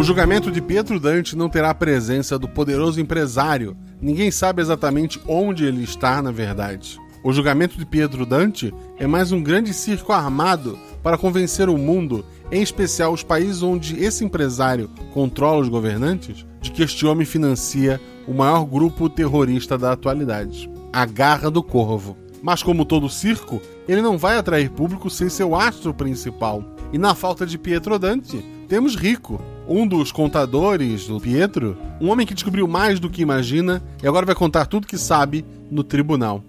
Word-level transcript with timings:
O 0.00 0.02
julgamento 0.02 0.50
de 0.50 0.62
Pietro 0.62 0.98
Dante 0.98 1.36
não 1.36 1.50
terá 1.50 1.68
a 1.68 1.74
presença 1.74 2.38
do 2.38 2.48
poderoso 2.48 2.98
empresário. 2.98 3.76
Ninguém 4.00 4.30
sabe 4.30 4.62
exatamente 4.62 5.20
onde 5.28 5.66
ele 5.66 5.84
está, 5.84 6.22
na 6.22 6.30
verdade. 6.30 6.98
O 7.22 7.30
julgamento 7.34 7.76
de 7.76 7.84
Pietro 7.84 8.24
Dante 8.24 8.72
é 8.96 9.06
mais 9.06 9.30
um 9.30 9.42
grande 9.42 9.74
circo 9.74 10.10
armado 10.10 10.78
para 11.02 11.18
convencer 11.18 11.68
o 11.68 11.76
mundo, 11.76 12.24
em 12.50 12.62
especial 12.62 13.12
os 13.12 13.22
países 13.22 13.62
onde 13.62 14.02
esse 14.02 14.24
empresário 14.24 14.88
controla 15.12 15.60
os 15.60 15.68
governantes, 15.68 16.46
de 16.62 16.70
que 16.70 16.82
este 16.82 17.04
homem 17.04 17.26
financia 17.26 18.00
o 18.26 18.32
maior 18.32 18.64
grupo 18.64 19.06
terrorista 19.06 19.76
da 19.76 19.92
atualidade, 19.92 20.70
a 20.90 21.04
Garra 21.04 21.50
do 21.50 21.62
Corvo. 21.62 22.16
Mas 22.42 22.62
como 22.62 22.86
todo 22.86 23.06
circo, 23.10 23.60
ele 23.86 24.00
não 24.00 24.16
vai 24.16 24.38
atrair 24.38 24.70
público 24.70 25.10
sem 25.10 25.28
seu 25.28 25.54
astro 25.54 25.92
principal. 25.92 26.64
E 26.90 26.96
na 26.96 27.14
falta 27.14 27.44
de 27.44 27.58
Pietro 27.58 27.98
Dante, 27.98 28.42
temos 28.66 28.96
Rico, 28.96 29.38
um 29.70 29.86
dos 29.86 30.10
contadores 30.10 31.06
do 31.06 31.20
Pietro, 31.20 31.78
um 32.00 32.10
homem 32.10 32.26
que 32.26 32.34
descobriu 32.34 32.66
mais 32.66 32.98
do 32.98 33.08
que 33.08 33.22
imagina 33.22 33.80
e 34.02 34.08
agora 34.08 34.26
vai 34.26 34.34
contar 34.34 34.66
tudo 34.66 34.86
que 34.86 34.98
sabe 34.98 35.44
no 35.70 35.84
tribunal. 35.84 36.42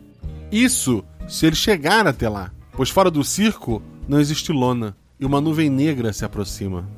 Isso 0.52 1.04
se 1.28 1.46
ele 1.46 1.56
chegar 1.56 2.08
até 2.08 2.28
lá, 2.28 2.52
pois 2.72 2.90
fora 2.90 3.12
do 3.12 3.24
circo 3.24 3.80
não 4.08 4.20
existe 4.20 4.52
lona 4.52 4.98
e 5.20 5.26
uma 5.26 5.40
nuvem 5.40 5.70
negra 5.70 6.12
se 6.12 6.26
aproxima. 6.26 6.90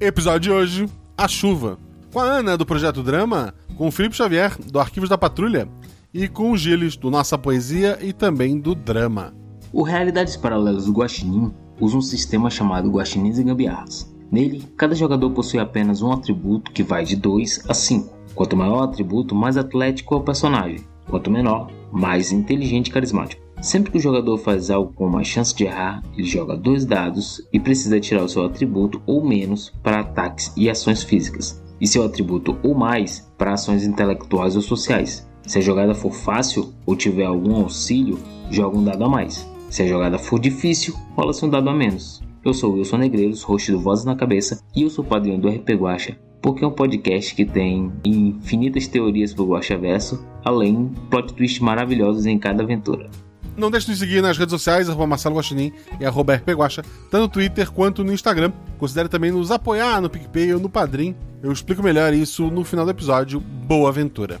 Episódio 0.00 0.40
de 0.40 0.50
hoje: 0.50 0.88
A 1.16 1.28
Chuva. 1.28 1.78
Com 2.10 2.20
a 2.20 2.24
Ana 2.24 2.56
do 2.56 2.64
Projeto 2.64 3.02
Drama, 3.02 3.52
com 3.76 3.88
o 3.88 3.90
Felipe 3.90 4.16
Xavier 4.16 4.56
do 4.58 4.80
Arquivos 4.80 5.10
da 5.10 5.18
Patrulha 5.18 5.68
e 6.14 6.26
com 6.26 6.52
o 6.52 6.56
Gilles 6.56 6.96
do 6.96 7.10
Nossa 7.10 7.36
Poesia 7.36 7.98
e 8.00 8.14
também 8.14 8.58
do 8.58 8.74
Drama. 8.74 9.34
O 9.70 9.82
Realidades 9.82 10.38
Paralelas 10.38 10.86
do 10.86 10.92
Guaxinim 10.92 11.52
usa 11.78 11.98
um 11.98 12.00
sistema 12.00 12.48
chamado 12.48 12.90
Guaxinins 12.90 13.38
e 13.38 13.44
Gambiarras. 13.44 14.15
Nele, 14.30 14.62
cada 14.76 14.94
jogador 14.94 15.30
possui 15.30 15.60
apenas 15.60 16.02
um 16.02 16.12
atributo 16.12 16.72
que 16.72 16.82
vai 16.82 17.04
de 17.04 17.16
2 17.16 17.64
a 17.68 17.74
5. 17.74 18.14
Quanto 18.34 18.56
maior 18.56 18.80
o 18.80 18.84
atributo, 18.84 19.34
mais 19.34 19.56
atlético 19.56 20.14
é 20.14 20.18
o 20.18 20.22
personagem. 20.22 20.80
Quanto 21.08 21.30
menor, 21.30 21.70
mais 21.92 22.32
inteligente 22.32 22.88
e 22.88 22.90
carismático. 22.90 23.46
Sempre 23.62 23.90
que 23.90 23.98
o 23.98 24.00
jogador 24.00 24.36
faz 24.36 24.70
algo 24.70 24.92
com 24.92 25.06
uma 25.06 25.24
chance 25.24 25.54
de 25.54 25.64
errar, 25.64 26.02
ele 26.14 26.26
joga 26.26 26.56
dois 26.56 26.84
dados 26.84 27.40
e 27.52 27.58
precisa 27.58 27.98
tirar 27.98 28.22
o 28.22 28.28
seu 28.28 28.44
atributo 28.44 29.00
ou 29.06 29.24
menos 29.24 29.72
para 29.82 30.00
ataques 30.00 30.52
e 30.56 30.68
ações 30.68 31.02
físicas, 31.02 31.62
e 31.80 31.86
seu 31.86 32.04
atributo 32.04 32.58
ou 32.62 32.74
mais 32.74 33.26
para 33.38 33.54
ações 33.54 33.84
intelectuais 33.84 34.56
ou 34.56 34.62
sociais. 34.62 35.26
Se 35.46 35.58
a 35.58 35.62
jogada 35.62 35.94
for 35.94 36.12
fácil 36.12 36.74
ou 36.84 36.94
tiver 36.94 37.24
algum 37.24 37.56
auxílio, 37.56 38.18
joga 38.50 38.76
um 38.76 38.84
dado 38.84 39.04
a 39.04 39.08
mais. 39.08 39.48
Se 39.70 39.82
a 39.82 39.86
jogada 39.86 40.18
for 40.18 40.38
difícil, 40.38 40.94
rola-se 41.16 41.44
um 41.44 41.48
dado 41.48 41.70
a 41.70 41.74
menos. 41.74 42.25
Eu 42.46 42.54
sou 42.54 42.74
Wilson 42.74 42.98
Negreiros, 42.98 43.42
host 43.42 43.72
do 43.72 43.80
Vozes 43.80 44.04
na 44.04 44.14
Cabeça, 44.14 44.62
e 44.72 44.82
eu 44.82 44.88
sou 44.88 45.02
padrinho 45.02 45.36
do 45.36 45.48
RP 45.48 45.70
Guacha, 45.70 46.16
porque 46.40 46.62
é 46.62 46.66
um 46.68 46.70
podcast 46.70 47.34
que 47.34 47.44
tem 47.44 47.92
infinitas 48.04 48.86
teorias 48.86 49.34
pro 49.34 49.48
Guacha 49.48 49.76
Verso, 49.76 50.24
além 50.44 50.94
plot 51.10 51.34
twists 51.34 51.58
maravilhosos 51.58 52.24
em 52.24 52.38
cada 52.38 52.62
aventura. 52.62 53.10
Não 53.56 53.68
deixe 53.68 53.86
de 53.86 53.90
nos 53.90 53.98
seguir 53.98 54.22
nas 54.22 54.38
redes 54.38 54.52
sociais, 54.52 54.88
arroba 54.88 55.08
Marcelo 55.08 55.34
Guaxinim 55.34 55.72
e 55.98 56.06
arroba 56.06 56.36
RPGuacha, 56.36 56.84
tanto 57.10 57.22
no 57.22 57.28
Twitter 57.28 57.68
quanto 57.72 58.04
no 58.04 58.12
Instagram. 58.12 58.52
Considere 58.78 59.08
também 59.08 59.32
nos 59.32 59.50
apoiar 59.50 60.00
no 60.00 60.08
PicPay 60.08 60.54
ou 60.54 60.60
no 60.60 60.68
Padrim. 60.68 61.16
Eu 61.42 61.50
explico 61.50 61.82
melhor 61.82 62.14
isso 62.14 62.48
no 62.48 62.62
final 62.62 62.84
do 62.84 62.92
episódio. 62.92 63.40
Boa 63.40 63.88
aventura! 63.88 64.40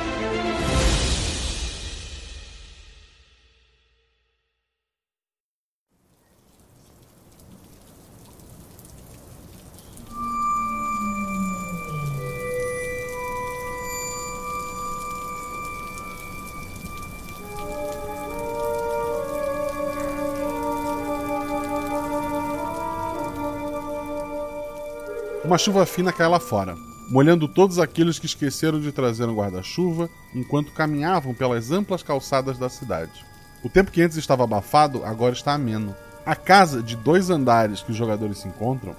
Uma 25.51 25.57
chuva 25.57 25.85
fina 25.85 26.13
cai 26.13 26.29
lá 26.29 26.39
fora, 26.39 26.77
molhando 27.09 27.45
todos 27.45 27.77
aqueles 27.77 28.17
que 28.17 28.25
esqueceram 28.25 28.79
de 28.79 28.89
trazer 28.89 29.25
um 29.25 29.35
guarda-chuva 29.35 30.09
enquanto 30.33 30.71
caminhavam 30.71 31.33
pelas 31.33 31.71
amplas 31.71 32.01
calçadas 32.01 32.57
da 32.57 32.69
cidade. 32.69 33.25
O 33.61 33.67
tempo 33.67 33.91
que 33.91 34.01
antes 34.01 34.15
estava 34.15 34.45
abafado 34.45 35.03
agora 35.03 35.33
está 35.33 35.51
ameno. 35.51 35.93
A 36.25 36.37
casa 36.37 36.81
de 36.81 36.95
dois 36.95 37.29
andares 37.29 37.81
que 37.81 37.91
os 37.91 37.97
jogadores 37.97 38.37
se 38.37 38.47
encontram 38.47 38.95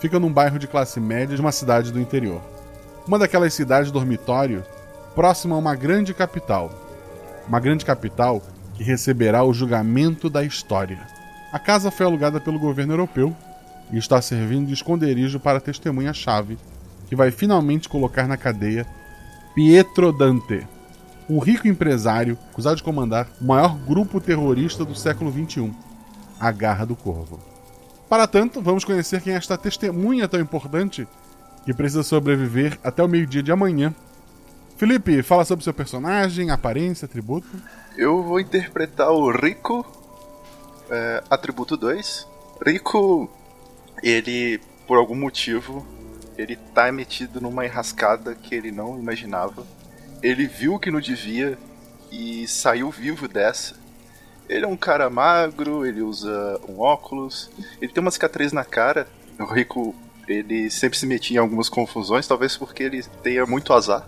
fica 0.00 0.18
num 0.18 0.32
bairro 0.32 0.58
de 0.58 0.66
classe 0.66 0.98
média 0.98 1.36
de 1.36 1.42
uma 1.42 1.52
cidade 1.52 1.92
do 1.92 2.00
interior. 2.00 2.40
Uma 3.06 3.18
daquelas 3.18 3.52
cidades 3.52 3.92
dormitório 3.92 4.64
próxima 5.14 5.56
a 5.56 5.58
uma 5.58 5.74
grande 5.74 6.14
capital. 6.14 6.72
Uma 7.46 7.60
grande 7.60 7.84
capital 7.84 8.40
que 8.72 8.82
receberá 8.82 9.44
o 9.44 9.52
julgamento 9.52 10.30
da 10.30 10.42
história. 10.42 11.06
A 11.52 11.58
casa 11.58 11.90
foi 11.90 12.06
alugada 12.06 12.40
pelo 12.40 12.58
governo 12.58 12.94
europeu 12.94 13.36
e 13.92 13.98
está 13.98 14.20
servindo 14.22 14.66
de 14.66 14.72
esconderijo 14.72 15.38
para 15.38 15.58
a 15.58 15.60
testemunha-chave, 15.60 16.58
que 17.08 17.14
vai 17.14 17.30
finalmente 17.30 17.88
colocar 17.88 18.26
na 18.26 18.36
cadeia 18.36 18.86
Pietro 19.54 20.10
Dante, 20.12 20.66
um 21.28 21.38
rico 21.38 21.68
empresário 21.68 22.38
acusado 22.50 22.76
de 22.76 22.82
comandar 22.82 23.28
o 23.40 23.44
maior 23.44 23.76
grupo 23.76 24.20
terrorista 24.20 24.84
do 24.84 24.94
século 24.94 25.30
XXI, 25.30 25.72
a 26.40 26.50
Garra 26.50 26.86
do 26.86 26.96
Corvo. 26.96 27.38
Para 28.08 28.26
tanto, 28.26 28.60
vamos 28.60 28.84
conhecer 28.84 29.20
quem 29.20 29.34
é 29.34 29.36
esta 29.36 29.56
testemunha 29.58 30.26
tão 30.26 30.40
importante 30.40 31.06
que 31.64 31.74
precisa 31.74 32.02
sobreviver 32.02 32.78
até 32.82 33.02
o 33.02 33.08
meio-dia 33.08 33.42
de 33.42 33.52
amanhã. 33.52 33.94
Felipe, 34.76 35.22
fala 35.22 35.44
sobre 35.44 35.64
seu 35.64 35.72
personagem, 35.72 36.50
aparência, 36.50 37.06
atributo. 37.06 37.46
Eu 37.96 38.22
vou 38.22 38.40
interpretar 38.40 39.10
o 39.10 39.30
Rico, 39.30 39.86
é, 40.90 41.22
atributo 41.30 41.76
2. 41.76 42.26
Rico 42.66 43.30
ele, 44.02 44.60
por 44.86 44.98
algum 44.98 45.14
motivo, 45.14 45.86
ele 46.36 46.56
tá 46.56 46.90
metido 46.90 47.40
numa 47.40 47.64
enrascada 47.64 48.34
que 48.34 48.54
ele 48.54 48.72
não 48.72 48.98
imaginava. 48.98 49.64
Ele 50.22 50.46
viu 50.46 50.78
que 50.78 50.90
não 50.90 51.00
devia 51.00 51.58
e 52.10 52.46
saiu 52.48 52.90
vivo 52.90 53.28
dessa. 53.28 53.74
Ele 54.48 54.64
é 54.64 54.68
um 54.68 54.76
cara 54.76 55.08
magro, 55.08 55.86
ele 55.86 56.02
usa 56.02 56.60
um 56.68 56.80
óculos, 56.80 57.50
ele 57.80 57.92
tem 57.92 58.00
uma 58.00 58.10
cicatriz 58.10 58.52
na 58.52 58.64
cara. 58.64 59.06
O 59.38 59.44
Rico, 59.44 59.94
ele 60.26 60.68
sempre 60.70 60.98
se 60.98 61.06
metia 61.06 61.36
em 61.36 61.40
algumas 61.40 61.68
confusões, 61.68 62.26
talvez 62.26 62.56
porque 62.56 62.82
ele 62.82 63.02
tenha 63.22 63.46
muito 63.46 63.72
azar. 63.72 64.06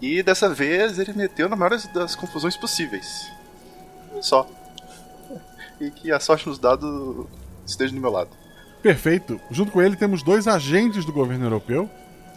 E 0.00 0.22
dessa 0.22 0.48
vez 0.48 0.98
ele 0.98 1.12
meteu 1.12 1.48
na 1.48 1.56
maior 1.56 1.76
das 1.92 2.14
confusões 2.14 2.56
possíveis. 2.56 3.30
Só. 4.22 4.48
E 5.80 5.90
que 5.90 6.10
a 6.10 6.20
sorte 6.20 6.48
nos 6.48 6.58
dados 6.58 7.26
esteja 7.66 7.94
do 7.94 8.00
meu 8.00 8.10
lado. 8.10 8.30
Perfeito. 8.82 9.40
Junto 9.50 9.72
com 9.72 9.82
ele 9.82 9.96
temos 9.96 10.22
dois 10.22 10.48
agentes 10.48 11.04
do 11.04 11.12
governo 11.12 11.44
europeu. 11.46 11.88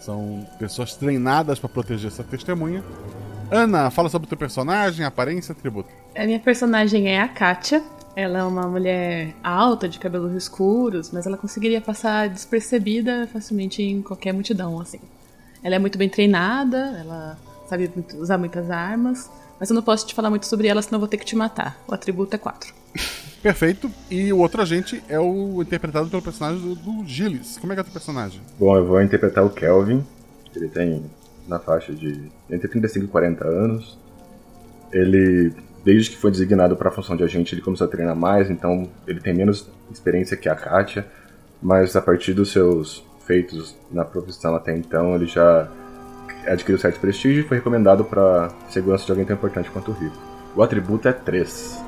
São 0.01 0.45
pessoas 0.59 0.95
treinadas 0.95 1.59
para 1.59 1.69
proteger 1.69 2.07
essa 2.07 2.23
testemunha. 2.23 2.83
Ana, 3.49 3.89
fala 3.89 4.09
sobre 4.09 4.25
o 4.25 4.29
teu 4.29 4.37
personagem, 4.37 5.05
aparência, 5.05 5.53
atributo. 5.53 5.89
A 6.15 6.25
minha 6.25 6.39
personagem 6.39 7.07
é 7.07 7.21
a 7.21 7.27
Katia. 7.27 7.81
Ela 8.15 8.39
é 8.39 8.43
uma 8.43 8.67
mulher 8.67 9.33
alta, 9.43 9.87
de 9.87 9.97
cabelos 9.97 10.33
escuros, 10.33 11.09
mas 11.11 11.25
ela 11.25 11.37
conseguiria 11.37 11.81
passar 11.81 12.29
despercebida 12.29 13.27
facilmente 13.31 13.81
em 13.81 14.01
qualquer 14.01 14.33
multidão, 14.33 14.79
assim. 14.79 14.99
Ela 15.63 15.75
é 15.75 15.79
muito 15.79 15.97
bem 15.97 16.09
treinada, 16.09 16.95
ela 16.99 17.37
sabe 17.67 17.91
usar 18.19 18.37
muitas 18.37 18.69
armas, 18.69 19.31
mas 19.59 19.69
eu 19.69 19.73
não 19.73 19.81
posso 19.81 20.05
te 20.05 20.13
falar 20.13 20.29
muito 20.29 20.45
sobre 20.45 20.67
ela, 20.67 20.81
senão 20.81 20.97
eu 20.97 20.99
vou 20.99 21.07
ter 21.07 21.17
que 21.17 21.25
te 21.25 21.35
matar. 21.35 21.75
O 21.87 21.93
atributo 21.93 22.35
é 22.35 22.39
4. 22.39 22.73
Perfeito. 23.43 23.91
E 24.09 24.31
o 24.31 24.39
outro 24.39 24.61
agente 24.61 25.03
é 25.09 25.19
o 25.19 25.61
interpretado 25.61 26.07
pelo 26.07 26.21
personagem 26.21 26.61
do, 26.61 26.75
do 26.75 27.05
Gilles. 27.05 27.57
Como 27.59 27.73
é 27.73 27.75
que 27.75 27.81
é 27.81 27.83
o 27.83 27.91
personagem? 27.91 28.39
Bom, 28.57 28.77
eu 28.77 28.85
vou 28.85 29.01
interpretar 29.01 29.45
o 29.45 29.49
Kelvin. 29.49 30.01
Ele 30.55 30.69
tem 30.69 31.03
na 31.45 31.59
faixa 31.59 31.93
de 31.93 32.31
entre 32.49 32.69
35 32.69 33.05
e 33.05 33.07
40 33.09 33.45
anos. 33.45 33.99
Ele, 34.93 35.51
desde 35.83 36.11
que 36.11 36.17
foi 36.17 36.31
designado 36.31 36.77
para 36.77 36.87
a 36.87 36.91
função 36.91 37.17
de 37.17 37.23
agente, 37.23 37.53
ele 37.53 37.61
começou 37.61 37.85
a 37.85 37.89
treinar 37.89 38.15
mais, 38.15 38.49
então 38.49 38.87
ele 39.05 39.19
tem 39.19 39.33
menos 39.33 39.67
experiência 39.91 40.37
que 40.37 40.47
a 40.47 40.55
Katia, 40.55 41.05
mas 41.61 41.95
a 41.95 42.01
partir 42.01 42.33
dos 42.33 42.51
seus 42.51 43.03
feitos 43.25 43.75
na 43.91 44.05
profissão 44.05 44.55
até 44.55 44.75
então, 44.75 45.15
ele 45.15 45.25
já 45.25 45.67
adquiriu 46.47 46.79
certo 46.79 46.99
prestígio 46.99 47.41
e 47.41 47.47
foi 47.47 47.57
recomendado 47.57 48.05
para 48.05 48.49
segurança 48.69 49.05
de 49.05 49.11
alguém 49.11 49.25
tão 49.25 49.35
importante 49.35 49.69
quanto 49.71 49.91
o 49.91 49.93
Rico. 49.93 50.15
O 50.55 50.61
atributo 50.61 51.07
é 51.07 51.13
3. 51.13 51.82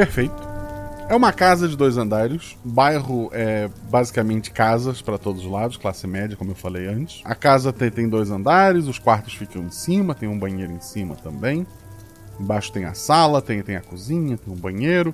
Perfeito. 0.00 0.48
É 1.10 1.14
uma 1.14 1.30
casa 1.30 1.68
de 1.68 1.76
dois 1.76 1.98
andares. 1.98 2.56
Bairro 2.64 3.28
é 3.34 3.68
basicamente 3.90 4.50
casas 4.50 5.02
para 5.02 5.18
todos 5.18 5.44
os 5.44 5.50
lados, 5.50 5.76
classe 5.76 6.06
média, 6.06 6.38
como 6.38 6.52
eu 6.52 6.54
falei 6.54 6.86
antes. 6.86 7.20
A 7.22 7.34
casa 7.34 7.70
tem, 7.70 7.90
tem, 7.90 8.08
dois 8.08 8.30
andares, 8.30 8.86
os 8.86 8.98
quartos 8.98 9.34
ficam 9.34 9.62
em 9.62 9.70
cima, 9.70 10.14
tem 10.14 10.26
um 10.26 10.38
banheiro 10.38 10.72
em 10.72 10.80
cima 10.80 11.16
também. 11.16 11.66
Embaixo 12.40 12.72
tem 12.72 12.86
a 12.86 12.94
sala, 12.94 13.42
tem, 13.42 13.62
tem 13.62 13.76
a 13.76 13.82
cozinha, 13.82 14.38
tem 14.38 14.50
um 14.50 14.56
banheiro, 14.56 15.12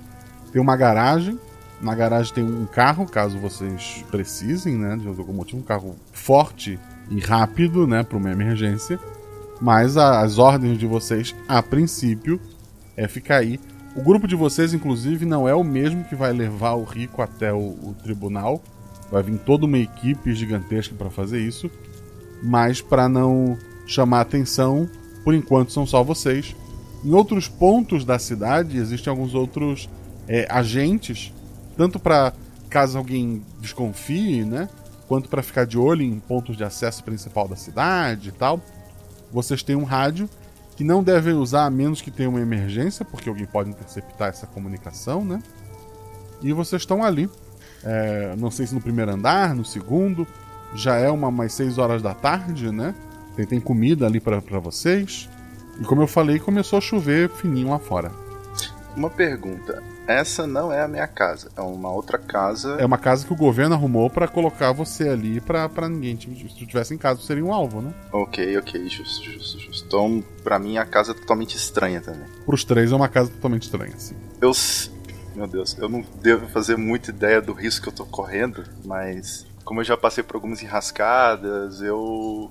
tem 0.53 0.61
uma 0.61 0.77
garagem. 0.77 1.37
Na 1.81 1.93
garagem 1.93 2.33
tem 2.33 2.45
um 2.45 2.65
carro, 2.65 3.05
caso 3.05 3.37
vocês 3.39 4.05
precisem, 4.09 4.77
né, 4.77 4.95
de 4.95 5.05
algum 5.05 5.33
motivo, 5.33 5.57
um 5.59 5.65
carro 5.65 5.97
forte 6.13 6.79
e 7.09 7.19
rápido, 7.19 7.85
né, 7.85 8.03
para 8.03 8.17
uma 8.17 8.31
emergência. 8.31 8.97
Mas 9.59 9.97
a, 9.97 10.21
as 10.21 10.37
ordens 10.37 10.77
de 10.77 10.87
vocês, 10.87 11.35
a 11.45 11.61
princípio, 11.61 12.39
é 12.95 13.05
ficar 13.05 13.39
aí 13.39 13.59
o 13.97 14.01
grupo 14.03 14.27
de 14.27 14.35
vocês, 14.35 14.75
inclusive, 14.75 15.25
não 15.25 15.49
é 15.49 15.55
o 15.55 15.63
mesmo 15.63 16.03
que 16.03 16.15
vai 16.15 16.31
levar 16.31 16.73
o 16.73 16.83
Rico 16.83 17.19
até 17.19 17.51
o, 17.51 17.57
o 17.57 17.95
tribunal. 18.03 18.61
Vai 19.11 19.23
vir 19.23 19.39
toda 19.39 19.65
uma 19.65 19.79
equipe 19.79 20.35
gigantesca 20.35 20.93
para 20.93 21.09
fazer 21.09 21.41
isso. 21.41 21.67
Mas 22.43 22.79
para 22.79 23.09
não 23.09 23.57
chamar 23.87 24.21
atenção, 24.21 24.87
por 25.23 25.33
enquanto 25.33 25.71
são 25.71 25.83
só 25.83 26.03
vocês. 26.03 26.55
Em 27.03 27.11
outros 27.11 27.47
pontos 27.47 28.05
da 28.05 28.19
cidade 28.19 28.77
existem 28.77 29.09
alguns 29.09 29.33
outros 29.33 29.89
é, 30.27 30.45
agentes, 30.47 31.33
tanto 31.75 31.97
para 31.97 32.33
caso 32.69 32.99
alguém 32.99 33.41
desconfie, 33.59 34.45
né? 34.45 34.69
Quanto 35.07 35.27
para 35.27 35.41
ficar 35.41 35.65
de 35.65 35.77
olho 35.79 36.03
em 36.03 36.19
pontos 36.19 36.55
de 36.55 36.63
acesso 36.63 37.03
principal 37.03 37.47
da 37.47 37.55
cidade 37.55 38.29
e 38.29 38.31
tal. 38.31 38.61
Vocês 39.31 39.63
têm 39.63 39.75
um 39.75 39.85
rádio 39.85 40.29
que 40.77 40.83
não 40.83 41.01
devem 41.03 41.33
usar 41.33 41.65
a 41.65 41.69
menos 41.71 42.01
que 42.01 42.11
tenha 42.11 42.29
uma 42.29 42.39
emergência, 42.39 43.03
porque 43.03 43.27
alguém 43.27 43.47
pode 43.47 43.71
interceptar 43.71 44.29
essa 44.29 44.45
comunicação, 44.45 45.25
né? 45.25 45.41
E 46.39 46.53
vocês 46.53 46.83
estão 46.83 47.03
ali. 47.03 47.27
É, 47.83 48.35
não 48.37 48.51
sei 48.51 48.67
se 48.67 48.75
no 48.75 48.79
primeiro 48.79 49.11
andar, 49.11 49.55
no 49.55 49.65
segundo. 49.65 50.27
Já 50.75 50.95
é 50.97 51.09
uma 51.09 51.31
mais 51.31 51.53
6 51.53 51.79
horas 51.79 52.03
da 52.03 52.13
tarde, 52.13 52.71
né? 52.71 52.93
Tem, 53.35 53.45
tem 53.45 53.59
comida 53.59 54.05
ali 54.05 54.19
para 54.19 54.59
vocês. 54.59 55.27
E 55.81 55.83
como 55.83 56.03
eu 56.03 56.07
falei, 56.07 56.37
começou 56.37 56.77
a 56.77 56.81
chover 56.81 57.27
fininho 57.29 57.69
lá 57.69 57.79
fora. 57.79 58.11
Uma 58.95 59.09
pergunta 59.09 59.81
essa 60.07 60.47
não 60.47 60.71
é 60.71 60.81
a 60.81 60.87
minha 60.87 61.05
casa, 61.05 61.49
é 61.55 61.61
uma 61.61 61.91
outra 61.91 62.17
casa. 62.17 62.77
É 62.79 62.85
uma 62.85 62.97
casa 62.97 63.25
que 63.25 63.33
o 63.33 63.35
governo 63.35 63.75
arrumou 63.75 64.09
para 64.09 64.27
colocar 64.27 64.71
você 64.71 65.09
ali 65.09 65.41
para 65.41 65.89
ninguém. 65.89 66.17
Se 66.17 66.27
tu 66.27 66.65
tivesse 66.65 66.93
em 66.93 66.97
casa, 66.97 67.21
seria 67.21 67.43
um 67.43 67.53
alvo, 67.53 67.81
né? 67.81 67.93
Ok, 68.11 68.57
ok, 68.57 68.87
justo, 68.87 69.23
justo, 69.23 69.59
justo. 69.59 69.85
Então, 69.85 70.23
pra 70.43 70.57
mim, 70.57 70.77
a 70.77 70.85
casa 70.85 71.11
é 71.11 71.13
totalmente 71.13 71.57
estranha 71.57 71.99
também. 71.99 72.27
Pros 72.45 72.63
três 72.63 72.91
é 72.91 72.95
uma 72.95 73.09
casa 73.09 73.29
totalmente 73.29 73.63
estranha, 73.63 73.93
sim. 73.97 74.15
Eu. 74.41 74.51
Meu 75.35 75.45
Deus, 75.45 75.77
eu 75.77 75.87
não 75.87 76.03
devo 76.21 76.47
fazer 76.47 76.77
muita 76.77 77.11
ideia 77.11 77.39
do 77.41 77.53
risco 77.53 77.83
que 77.83 77.89
eu 77.89 77.93
tô 77.93 78.05
correndo, 78.05 78.63
mas. 78.85 79.45
Como 79.63 79.81
eu 79.81 79.83
já 79.83 79.97
passei 79.97 80.23
por 80.23 80.35
algumas 80.35 80.63
enrascadas, 80.63 81.81
eu. 81.81 82.49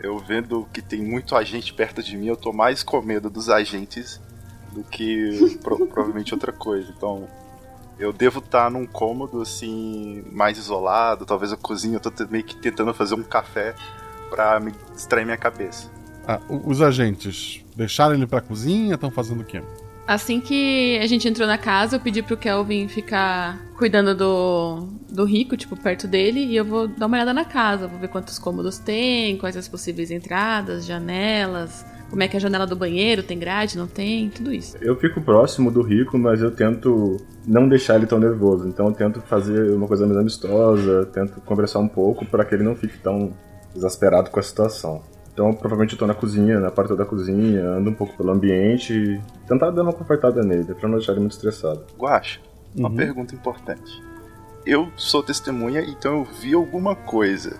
Eu 0.00 0.18
vendo 0.18 0.68
que 0.70 0.82
tem 0.82 1.02
muito 1.02 1.34
agente 1.34 1.72
perto 1.72 2.02
de 2.02 2.14
mim, 2.14 2.26
eu 2.26 2.36
tô 2.36 2.52
mais 2.52 2.82
com 2.82 3.00
medo 3.00 3.30
dos 3.30 3.48
agentes 3.48 4.20
do 4.74 4.82
que 4.84 5.58
pro, 5.62 5.86
provavelmente 5.88 6.34
outra 6.34 6.52
coisa. 6.52 6.92
Então, 6.96 7.28
eu 7.98 8.12
devo 8.12 8.40
estar 8.40 8.70
num 8.70 8.86
cômodo 8.86 9.40
assim, 9.40 10.24
mais 10.32 10.58
isolado, 10.58 11.24
talvez 11.24 11.52
a 11.52 11.56
cozinha, 11.56 11.96
eu 11.96 12.00
tô 12.00 12.10
meio 12.28 12.44
que 12.44 12.56
tentando 12.56 12.92
fazer 12.92 13.14
um 13.14 13.22
café 13.22 13.74
para 14.28 14.58
me 14.58 14.72
distrair 14.92 15.24
minha 15.24 15.36
cabeça. 15.36 15.90
Ah, 16.26 16.40
os 16.48 16.80
agentes 16.80 17.64
deixaram 17.76 18.14
ele 18.14 18.26
pra 18.26 18.40
cozinha, 18.40 18.94
estão 18.94 19.10
fazendo 19.10 19.42
o 19.42 19.44
quê? 19.44 19.62
Assim 20.06 20.38
que 20.38 20.98
a 21.02 21.06
gente 21.06 21.26
entrou 21.26 21.46
na 21.46 21.56
casa, 21.56 21.96
eu 21.96 22.00
pedi 22.00 22.22
pro 22.22 22.36
Kelvin 22.36 22.88
ficar 22.88 23.58
cuidando 23.78 24.14
do, 24.14 24.88
do 25.08 25.24
rico, 25.24 25.56
tipo, 25.56 25.76
perto 25.76 26.06
dele, 26.06 26.40
e 26.44 26.56
eu 26.56 26.64
vou 26.64 26.86
dar 26.86 27.06
uma 27.06 27.16
olhada 27.16 27.32
na 27.32 27.44
casa, 27.44 27.88
vou 27.88 27.98
ver 27.98 28.08
quantos 28.08 28.38
cômodos 28.38 28.78
tem, 28.78 29.38
quais 29.38 29.56
as 29.56 29.66
possíveis 29.66 30.10
entradas, 30.10 30.84
janelas, 30.84 31.86
como 32.14 32.22
é 32.22 32.28
que 32.28 32.36
é 32.36 32.38
a 32.38 32.40
janela 32.40 32.64
do 32.64 32.76
banheiro, 32.76 33.24
tem 33.24 33.36
grade, 33.36 33.76
não 33.76 33.88
tem, 33.88 34.30
tudo 34.30 34.52
isso. 34.52 34.76
Eu 34.80 34.94
fico 34.94 35.20
próximo 35.20 35.68
do 35.68 35.82
Rico, 35.82 36.16
mas 36.16 36.40
eu 36.40 36.52
tento 36.52 37.16
não 37.44 37.68
deixar 37.68 37.96
ele 37.96 38.06
tão 38.06 38.20
nervoso. 38.20 38.68
Então 38.68 38.86
eu 38.86 38.92
tento 38.92 39.20
fazer 39.22 39.72
uma 39.72 39.88
coisa 39.88 40.06
mais 40.06 40.16
amistosa, 40.16 41.06
tento 41.06 41.40
conversar 41.40 41.80
um 41.80 41.88
pouco 41.88 42.24
para 42.24 42.44
que 42.44 42.54
ele 42.54 42.62
não 42.62 42.76
fique 42.76 42.96
tão 42.98 43.32
exasperado 43.74 44.30
com 44.30 44.38
a 44.38 44.42
situação. 44.44 45.02
Então, 45.32 45.52
provavelmente 45.52 45.94
eu 45.94 45.98
tô 45.98 46.06
na 46.06 46.14
cozinha, 46.14 46.60
na 46.60 46.70
parte 46.70 46.94
da 46.94 47.04
cozinha, 47.04 47.68
ando 47.70 47.90
um 47.90 47.94
pouco 47.94 48.16
pelo 48.16 48.30
ambiente 48.30 48.92
e 48.92 49.20
tentar 49.48 49.72
dar 49.72 49.82
uma 49.82 49.92
confortada 49.92 50.40
nele, 50.44 50.72
pra 50.72 50.88
não 50.88 50.98
deixar 50.98 51.14
ele 51.14 51.22
muito 51.22 51.32
estressado. 51.32 51.82
Guacha, 51.98 52.38
uma 52.76 52.90
uhum. 52.90 52.94
pergunta 52.94 53.34
importante. 53.34 54.00
Eu 54.64 54.88
sou 54.96 55.20
testemunha, 55.20 55.80
então 55.80 56.20
eu 56.20 56.24
vi 56.24 56.54
alguma 56.54 56.94
coisa. 56.94 57.58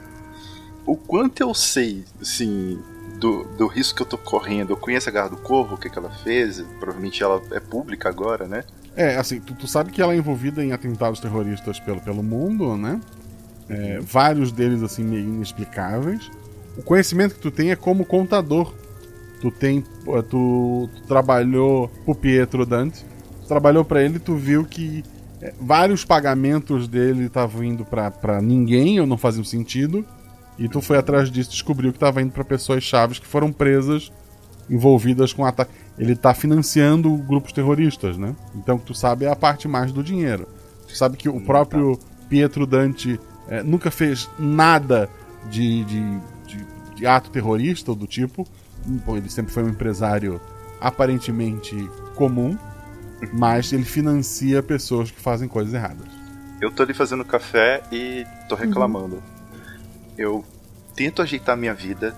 O 0.87 0.97
quanto 0.97 1.41
eu 1.41 1.53
sei, 1.53 2.05
assim, 2.23 2.79
do, 3.25 3.45
do 3.57 3.67
risco 3.67 3.97
que 3.97 4.03
eu 4.03 4.07
tô 4.07 4.19
correndo. 4.19 4.71
Eu 4.75 4.77
conheço 4.77 5.09
a 5.09 5.13
Garra 5.13 5.31
do 5.31 5.39
Corvo, 5.39 5.77
o 5.77 5.79
que, 5.79 5.89
que 5.89 5.99
ela 5.99 6.11
fez. 6.11 6.61
Provavelmente 6.79 7.23
ela 7.23 7.41
é 7.53 7.59
pública 7.59 8.07
agora, 8.07 8.47
né? 8.47 8.65
É, 8.95 9.17
assim, 9.17 9.41
tu, 9.41 9.55
tu 9.55 9.67
sabe 9.67 9.91
que 9.91 10.03
ela 10.03 10.13
é 10.13 10.17
envolvida 10.17 10.63
em 10.63 10.73
atentados 10.73 11.21
terroristas 11.21 11.81
pelo, 11.81 12.03
pelo 12.03 12.23
mundo, 12.23 12.77
né? 12.77 13.01
É, 13.67 13.99
vários 14.01 14.53
deles, 14.53 14.83
assim, 14.83 15.03
meio 15.03 15.25
inexplicáveis. 15.25 16.31
O 16.77 16.83
conhecimento 16.83 17.37
que 17.37 17.41
tu 17.41 17.51
tem 17.51 17.71
é 17.71 17.77
como 17.77 18.05
contador. 18.05 18.75
Tu 19.41 19.51
tem. 19.51 19.81
Tu, 19.81 20.23
tu 20.29 20.91
trabalhou 21.09 21.89
pro 22.05 22.15
Pietro 22.15 22.67
Dante. 22.67 23.07
Tu 23.41 23.49
trabalhou 23.49 23.87
para 23.87 24.03
ele 24.03 24.19
tu 24.19 24.37
viu 24.37 24.67
que 24.67 25.03
é, 25.41 25.55
vários 25.59 26.05
pagamentos 26.05 26.87
dele 26.87 27.25
estavam 27.25 27.65
indo 27.65 27.87
para 27.87 28.43
ninguém, 28.43 29.01
ou 29.01 29.07
não 29.07 29.17
faziam 29.17 29.45
sentido. 29.45 30.05
E 30.59 30.69
tu 30.69 30.81
foi 30.81 30.97
atrás 30.97 31.31
disso, 31.31 31.51
descobriu 31.51 31.91
que 31.91 31.97
estava 31.97 32.23
indo 32.23 32.33
para 32.33 32.45
pessoas 32.45 32.83
chaves 32.83 33.19
que 33.19 33.27
foram 33.27 33.53
presas 33.53 34.13
envolvidas 34.71 35.33
com 35.33 35.45
ataque. 35.45 35.73
Ele 35.99 36.13
está 36.13 36.33
financiando 36.35 37.15
grupos 37.17 37.53
terroristas, 37.53 38.17
né? 38.17 38.35
Então 38.55 38.77
o 38.77 38.79
que 38.79 38.87
tu 38.87 38.95
sabe 38.95 39.25
é 39.25 39.31
a 39.31 39.37
parte 39.37 39.69
mais 39.69 39.93
do 39.93 40.03
dinheiro. 40.03 40.49
Tu 40.87 40.97
sabe 40.97 41.17
que 41.17 41.29
o 41.29 41.41
próprio 41.41 41.99
Pietro 42.29 42.67
Dante 42.67 43.21
é, 43.49 43.63
nunca 43.63 43.91
fez 43.91 44.29
nada 44.39 45.09
de, 45.51 45.85
de, 45.85 46.19
de, 46.47 46.67
de, 46.97 47.07
ato 47.07 47.31
terrorista 47.31 47.91
ou 47.91 47.97
do 47.97 48.07
tipo. 48.07 48.47
Ele 49.09 49.29
sempre 49.29 49.53
foi 49.53 49.63
um 49.63 49.69
empresário 49.69 50.41
aparentemente 50.81 51.77
comum, 52.15 52.57
mas 53.33 53.73
ele 53.73 53.85
financia 53.85 54.63
pessoas 54.63 55.11
que 55.11 55.21
fazem 55.21 55.49
coisas 55.49 55.75
erradas. 55.75 56.09
Eu 56.61 56.71
tô 56.71 56.83
ali 56.83 56.95
fazendo 56.95 57.25
café 57.25 57.83
e 57.91 58.27
tô 58.49 58.55
reclamando. 58.55 59.17
Uhum 59.17 59.34
eu 60.17 60.45
tento 60.95 61.23
ajeitar 61.23 61.57
minha 61.57 61.75
vida, 61.75 62.15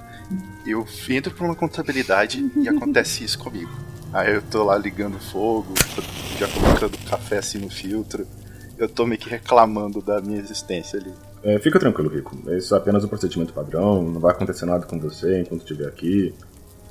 eu 0.66 0.86
entro 1.08 1.32
pra 1.32 1.44
uma 1.46 1.54
contabilidade 1.54 2.50
e 2.56 2.68
acontece 2.68 3.24
isso 3.24 3.38
comigo. 3.38 3.70
Aí 4.12 4.34
eu 4.34 4.42
tô 4.42 4.64
lá 4.64 4.76
ligando 4.76 5.18
fogo, 5.18 5.74
já 6.38 6.48
colocando 6.48 6.98
café 7.08 7.38
assim 7.38 7.58
no 7.58 7.70
filtro. 7.70 8.26
Eu 8.78 8.88
tô 8.88 9.06
meio 9.06 9.20
que 9.20 9.28
reclamando 9.28 10.02
da 10.02 10.20
minha 10.20 10.38
existência 10.38 10.98
ali. 10.98 11.12
É, 11.42 11.58
fica 11.58 11.78
tranquilo, 11.78 12.10
Rico. 12.10 12.36
Isso 12.50 12.74
é 12.74 12.78
apenas 12.78 13.04
um 13.04 13.08
procedimento 13.08 13.52
padrão, 13.52 14.02
não 14.02 14.20
vai 14.20 14.32
acontecer 14.32 14.66
nada 14.66 14.84
com 14.84 14.98
você 14.98 15.40
enquanto 15.40 15.62
estiver 15.62 15.86
aqui. 15.86 16.34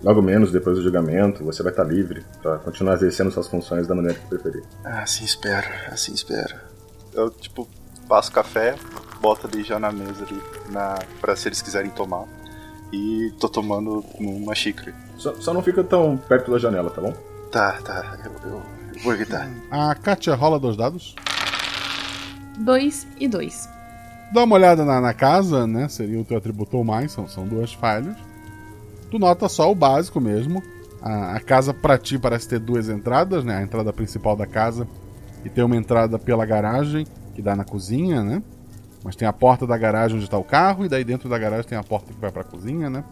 Logo 0.03 0.21
menos 0.21 0.51
depois 0.51 0.77
do 0.77 0.83
julgamento, 0.83 1.43
você 1.43 1.63
vai 1.63 1.71
estar 1.71 1.83
livre 1.83 2.23
para 2.41 2.57
continuar 2.59 2.95
exercendo 2.95 3.31
suas 3.31 3.47
funções 3.47 3.87
da 3.87 3.95
maneira 3.95 4.17
que 4.17 4.27
preferir. 4.27 4.63
Ah, 4.83 5.01
assim 5.01 5.25
espero, 5.25 5.67
assim 5.91 6.13
espero. 6.13 6.55
Eu, 7.13 7.29
tipo, 7.29 7.67
passo 8.07 8.31
café, 8.31 8.75
boto 9.21 9.47
ali 9.47 9.63
já 9.63 9.79
na 9.79 9.91
mesa 9.91 10.23
ali, 10.23 10.41
na, 10.69 10.99
pra 11.19 11.35
se 11.35 11.47
eles 11.47 11.61
quiserem 11.61 11.91
tomar. 11.91 12.25
E 12.91 13.33
tô 13.39 13.49
tomando 13.49 14.03
numa 14.19 14.53
xícara. 14.53 14.93
Só, 15.17 15.33
só 15.35 15.53
não 15.53 15.61
fica 15.61 15.83
tão 15.83 16.17
perto 16.17 16.51
da 16.51 16.59
janela, 16.59 16.89
tá 16.89 17.01
bom? 17.01 17.13
Tá, 17.51 17.73
tá, 17.83 18.19
eu, 18.23 18.49
eu, 18.49 18.61
eu 18.93 19.01
vou 19.03 19.13
evitar. 19.13 19.49
A 19.71 19.95
Katia 19.95 20.35
rola 20.35 20.59
dois 20.59 20.77
dados. 20.77 21.15
Dois 22.57 23.07
e 23.19 23.27
dois. 23.27 23.67
Dá 24.31 24.43
uma 24.43 24.55
olhada 24.55 24.83
na, 24.85 25.01
na 25.01 25.13
casa, 25.13 25.67
né? 25.67 25.87
Seria 25.87 26.19
o 26.19 26.25
teu 26.25 26.37
atributo 26.37 26.77
ou 26.77 26.83
mais, 26.83 27.11
são, 27.11 27.27
são 27.27 27.47
duas 27.47 27.73
falhas. 27.73 28.15
Tu 29.11 29.19
nota 29.19 29.47
só 29.47 29.71
o 29.71 29.75
básico 29.75 30.19
mesmo. 30.19 30.63
A, 31.01 31.35
a, 31.35 31.39
casa 31.39 31.73
pra 31.73 31.97
ti 31.97 32.17
parece 32.17 32.47
ter 32.47 32.59
duas 32.59 32.89
entradas, 32.89 33.43
né? 33.43 33.57
A 33.57 33.61
entrada 33.61 33.93
principal 33.93 34.35
da 34.35 34.47
casa 34.47 34.87
e 35.43 35.49
tem 35.49 35.63
uma 35.63 35.77
entrada 35.77 36.17
pela 36.17 36.45
garagem 36.45 37.05
que 37.35 37.41
dá 37.41 37.55
na 37.55 37.63
cozinha, 37.63 38.23
né? 38.23 38.41
Mas 39.05 39.15
tem 39.15 39.27
a 39.27 39.31
porta 39.31 39.67
da 39.67 39.77
garagem 39.77 40.15
onde 40.15 40.25
está 40.25 40.35
o 40.35 40.43
carro 40.43 40.83
e 40.83 40.89
daí 40.89 41.03
dentro 41.03 41.29
da 41.29 41.37
garagem 41.37 41.65
tem 41.65 41.77
a 41.77 41.83
porta 41.83 42.11
que 42.11 42.19
vai 42.19 42.31
para 42.31 42.41
a 42.41 42.43
cozinha, 42.43 42.89
né? 42.89 43.03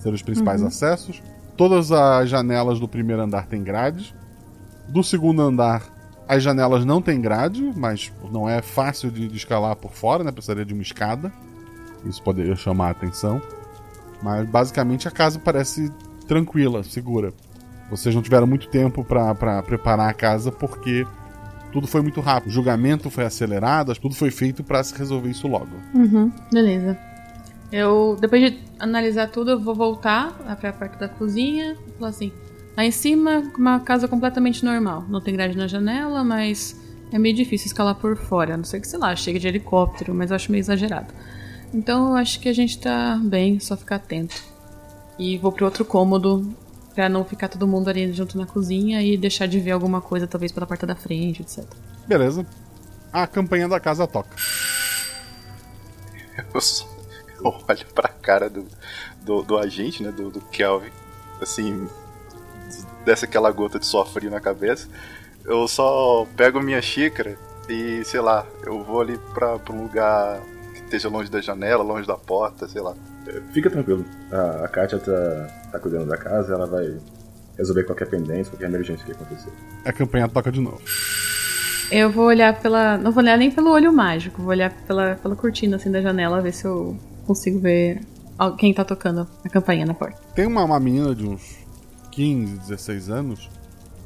São 0.00 0.12
os 0.12 0.20
principais 0.20 0.60
uhum. 0.60 0.66
acessos. 0.66 1.22
Todas 1.56 1.92
as 1.92 2.28
janelas 2.28 2.80
do 2.80 2.88
primeiro 2.88 3.22
andar 3.22 3.46
têm 3.46 3.62
grades. 3.62 4.12
Do 4.88 5.04
segundo 5.04 5.40
andar 5.40 5.84
as 6.28 6.42
janelas 6.42 6.84
não 6.84 7.00
têm 7.00 7.20
grade, 7.20 7.72
mas 7.76 8.12
não 8.32 8.48
é 8.48 8.60
fácil 8.60 9.08
de, 9.08 9.28
de 9.28 9.36
escalar 9.36 9.76
por 9.76 9.92
fora, 9.92 10.24
né? 10.24 10.32
Precisaria 10.32 10.64
de 10.64 10.74
uma 10.74 10.82
escada. 10.82 11.32
Isso 12.04 12.20
poderia 12.20 12.56
chamar 12.56 12.88
a 12.88 12.90
atenção. 12.90 13.40
Mas 14.20 14.48
basicamente 14.48 15.06
a 15.06 15.12
casa 15.12 15.38
parece 15.38 15.92
tranquila, 16.26 16.82
segura. 16.82 17.32
Vocês 17.88 18.12
não 18.12 18.22
tiveram 18.22 18.48
muito 18.48 18.68
tempo 18.68 19.04
para 19.04 19.62
preparar 19.62 20.10
a 20.10 20.14
casa 20.14 20.50
porque 20.50 21.06
tudo 21.72 21.86
foi 21.86 22.00
muito 22.00 22.20
rápido. 22.20 22.50
O 22.50 22.52
julgamento 22.52 23.10
foi 23.10 23.24
acelerado, 23.24 23.94
tudo 23.94 24.14
foi 24.14 24.30
feito 24.30 24.64
para 24.64 24.82
se 24.82 24.96
resolver 24.96 25.30
isso 25.30 25.46
logo. 25.46 25.76
Uhum, 25.94 26.32
beleza. 26.52 26.98
Eu, 27.70 28.16
depois 28.20 28.52
de 28.52 28.58
analisar 28.78 29.28
tudo, 29.28 29.52
eu 29.52 29.60
vou 29.60 29.74
voltar 29.74 30.32
para 30.58 30.70
a 30.70 30.72
parte 30.72 30.98
da 30.98 31.08
cozinha 31.08 31.76
e 31.86 31.98
falar 31.98 32.10
assim: 32.10 32.32
lá 32.76 32.84
em 32.84 32.90
cima, 32.90 33.42
uma 33.56 33.80
casa 33.80 34.06
completamente 34.06 34.64
normal. 34.64 35.04
Não 35.08 35.20
tem 35.20 35.34
grade 35.34 35.56
na 35.56 35.66
janela, 35.66 36.22
mas 36.22 36.80
é 37.12 37.18
meio 37.18 37.34
difícil 37.34 37.66
escalar 37.66 37.96
por 37.96 38.16
fora. 38.16 38.54
A 38.54 38.56
não 38.56 38.64
sei 38.64 38.80
que, 38.80 38.88
sei 38.88 38.98
lá, 38.98 39.14
chega 39.16 39.38
de 39.38 39.48
helicóptero, 39.48 40.14
mas 40.14 40.30
eu 40.30 40.36
acho 40.36 40.50
meio 40.50 40.60
exagerado. 40.60 41.12
Então 41.74 42.10
eu 42.10 42.16
acho 42.16 42.40
que 42.40 42.48
a 42.48 42.52
gente 42.52 42.78
tá 42.78 43.20
bem, 43.22 43.58
só 43.58 43.76
ficar 43.76 43.96
atento. 43.96 44.42
E 45.18 45.38
vou 45.38 45.50
pro 45.50 45.64
outro 45.64 45.84
cômodo 45.84 46.54
Pra 46.96 47.10
não 47.10 47.26
ficar 47.26 47.48
todo 47.48 47.68
mundo 47.68 47.90
ali 47.90 48.10
junto 48.10 48.38
na 48.38 48.46
cozinha 48.46 49.02
e 49.02 49.18
deixar 49.18 49.46
de 49.46 49.60
ver 49.60 49.72
alguma 49.72 50.00
coisa, 50.00 50.26
talvez 50.26 50.50
pela 50.50 50.66
porta 50.66 50.86
da 50.86 50.96
frente, 50.96 51.42
etc. 51.42 51.62
Beleza. 52.08 52.46
A 53.12 53.26
campanha 53.26 53.68
da 53.68 53.78
casa 53.78 54.06
toca. 54.06 54.34
Eu, 56.52 56.60
só, 56.60 56.86
eu 57.42 57.46
olho 57.46 57.86
pra 57.94 58.08
cara 58.08 58.50
do, 58.50 58.66
do, 59.22 59.42
do 59.42 59.58
agente, 59.58 60.02
né? 60.02 60.10
Do, 60.10 60.30
do, 60.30 60.40
Kelvin. 60.40 60.90
Assim, 61.40 61.88
desce 63.06 63.24
aquela 63.24 63.50
gota 63.50 63.78
de 63.78 63.86
suor 63.86 64.06
frio 64.06 64.30
na 64.30 64.40
cabeça. 64.40 64.88
Eu 65.44 65.66
só 65.66 66.26
pego 66.36 66.60
minha 66.60 66.82
xícara 66.82 67.38
e, 67.68 68.04
sei 68.04 68.20
lá, 68.20 68.44
eu 68.64 68.82
vou 68.82 69.00
ali 69.00 69.18
pra, 69.32 69.58
pra 69.58 69.74
um 69.74 69.82
lugar 69.82 70.40
que 70.74 70.80
esteja 70.80 71.08
longe 71.08 71.30
da 71.30 71.40
janela, 71.40 71.82
longe 71.82 72.06
da 72.06 72.16
porta, 72.16 72.68
sei 72.68 72.82
lá. 72.82 72.94
Fica 73.52 73.70
tranquilo. 73.70 74.04
A, 74.30 74.64
a 74.64 74.68
Kátia 74.68 74.98
tá, 74.98 75.48
tá 75.72 75.78
cuidando 75.78 76.06
da 76.06 76.16
casa, 76.16 76.54
ela 76.54 76.66
vai 76.66 76.96
resolver 77.56 77.84
qualquer 77.84 78.08
pendência, 78.08 78.50
qualquer 78.52 78.66
emergência 78.66 79.04
que 79.04 79.12
acontecer. 79.12 79.50
A 79.84 79.92
campanha 79.92 80.28
toca 80.28 80.52
de 80.52 80.60
novo. 80.60 80.80
Eu 81.90 82.10
vou 82.10 82.26
olhar 82.26 82.60
pela. 82.60 82.98
Não 82.98 83.12
vou 83.12 83.22
olhar 83.22 83.38
nem 83.38 83.50
pelo 83.50 83.70
olho 83.70 83.92
mágico, 83.92 84.42
vou 84.42 84.50
olhar 84.50 84.70
pela, 84.86 85.14
pela 85.16 85.36
cortina 85.36 85.76
assim 85.76 85.90
da 85.90 86.00
janela, 86.00 86.40
ver 86.40 86.52
se 86.52 86.64
eu 86.64 86.96
consigo 87.26 87.60
ver 87.60 88.00
quem 88.58 88.74
tá 88.74 88.84
tocando 88.84 89.26
a 89.44 89.48
campainha 89.48 89.86
na 89.86 89.94
porta. 89.94 90.20
Tem 90.34 90.46
uma, 90.46 90.64
uma 90.64 90.78
menina 90.80 91.14
de 91.14 91.26
uns 91.26 91.56
15, 92.10 92.58
16 92.58 93.08
anos, 93.08 93.48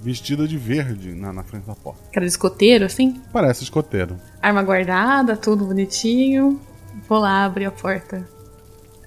vestida 0.02 0.46
de 0.46 0.56
verde 0.56 1.14
na, 1.14 1.32
na 1.32 1.42
frente 1.42 1.66
da 1.66 1.74
porta. 1.74 2.00
Cara 2.12 2.26
de 2.26 2.30
escoteiro, 2.30 2.84
assim? 2.84 3.20
Parece 3.32 3.64
escoteiro. 3.64 4.16
Arma 4.42 4.62
guardada, 4.62 5.36
tudo 5.36 5.64
bonitinho. 5.64 6.60
Vou 7.08 7.18
lá 7.18 7.44
abrir 7.44 7.64
a 7.64 7.70
porta 7.70 8.26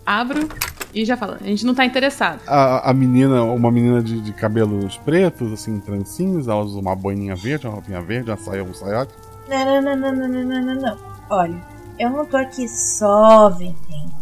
abro 0.06 0.48
e 0.94 1.04
já 1.06 1.18
falo, 1.18 1.38
a 1.42 1.44
gente 1.44 1.66
não 1.66 1.74
tá 1.74 1.84
interessado. 1.86 2.40
A, 2.46 2.92
a 2.92 2.94
menina, 2.94 3.44
uma 3.44 3.72
menina 3.72 4.02
de, 4.02 4.22
de, 4.22 4.32
cabelos 4.32 4.98
pretos, 4.98 5.52
assim, 5.52 5.80
trancinhos, 5.80 6.48
ela 6.48 6.62
usa 6.62 6.80
uma 6.80 6.96
boininha 6.96 7.36
verde, 7.36 7.66
uma 7.66 7.74
roupinha 7.74 8.02
verde, 8.02 8.30
uma 8.30 8.38
saia, 8.38 8.64
um 8.64 8.74
saiote. 8.74 9.12
Não, 9.50 9.82
não, 9.82 9.96
não, 9.96 10.12
não, 10.12 10.28
não, 10.28 10.44
não, 10.44 10.62
não, 10.62 10.76
não. 10.76 10.98
Olha, 11.30 11.60
eu 11.98 12.10
não 12.12 12.26
tô 12.26 12.38
aqui 12.38 12.68
só 12.68 13.50
vendendo. 13.50 14.14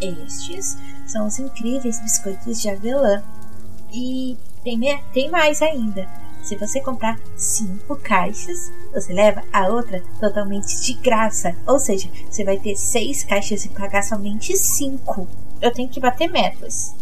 Estes 0.00 0.76
são 1.06 1.26
os 1.26 1.38
incríveis 1.38 2.00
biscoitos 2.00 2.60
de 2.60 2.68
avelã. 2.68 3.22
E 3.92 4.36
tem, 4.64 4.80
tem 5.12 5.30
mais 5.30 5.62
ainda. 5.62 6.08
Se 6.44 6.56
você 6.56 6.78
comprar 6.78 7.18
cinco 7.36 7.96
caixas, 7.96 8.70
você 8.92 9.14
leva 9.14 9.42
a 9.50 9.66
outra 9.68 10.02
totalmente 10.20 10.78
de 10.82 10.92
graça. 10.92 11.56
Ou 11.66 11.78
seja, 11.78 12.08
você 12.30 12.44
vai 12.44 12.58
ter 12.58 12.76
seis 12.76 13.24
caixas 13.24 13.64
e 13.64 13.70
pagar 13.70 14.02
somente 14.02 14.54
cinco. 14.54 15.26
Eu 15.62 15.72
tenho 15.72 15.88
que 15.88 15.98
bater 15.98 16.28
metas. 16.28 16.94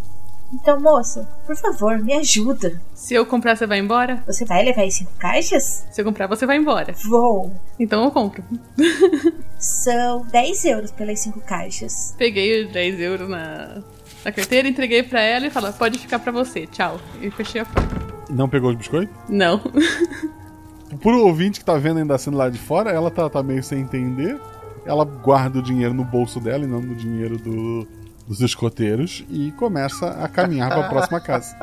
Então, 0.55 0.79
moça, 0.79 1.27
por 1.45 1.57
favor, 1.57 1.99
me 1.99 2.13
ajuda. 2.13 2.81
Se 2.95 3.15
eu 3.15 3.27
comprar, 3.27 3.57
você 3.57 3.67
vai 3.67 3.79
embora? 3.79 4.23
Você 4.27 4.45
vai 4.45 4.63
levar 4.63 4.85
as 4.85 4.95
cinco 4.95 5.13
caixas? 5.19 5.85
Se 5.91 6.01
eu 6.01 6.05
comprar, 6.05 6.29
você 6.29 6.47
vai 6.47 6.59
embora. 6.59 6.95
Vou. 7.09 7.51
Então 7.81 8.05
eu 8.05 8.11
compro. 8.11 8.45
São 9.59 10.25
10 10.27 10.65
euros 10.67 10.91
pelas 10.93 11.19
cinco 11.21 11.41
caixas. 11.41 12.15
Peguei 12.17 12.65
os 12.65 12.73
10 12.73 13.01
euros 13.01 13.29
na, 13.29 13.83
na 14.25 14.33
carteira, 14.33 14.69
entreguei 14.69 15.03
para 15.03 15.21
ela 15.21 15.47
e 15.47 15.51
falei: 15.51 15.73
pode 15.73 15.99
ficar 15.99 16.19
para 16.19 16.33
você, 16.33 16.67
tchau. 16.67 17.01
E 17.21 17.31
fechei 17.31 17.61
a 17.61 17.65
porta. 17.65 18.13
Não 18.31 18.49
pegou 18.49 18.71
os 18.71 18.77
biscoitos? 18.77 19.15
Não. 19.29 19.61
Por 21.01 21.15
ouvinte 21.15 21.61
que 21.61 21.65
tá 21.65 21.77
vendo 21.77 21.99
ainda 21.99 22.17
sendo 22.19 22.37
lá 22.37 22.49
de 22.49 22.59
fora, 22.59 22.91
ela 22.91 23.11
tá, 23.11 23.29
tá 23.29 23.43
meio 23.43 23.63
sem 23.63 23.81
entender. 23.81 24.39
Ela 24.85 25.05
guarda 25.05 25.59
o 25.59 25.63
dinheiro 25.63 25.95
no 25.95 26.05
bolso 26.05 26.41
dela 26.41 26.65
e 26.65 26.67
não 26.67 26.81
no 26.81 26.95
dinheiro 26.95 27.39
do, 27.39 27.87
dos 28.27 28.41
escoteiros 28.41 29.25
e 29.31 29.53
começa 29.53 30.09
a 30.09 30.29
caminhar 30.29 30.69
para 30.71 30.87
a 30.87 30.89
próxima 30.89 31.21
casa. 31.21 31.57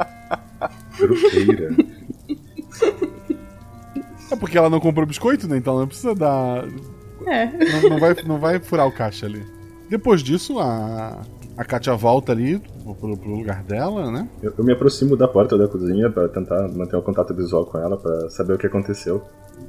Grupeira. 0.97 1.75
É 4.31 4.35
porque 4.35 4.57
ela 4.57 4.69
não 4.69 4.79
comprou 4.79 5.05
biscoito, 5.05 5.47
né? 5.47 5.57
Então 5.57 5.73
ela 5.73 5.81
não 5.81 5.87
precisa 5.87 6.15
dar. 6.15 6.65
É. 7.27 7.45
Não, 7.45 7.89
não, 7.89 7.99
vai, 7.99 8.15
não 8.25 8.39
vai 8.39 8.59
furar 8.59 8.87
o 8.87 8.91
caixa 8.91 9.25
ali. 9.25 9.45
Depois 9.89 10.21
disso, 10.21 10.59
a, 10.59 11.21
a 11.59 11.65
Katia 11.65 11.93
volta 11.93 12.31
ali 12.31 12.57
pro, 12.57 13.17
pro 13.17 13.35
lugar 13.35 13.61
dela, 13.63 14.09
né? 14.09 14.29
Eu, 14.41 14.53
eu, 14.57 14.63
me 14.63 14.71
aproximo 14.71 15.17
da 15.17 15.27
porta 15.27 15.57
da 15.57 15.67
cozinha 15.67 16.09
para 16.09 16.29
tentar 16.29 16.69
manter 16.69 16.95
um 16.95 17.01
contato 17.01 17.33
visual 17.33 17.65
com 17.65 17.77
ela, 17.77 17.97
para 17.97 18.29
saber 18.29 18.53
o 18.53 18.57
que 18.57 18.65
aconteceu. 18.65 19.21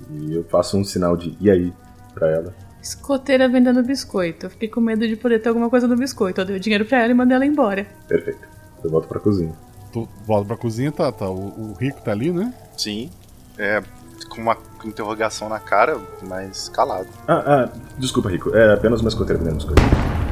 E 0.09 0.37
eu 0.37 0.44
faço 0.44 0.78
um 0.78 0.85
sinal 0.85 1.16
de 1.16 1.37
e 1.40 1.50
aí 1.50 1.73
para 2.14 2.28
ela. 2.28 2.54
Escoteira 2.80 3.49
vendendo 3.49 3.82
biscoito. 3.82 4.47
Eu 4.47 4.50
fiquei 4.50 4.68
com 4.68 4.80
medo 4.80 5.06
de 5.06 5.16
poder 5.16 5.40
ter 5.40 5.49
alguma 5.49 5.68
coisa 5.68 5.88
no 5.88 5.97
biscoito. 5.97 6.40
Eu 6.40 6.44
dei 6.44 6.56
o 6.56 6.61
dinheiro 6.61 6.85
pra 6.85 7.00
ela 7.02 7.11
e 7.11 7.14
mandei 7.14 7.35
ela 7.35 7.44
embora. 7.44 7.85
Perfeito. 8.06 8.49
Eu 8.85 8.88
volto 8.88 9.09
pra 9.09 9.18
cozinha. 9.18 9.52
Tu 9.92 10.09
volta 10.25 10.47
pra 10.47 10.56
cozinha, 10.56 10.92
tá, 10.92 11.11
tá. 11.11 11.28
O, 11.28 11.73
o 11.73 11.76
Rico 11.76 12.00
tá 12.02 12.12
ali, 12.12 12.30
né? 12.30 12.54
Sim. 12.78 13.11
É, 13.59 13.82
com 14.28 14.40
uma 14.40 14.56
interrogação 14.85 15.49
na 15.49 15.59
cara, 15.59 15.99
mas 16.23 16.68
calado. 16.68 17.09
Ah, 17.26 17.42
ah, 17.44 17.68
desculpa, 17.99 18.30
Rico. 18.30 18.54
É 18.54 18.75
apenas 18.75 19.00
uma 19.00 19.09
escoteira 19.09 19.42
vendendo 19.42 19.56
biscoito 19.56 20.29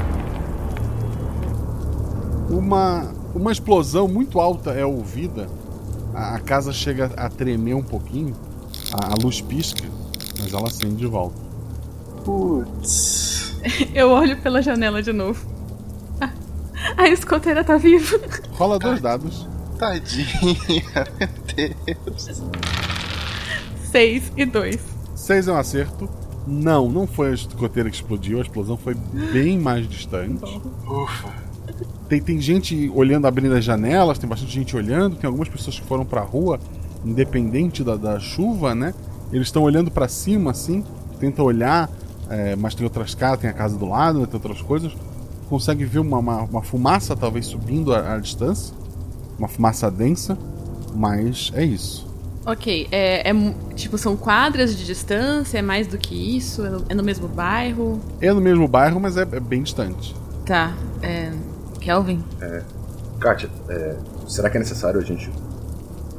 uma, 2.48 3.12
uma 3.34 3.52
explosão 3.52 4.08
muito 4.08 4.40
alta 4.40 4.70
é 4.72 4.84
ouvida. 4.84 5.48
A, 6.14 6.36
a 6.36 6.40
casa 6.40 6.72
chega 6.72 7.10
a 7.16 7.28
tremer 7.28 7.74
um 7.74 7.82
pouquinho. 7.82 8.34
A, 8.92 9.12
a, 9.12 9.14
luz 9.22 9.40
pisca, 9.40 9.84
mas 10.40 10.52
ela 10.52 10.68
acende 10.68 10.96
de 10.96 11.06
volta. 11.06 11.36
Putz. 12.24 13.56
Eu 13.94 14.10
olho 14.10 14.36
pela 14.38 14.62
janela 14.62 15.02
de 15.02 15.12
novo. 15.12 15.46
A 16.96 17.08
escoteira 17.08 17.62
tá 17.64 17.76
viva. 17.76 18.18
Rola 18.52 18.78
dois 18.78 19.00
dados. 19.00 19.46
Tadinha, 19.78 20.26
meu 21.18 21.94
Deus. 22.04 22.42
Seis 23.90 24.32
e 24.36 24.44
dois. 24.44 24.80
Seis 25.14 25.48
é 25.48 25.52
um 25.52 25.56
acerto. 25.56 26.08
Não, 26.46 26.88
não 26.88 27.06
foi 27.06 27.30
a 27.30 27.34
escoteira 27.34 27.90
que 27.90 27.96
explodiu, 27.96 28.38
a 28.38 28.42
explosão 28.42 28.76
foi 28.76 28.94
bem 28.94 29.58
mais 29.58 29.86
distante. 29.86 30.60
Ufa. 30.86 31.47
Tem, 32.08 32.20
tem 32.22 32.40
gente 32.40 32.90
olhando, 32.94 33.26
abrindo 33.26 33.54
as 33.54 33.64
janelas, 33.64 34.18
tem 34.18 34.28
bastante 34.28 34.52
gente 34.52 34.74
olhando, 34.74 35.16
tem 35.16 35.26
algumas 35.26 35.48
pessoas 35.48 35.78
que 35.78 35.86
foram 35.86 36.04
pra 36.04 36.22
rua, 36.22 36.58
independente 37.04 37.84
da, 37.84 37.96
da 37.96 38.18
chuva, 38.18 38.74
né? 38.74 38.94
Eles 39.30 39.48
estão 39.48 39.62
olhando 39.62 39.90
para 39.90 40.08
cima, 40.08 40.52
assim, 40.52 40.82
tentam 41.20 41.44
olhar, 41.44 41.90
é, 42.30 42.56
mas 42.56 42.74
tem 42.74 42.84
outras 42.84 43.14
casas, 43.14 43.40
tem 43.40 43.50
a 43.50 43.52
casa 43.52 43.76
do 43.76 43.86
lado, 43.86 44.20
né, 44.20 44.26
tem 44.26 44.36
outras 44.36 44.62
coisas. 44.62 44.92
Consegue 45.50 45.84
ver 45.84 45.98
uma, 45.98 46.18
uma, 46.18 46.42
uma 46.42 46.62
fumaça, 46.62 47.14
talvez, 47.14 47.46
subindo 47.46 47.94
à, 47.94 48.14
à 48.14 48.18
distância. 48.18 48.74
Uma 49.38 49.48
fumaça 49.48 49.90
densa, 49.90 50.36
mas 50.94 51.52
é 51.54 51.64
isso. 51.64 52.08
Ok, 52.46 52.88
é, 52.90 53.28
é, 53.28 53.54
tipo, 53.74 53.98
são 53.98 54.16
quadras 54.16 54.74
de 54.74 54.86
distância, 54.86 55.58
é 55.58 55.62
mais 55.62 55.86
do 55.86 55.98
que 55.98 56.14
isso? 56.14 56.64
É 56.64 56.70
no, 56.70 56.84
é 56.88 56.94
no 56.94 57.02
mesmo 57.02 57.28
bairro? 57.28 58.00
É 58.20 58.32
no 58.32 58.40
mesmo 58.40 58.66
bairro, 58.66 58.98
mas 58.98 59.18
é, 59.18 59.22
é 59.22 59.40
bem 59.40 59.62
distante. 59.62 60.16
Tá, 60.46 60.74
é. 61.02 61.30
Kelvin? 61.88 62.22
É. 62.42 62.62
Kátia, 63.18 63.48
é, 63.70 63.96
será 64.28 64.50
que 64.50 64.58
é 64.58 64.60
necessário 64.60 65.00
a 65.00 65.02
gente 65.02 65.32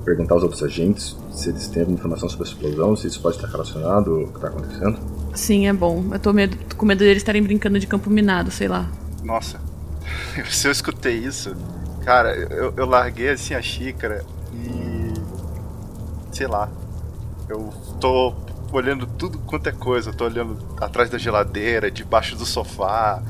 perguntar 0.04 0.34
aos 0.34 0.42
outros 0.42 0.64
agentes 0.64 1.16
se 1.32 1.50
eles 1.50 1.68
têm 1.68 1.82
alguma 1.82 2.00
informação 2.00 2.28
sobre 2.28 2.48
a 2.48 2.50
explosão, 2.50 2.96
se 2.96 3.06
isso 3.06 3.22
pode 3.22 3.36
estar 3.36 3.48
relacionado 3.48 4.16
ao 4.16 4.28
que 4.30 4.36
está 4.36 4.48
acontecendo? 4.48 5.00
Sim, 5.36 5.68
é 5.68 5.74
bom. 5.74 6.06
Eu 6.12 6.20
tô, 6.20 6.34
medo, 6.34 6.58
tô 6.68 6.76
com 6.76 6.88
medo 6.88 6.98
deles 6.98 7.18
estarem 7.18 7.44
brincando 7.44 7.80
de 7.80 7.86
campo 7.86 8.10
minado, 8.10 8.50
sei 8.50 8.68
lá. 8.68 8.90
Nossa, 9.24 9.62
se 10.50 10.68
eu 10.68 10.72
escutei 10.72 11.20
isso, 11.20 11.56
cara, 12.04 12.36
eu, 12.36 12.74
eu 12.76 12.86
larguei 12.88 13.30
assim 13.30 13.54
a 13.54 13.62
xícara 13.62 14.26
e. 14.52 15.14
sei 16.32 16.48
lá. 16.48 16.68
Eu 17.48 17.72
tô 18.02 18.34
olhando 18.72 19.06
tudo 19.06 19.38
quanto 19.38 19.70
é 19.70 19.72
coisa. 19.72 20.10
Eu 20.10 20.16
tô 20.16 20.26
olhando 20.26 20.58
atrás 20.82 21.12
da 21.12 21.20
geladeira, 21.20 21.92
debaixo 21.92 22.36
do 22.36 22.46
sofá. 22.46 23.22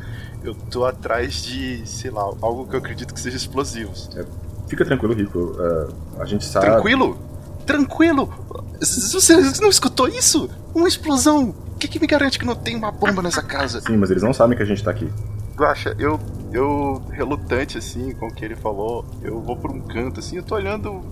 Eu 0.43 0.55
tô 0.55 0.85
atrás 0.85 1.43
de, 1.43 1.85
sei 1.85 2.11
lá, 2.11 2.21
algo 2.41 2.65
que 2.67 2.75
eu 2.75 2.79
acredito 2.79 3.13
que 3.13 3.19
seja 3.19 3.37
explosivos. 3.37 4.09
É, 4.15 4.25
fica 4.67 4.85
tranquilo, 4.85 5.13
Rico. 5.13 5.39
Uh, 5.39 5.93
a 6.19 6.25
gente 6.25 6.45
sabe. 6.45 6.65
Tranquilo? 6.65 7.17
Tranquilo? 7.65 8.33
Você 8.81 9.61
não 9.61 9.69
escutou 9.69 10.07
isso? 10.07 10.49
Uma 10.73 10.87
explosão! 10.87 11.49
O 11.49 11.77
que, 11.79 11.87
que 11.87 11.99
me 11.99 12.07
garante 12.07 12.39
que 12.39 12.45
não 12.45 12.55
tem 12.55 12.75
uma 12.75 12.91
bomba 12.91 13.21
nessa 13.21 13.41
casa? 13.41 13.81
Sim, 13.81 13.97
mas 13.97 14.09
eles 14.09 14.23
não 14.23 14.33
sabem 14.33 14.55
que 14.55 14.63
a 14.63 14.65
gente 14.65 14.83
tá 14.83 14.91
aqui. 14.91 15.09
Guaxa, 15.55 15.95
eu, 15.99 16.19
eu, 16.53 17.01
relutante 17.11 17.77
assim 17.77 18.13
com 18.13 18.27
o 18.27 18.33
que 18.33 18.45
ele 18.45 18.55
falou, 18.55 19.05
eu 19.21 19.41
vou 19.41 19.57
por 19.57 19.71
um 19.71 19.81
canto 19.81 20.19
assim, 20.21 20.37
eu 20.37 20.43
tô 20.43 20.55
olhando 20.55 21.03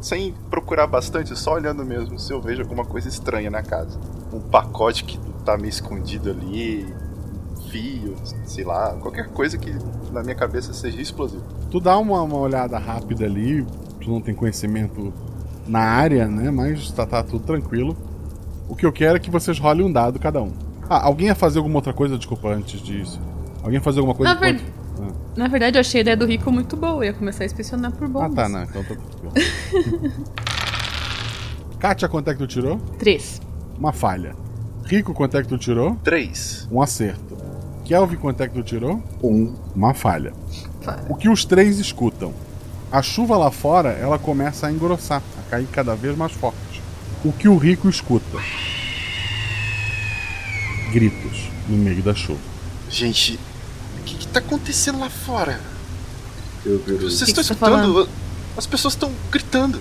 sem 0.00 0.34
procurar 0.50 0.88
bastante, 0.88 1.36
só 1.38 1.54
olhando 1.54 1.84
mesmo 1.84 2.18
se 2.18 2.32
eu 2.32 2.40
vejo 2.40 2.62
alguma 2.62 2.84
coisa 2.84 3.08
estranha 3.08 3.50
na 3.50 3.62
casa. 3.62 3.98
Um 4.32 4.40
pacote 4.40 5.04
que 5.04 5.18
tá 5.44 5.56
meio 5.56 5.68
escondido 5.68 6.30
ali, 6.30 6.92
fio, 7.72 8.14
sei 8.44 8.64
lá, 8.64 8.94
qualquer 9.00 9.28
coisa 9.28 9.56
que 9.56 9.74
na 10.12 10.22
minha 10.22 10.34
cabeça 10.34 10.74
seja 10.74 11.00
explosivo. 11.00 11.42
Tu 11.70 11.80
dá 11.80 11.96
uma, 11.96 12.22
uma 12.22 12.36
olhada 12.36 12.78
rápida 12.78 13.24
ali, 13.24 13.66
tu 13.98 14.10
não 14.10 14.20
tem 14.20 14.34
conhecimento 14.34 15.12
na 15.66 15.80
área, 15.80 16.28
né? 16.28 16.50
Mas 16.50 16.90
tá, 16.92 17.06
tá 17.06 17.22
tudo 17.22 17.44
tranquilo. 17.44 17.96
O 18.68 18.76
que 18.76 18.84
eu 18.84 18.92
quero 18.92 19.16
é 19.16 19.18
que 19.18 19.30
vocês 19.30 19.58
rolem 19.58 19.86
um 19.86 19.92
dado 19.92 20.18
cada 20.18 20.42
um. 20.42 20.52
Ah, 20.88 21.06
alguém 21.06 21.28
ia 21.28 21.34
fazer 21.34 21.58
alguma 21.58 21.76
outra 21.76 21.94
coisa? 21.94 22.18
Desculpa, 22.18 22.48
antes 22.48 22.80
disso. 22.80 23.18
Alguém 23.62 23.74
ia 23.74 23.80
fazer 23.80 24.00
alguma 24.00 24.14
coisa? 24.14 24.34
Na, 24.34 24.40
ver... 24.40 24.60
ah. 25.00 25.12
Na 25.34 25.48
verdade, 25.48 25.78
eu 25.78 25.80
achei 25.80 26.00
a 26.00 26.02
ideia 26.02 26.16
do 26.16 26.26
Rico 26.26 26.52
muito 26.52 26.76
boa. 26.76 26.96
Eu 26.96 27.04
ia 27.04 27.12
começar 27.14 27.44
a 27.44 27.46
inspecionar 27.46 27.92
por 27.92 28.06
bombas. 28.06 28.32
Ah, 28.32 28.42
tá, 28.42 28.48
não. 28.48 28.62
Então 28.64 28.84
tá 28.84 28.94
tudo 28.94 29.32
Kátia, 31.78 32.08
quanto 32.08 32.28
é 32.28 32.34
que 32.34 32.38
tu 32.38 32.46
tirou? 32.46 32.78
Três. 32.98 33.40
Uma 33.78 33.92
falha. 33.92 34.36
Rico, 34.84 35.14
quanto 35.14 35.36
é 35.36 35.42
que 35.42 35.48
tu 35.48 35.58
tirou? 35.58 35.96
Três. 36.04 36.68
Um 36.70 36.82
acerto. 36.82 37.31
Kelvin, 37.92 38.16
quanto 38.16 38.42
é 38.42 38.48
que 38.48 38.54
tu 38.54 38.62
tirou? 38.62 39.02
Um. 39.22 39.54
Uma 39.76 39.92
falha. 39.92 40.32
O 41.10 41.14
que 41.14 41.28
os 41.28 41.44
três 41.44 41.78
escutam? 41.78 42.32
A 42.90 43.02
chuva 43.02 43.36
lá 43.36 43.50
fora, 43.50 43.90
ela 43.90 44.18
começa 44.18 44.66
a 44.66 44.72
engrossar, 44.72 45.22
a 45.38 45.50
cair 45.50 45.66
cada 45.66 45.94
vez 45.94 46.16
mais 46.16 46.32
forte. 46.32 46.82
O 47.22 47.30
que 47.30 47.46
o 47.48 47.58
rico 47.58 47.90
escuta? 47.90 48.38
Gritos 50.90 51.50
no 51.68 51.76
meio 51.76 52.02
da 52.02 52.14
chuva. 52.14 52.40
Gente, 52.88 53.38
o 54.00 54.04
que, 54.04 54.16
está 54.24 54.38
acontecendo 54.38 54.98
lá 54.98 55.10
fora? 55.10 55.60
Eu, 56.64 56.82
eu, 56.86 56.98
Vocês 56.98 57.28
estão 57.28 57.44
tá 57.44 57.52
escutando? 57.52 58.06
Tá 58.06 58.12
As 58.56 58.66
pessoas 58.66 58.94
estão 58.94 59.12
gritando. 59.30 59.78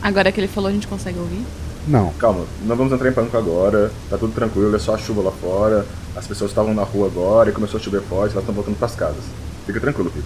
Agora 0.00 0.30
que 0.30 0.38
ele 0.38 0.46
falou, 0.46 0.70
a 0.70 0.72
gente 0.72 0.86
consegue 0.86 1.18
ouvir? 1.18 1.44
Não. 1.88 2.12
Calma, 2.12 2.44
não 2.62 2.76
vamos 2.76 2.92
entrar 2.92 3.08
em 3.08 3.12
pânico 3.12 3.36
agora. 3.36 3.90
Tá 4.10 4.18
tudo 4.18 4.32
tranquilo, 4.34 4.76
é 4.76 4.78
só 4.78 4.94
a 4.94 4.98
chuva 4.98 5.22
lá 5.22 5.30
fora. 5.32 5.86
As 6.14 6.26
pessoas 6.26 6.50
estavam 6.50 6.74
na 6.74 6.82
rua 6.82 7.06
agora 7.06 7.50
e 7.50 7.52
começou 7.52 7.80
a 7.80 7.82
chover 7.82 8.02
forte, 8.02 8.32
elas 8.32 8.42
estão 8.42 8.54
voltando 8.54 8.76
para 8.76 8.86
as 8.86 8.94
casas. 8.94 9.24
Fica 9.64 9.80
tranquilo, 9.80 10.10
filho. 10.10 10.24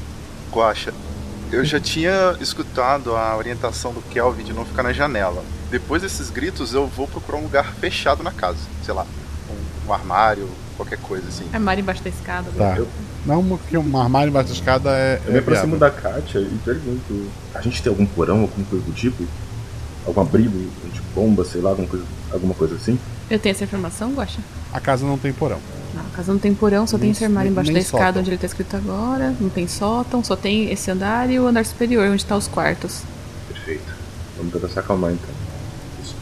Guaxa, 0.50 0.92
eu 1.52 1.64
já 1.64 1.78
tinha 1.78 2.36
escutado 2.40 3.14
a 3.14 3.36
orientação 3.36 3.92
do 3.92 4.02
Kelvin 4.02 4.42
de 4.42 4.52
não 4.52 4.64
ficar 4.64 4.82
na 4.82 4.92
janela. 4.92 5.44
Depois 5.70 6.02
desses 6.02 6.30
gritos, 6.30 6.74
eu 6.74 6.86
vou 6.86 7.06
procurar 7.06 7.38
um 7.38 7.42
lugar 7.42 7.72
fechado 7.74 8.22
na 8.22 8.32
casa. 8.32 8.58
Sei 8.84 8.92
lá, 8.92 9.06
um, 9.50 9.88
um 9.88 9.92
armário, 9.92 10.48
qualquer 10.76 10.98
coisa 10.98 11.28
assim. 11.28 11.44
Armário 11.52 11.82
embaixo 11.82 12.02
da 12.02 12.10
escada. 12.10 12.50
Tá. 12.56 12.76
Eu... 12.76 12.88
Não, 13.24 13.44
porque 13.44 13.78
um 13.78 13.96
armário 13.98 14.30
embaixo 14.30 14.48
da 14.48 14.54
escada 14.54 14.90
é. 14.90 15.20
Eu 15.26 15.32
me 15.32 15.38
aproximo 15.38 15.76
da 15.76 15.90
Kátia 15.90 16.40
e 16.40 16.58
pergunto: 16.64 17.28
a 17.54 17.60
gente 17.60 17.82
tem 17.82 17.90
algum 17.90 18.06
porão, 18.06 18.40
alguma 18.42 18.66
coisa 18.66 18.84
do 18.84 18.92
tipo? 18.92 19.24
Algum 20.06 20.20
abrigo 20.20 20.58
de 20.92 21.00
bomba, 21.14 21.44
sei 21.44 21.60
lá, 21.60 21.70
alguma 21.70 21.88
coisa, 21.88 22.04
alguma 22.32 22.54
coisa 22.54 22.74
assim? 22.74 22.98
Eu 23.30 23.38
tenho 23.38 23.52
essa 23.52 23.64
informação, 23.64 24.12
Guaxa? 24.12 24.40
A 24.72 24.80
casa 24.80 25.06
não 25.06 25.16
tem 25.16 25.32
porão. 25.32 25.58
Não, 25.94 26.00
a 26.00 26.16
casa 26.16 26.32
não 26.32 26.38
tem 26.40 26.54
porão, 26.54 26.86
só 26.86 26.96
nem, 26.96 27.02
tem 27.02 27.10
esse 27.12 27.24
armário 27.24 27.50
embaixo 27.50 27.72
da 27.72 27.78
escada 27.78 28.04
sótão. 28.04 28.20
onde 28.20 28.30
ele 28.30 28.38
tá 28.38 28.46
escrito 28.46 28.76
agora. 28.76 29.34
Não 29.40 29.48
tem 29.48 29.68
sótão, 29.68 30.24
só 30.24 30.34
tem 30.34 30.70
esse 30.70 30.90
andar 30.90 31.30
e 31.30 31.38
o 31.38 31.46
andar 31.46 31.64
superior, 31.64 32.08
onde 32.08 32.24
tá 32.24 32.36
os 32.36 32.48
quartos. 32.48 33.02
Perfeito. 33.48 33.92
Vamos 34.36 34.52
tentar 34.52 34.68
se 34.68 34.78
acalmar 34.78 35.12
então. 35.12 35.41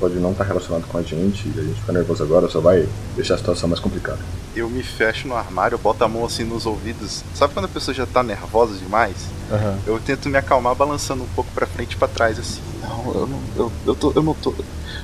Pode 0.01 0.15
não 0.15 0.33
estar 0.33 0.45
tá 0.45 0.49
relacionado 0.49 0.87
com 0.89 0.99
a 0.99 1.03
gente 1.03 1.47
e 1.55 1.61
a 1.61 1.63
gente 1.63 1.79
ficar 1.81 1.93
nervoso 1.93 2.23
agora 2.23 2.49
só 2.49 2.59
vai 2.59 2.89
deixar 3.15 3.35
a 3.35 3.39
situação 3.39 3.69
mais 3.69 3.81
complicada. 3.81 4.19
Eu 4.57 4.69
me 4.69 4.83
fecho 4.83 5.29
no 5.29 5.37
armário, 5.37 5.75
eu 5.77 5.79
boto 5.79 6.03
a 6.03 6.09
mão 6.09 6.25
assim 6.25 6.43
nos 6.43 6.67
ouvidos. 6.67 7.23
Sabe 7.35 7.53
quando 7.53 7.67
a 7.67 7.69
pessoa 7.69 7.95
já 7.95 8.07
tá 8.07 8.23
nervosa 8.23 8.77
demais? 8.79 9.15
Uhum. 9.51 9.79
Eu 9.87 10.01
tento 10.01 10.29
me 10.29 10.39
acalmar 10.39 10.75
balançando 10.75 11.23
um 11.23 11.29
pouco 11.29 11.51
para 11.53 11.67
frente 11.67 11.93
e 11.93 11.97
pra 11.97 12.09
trás 12.09 12.39
assim. 12.39 12.63
Não, 12.83 13.15
eu 13.15 13.27
não, 13.27 13.41
eu, 13.57 13.73
eu, 13.87 13.95
tô, 13.95 14.13
eu 14.17 14.23
não 14.23 14.35
tô. 14.35 14.55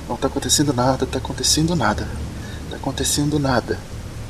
Não 0.09 0.17
tá 0.17 0.27
acontecendo 0.27 0.73
nada, 0.73 1.05
tá 1.05 1.19
acontecendo 1.19 1.75
nada. 1.75 2.07
Tá 2.69 2.75
acontecendo 2.75 3.39
nada 3.39 3.77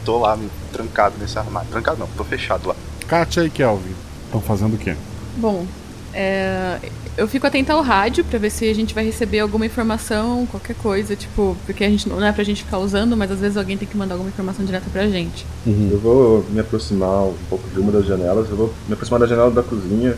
tô 0.08 0.17
lá 0.19 0.39
trancado 0.71 1.15
nesse 1.19 1.38
armário. 1.38 1.69
Trancado 1.69 1.99
não, 1.99 2.08
tô 2.08 2.23
fechado 2.23 2.69
lá. 2.69 2.75
Katia 3.10 3.43
e 3.43 3.49
Kelvin 3.49 3.93
estão 4.25 4.39
fazendo 4.39 4.75
o 4.75 4.77
quê? 4.77 4.95
Bom, 5.36 5.67
é, 6.13 6.80
eu 7.17 7.27
fico 7.27 7.47
atenta 7.47 7.73
ao 7.73 7.82
rádio 7.82 8.23
para 8.23 8.39
ver 8.39 8.49
se 8.49 8.69
a 8.69 8.73
gente 8.73 8.93
vai 8.93 9.03
receber 9.03 9.39
alguma 9.39 9.65
informação, 9.65 10.45
qualquer 10.45 10.75
coisa, 10.75 11.15
tipo, 11.15 11.58
porque 11.65 11.84
a 11.84 11.89
gente 11.89 12.08
não 12.08 12.23
é 12.23 12.32
pra 12.32 12.43
gente 12.43 12.63
ficar 12.63 12.77
usando, 12.77 13.17
mas 13.17 13.32
às 13.32 13.39
vezes 13.39 13.58
alguém 13.58 13.77
tem 13.77 13.88
que 13.88 13.97
mandar 13.97 14.15
alguma 14.15 14.30
informação 14.30 14.63
direta 14.63 14.89
pra 14.91 15.08
gente. 15.08 15.45
Uhum. 15.65 15.89
Eu 15.91 15.99
vou 15.99 16.45
me 16.49 16.60
aproximar 16.60 17.23
um 17.25 17.36
pouco 17.49 17.67
de 17.69 17.80
uma 17.80 17.91
das 17.91 18.06
janelas, 18.06 18.49
eu 18.49 18.56
vou 18.56 18.73
me 18.88 18.93
aproximar 18.93 19.19
da 19.19 19.27
janela 19.27 19.51
da 19.51 19.63
cozinha, 19.63 20.15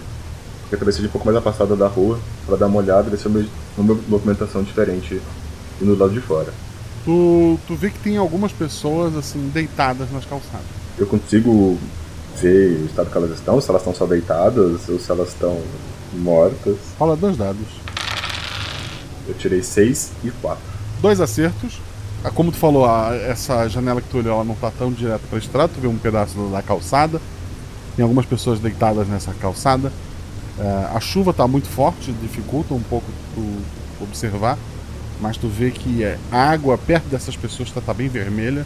porque 0.62 0.76
talvez 0.76 0.96
seja 0.96 1.08
um 1.08 1.12
pouco 1.12 1.26
mais 1.26 1.38
afastada 1.38 1.76
da 1.76 1.88
rua, 1.88 2.20
para 2.46 2.58
dar 2.58 2.68
uma 2.68 2.78
olhada 2.80 3.08
e 3.08 3.12
ver 3.12 3.18
se 3.18 3.26
eu 3.26 3.32
vejo 3.32 3.50
uma 3.78 3.98
movimentação 4.08 4.62
diferente 4.62 5.22
no 5.82 5.96
lado 5.96 6.14
de 6.14 6.20
fora 6.20 6.54
tu, 7.10 7.60
tu 7.68 7.76
vê 7.76 7.90
que 7.90 8.00
tem 8.00 8.18
algumas 8.18 8.52
pessoas 8.52 9.16
assim 9.16 9.50
deitadas 9.54 10.12
nas 10.12 10.26
calçadas. 10.26 10.68
Eu 10.98 11.08
consigo 11.08 11.78
ver 12.40 12.82
o 12.82 12.86
estado 12.86 13.10
que 13.10 13.18
elas 13.18 13.32
estão, 13.32 13.60
se 13.60 13.70
elas 13.70 13.82
estão 13.82 13.96
só 13.96 14.06
deitadas 14.06 14.88
ou 14.88 15.00
se 15.00 15.12
elas 15.12 15.30
estão 15.30 15.58
mortas. 16.14 16.78
Fala 16.98 17.16
dois 17.16 17.38
dados. 17.38 17.66
Eu 19.28 19.34
tirei 19.36 19.62
seis 19.62 20.12
e 20.24 20.32
quatro. 20.32 20.64
Dois 21.02 21.22
acertos. 21.22 21.80
Ah, 22.24 22.30
como 22.30 22.52
tu 22.52 22.58
falou, 22.58 22.86
essa 23.14 23.68
janela 23.70 24.02
que 24.02 24.10
tu 24.10 24.18
olhou 24.18 24.34
ela 24.34 24.44
não 24.44 24.56
tá 24.56 24.72
tão 24.72 24.92
direto 24.92 25.22
para 25.30 25.38
a 25.38 25.40
estrada, 25.40 25.72
tu 25.74 25.80
vê 25.80 25.88
um 25.88 25.98
pedaço 25.98 26.38
da 26.52 26.62
calçada. 26.62 27.22
Tem 27.96 28.04
algumas 28.04 28.26
pessoas 28.26 28.60
deitadas 28.60 29.08
nessa 29.08 29.34
calçada. 29.34 29.92
É, 30.58 30.90
a 30.94 31.00
chuva 31.00 31.32
está 31.32 31.48
muito 31.48 31.68
forte, 31.70 32.12
dificulta 32.12 32.74
um 32.74 32.82
pouco 32.82 33.06
tu 33.34 34.04
observar 34.04 34.58
mas 35.20 35.38
tu 35.38 35.48
vê 35.48 35.72
que 35.72 36.04
é, 36.04 36.18
a 36.32 36.50
água 36.50 36.78
perto 36.78 37.06
dessas 37.10 37.36
pessoas 37.36 37.70
está 37.70 37.82
tá 37.82 37.94
bem 37.94 38.08
vermelha, 38.08 38.66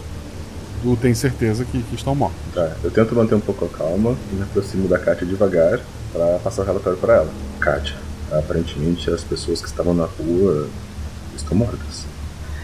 tu 0.84 0.98
tem 0.98 1.13
certeza 1.13 1.63
que, 1.63 1.82
que 1.82 1.96
estão 1.96 2.13
mortos. 2.13 2.38
Tá, 2.54 2.76
eu 2.84 2.91
tento 2.91 3.15
manter 3.15 3.36
um 3.36 3.39
pouco 3.39 3.65
a 3.65 3.69
calma 3.69 4.15
e 4.32 4.36
me 4.36 4.43
aproximo 4.43 4.88
da 4.88 5.00
Kátia 5.00 5.26
devagar 5.26 5.80
para 6.12 6.39
passar 6.39 6.63
o 6.63 6.65
relatório 6.65 7.00
para 7.00 7.15
ela. 7.15 7.30
Kátia, 7.60 7.96
aparentemente 8.32 9.10
as 9.10 9.24
pessoas 9.24 9.62
que 9.62 9.67
estavam 9.67 9.93
na 9.93 10.06
rua 10.06 10.67
estão 11.36 11.58
mortas. 11.58 12.06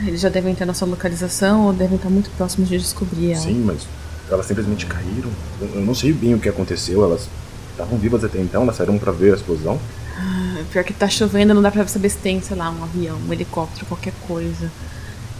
Eles 0.06 0.22
já 0.22 0.30
devem 0.30 0.54
ter 0.54 0.66
nossa 0.66 0.86
localização 0.86 1.68
ou 1.68 1.74
devem 1.74 1.96
estar 1.96 2.10
muito 2.10 2.30
próximos 2.32 2.70
de 2.70 2.78
descobrir 2.78 3.32
ela. 3.32 3.42
Sim, 3.42 3.64
mas 3.66 3.88
elas 4.30 4.46
simplesmente 4.46 4.86
caíram. 4.86 5.30
Eu 5.62 5.82
não 5.82 5.96
sei 5.96 6.14
bem 6.14 6.34
o 6.34 6.40
que 6.40 6.50
aconteceu, 6.50 7.04
elas 7.04 7.28
estavam 7.72 7.98
vivas 7.98 8.24
até 8.24 8.40
então, 8.40 8.64
elas 8.64 8.76
saíram 8.76 8.98
para 8.98 9.12
ver 9.12 9.34
a 9.34 9.36
explosão. 9.36 9.80
Ah, 10.18 10.62
pior 10.72 10.84
que 10.84 10.94
tá 10.94 11.08
chovendo, 11.08 11.54
não 11.54 11.62
dá 11.62 11.72
pra 11.72 11.88
saber 11.88 12.10
se 12.10 12.18
tem, 12.18 12.42
sei 12.42 12.58
lá, 12.58 12.70
um 12.70 12.84
avião, 12.84 13.18
um 13.28 13.32
helicóptero, 13.32 13.86
qualquer 13.86 14.14
coisa. 14.28 14.70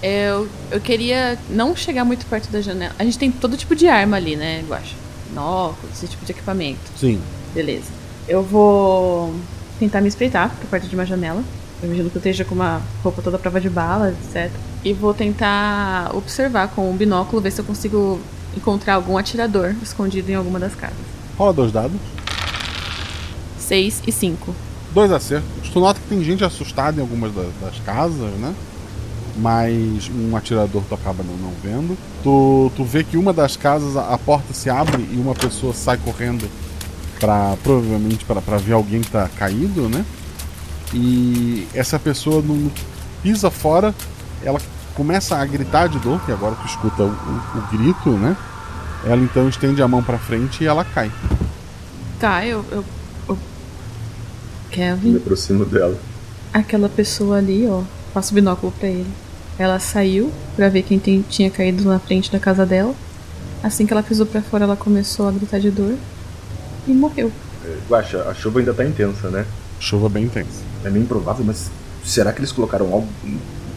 Eu, 0.02 0.48
eu 0.72 0.80
queria 0.80 1.38
não 1.50 1.76
chegar 1.76 2.06
muito 2.06 2.26
perto 2.26 2.50
da 2.50 2.62
janela. 2.62 2.94
A 2.98 3.04
gente 3.04 3.18
tem 3.18 3.32
todo 3.32 3.58
tipo 3.58 3.76
de 3.76 3.88
arma 3.88 4.18
ali, 4.18 4.36
né, 4.36 4.64
Guacha? 4.68 4.96
Binóculos, 5.28 5.96
esse 5.96 6.08
tipo 6.08 6.26
de 6.26 6.32
equipamento. 6.32 6.80
Sim. 6.98 7.22
Beleza. 7.54 7.92
Eu 8.28 8.42
vou 8.42 9.34
tentar 9.80 10.02
me 10.02 10.08
espreitar 10.08 10.50
por 10.56 10.68
perto 10.68 10.88
de 10.88 10.96
uma 10.96 11.06
janela. 11.06 11.44
Eu 11.82 11.88
imagino 11.88 12.10
que 12.10 12.16
eu 12.16 12.20
esteja 12.20 12.46
com 12.46 12.56
uma 12.56 12.82
roupa 13.04 13.22
toda 13.22 13.38
prova 13.38 13.60
de 13.60 13.70
bala, 13.70 14.12
etc. 14.12 14.52
E 14.84 14.94
vou 14.94 15.14
tentar 15.14 16.12
observar 16.14 16.70
com 16.70 16.90
um 16.90 16.96
binóculo, 16.96 17.42
ver 17.42 17.52
se 17.52 17.60
eu 17.60 17.66
consigo 17.66 18.20
encontrar 18.56 18.96
algum 18.96 19.18
atirador 19.18 19.76
escondido 19.82 20.30
em 20.30 20.36
alguma 20.36 20.60
das 20.60 20.76
casas. 20.76 20.98
Rola 21.38 21.54
dois 21.54 21.72
dados. 21.72 22.00
6 23.70 24.04
e 24.08 24.12
5. 24.12 24.56
Dois 24.94 25.12
acertos. 25.12 25.70
Tu 25.72 25.80
nota 25.80 26.00
que 26.00 26.08
tem 26.08 26.24
gente 26.24 26.44
assustada 26.44 26.98
em 26.98 27.02
algumas 27.02 27.34
das, 27.34 27.48
das 27.62 27.80
casas, 27.86 28.32
né? 28.40 28.54
Mas 29.40 30.10
um 30.10 30.36
atirador 30.36 30.84
tu 30.88 30.96
acaba 30.96 31.24
não, 31.24 31.36
não 31.38 31.54
vendo. 31.64 31.98
Tu, 32.24 32.72
tu 32.76 32.84
vê 32.84 33.04
que 33.04 33.18
uma 33.18 33.32
das 33.32 33.56
casas 33.56 33.96
a, 33.96 34.14
a 34.14 34.18
porta 34.18 34.54
se 34.54 34.70
abre 34.70 35.08
e 35.12 35.16
uma 35.16 35.34
pessoa 35.34 35.74
sai 35.74 35.98
correndo 35.98 36.50
para 37.20 37.56
provavelmente 37.64 38.26
para 38.26 38.58
ver 38.58 38.74
alguém 38.74 39.02
que 39.02 39.12
tá 39.12 39.30
caído, 39.38 39.88
né? 39.88 40.06
E 40.94 41.68
essa 41.74 42.00
pessoa 42.00 42.42
não 42.42 42.72
pisa 43.22 43.52
fora, 43.52 43.94
ela 44.44 44.60
começa 44.96 45.38
a 45.38 45.46
gritar 45.46 45.88
de 45.88 46.00
dor, 46.00 46.20
que 46.26 46.32
agora 46.32 46.56
tu 46.56 46.66
escuta 46.66 47.04
o, 47.04 47.08
o, 47.08 47.60
o 47.60 47.78
grito, 47.78 48.10
né? 48.12 48.36
Ela 49.06 49.22
então 49.22 49.48
estende 49.48 49.82
a 49.82 49.88
mão 49.88 50.04
para 50.04 50.18
frente 50.18 50.64
e 50.64 50.68
ela 50.68 50.84
cai. 50.84 51.12
Tá, 52.20 52.46
eu, 52.46 52.66
eu, 52.72 52.84
eu... 53.30 53.38
Kevin. 54.72 55.12
Me 55.12 55.18
aproximo 55.18 55.64
dela. 55.66 55.98
Aquela 56.54 56.90
pessoa 56.90 57.38
ali, 57.38 57.66
ó. 57.68 57.84
Passo 58.14 58.32
o 58.32 58.36
binóculo 58.36 58.74
pra 58.78 58.90
ele. 58.90 59.10
Ela 59.60 59.78
saiu 59.78 60.32
pra 60.56 60.70
ver 60.70 60.84
quem 60.84 60.98
tem, 60.98 61.22
tinha 61.22 61.52
caído 61.52 61.84
na 61.84 62.00
frente 62.00 62.32
da 62.32 62.40
casa 62.40 62.66
dela. 62.66 62.96
Assim 63.62 63.86
que 63.86 63.92
ela 63.92 64.02
pisou 64.02 64.26
pra 64.26 64.42
fora, 64.42 64.64
ela 64.64 64.78
começou 64.78 65.28
a 65.28 65.32
gritar 65.32 65.60
de 65.60 65.70
dor 65.70 65.96
e 66.88 66.92
morreu. 66.92 67.30
É, 67.66 67.76
Guaxa, 67.90 68.24
a 68.24 68.34
chuva 68.34 68.60
ainda 68.60 68.74
tá 68.74 68.86
intensa, 68.86 69.30
né? 69.30 69.46
Chuva 69.78 70.08
bem 70.08 70.24
intensa. 70.24 70.64
É 70.86 70.90
meio 70.90 71.04
improvável, 71.04 71.44
mas 71.44 71.70
será 72.06 72.32
que 72.32 72.40
eles 72.40 72.54
colocaram 72.54 72.86
algo 72.94 73.10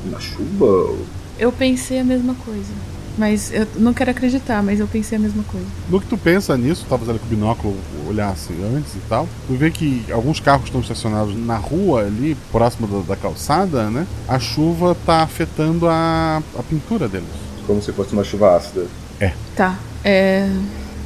na 0.05 0.21
chuva? 0.21 0.97
Eu 1.37 1.51
pensei 1.51 1.99
a 1.99 2.05
mesma 2.05 2.37
coisa. 2.37 2.73
Mas 3.17 3.53
eu 3.53 3.67
não 3.77 3.93
quero 3.93 4.11
acreditar, 4.11 4.63
mas 4.63 4.81
eu 4.81 4.87
pensei 4.87 5.19
a 5.19 5.21
mesma 5.21 5.43
coisa. 5.45 5.67
No 5.89 6.01
que 6.01 6.07
tu 6.07 6.17
pensa 6.17 6.57
nisso, 6.57 6.87
talvez 6.89 7.11
ali 7.11 7.19
com 7.19 7.27
o 7.27 7.29
binóculo 7.29 7.77
olhasse 8.09 8.53
antes 8.75 8.95
e 8.95 9.01
tal, 9.09 9.29
tu 9.47 9.55
vê 9.55 9.71
que 9.71 10.05
alguns 10.11 10.41
carros 10.41 10.67
estão 10.67 10.81
estacionados 10.81 11.37
na 11.37 11.57
rua 11.57 12.03
ali, 12.03 12.37
próximo 12.51 12.87
da, 12.87 13.15
da 13.15 13.17
calçada, 13.17 13.91
né? 13.91 14.07
A 14.27 14.39
chuva 14.39 14.97
tá 15.07 15.23
afetando 15.23 15.87
a, 15.89 16.43
a 16.59 16.63
pintura 16.63 17.09
deles. 17.09 17.29
Como 17.67 17.83
se 17.83 17.93
fosse 17.93 18.13
uma 18.13 18.25
chuva 18.25 18.57
ácida. 18.57 18.87
É. 19.21 19.33
Tá. 19.55 19.79
É. 20.05 20.49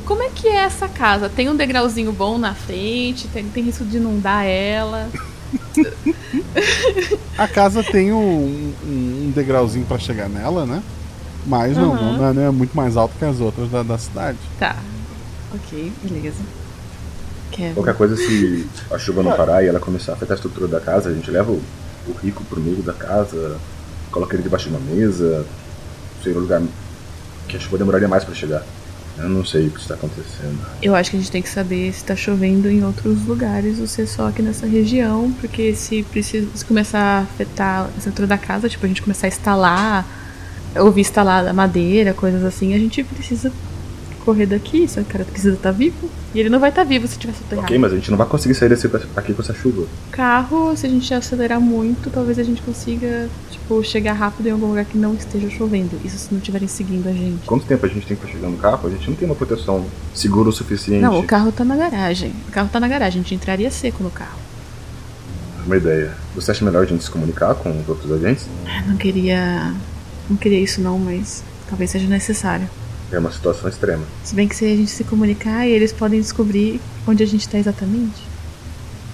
Como 0.04 0.22
é 0.22 0.28
que 0.28 0.46
é 0.46 0.58
essa 0.58 0.88
casa? 0.88 1.28
Tem 1.28 1.48
um 1.48 1.56
degrauzinho 1.56 2.12
bom 2.12 2.38
na 2.38 2.54
frente? 2.54 3.26
Tem, 3.28 3.44
tem 3.44 3.64
risco 3.64 3.84
de 3.84 3.96
inundar 3.96 4.44
ela? 4.44 5.08
a 7.36 7.48
casa 7.48 7.82
tem 7.82 8.12
um, 8.12 8.72
um, 8.84 9.26
um 9.26 9.32
degrauzinho 9.34 9.84
para 9.84 9.98
chegar 9.98 10.28
nela, 10.28 10.64
né? 10.64 10.82
Mas 11.46 11.76
não, 11.76 11.90
Uhum. 11.92 12.18
não, 12.18 12.34
não 12.34 12.42
é 12.42 12.50
muito 12.50 12.76
mais 12.76 12.96
alto 12.96 13.14
que 13.18 13.24
as 13.24 13.40
outras 13.40 13.70
da, 13.70 13.82
da 13.82 13.96
cidade. 13.98 14.38
Tá. 14.58 14.76
Ok, 15.54 15.92
beleza. 16.02 16.42
Kevin. 17.52 17.74
Qualquer 17.74 17.94
coisa, 17.94 18.16
se 18.16 18.66
a 18.90 18.98
chuva 18.98 19.22
não 19.22 19.32
parar 19.36 19.62
e 19.62 19.68
ela 19.68 19.78
começar 19.78 20.12
a 20.12 20.14
afetar 20.16 20.34
a 20.34 20.36
estrutura 20.36 20.66
da 20.66 20.80
casa, 20.80 21.08
a 21.08 21.12
gente 21.14 21.30
leva 21.30 21.52
o, 21.52 21.62
o 22.08 22.12
rico 22.22 22.44
pro 22.44 22.60
meio 22.60 22.82
da 22.82 22.92
casa, 22.92 23.56
coloca 24.10 24.34
ele 24.34 24.42
debaixo 24.42 24.68
de 24.68 24.74
uma 24.74 24.80
mesa, 24.80 25.46
seria 26.22 26.36
um 26.38 26.42
lugar 26.42 26.60
que 27.48 27.56
a 27.56 27.60
chuva 27.60 27.78
demoraria 27.78 28.08
mais 28.08 28.24
para 28.24 28.34
chegar. 28.34 28.62
Eu 29.18 29.30
não 29.30 29.44
sei 29.46 29.68
o 29.68 29.70
que 29.70 29.80
está 29.80 29.94
acontecendo. 29.94 30.58
Eu 30.82 30.94
acho 30.94 31.10
que 31.10 31.16
a 31.16 31.20
gente 31.20 31.30
tem 31.32 31.40
que 31.40 31.48
saber 31.48 31.90
se 31.94 32.04
tá 32.04 32.14
chovendo 32.14 32.68
em 32.68 32.84
outros 32.84 33.24
lugares 33.24 33.78
ou 33.78 33.86
se 33.86 34.02
é 34.02 34.06
só 34.06 34.28
aqui 34.28 34.42
nessa 34.42 34.66
região, 34.66 35.32
porque 35.40 35.74
se 35.74 36.02
precisa 36.02 36.46
se 36.54 36.62
começar 36.64 36.98
a 37.00 37.18
afetar 37.20 37.84
a 37.86 37.96
estrutura 37.96 38.26
da 38.26 38.36
casa, 38.36 38.68
tipo, 38.68 38.84
a 38.84 38.88
gente 38.88 39.00
começar 39.00 39.26
a 39.26 39.28
instalar, 39.28 40.06
ouvir 40.80 41.00
instalar 41.02 41.46
a 41.46 41.52
madeira, 41.52 42.12
coisas 42.14 42.44
assim, 42.44 42.74
a 42.74 42.78
gente 42.78 43.02
precisa 43.04 43.52
correr 44.26 44.46
daqui, 44.46 44.88
só 44.88 45.00
que 45.00 45.08
o 45.08 45.12
cara 45.12 45.24
precisa 45.24 45.54
estar 45.54 45.70
vivo. 45.70 46.10
E 46.34 46.40
ele 46.40 46.50
não 46.50 46.58
vai 46.58 46.70
estar 46.70 46.82
vivo 46.82 47.06
se 47.06 47.16
tiver 47.16 47.32
soterrado. 47.32 47.64
Ok, 47.64 47.78
mas 47.78 47.92
a 47.92 47.94
gente 47.94 48.10
não 48.10 48.18
vai 48.18 48.26
conseguir 48.26 48.54
sair 48.54 48.68
desse, 48.68 48.90
aqui 49.16 49.32
com 49.32 49.40
essa 49.40 49.54
chuva. 49.54 49.86
Carro, 50.10 50.76
se 50.76 50.84
a 50.84 50.88
gente 50.88 51.14
acelerar 51.14 51.60
muito, 51.60 52.10
talvez 52.10 52.38
a 52.38 52.42
gente 52.42 52.60
consiga, 52.60 53.28
tipo, 53.50 53.82
chegar 53.84 54.14
rápido 54.14 54.48
em 54.48 54.50
algum 54.50 54.66
lugar 54.66 54.84
que 54.84 54.98
não 54.98 55.14
esteja 55.14 55.48
chovendo. 55.48 55.98
Isso 56.04 56.18
se 56.18 56.32
não 56.32 56.38
estiverem 56.38 56.66
seguindo 56.66 57.08
a 57.08 57.12
gente. 57.12 57.46
Quanto 57.46 57.64
tempo 57.64 57.86
a 57.86 57.88
gente 57.88 58.04
tem 58.04 58.16
pra 58.16 58.28
chegar 58.28 58.48
no 58.48 58.56
carro? 58.58 58.88
A 58.88 58.90
gente 58.90 59.08
não 59.08 59.16
tem 59.16 59.26
uma 59.26 59.36
proteção 59.36 59.86
segura 60.12 60.48
o 60.48 60.52
suficiente. 60.52 61.00
Não, 61.00 61.20
o 61.20 61.22
carro 61.22 61.52
tá 61.52 61.64
na 61.64 61.76
garagem. 61.76 62.32
O 62.48 62.52
carro 62.52 62.68
tá 62.70 62.80
na 62.80 62.88
garagem, 62.88 63.20
a 63.20 63.22
gente 63.22 63.34
entraria 63.34 63.70
seco 63.70 64.02
no 64.02 64.10
carro. 64.10 64.38
Uma 65.64 65.76
ideia. 65.76 66.12
Você 66.34 66.50
acha 66.50 66.64
melhor 66.64 66.82
a 66.82 66.86
gente 66.86 67.02
se 67.02 67.10
comunicar 67.10 67.54
com 67.54 67.70
os 67.70 67.88
outros 67.88 68.10
agentes? 68.12 68.46
Eu 68.66 68.88
não 68.88 68.96
queria. 68.96 69.72
Não 70.28 70.36
queria 70.36 70.58
isso 70.60 70.80
não, 70.80 70.98
mas 70.98 71.42
talvez 71.68 71.90
seja 71.90 72.06
necessário. 72.06 72.68
É 73.12 73.18
uma 73.18 73.30
situação 73.30 73.68
extrema. 73.68 74.04
Se 74.24 74.34
bem 74.34 74.48
que 74.48 74.56
se 74.56 74.64
a 74.64 74.68
gente 74.76 74.90
se 74.90 75.04
comunicar 75.04 75.66
e 75.66 75.70
eles 75.70 75.92
podem 75.92 76.20
descobrir 76.20 76.80
onde 77.06 77.22
a 77.22 77.26
gente 77.26 77.48
tá 77.48 77.56
exatamente. 77.58 78.22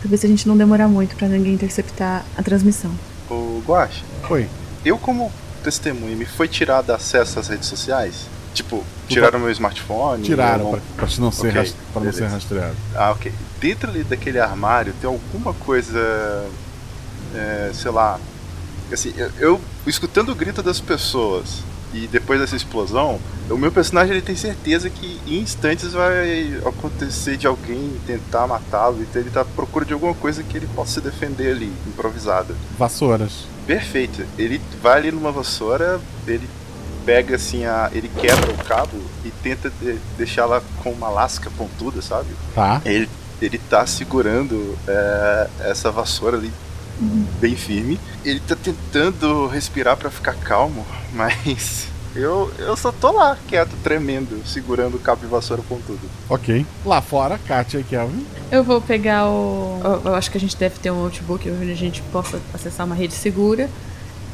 Talvez 0.00 0.24
a 0.24 0.28
gente 0.28 0.48
não 0.48 0.56
demorar 0.56 0.88
muito 0.88 1.14
pra 1.14 1.28
ninguém 1.28 1.52
interceptar 1.54 2.24
a 2.36 2.42
transmissão. 2.42 2.90
Ô, 3.30 3.60
Guache. 3.66 4.02
Oi. 4.30 4.48
Eu, 4.84 4.98
como 4.98 5.30
testemunha, 5.62 6.16
me 6.16 6.24
foi 6.24 6.48
tirado 6.48 6.90
acesso 6.90 7.38
às 7.38 7.48
redes 7.48 7.68
sociais? 7.68 8.26
Tipo, 8.54 8.82
tiraram 9.08 9.38
meu 9.38 9.50
smartphone? 9.50 10.22
Tiraram, 10.24 10.72
eu 10.72 10.80
pra, 10.96 11.06
não 11.18 11.30
ser, 11.30 11.48
Ok, 11.48 11.50
ras- 11.52 11.74
pra 11.92 12.02
não 12.02 12.12
ser 12.12 12.26
rastreado. 12.26 12.74
Ah, 12.94 13.12
ok. 13.12 13.32
Dentro 13.60 13.88
ali 13.90 14.02
daquele 14.04 14.40
armário 14.40 14.92
tem 15.00 15.08
alguma 15.08 15.52
coisa. 15.54 15.98
é, 17.34 17.70
sei 17.74 17.90
lá. 17.90 18.18
Assim, 18.92 19.12
eu, 19.16 19.30
eu 19.38 19.60
escutando 19.86 20.30
o 20.30 20.34
grito 20.34 20.62
das 20.62 20.80
pessoas 20.80 21.62
e 21.94 22.06
depois 22.06 22.40
dessa 22.40 22.56
explosão, 22.56 23.20
o 23.50 23.56
meu 23.56 23.70
personagem 23.70 24.12
ele 24.12 24.22
tem 24.22 24.34
certeza 24.36 24.88
que 24.88 25.20
em 25.26 25.40
instantes 25.40 25.92
vai 25.92 26.54
acontecer 26.64 27.36
de 27.36 27.46
alguém 27.46 27.92
tentar 28.06 28.46
matá-lo, 28.46 29.02
então 29.02 29.20
ele 29.20 29.30
tá 29.30 29.42
à 29.42 29.44
procura 29.44 29.84
de 29.84 29.92
alguma 29.92 30.14
coisa 30.14 30.42
que 30.42 30.56
ele 30.56 30.66
possa 30.74 30.94
se 30.94 31.00
defender 31.02 31.50
ali, 31.52 31.70
improvisada. 31.86 32.54
Vassouras. 32.78 33.44
Perfeito. 33.66 34.24
Ele 34.38 34.60
vai 34.82 34.98
ali 34.98 35.12
numa 35.12 35.30
vassoura, 35.30 36.00
ele 36.26 36.48
pega 37.04 37.36
assim 37.36 37.64
a. 37.66 37.90
ele 37.92 38.08
quebra 38.08 38.50
o 38.52 38.64
cabo 38.64 38.96
e 39.24 39.30
tenta 39.42 39.70
de- 39.80 39.98
deixá-la 40.16 40.62
com 40.82 40.90
uma 40.92 41.10
lasca 41.10 41.50
pontuda, 41.58 42.00
sabe? 42.00 42.28
Tá. 42.54 42.80
Ele, 42.86 43.08
ele 43.40 43.58
tá 43.58 43.84
segurando 43.86 44.78
é, 44.88 45.48
essa 45.64 45.90
vassoura 45.90 46.36
ali 46.38 46.50
bem 47.40 47.56
firme. 47.56 47.98
Ele 48.24 48.40
tá 48.40 48.56
tentando 48.56 49.46
respirar 49.46 49.96
pra 49.96 50.10
ficar 50.10 50.34
calmo, 50.34 50.86
mas 51.12 51.88
eu, 52.14 52.50
eu 52.58 52.76
só 52.76 52.92
tô 52.92 53.10
lá, 53.10 53.38
quieto, 53.48 53.74
tremendo, 53.82 54.46
segurando 54.46 54.96
o 54.96 55.00
cabo 55.00 55.22
de 55.22 55.26
vassoura 55.26 55.62
pontudo. 55.62 56.00
Ok. 56.28 56.66
Lá 56.84 57.00
fora, 57.00 57.38
Katia 57.38 57.80
e 57.80 57.84
Kelvin. 57.84 58.26
Eu 58.50 58.62
vou 58.62 58.80
pegar 58.80 59.28
o. 59.28 59.80
Eu, 60.04 60.14
acho 60.14 60.30
que 60.30 60.36
a 60.36 60.40
gente 60.40 60.56
deve 60.56 60.78
ter 60.78 60.90
um 60.90 61.02
notebook 61.02 61.50
onde 61.50 61.70
a 61.70 61.76
gente 61.76 62.02
possa 62.12 62.40
acessar 62.52 62.86
uma 62.86 62.94
rede 62.94 63.14
segura. 63.14 63.68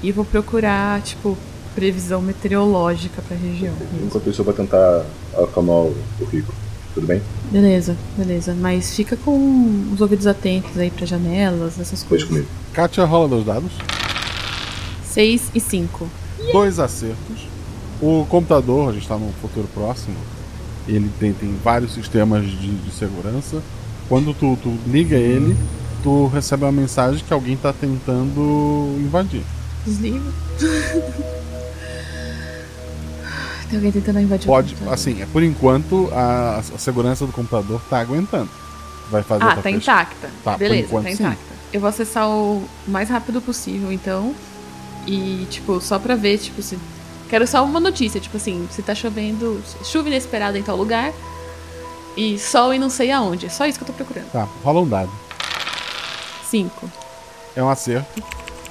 E 0.02 0.12
vou 0.12 0.24
procurar, 0.24 1.02
tipo, 1.02 1.36
previsão 1.74 2.20
meteorológica 2.20 3.22
pra 3.22 3.36
região. 3.36 3.74
Enquanto 4.02 4.30
isso, 4.30 4.40
eu 4.40 4.44
vou 4.44 4.54
tentar 4.54 5.04
acalmar 5.36 5.76
o, 5.76 5.96
o 6.20 6.24
rico. 6.24 6.52
Tudo 6.94 7.06
bem? 7.06 7.22
Beleza, 7.50 7.96
beleza. 8.16 8.54
Mas 8.58 8.94
fica 8.94 9.16
com 9.16 9.90
os 9.92 10.00
ouvidos 10.00 10.26
atentos 10.26 10.76
aí 10.78 10.90
pra 10.90 11.06
janelas, 11.06 11.78
essas 11.78 12.04
Pois 12.04 12.22
coisas. 12.22 12.28
comigo. 12.28 12.46
Katia 12.72 13.04
rola 13.04 13.28
dois 13.28 13.44
dados. 13.44 13.72
6 15.04 15.50
e 15.54 15.60
5. 15.60 16.08
Dois 16.52 16.78
acertos. 16.78 17.46
O 18.00 18.24
computador, 18.28 18.90
a 18.90 18.92
gente 18.92 19.02
está 19.02 19.16
num 19.16 19.32
futuro 19.40 19.68
próximo, 19.74 20.14
ele 20.86 21.10
tem, 21.18 21.32
tem 21.32 21.54
vários 21.62 21.92
sistemas 21.92 22.44
de, 22.46 22.70
de 22.76 22.90
segurança. 22.92 23.60
Quando 24.08 24.32
tu, 24.32 24.56
tu 24.62 24.72
liga 24.86 25.16
ele, 25.16 25.56
tu 26.02 26.26
recebe 26.28 26.64
uma 26.64 26.72
mensagem 26.72 27.22
que 27.26 27.32
alguém 27.32 27.54
está 27.54 27.72
tentando 27.72 28.94
invadir. 28.98 29.42
Desliga. 29.84 30.20
Tem 33.68 33.76
alguém 33.76 33.92
tentando 33.92 34.20
invadir 34.20 34.46
Pode, 34.46 34.74
o 34.84 34.90
assim, 34.90 35.20
é 35.22 35.26
por 35.26 35.42
enquanto 35.42 36.08
a, 36.12 36.58
a 36.58 36.78
segurança 36.78 37.26
do 37.26 37.32
computador 37.32 37.80
tá 37.90 38.00
aguentando. 38.00 38.48
Vai 39.10 39.22
fazer 39.22 39.44
Ah, 39.44 39.54
tá 39.56 39.62
fech- 39.62 39.76
intacta. 39.76 40.30
Tá, 40.44 40.56
Beleza, 40.56 40.86
enquanto, 40.86 41.04
tá 41.04 41.10
sim. 41.10 41.22
intacta. 41.22 41.44
Eu 41.72 41.80
vou 41.80 41.88
acessar 41.88 42.28
o 42.28 42.66
mais 42.86 43.08
rápido 43.10 43.40
possível, 43.40 43.90
então. 43.92 44.34
E, 45.06 45.46
tipo, 45.50 45.80
só 45.80 45.98
pra 45.98 46.14
ver, 46.14 46.38
tipo, 46.38 46.60
se. 46.62 46.78
Quero 47.28 47.46
só 47.46 47.62
uma 47.64 47.78
notícia, 47.80 48.20
tipo 48.20 48.36
assim, 48.38 48.66
se 48.70 48.82
tá 48.82 48.94
chovendo. 48.94 49.62
Chuva 49.84 50.08
inesperada 50.08 50.58
em 50.58 50.62
tal 50.62 50.76
lugar. 50.76 51.12
E 52.16 52.38
sol 52.38 52.72
e 52.74 52.78
não 52.78 52.90
sei 52.90 53.10
aonde. 53.12 53.46
É 53.46 53.48
só 53.48 53.66
isso 53.66 53.78
que 53.78 53.82
eu 53.84 53.86
tô 53.86 53.92
procurando. 53.92 54.30
Tá, 54.32 54.48
rola 54.64 54.80
um 54.80 54.88
dado. 54.88 55.10
5. 56.50 56.90
É 57.54 57.62
um 57.62 57.68
acerto. 57.68 58.22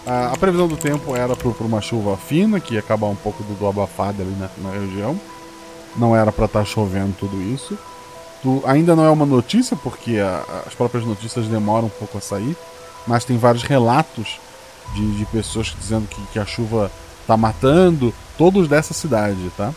A, 0.07 0.31
a 0.31 0.37
previsão 0.37 0.69
do 0.69 0.77
tempo 0.77 1.15
era 1.15 1.35
por, 1.35 1.53
por 1.53 1.65
uma 1.65 1.81
chuva 1.81 2.15
fina, 2.15 2.61
que 2.61 2.75
ia 2.75 2.79
acabar 2.79 3.07
um 3.07 3.15
pouco 3.15 3.43
do, 3.43 3.53
do 3.55 3.67
abafado 3.67 4.21
ali 4.21 4.33
na, 4.39 4.49
na 4.57 4.71
região. 4.71 5.19
Não 5.97 6.15
era 6.15 6.31
pra 6.31 6.45
estar 6.45 6.63
chovendo 6.63 7.13
tudo 7.19 7.41
isso. 7.41 7.77
Tu, 8.41 8.63
ainda 8.65 8.95
não 8.95 9.03
é 9.03 9.09
uma 9.09 9.25
notícia, 9.25 9.75
porque 9.75 10.17
a, 10.17 10.63
as 10.65 10.73
próprias 10.73 11.05
notícias 11.05 11.47
demoram 11.47 11.87
um 11.87 11.89
pouco 11.89 12.17
a 12.17 12.21
sair, 12.21 12.55
mas 13.05 13.25
tem 13.25 13.37
vários 13.37 13.63
relatos 13.63 14.39
de, 14.95 15.17
de 15.17 15.25
pessoas 15.25 15.75
dizendo 15.77 16.07
que, 16.07 16.21
que, 16.27 16.39
a 16.39 16.45
chuva 16.45 16.89
tá 17.25 17.35
matando, 17.35 18.13
todos 18.37 18.69
dessa 18.69 18.93
cidade, 18.93 19.51
tá? 19.57 19.73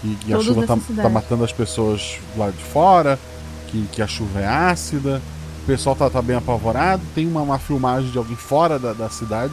Que, 0.00 0.14
que 0.16 0.34
a 0.34 0.40
chuva 0.40 0.66
tá, 0.66 0.78
tá, 1.02 1.08
matando 1.08 1.42
as 1.42 1.52
pessoas 1.52 2.20
lá 2.36 2.50
de 2.50 2.62
fora, 2.62 3.18
que, 3.66 3.88
que 3.90 4.02
a 4.02 4.06
chuva 4.06 4.40
é 4.40 4.46
ácida, 4.46 5.20
pessoal 5.68 5.94
tá, 5.94 6.08
tá 6.08 6.22
bem 6.22 6.34
apavorado. 6.34 7.02
Tem 7.14 7.26
uma, 7.26 7.42
uma 7.42 7.58
filmagem 7.58 8.10
de 8.10 8.16
alguém 8.16 8.36
fora 8.36 8.78
da, 8.78 8.94
da 8.94 9.10
cidade, 9.10 9.52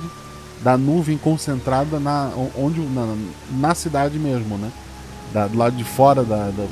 da 0.62 0.78
nuvem 0.78 1.18
concentrada 1.18 2.00
na, 2.00 2.32
onde, 2.56 2.80
na, 2.80 3.16
na 3.52 3.76
cidade 3.76 4.18
mesmo, 4.18 4.58
né? 4.58 4.72
Da, 5.34 5.48
do 5.48 5.58
lado 5.58 5.76
de 5.76 5.84
fora 5.84 6.24
da, 6.24 6.50
da 6.52 6.66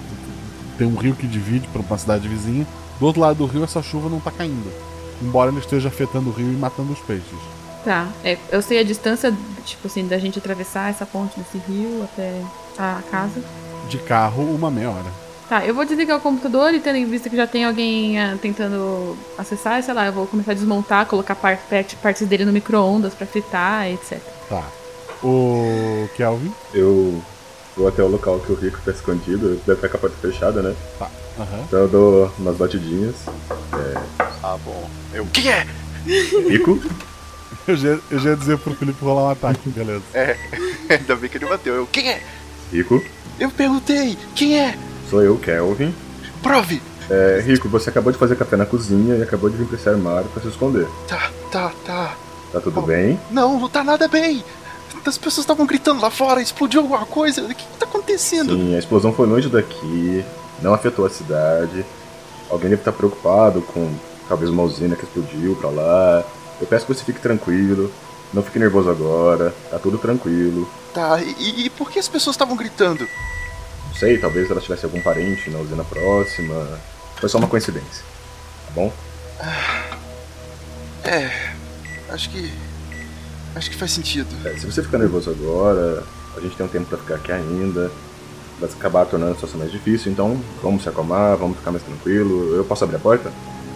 tem 0.78 0.88
um 0.88 0.96
rio 0.96 1.14
que 1.14 1.28
divide 1.28 1.68
para 1.68 1.82
uma 1.82 1.98
cidade 1.98 2.28
vizinha. 2.28 2.66
Do 3.00 3.06
outro 3.06 3.22
lado 3.22 3.38
do 3.38 3.46
rio, 3.46 3.66
essa 3.66 3.84
chuva 3.84 4.10
não 4.10 4.18
está 4.18 4.32
caindo. 4.32 4.72
Embora 5.22 5.52
ele 5.52 5.60
esteja 5.60 5.90
afetando 5.90 6.30
o 6.30 6.34
rio 6.34 6.52
e 6.52 6.56
matando 6.56 6.94
os 6.94 7.00
peixes. 7.00 7.38
Tá, 7.84 8.08
é, 8.24 8.38
eu 8.50 8.62
sei 8.62 8.80
a 8.80 8.84
distância, 8.84 9.36
tipo 9.66 9.88
assim, 9.88 10.08
da 10.08 10.18
gente 10.18 10.40
atravessar 10.40 10.90
essa 10.90 11.06
ponte 11.06 11.38
desse 11.38 11.58
rio 11.70 12.02
até 12.04 12.42
a 12.78 13.02
casa. 13.12 13.42
De 13.90 13.98
carro, 13.98 14.44
uma 14.44 14.72
meia 14.72 14.90
hora. 14.90 15.23
Tá, 15.50 15.66
eu 15.66 15.74
vou 15.74 15.86
desligar 15.86 16.18
o 16.18 16.22
computador 16.22 16.74
e 16.74 16.80
tendo 16.80 16.96
em 16.96 17.06
vista 17.06 17.30
que 17.30 17.36
já 17.36 17.46
tem 17.46 17.66
alguém 17.66 18.18
uh, 18.18 18.38
tentando 18.38 19.18
acessar, 19.38 19.84
sei 19.84 19.94
lá, 19.94 20.06
eu 20.06 20.14
vou 20.14 20.26
começar 20.26 20.52
a 20.52 20.56
desmontar, 20.56 21.06
colocar 21.06 21.36
par 21.36 21.60
partes 22.02 22.26
dele 22.28 22.46
no 22.46 22.54
micro-ondas 22.54 23.14
pra 23.14 23.28
fritar, 23.28 23.88
etc. 23.90 24.20
Tá. 24.48 24.64
O 25.22 26.10
Kelvin? 26.16 26.52
Eu 26.74 27.22
vou 27.76 27.88
até 27.88 28.02
o 28.02 28.08
local 28.08 28.40
que 28.40 28.52
o 28.52 28.56
Rico 28.56 28.80
tá 28.84 28.92
escondido, 28.92 29.62
deve 29.66 29.74
estar 29.74 29.90
com 29.90 29.98
a 29.98 30.00
porta 30.00 30.16
fechada, 30.22 30.62
né? 30.62 30.76
Tá. 30.98 31.10
Uhum. 31.38 31.64
Então 31.68 31.80
eu 31.80 31.88
dou 31.88 32.32
umas 32.40 32.56
batidinhas. 32.56 33.16
É... 33.74 34.02
Ah, 34.42 34.58
bom. 34.64 34.90
Eu. 35.14 35.26
Quem 35.34 35.50
é? 35.50 35.68
Rico? 36.50 36.80
eu, 37.68 37.76
já, 37.76 38.00
eu 38.12 38.20
já 38.20 38.30
ia 38.32 38.36
dizer 38.36 38.58
pro 38.58 38.76
Felipe 38.76 39.04
rolar 39.04 39.24
um 39.24 39.30
ataque, 39.30 39.70
beleza. 39.70 40.04
É, 40.14 40.38
ainda 40.90 41.16
bem 41.16 41.30
que 41.30 41.38
ele 41.38 41.46
bateu. 41.46 41.76
Eu. 41.76 41.88
Quem 41.88 42.10
é? 42.10 42.22
Rico? 42.72 43.04
Eu 43.40 43.50
perguntei, 43.50 44.18
quem 44.36 44.60
é? 44.60 44.78
Sou 45.14 45.22
eu, 45.22 45.38
Kelvin. 45.38 45.94
Prove! 46.42 46.82
É, 47.08 47.40
Rico, 47.46 47.70
você 47.70 47.92
acabou 47.92 48.12
de 48.12 48.18
fazer 48.18 48.36
café 48.36 48.58
na 48.58 48.66
cozinha 48.66 49.16
e 49.16 49.22
acabou 49.22 49.48
de 49.48 49.56
vir 49.56 49.68
pra 49.68 49.78
esse 49.78 49.88
armário 49.88 50.28
pra 50.30 50.42
se 50.42 50.48
esconder. 50.48 50.88
Tá, 51.08 51.30
tá, 51.52 51.72
tá. 51.86 52.16
Tá 52.52 52.60
tudo 52.60 52.82
bem? 52.82 53.20
Não, 53.30 53.60
não 53.60 53.70
tá 53.70 53.84
nada 53.84 54.08
bem. 54.08 54.44
As 55.06 55.16
pessoas 55.20 55.44
estavam 55.44 55.68
gritando 55.68 56.02
lá 56.02 56.10
fora, 56.10 56.42
explodiu 56.42 56.82
alguma 56.82 57.06
coisa. 57.06 57.44
O 57.44 57.48
que, 57.50 57.54
que 57.54 57.78
tá 57.78 57.86
acontecendo? 57.86 58.56
Sim, 58.56 58.76
a 58.76 58.80
explosão 58.80 59.14
foi 59.14 59.28
longe 59.28 59.50
daqui, 59.50 60.26
não 60.64 60.74
afetou 60.74 61.06
a 61.06 61.12
cidade. 61.12 61.86
Alguém 62.50 62.72
deve 62.72 62.82
estar 62.82 62.92
preocupado 62.92 63.62
com 63.62 63.94
talvez 64.28 64.50
uma 64.50 64.64
usina 64.64 64.96
que 64.96 65.04
explodiu 65.04 65.56
pra 65.58 65.70
lá. 65.70 66.24
Eu 66.60 66.66
peço 66.66 66.88
que 66.88 66.94
você 66.96 67.04
fique 67.04 67.22
tranquilo, 67.22 67.92
não 68.34 68.42
fique 68.42 68.58
nervoso 68.58 68.90
agora, 68.90 69.54
tá 69.70 69.78
tudo 69.78 70.00
tranquilo. 70.00 70.68
Tá, 70.92 71.22
e, 71.22 71.66
e 71.66 71.70
por 71.70 71.92
que 71.92 72.00
as 72.00 72.08
pessoas 72.08 72.34
estavam 72.34 72.56
gritando? 72.56 73.08
Não 73.94 74.00
sei, 74.00 74.18
talvez 74.18 74.52
ela 74.52 74.60
tivesse 74.60 74.86
algum 74.86 75.02
parente 75.02 75.50
na 75.50 75.60
usina 75.60 75.84
próxima. 75.84 76.80
Foi 77.16 77.30
só 77.30 77.38
uma 77.38 77.48
coincidência, 77.48 78.04
tá 78.66 78.72
bom? 78.76 78.94
É, 81.06 81.54
acho 82.10 82.30
que 82.30 82.52
Acho 83.56 83.70
que 83.70 83.76
faz 83.76 83.92
sentido. 83.92 84.30
É, 84.46 84.58
se 84.58 84.66
você 84.66 84.82
ficar 84.82 84.98
nervoso 84.98 85.30
agora, 85.30 86.04
a 86.36 86.40
gente 86.40 86.56
tem 86.56 86.66
um 86.66 86.70
tempo 86.70 86.86
para 86.88 86.98
ficar 86.98 87.16
aqui 87.16 87.32
ainda. 87.32 87.92
Vai 88.60 88.70
acabar 88.70 89.06
tornando 89.06 89.32
a 89.32 89.36
situação 89.36 89.60
mais 89.60 89.72
difícil, 89.72 90.12
então 90.12 90.40
vamos 90.62 90.84
se 90.84 90.90
acalmar, 90.90 91.38
vamos 91.38 91.58
ficar 91.58 91.72
mais 91.72 91.84
tranquilo. 91.84 92.56
Eu 92.56 92.66
posso 92.66 92.84
abrir 92.84 92.96
a 92.96 93.00
porta? 93.00 93.32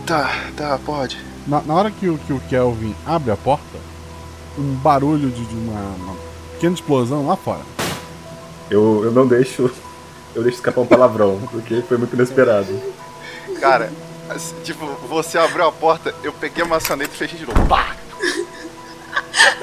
Tá, 0.05 0.31
tá, 0.55 0.79
pode. 0.83 1.17
Na, 1.45 1.61
na 1.61 1.73
hora 1.73 1.91
que 1.91 2.09
o, 2.09 2.17
que 2.17 2.33
o 2.33 2.39
Kelvin 2.41 2.95
abre 3.05 3.31
a 3.31 3.37
porta, 3.37 3.77
um 4.57 4.73
barulho 4.75 5.29
de, 5.29 5.45
de 5.45 5.55
uma, 5.55 5.79
uma, 5.79 6.15
pequena 6.53 6.73
explosão 6.73 7.27
lá 7.27 7.35
fora. 7.35 7.61
Eu, 8.69 9.03
eu 9.03 9.11
não 9.11 9.27
deixo. 9.27 9.71
Eu 10.35 10.43
deixo 10.43 10.57
escapar 10.57 10.81
um 10.81 10.85
palavrão, 10.85 11.39
porque 11.51 11.81
foi 11.81 11.97
muito 11.97 12.13
inesperado. 12.13 12.79
Cara, 13.59 13.91
assim, 14.29 14.55
tipo, 14.63 14.85
você 15.07 15.37
abriu 15.37 15.65
a 15.65 15.71
porta, 15.71 16.13
eu 16.23 16.31
peguei 16.33 16.63
a 16.63 16.67
maçaneta 16.67 17.13
e 17.13 17.17
fechei 17.17 17.39
de 17.39 17.45
novo. 17.45 17.65
Pá! 17.67 17.95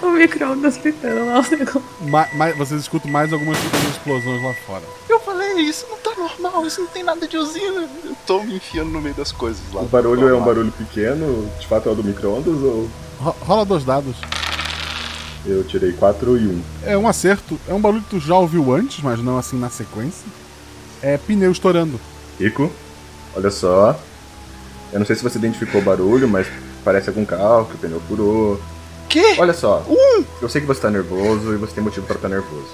o 0.03 0.11
micro-ondas 0.11 0.79
pitando 0.79 1.27
lá 1.27 1.41
o 1.41 1.57
negócio. 1.57 1.83
Ma 2.01 2.29
mas 2.35 2.57
vocês 2.57 2.83
escutam 2.83 3.11
mais 3.11 3.33
algumas 3.33 3.59
explosões 3.91 4.43
lá 4.43 4.55
fora. 4.67 4.83
Eu 5.09 5.21
falei, 5.21 5.55
isso 5.61 5.87
não 5.89 5.99
tá 5.99 6.11
normal, 6.17 6.67
isso 6.67 6.81
não 6.81 6.89
tem 6.89 7.03
nada 7.03 7.27
de 7.27 7.37
usina. 7.37 7.89
Eu 8.05 8.17
tô 8.27 8.43
me 8.43 8.57
enfiando 8.57 8.91
no 8.91 9.01
meio 9.01 9.15
das 9.15 9.33
coisas 9.33 9.63
lá. 9.73 9.83
O 9.83 9.87
barulho 9.87 10.29
é 10.29 10.35
um 10.35 10.45
barulho 10.45 10.73
pequeno? 10.73 11.49
De 11.59 11.67
fato 11.67 11.89
é 11.89 11.93
o 11.93 11.95
do 11.95 12.05
micro-ondas 12.05 12.63
ou. 12.63 12.89
Rola 13.19 13.65
dois 13.65 13.85
dados. 13.85 14.17
Eu 15.47 15.63
tirei 15.65 15.93
4 15.93 16.39
e 16.39 16.47
1. 16.47 16.51
Um. 16.51 16.63
É 16.85 16.97
um 16.97 17.07
acerto. 17.07 17.59
É 17.69 17.75
um 17.75 17.81
barulho 17.81 18.03
que 18.03 18.11
tu 18.11 18.21
já 18.21 18.37
ouviu 18.37 18.75
antes, 18.75 19.03
mas 19.03 19.23
não 19.23 19.37
assim 19.37 19.59
na 19.59 19.69
sequência. 19.69 20.25
É 21.05 21.19
pneu 21.19 21.53
estourando. 21.53 22.01
Rico, 22.41 22.73
olha 23.37 23.51
só. 23.51 23.95
Eu 24.91 24.99
não 24.99 25.05
sei 25.05 25.15
se 25.15 25.23
você 25.23 25.37
identificou 25.37 25.83
o 25.83 25.85
barulho, 25.85 26.27
mas 26.27 26.47
parece 26.83 27.11
algum 27.11 27.27
carro 27.27 27.67
que 27.67 27.75
o 27.75 27.79
pneu 27.79 28.01
furou. 28.09 28.59
Quê? 29.07 29.37
Olha 29.37 29.53
só. 29.53 29.85
Um. 29.87 30.25
Eu 30.41 30.49
sei 30.49 30.63
que 30.63 30.67
você 30.67 30.81
tá 30.81 30.91
nervoso 30.91 31.53
e 31.53 31.59
você 31.59 31.75
tem 31.75 31.85
motivo 31.85 32.07
para 32.07 32.17
estar 32.17 32.31
nervoso. 32.31 32.71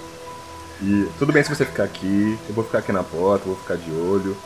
E 0.81 1.09
tudo 1.19 1.33
bem 1.33 1.43
se 1.43 1.49
você 1.49 1.65
ficar 1.65 1.83
aqui, 1.83 2.39
eu 2.49 2.55
vou 2.55 2.63
ficar 2.63 2.79
aqui 2.79 2.93
na 2.93 3.03
porta, 3.03 3.47
vou 3.47 3.57
ficar 3.57 3.75
de 3.75 3.91
olho, 3.91 4.37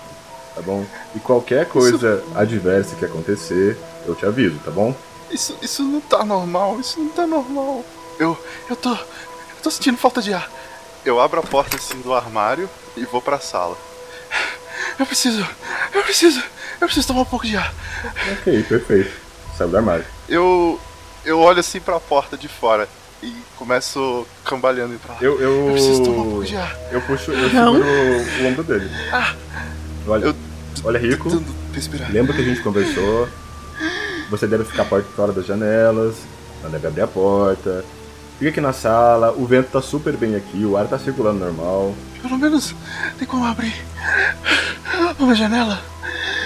tá 0.55 0.63
bom? 0.63 0.87
E 1.15 1.21
qualquer 1.21 1.69
coisa 1.69 2.23
isso... 2.27 2.39
adversa 2.39 2.97
que 2.97 3.05
acontecer, 3.05 3.77
eu 4.07 4.15
te 4.15 4.25
aviso, 4.25 4.59
tá 4.65 4.71
bom? 4.71 4.97
Isso, 5.31 5.55
isso 5.61 5.83
não 5.83 6.01
tá 6.01 6.25
normal, 6.25 6.81
isso 6.81 6.99
não 6.99 7.11
tá 7.11 7.27
normal. 7.27 7.85
Eu, 8.19 8.39
eu 8.71 8.77
tô, 8.77 8.93
eu 8.93 9.63
tô 9.63 9.71
sentindo 9.71 9.99
falta 9.99 10.23
de 10.23 10.33
ar. 10.33 10.51
Eu 11.05 11.21
abro 11.21 11.41
a 11.41 11.43
porta 11.43 11.77
assim 11.77 12.01
do 12.01 12.15
armário 12.15 12.69
e 12.97 13.05
vou 13.05 13.21
pra 13.21 13.39
sala. 13.39 13.77
Eu 14.99 15.05
preciso, 15.05 15.47
eu 15.93 16.03
preciso, 16.03 16.43
eu 16.81 16.87
preciso 16.87 17.09
tomar 17.09 17.23
um 17.23 17.27
pouco 17.27 17.47
de 17.47 17.57
ar. 17.57 17.75
Ok, 18.33 18.63
perfeito. 18.63 19.11
Saiu 19.57 19.69
do 19.69 19.77
armário. 19.77 20.05
Eu, 20.29 20.81
eu 21.25 21.41
olho 21.41 21.61
assim 21.61 21.81
pra 21.81 21.99
porta 22.01 22.37
de 22.37 22.49
fora 22.49 22.89
e 23.23 23.35
começo 23.57 24.27
cambaleando 24.45 24.99
pra 24.99 25.15
lá. 25.15 25.19
Eu, 25.21 25.41
eu... 25.41 25.67
eu 25.67 25.73
preciso 25.73 26.05
tomar 26.05 26.23
um 26.23 26.31
pouco 26.31 26.45
de 26.45 26.57
ar. 26.57 26.77
Eu 26.91 27.01
puxo, 27.03 27.33
eu 27.33 27.51
seguro 27.51 27.85
o, 27.85 28.47
ombro 28.47 28.65
dele. 28.65 28.89
Ah! 29.13 29.35
Olha, 30.07 30.27
eu 30.27 30.35
olha 30.85 30.99
Rico. 30.99 31.29
Lembra 32.11 32.35
que 32.35 32.41
a 32.41 32.45
gente 32.45 32.63
conversou? 32.63 33.29
Você 34.31 34.47
deve 34.47 34.65
ficar 34.65 34.85
perto 34.85 35.09
fora 35.15 35.33
das 35.33 35.47
janelas, 35.47 36.17
não 36.63 36.71
deve 36.71 36.87
abrir 36.87 37.03
a 37.03 37.07
porta. 37.07 37.85
Fica 38.39 38.51
aqui 38.51 38.61
na 38.61 38.73
sala, 38.73 39.33
o 39.33 39.47
vento 39.47 39.71
tá 39.71 39.81
super 39.81 40.17
bem 40.17 40.35
aqui, 40.35 40.65
o 40.65 40.77
ar 40.77 40.89
tá 40.89 40.99
circulando 40.99 41.39
normal. 41.39 41.95
Pelo 42.21 42.37
menos 42.37 42.75
tem 43.19 43.29
como 43.29 43.45
abrir 43.45 43.75
uma 45.19 45.35
janela. 45.35 45.81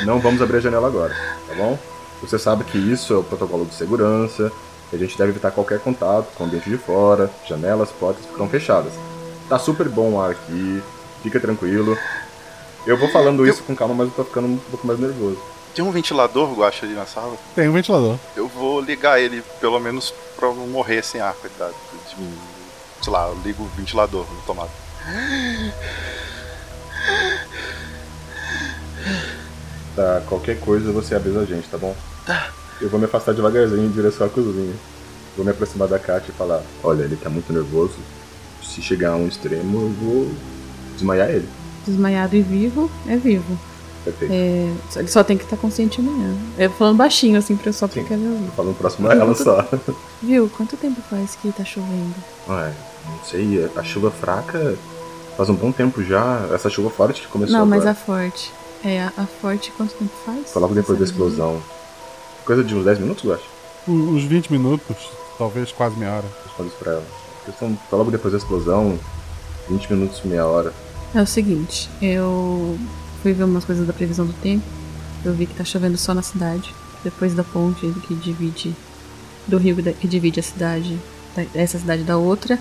Não 0.05 0.21
vamos 0.21 0.43
abrir 0.43 0.59
a 0.59 0.61
janela 0.61 0.87
agora, 0.87 1.15
tá 1.49 1.55
bom? 1.55 1.79
Você 2.21 2.39
sabe 2.39 2.65
que 2.65 2.77
isso 2.77 3.15
é 3.15 3.17
o 3.17 3.25
protocolo 3.25 3.65
de 3.65 3.75
segurança, 3.75 4.53
a 4.93 4.97
gente 4.97 5.17
deve 5.17 5.31
evitar 5.31 5.51
qualquer 5.51 5.81
contato 5.81 6.29
com 6.35 6.45
o 6.45 6.47
ambiente 6.47 6.69
de 6.69 6.77
fora, 6.77 7.31
janelas, 7.49 7.91
portas 7.91 8.27
ficam 8.27 8.49
fechadas. 8.49 8.93
Tá 9.49 9.59
super 9.59 9.89
bom 9.89 10.13
o 10.13 10.21
ar 10.21 10.33
aqui, 10.33 10.83
fica 11.23 11.41
tranquilo. 11.41 11.97
Eu 12.87 12.99
vou 12.99 13.09
falando 13.11 13.47
isso 13.47 13.63
com 13.63 13.75
calma, 13.75 13.95
mas 13.95 14.09
eu 14.09 14.15
tô 14.15 14.25
ficando 14.25 14.47
um 14.47 14.59
pouco 14.71 14.87
mais 14.87 14.99
nervoso. 14.99 15.39
Tem 15.79 15.85
um 15.85 15.93
ventilador, 15.93 16.53
Guacha, 16.55 16.85
ali 16.85 16.93
na 16.93 17.07
sala? 17.07 17.37
Tem 17.55 17.69
um 17.69 17.73
ventilador. 17.73 18.19
Eu 18.35 18.49
vou 18.49 18.81
ligar 18.81 19.21
ele, 19.21 19.45
pelo 19.61 19.79
menos 19.79 20.13
pra 20.37 20.49
não 20.49 20.67
morrer 20.67 21.05
sem 21.05 21.21
ar, 21.21 21.33
coitado. 21.35 21.73
Sei 23.01 23.13
lá, 23.13 23.29
eu 23.29 23.39
ligo 23.45 23.63
o 23.63 23.69
ventilador 23.77 24.27
no 24.29 24.43
tomado. 24.43 24.73
Tá, 29.95 30.21
qualquer 30.29 30.59
coisa 30.59 30.91
você 30.91 31.15
avisa 31.15 31.43
a 31.43 31.45
gente, 31.45 31.69
tá 31.69 31.79
bom? 31.79 31.95
Tá. 32.27 32.51
Eu 32.81 32.89
vou 32.89 32.99
me 32.99 33.07
afastar 33.07 33.33
devagarzinho 33.33 33.87
em 33.87 33.93
direção 33.93 34.27
à 34.27 34.31
cozinha. 34.31 34.75
Vou 35.37 35.45
me 35.45 35.53
aproximar 35.53 35.87
da 35.87 36.01
Kátia 36.01 36.33
e 36.33 36.35
falar: 36.35 36.61
Olha, 36.83 37.05
ele 37.05 37.15
tá 37.15 37.31
muito 37.31 37.53
nervoso. 37.53 37.99
Se 38.65 38.83
chegar 38.83 39.11
a 39.11 39.17
um 39.17 39.29
extremo, 39.29 39.83
eu 39.83 39.91
vou 39.91 40.35
desmaiar 40.95 41.31
ele. 41.31 41.49
Desmaiado 41.87 42.35
e 42.35 42.43
vivo 42.43 42.91
é 43.07 43.17
vivo. 43.17 43.57
Perfeito. 44.05 44.33
É, 44.33 44.73
ele 44.97 45.09
só 45.09 45.23
tem 45.23 45.37
que 45.37 45.45
estar 45.45 45.57
consciente 45.57 46.01
amanhã. 46.01 46.35
Eu 46.57 46.71
falando 46.71 46.97
baixinho, 46.97 47.39
assim, 47.39 47.57
pra 47.57 47.73
só 47.73 47.87
porque 47.89 48.13
ela 48.13 48.23
ouvir. 48.23 48.51
Falando 48.57 48.77
próximo 48.77 49.09
a 49.09 49.15
ela 49.15 49.35
só. 49.35 49.67
Viu? 50.23 50.49
Quanto 50.57 50.77
tempo 50.77 51.01
faz 51.11 51.35
que 51.37 51.53
tá 51.53 51.65
chovendo? 51.65 52.15
Ué, 52.49 52.73
não 53.07 53.25
sei. 53.25 53.69
A 53.77 53.83
chuva 53.83 54.11
fraca 54.11 54.77
faz 55.37 55.49
um 55.49 55.55
bom 55.55 55.73
tempo 55.73 56.03
já. 56.03 56.49
Essa 56.55 56.71
chuva 56.71 56.91
forte 56.91 57.27
começou 57.29 57.53
Não, 57.57 57.65
agora. 57.65 57.77
mas 57.79 57.87
a 57.87 57.95
forte. 57.95 58.53
É, 58.85 59.03
a, 59.03 59.13
a 59.17 59.27
forte 59.27 59.73
quanto 59.77 59.93
tempo 59.95 60.13
faz? 60.25 60.51
Foi 60.53 60.63
logo 60.63 60.75
depois 60.75 60.99
da 60.99 61.05
explosão. 61.05 61.61
Coisa 62.45 62.63
de 62.65 62.75
uns 62.75 62.85
10 62.85 63.01
minutos, 63.01 63.25
eu 63.25 63.35
acho. 63.35 63.45
Uns 63.87 64.23
20 64.25 64.51
minutos, 64.53 64.97
talvez 65.37 65.73
quase 65.73 65.97
meia 65.97 66.13
hora. 66.13 66.25
Respondo 66.45 66.69
isso 66.69 66.79
pra 66.79 66.93
ela. 66.93 67.05
Questão, 67.45 67.79
foi 67.89 67.99
logo 67.99 68.11
depois 68.11 68.33
da 68.33 68.39
explosão, 68.39 68.99
20 69.69 69.93
minutos, 69.93 70.21
meia 70.25 70.47
hora. 70.47 70.73
É 71.15 71.23
o 71.23 71.27
seguinte, 71.27 71.89
eu 72.03 72.79
fui 73.23 73.33
ver 73.33 73.45
umas 73.45 73.65
coisas 73.65 73.87
da 73.87 73.93
previsão 73.93 74.27
do 74.27 74.33
tempo. 74.35 74.65
Eu 75.25 75.33
vi 75.35 75.47
que 75.47 75.55
tá 75.55 75.65
chovendo 75.65 75.99
só 75.99 76.15
na 76.15 76.23
cidade. 76.23 76.75
Depois 77.03 77.35
da 77.35 77.45
ponte 77.45 77.87
que 78.07 78.15
divide. 78.15 78.75
Do 79.47 79.59
rio 79.59 79.77
que 79.77 80.09
divide 80.09 80.41
a 80.41 80.43
cidade. 80.43 80.99
Essa 81.55 81.79
cidade 81.79 82.03
da 82.03 82.17
outra. 82.17 82.59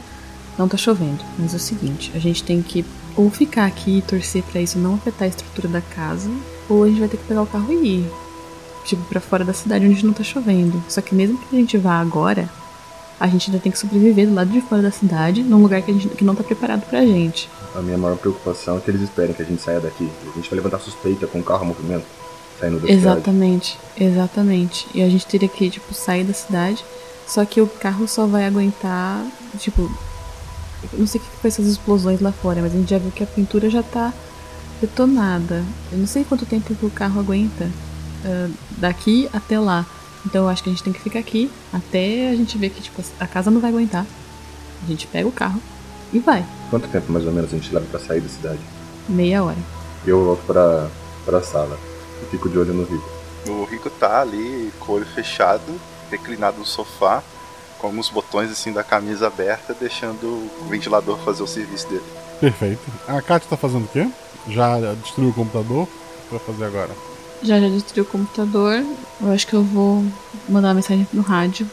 Não 0.58 0.67
tá 0.67 0.78
chovendo. 0.78 1.24
Mas 1.38 1.54
é 1.54 1.58
o 1.58 1.60
seguinte: 1.60 2.12
a 2.15 2.20
gente 2.20 2.43
tem 2.43 2.62
que 2.62 2.86
ou 3.15 3.32
ficar 3.32 3.65
aqui 3.65 3.98
e 3.98 4.02
torcer 4.02 4.43
para 4.43 4.62
isso 4.62 4.78
não 4.78 4.96
afetar 4.96 5.26
a 5.26 5.30
estrutura 5.30 5.67
da 5.67 5.82
casa. 5.82 6.30
Ou 6.70 6.84
a 6.84 6.88
gente 6.88 7.00
vai 7.00 7.10
ter 7.10 7.17
que 7.17 7.26
pegar 7.26 7.41
o 7.41 7.48
carro 7.48 7.72
e 7.72 8.02
ir. 8.02 8.12
Tipo, 8.86 9.04
pra 9.06 9.20
fora 9.20 9.43
da 9.43 9.54
cidade 9.54 9.86
onde 9.86 10.06
não 10.06 10.13
tá 10.13 10.24
chovendo. 10.24 10.84
Só 10.88 11.02
que 11.02 11.15
mesmo 11.15 11.38
que 11.38 11.56
a 11.56 11.60
gente 11.60 11.78
vá 11.78 12.00
agora, 12.00 12.50
a 13.19 13.27
gente 13.27 13.49
ainda 13.49 13.62
tem 13.62 13.71
que 13.71 13.80
sobreviver 13.80 14.27
do 14.27 14.34
lado 14.34 14.51
de 14.51 14.62
fora 14.62 14.82
da 14.82 14.91
cidade, 14.91 15.41
num 15.43 15.62
lugar 15.62 15.82
que, 15.82 15.91
a 15.91 15.93
gente, 15.93 16.08
que 16.10 16.23
não 16.23 16.36
tá 16.36 16.43
preparado 16.43 16.82
pra 16.88 17.06
gente. 17.06 17.49
A 17.75 17.82
minha 17.82 17.97
maior 17.97 18.17
preocupação 18.17 18.77
é 18.77 18.80
que 18.80 18.91
eles 18.91 19.01
esperem 19.01 19.34
que 19.34 19.41
a 19.41 19.45
gente 19.45 19.62
saia 19.62 19.80
daqui. 19.80 20.10
A 20.32 20.36
gente 20.36 20.49
vai 20.49 20.58
levantar 20.58 20.80
suspeita 20.80 21.25
com 21.27 21.39
o 21.39 21.43
carro 21.43 21.63
em 21.63 21.67
movimento, 21.67 22.06
saindo 22.60 22.80
da 22.80 22.89
exatamente, 22.89 23.77
cidade. 23.93 24.12
Exatamente, 24.12 24.88
E 24.93 25.01
a 25.01 25.10
gente 25.10 25.25
teria 25.25 25.49
que, 25.49 25.69
tipo, 25.69 25.93
sair 25.93 26.23
da 26.23 26.34
cidade, 26.34 26.84
só 27.27 27.43
que 27.43 27.60
o 27.60 27.67
carro 27.67 28.08
só 28.08 28.25
vai 28.25 28.45
aguentar, 28.45 29.25
tipo... 29.58 29.91
Não 30.93 31.08
sei 31.08 31.19
o 31.19 31.23
que 31.23 31.30
foi 31.38 31.47
essas 31.47 31.65
explosões 31.65 32.21
lá 32.21 32.32
fora, 32.32 32.62
mas 32.62 32.71
a 32.71 32.77
gente 32.77 32.89
já 32.89 32.99
viu 32.99 33.12
que 33.12 33.23
a 33.23 33.27
pintura 33.27 33.67
já 33.67 33.82
tá 33.82 34.13
detonada. 34.80 35.63
Eu 35.91 35.97
não 35.97 36.08
sei 36.08 36.23
quanto 36.23 36.45
tempo 36.45 36.73
o 36.84 36.89
carro 36.91 37.19
aguenta 37.19 37.65
uh, 37.65 38.53
daqui 38.77 39.27
até 39.34 39.60
lá. 39.60 39.86
Então 40.27 40.43
eu 40.43 40.49
acho 40.49 40.61
que 40.61 40.69
a 40.69 40.73
gente 40.73 40.83
tem 40.83 40.91
que 40.91 40.99
ficar 40.99 41.19
aqui 41.19 41.49
até 41.71 42.29
a 42.29 42.35
gente 42.35 42.57
ver 42.57 42.69
que 42.69 42.81
tipo, 42.81 43.01
a 43.17 43.25
casa 43.25 43.49
não 43.49 43.61
vai 43.61 43.71
aguentar. 43.71 44.05
A 44.83 44.85
gente 44.85 45.07
pega 45.07 45.25
o 45.25 45.31
carro 45.31 45.61
e 46.11 46.19
vai. 46.19 46.45
Quanto 46.69 46.89
tempo 46.89 47.09
mais 47.13 47.25
ou 47.25 47.31
menos 47.31 47.53
a 47.53 47.55
gente 47.55 47.73
leva 47.73 47.85
pra 47.89 47.97
sair 47.97 48.19
da 48.19 48.27
cidade? 48.27 48.59
Meia 49.07 49.41
hora. 49.41 49.57
Eu 50.05 50.25
volto 50.25 50.45
pra, 50.45 50.89
pra 51.23 51.41
sala 51.41 51.79
e 52.21 52.25
fico 52.25 52.49
de 52.49 52.57
olho 52.59 52.73
no 52.73 52.83
Rico. 52.83 53.09
O 53.47 53.63
Rico 53.63 53.89
tá 53.89 54.19
ali 54.19 54.69
com 54.79 54.91
o 54.91 54.95
olho 54.95 55.05
fechado, 55.05 55.79
reclinado 56.11 56.57
no 56.57 56.65
sofá, 56.65 57.23
com 57.79 57.87
alguns 57.87 58.09
botões 58.09 58.51
assim 58.51 58.73
da 58.73 58.83
camisa 58.83 59.27
aberta, 59.27 59.73
deixando 59.79 60.25
o 60.25 60.67
ventilador 60.69 61.17
fazer 61.19 61.41
o 61.41 61.47
serviço 61.47 61.87
dele. 61.87 62.03
Perfeito. 62.41 62.81
A 63.07 63.21
Kátia 63.21 63.49
tá 63.49 63.55
fazendo 63.55 63.85
o 63.85 63.87
quê? 63.87 64.09
Já 64.49 64.77
destruiu 64.95 65.29
o 65.29 65.33
computador? 65.33 65.83
O 65.83 65.87
que 65.87 66.31
vai 66.31 66.39
fazer 66.39 66.65
agora? 66.65 67.07
Já 67.43 67.60
já 67.60 67.67
destruiu 67.69 68.04
o 68.04 68.08
computador. 68.08 68.84
Eu 69.21 69.32
acho 69.32 69.47
que 69.47 69.54
eu 69.54 69.63
vou 69.63 70.04
mandar 70.50 70.69
uma 70.69 70.73
mensagem 70.76 71.08
no 71.13 71.21
rádio. 71.21 71.69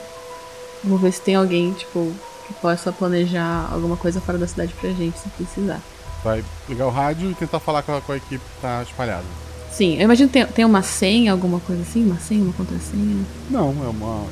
Vou 0.83 0.99
ver 0.99 1.13
se 1.13 1.21
tem 1.21 1.35
alguém, 1.35 1.73
tipo, 1.73 2.13
que 2.47 2.55
possa 2.55 2.93
planejar 2.93 3.69
alguma 3.73 3.97
coisa 3.97 4.21
fora 4.21 4.37
da 4.37 4.47
cidade 4.47 4.75
pra 4.75 4.91
gente, 4.91 5.19
se 5.19 5.29
precisar. 5.31 5.81
Vai 6.23 6.45
ligar 6.69 6.87
o 6.87 6.91
rádio 6.91 7.31
e 7.31 7.35
tentar 7.35 7.61
falar 7.61 7.83
com 7.83 7.97
a, 7.97 8.01
com 8.01 8.13
a 8.13 8.17
equipe 8.17 8.45
que 8.45 8.61
tá 8.61 8.83
espalhada. 8.83 9.25
Sim, 9.71 9.97
eu 9.97 10.03
imagino 10.03 10.29
que 10.29 10.35
tem, 10.35 10.47
tem 10.47 10.65
uma 10.65 10.83
senha, 10.83 11.33
alguma 11.33 11.59
coisa 11.61 11.83
assim? 11.83 12.05
Uma 12.05 12.19
senha, 12.19 12.45
uma 12.45 12.53
contrassenha? 12.53 13.25
Não, 13.51 13.71
é 13.85 13.89
uma. 13.89 14.25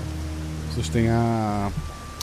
Vocês 0.71 0.89
têm 0.89 1.09
a. 1.09 1.71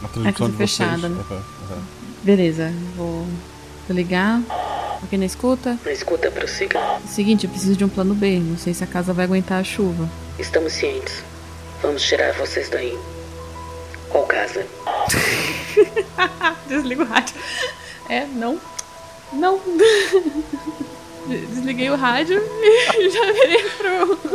A 0.03 0.07
transmissão 0.07 0.49
de 0.49 0.55
fechada, 0.55 1.09
vocês. 1.09 1.11
né? 1.11 1.23
Uhum, 1.29 1.35
uhum. 1.75 1.81
Beleza, 2.23 2.73
vou, 2.95 3.27
vou 3.89 3.95
ligar. 3.95 4.39
Aqui 5.03 5.17
na 5.17 5.25
escuta? 5.25 5.77
Na 5.83 5.91
escuta, 5.91 6.29
prossiga. 6.29 6.79
Seguinte, 7.07 7.45
eu 7.45 7.49
preciso 7.49 7.75
de 7.75 7.83
um 7.83 7.89
plano 7.89 8.13
B. 8.13 8.39
Não 8.39 8.57
sei 8.57 8.73
se 8.73 8.83
a 8.83 8.87
casa 8.87 9.13
vai 9.13 9.25
aguentar 9.25 9.59
a 9.59 9.63
chuva. 9.63 10.07
Estamos 10.37 10.73
cientes. 10.73 11.23
Vamos 11.81 12.03
tirar 12.03 12.33
vocês 12.33 12.69
daí. 12.69 12.97
Qual 14.09 14.25
casa? 14.25 14.65
Desliga 16.67 17.03
o 17.03 17.05
rádio. 17.05 17.35
É, 18.07 18.25
não. 18.25 18.59
Não. 19.33 19.59
Desliguei 21.27 21.89
o 21.89 21.95
rádio 21.95 22.41
e 22.63 23.09
já 23.09 23.31
virei 23.31 23.69
pro. 23.69 24.17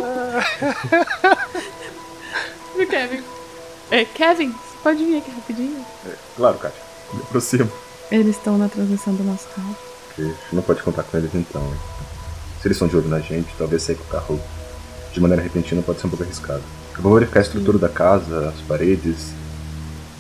pro 2.72 2.86
Kevin. 2.86 3.22
É, 3.90 4.04
Kevin, 4.04 4.50
você 4.50 4.76
pode 4.82 5.04
vir 5.04 5.18
aqui 5.18 5.30
rapidinho? 5.30 5.84
É, 6.06 6.12
claro, 6.36 6.58
Kátia. 6.58 6.82
Aproxima. 7.22 7.83
Eles 8.10 8.36
estão 8.36 8.58
na 8.58 8.68
transmissão 8.68 9.14
do 9.14 9.24
nosso 9.24 9.48
carro. 9.54 9.76
Não 10.52 10.62
pode 10.62 10.82
contar 10.82 11.02
com 11.02 11.16
eles 11.16 11.34
então. 11.34 11.62
Se 12.60 12.68
eles 12.68 12.76
são 12.76 12.86
de 12.86 12.96
olho 12.96 13.08
na 13.08 13.20
gente, 13.20 13.54
talvez 13.58 13.82
sair 13.82 13.96
com 13.96 14.04
o 14.04 14.06
carro 14.06 14.40
de 15.12 15.20
maneira 15.20 15.42
repentina 15.42 15.82
pode 15.82 16.00
ser 16.00 16.06
um 16.06 16.10
pouco 16.10 16.24
arriscado. 16.24 16.62
Eu 16.96 17.02
vou 17.02 17.14
verificar 17.14 17.40
a 17.40 17.42
estrutura 17.42 17.78
da 17.78 17.88
casa, 17.88 18.48
as 18.48 18.60
paredes, 18.66 19.32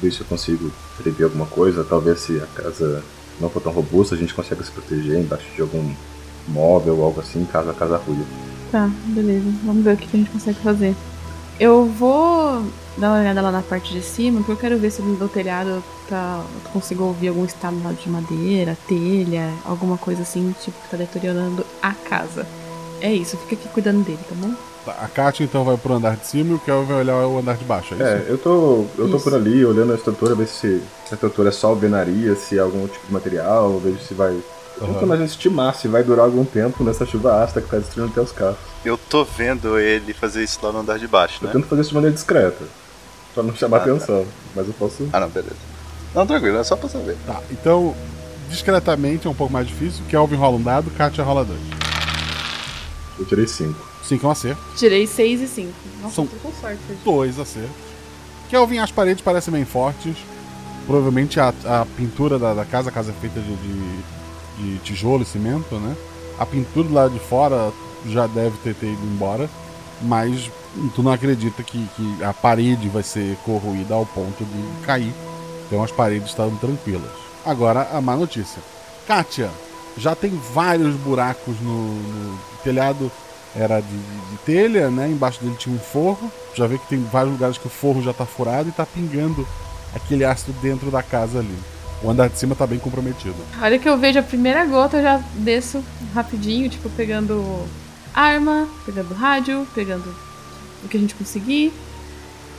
ver 0.02 0.12
se 0.12 0.20
eu 0.20 0.26
consigo 0.26 0.72
prever 0.96 1.24
alguma 1.24 1.46
coisa. 1.46 1.84
Talvez 1.84 2.20
se 2.20 2.40
a 2.40 2.46
casa 2.60 3.02
não 3.40 3.48
for 3.48 3.60
tão 3.60 3.72
robusta, 3.72 4.14
a 4.14 4.18
gente 4.18 4.34
consiga 4.34 4.62
se 4.62 4.70
proteger 4.70 5.20
embaixo 5.20 5.46
de 5.54 5.60
algum 5.60 5.94
móvel 6.48 6.98
ou 6.98 7.04
algo 7.04 7.20
assim, 7.20 7.44
caso 7.44 7.70
a 7.70 7.74
casa 7.74 7.96
ruia. 7.96 8.24
Tá, 8.70 8.90
beleza. 9.06 9.46
Vamos 9.64 9.84
ver 9.84 9.94
o 9.94 9.96
que 9.96 10.04
a 10.04 10.18
gente 10.18 10.30
consegue 10.30 10.58
fazer. 10.60 10.94
Eu 11.58 11.86
vou 11.86 12.64
dar 12.96 13.10
uma 13.10 13.20
olhada 13.20 13.40
lá 13.40 13.50
na 13.50 13.62
parte 13.62 13.92
de 13.92 14.02
cima, 14.02 14.38
porque 14.38 14.52
eu 14.52 14.56
quero 14.56 14.78
ver 14.78 14.90
se 14.90 15.02
no 15.02 15.28
telhado 15.28 15.82
tá, 16.08 16.42
eu 16.42 16.70
consigo 16.70 17.04
ouvir 17.04 17.28
algum 17.28 17.44
estado 17.44 17.80
lá 17.82 17.92
de 17.92 18.08
madeira, 18.08 18.76
telha, 18.88 19.52
alguma 19.64 19.96
coisa 19.96 20.22
assim, 20.22 20.54
tipo, 20.60 20.80
que 20.82 20.90
tá 20.90 20.96
deteriorando 20.96 21.64
a 21.82 21.92
casa. 21.92 22.46
É 23.00 23.12
isso, 23.12 23.36
fica 23.36 23.54
aqui 23.54 23.68
cuidando 23.68 24.04
dele, 24.04 24.18
tá 24.28 24.34
bom? 24.34 24.54
A 24.86 25.08
Kátia 25.08 25.44
então 25.44 25.64
vai 25.64 25.76
pro 25.76 25.94
andar 25.94 26.16
de 26.16 26.26
cima 26.26 26.52
e 26.52 26.54
o 26.54 26.58
Kel 26.58 26.84
vai 26.84 26.98
olhar 26.98 27.26
o 27.26 27.38
andar 27.38 27.56
de 27.56 27.64
baixo, 27.64 27.94
é 27.94 27.96
isso? 27.96 28.04
É, 28.04 28.24
eu 28.28 28.36
tô, 28.36 28.84
eu 28.98 29.10
tô 29.10 29.18
por 29.18 29.34
ali 29.34 29.64
olhando 29.64 29.92
a 29.92 29.96
estrutura, 29.96 30.34
ver 30.34 30.46
se, 30.46 30.82
se 31.06 31.12
a 31.12 31.14
estrutura 31.14 31.48
é 31.48 31.52
só 31.52 31.68
alvenaria, 31.68 32.34
se 32.34 32.58
é 32.58 32.60
algum 32.60 32.86
tipo 32.86 33.06
de 33.06 33.12
material, 33.12 33.78
vejo 33.78 33.98
se 34.00 34.12
vai 34.12 34.38
Uhum. 34.86 34.94
Tentando 34.94 35.12
a 35.12 35.16
gente 35.16 35.30
estimar 35.30 35.74
se 35.74 35.88
vai 35.88 36.02
durar 36.02 36.24
algum 36.24 36.44
tempo 36.44 36.84
nessa 36.84 37.06
chuva 37.06 37.42
ácida 37.42 37.60
que 37.60 37.68
tá 37.68 37.78
destruindo 37.78 38.12
até 38.12 38.20
os 38.20 38.32
carros. 38.32 38.56
Eu 38.84 38.98
tô 38.98 39.24
vendo 39.24 39.78
ele 39.78 40.12
fazer 40.12 40.42
isso 40.42 40.58
lá 40.62 40.72
no 40.72 40.80
andar 40.80 40.98
de 40.98 41.06
baixo, 41.06 41.42
né? 41.42 41.50
Eu 41.50 41.54
tento 41.54 41.68
fazer 41.68 41.82
isso 41.82 41.90
de 41.90 41.94
maneira 41.94 42.14
discreta. 42.14 42.64
Pra 43.34 43.42
não 43.42 43.54
chamar 43.54 43.78
ah, 43.78 43.80
atenção. 43.80 44.24
Tá. 44.24 44.30
Mas 44.54 44.68
eu 44.68 44.74
posso. 44.74 45.08
Ah, 45.12 45.20
não, 45.20 45.28
beleza. 45.28 45.56
Não, 46.14 46.26
tranquilo, 46.26 46.58
é 46.58 46.64
só 46.64 46.76
pra 46.76 46.88
saber. 46.88 47.16
Tá, 47.26 47.40
então, 47.50 47.94
discretamente 48.48 49.26
é 49.26 49.30
um 49.30 49.34
pouco 49.34 49.52
mais 49.52 49.66
difícil. 49.66 50.04
Kelvin 50.08 50.36
rola 50.36 50.56
um 50.56 50.62
dado, 50.62 50.90
Katia 50.92 51.24
rola 51.24 51.44
dois. 51.44 51.60
Eu 53.18 53.24
tirei 53.24 53.46
5. 53.46 53.74
5 54.04 54.24
é 54.24 54.28
um 54.28 54.30
acerto. 54.30 54.62
Tirei 54.76 55.06
6 55.06 55.40
e 55.40 55.46
5. 55.48 55.72
Nossa, 56.02 56.14
São 56.14 56.26
tô 56.26 56.36
com 56.36 56.52
sorte. 56.60 56.78
Dois 57.04 57.38
acertos. 57.38 57.70
Kelvin, 58.50 58.78
as 58.78 58.92
paredes 58.92 59.22
parecem 59.22 59.52
bem 59.52 59.64
fortes. 59.64 60.16
Provavelmente 60.86 61.40
a, 61.40 61.48
a 61.64 61.86
pintura 61.96 62.38
da, 62.38 62.52
da, 62.52 62.64
casa, 62.64 62.90
a 62.90 62.92
casa 62.92 63.10
é 63.10 63.14
feita 63.14 63.40
de, 63.40 63.56
de 63.56 63.98
de 64.58 64.78
tijolo 64.78 65.22
e 65.22 65.26
cimento, 65.26 65.76
né? 65.76 65.96
A 66.38 66.46
pintura 66.46 66.88
lá 66.90 67.08
de 67.08 67.18
fora 67.18 67.72
já 68.06 68.26
deve 68.26 68.56
ter, 68.58 68.74
ter 68.74 68.86
ido 68.92 69.06
embora, 69.06 69.48
mas 70.02 70.50
tu 70.94 71.02
não 71.02 71.12
acredita 71.12 71.62
que, 71.62 71.86
que, 71.96 72.24
a 72.24 72.32
parede 72.32 72.88
vai 72.88 73.02
ser 73.02 73.36
corroída 73.44 73.94
ao 73.94 74.04
ponto 74.06 74.44
de 74.44 74.86
cair. 74.86 75.12
Então 75.66 75.82
as 75.82 75.90
paredes 75.90 76.28
estão 76.28 76.54
tranquilas. 76.56 77.10
Agora 77.44 77.88
a 77.92 78.00
má 78.00 78.16
notícia. 78.16 78.62
Kátia, 79.06 79.50
já 79.96 80.14
tem 80.14 80.30
vários 80.52 80.94
buracos 80.96 81.60
no, 81.60 81.94
no 81.94 82.38
telhado. 82.62 83.10
Era 83.56 83.80
de, 83.80 83.86
de, 83.86 84.30
de, 84.30 84.36
telha, 84.44 84.90
né? 84.90 85.08
Embaixo 85.08 85.40
dele 85.40 85.54
tinha 85.56 85.74
um 85.74 85.78
forro. 85.78 86.30
Já 86.54 86.66
vê 86.66 86.76
que 86.76 86.88
tem 86.88 87.02
vários 87.04 87.32
lugares 87.32 87.56
que 87.56 87.66
o 87.66 87.70
forro 87.70 88.02
já 88.02 88.10
está 88.10 88.26
furado 88.26 88.68
e 88.68 88.70
está 88.70 88.84
pingando 88.84 89.46
aquele 89.94 90.24
ácido 90.24 90.52
dentro 90.60 90.90
da 90.90 91.02
casa 91.02 91.38
ali. 91.38 91.56
O 92.04 92.10
andar 92.10 92.28
de 92.28 92.38
cima 92.38 92.54
tá 92.54 92.66
bem 92.66 92.78
comprometido. 92.78 93.34
A 93.58 93.64
hora 93.64 93.78
que 93.78 93.88
eu 93.88 93.96
vejo 93.96 94.18
a 94.18 94.22
primeira 94.22 94.62
gota, 94.66 94.98
eu 94.98 95.02
já 95.02 95.24
desço 95.36 95.82
rapidinho, 96.14 96.68
tipo, 96.68 96.90
pegando 96.90 97.66
arma, 98.12 98.68
pegando 98.84 99.14
rádio, 99.14 99.66
pegando 99.74 100.14
o 100.84 100.88
que 100.88 100.98
a 100.98 101.00
gente 101.00 101.14
conseguir. 101.14 101.72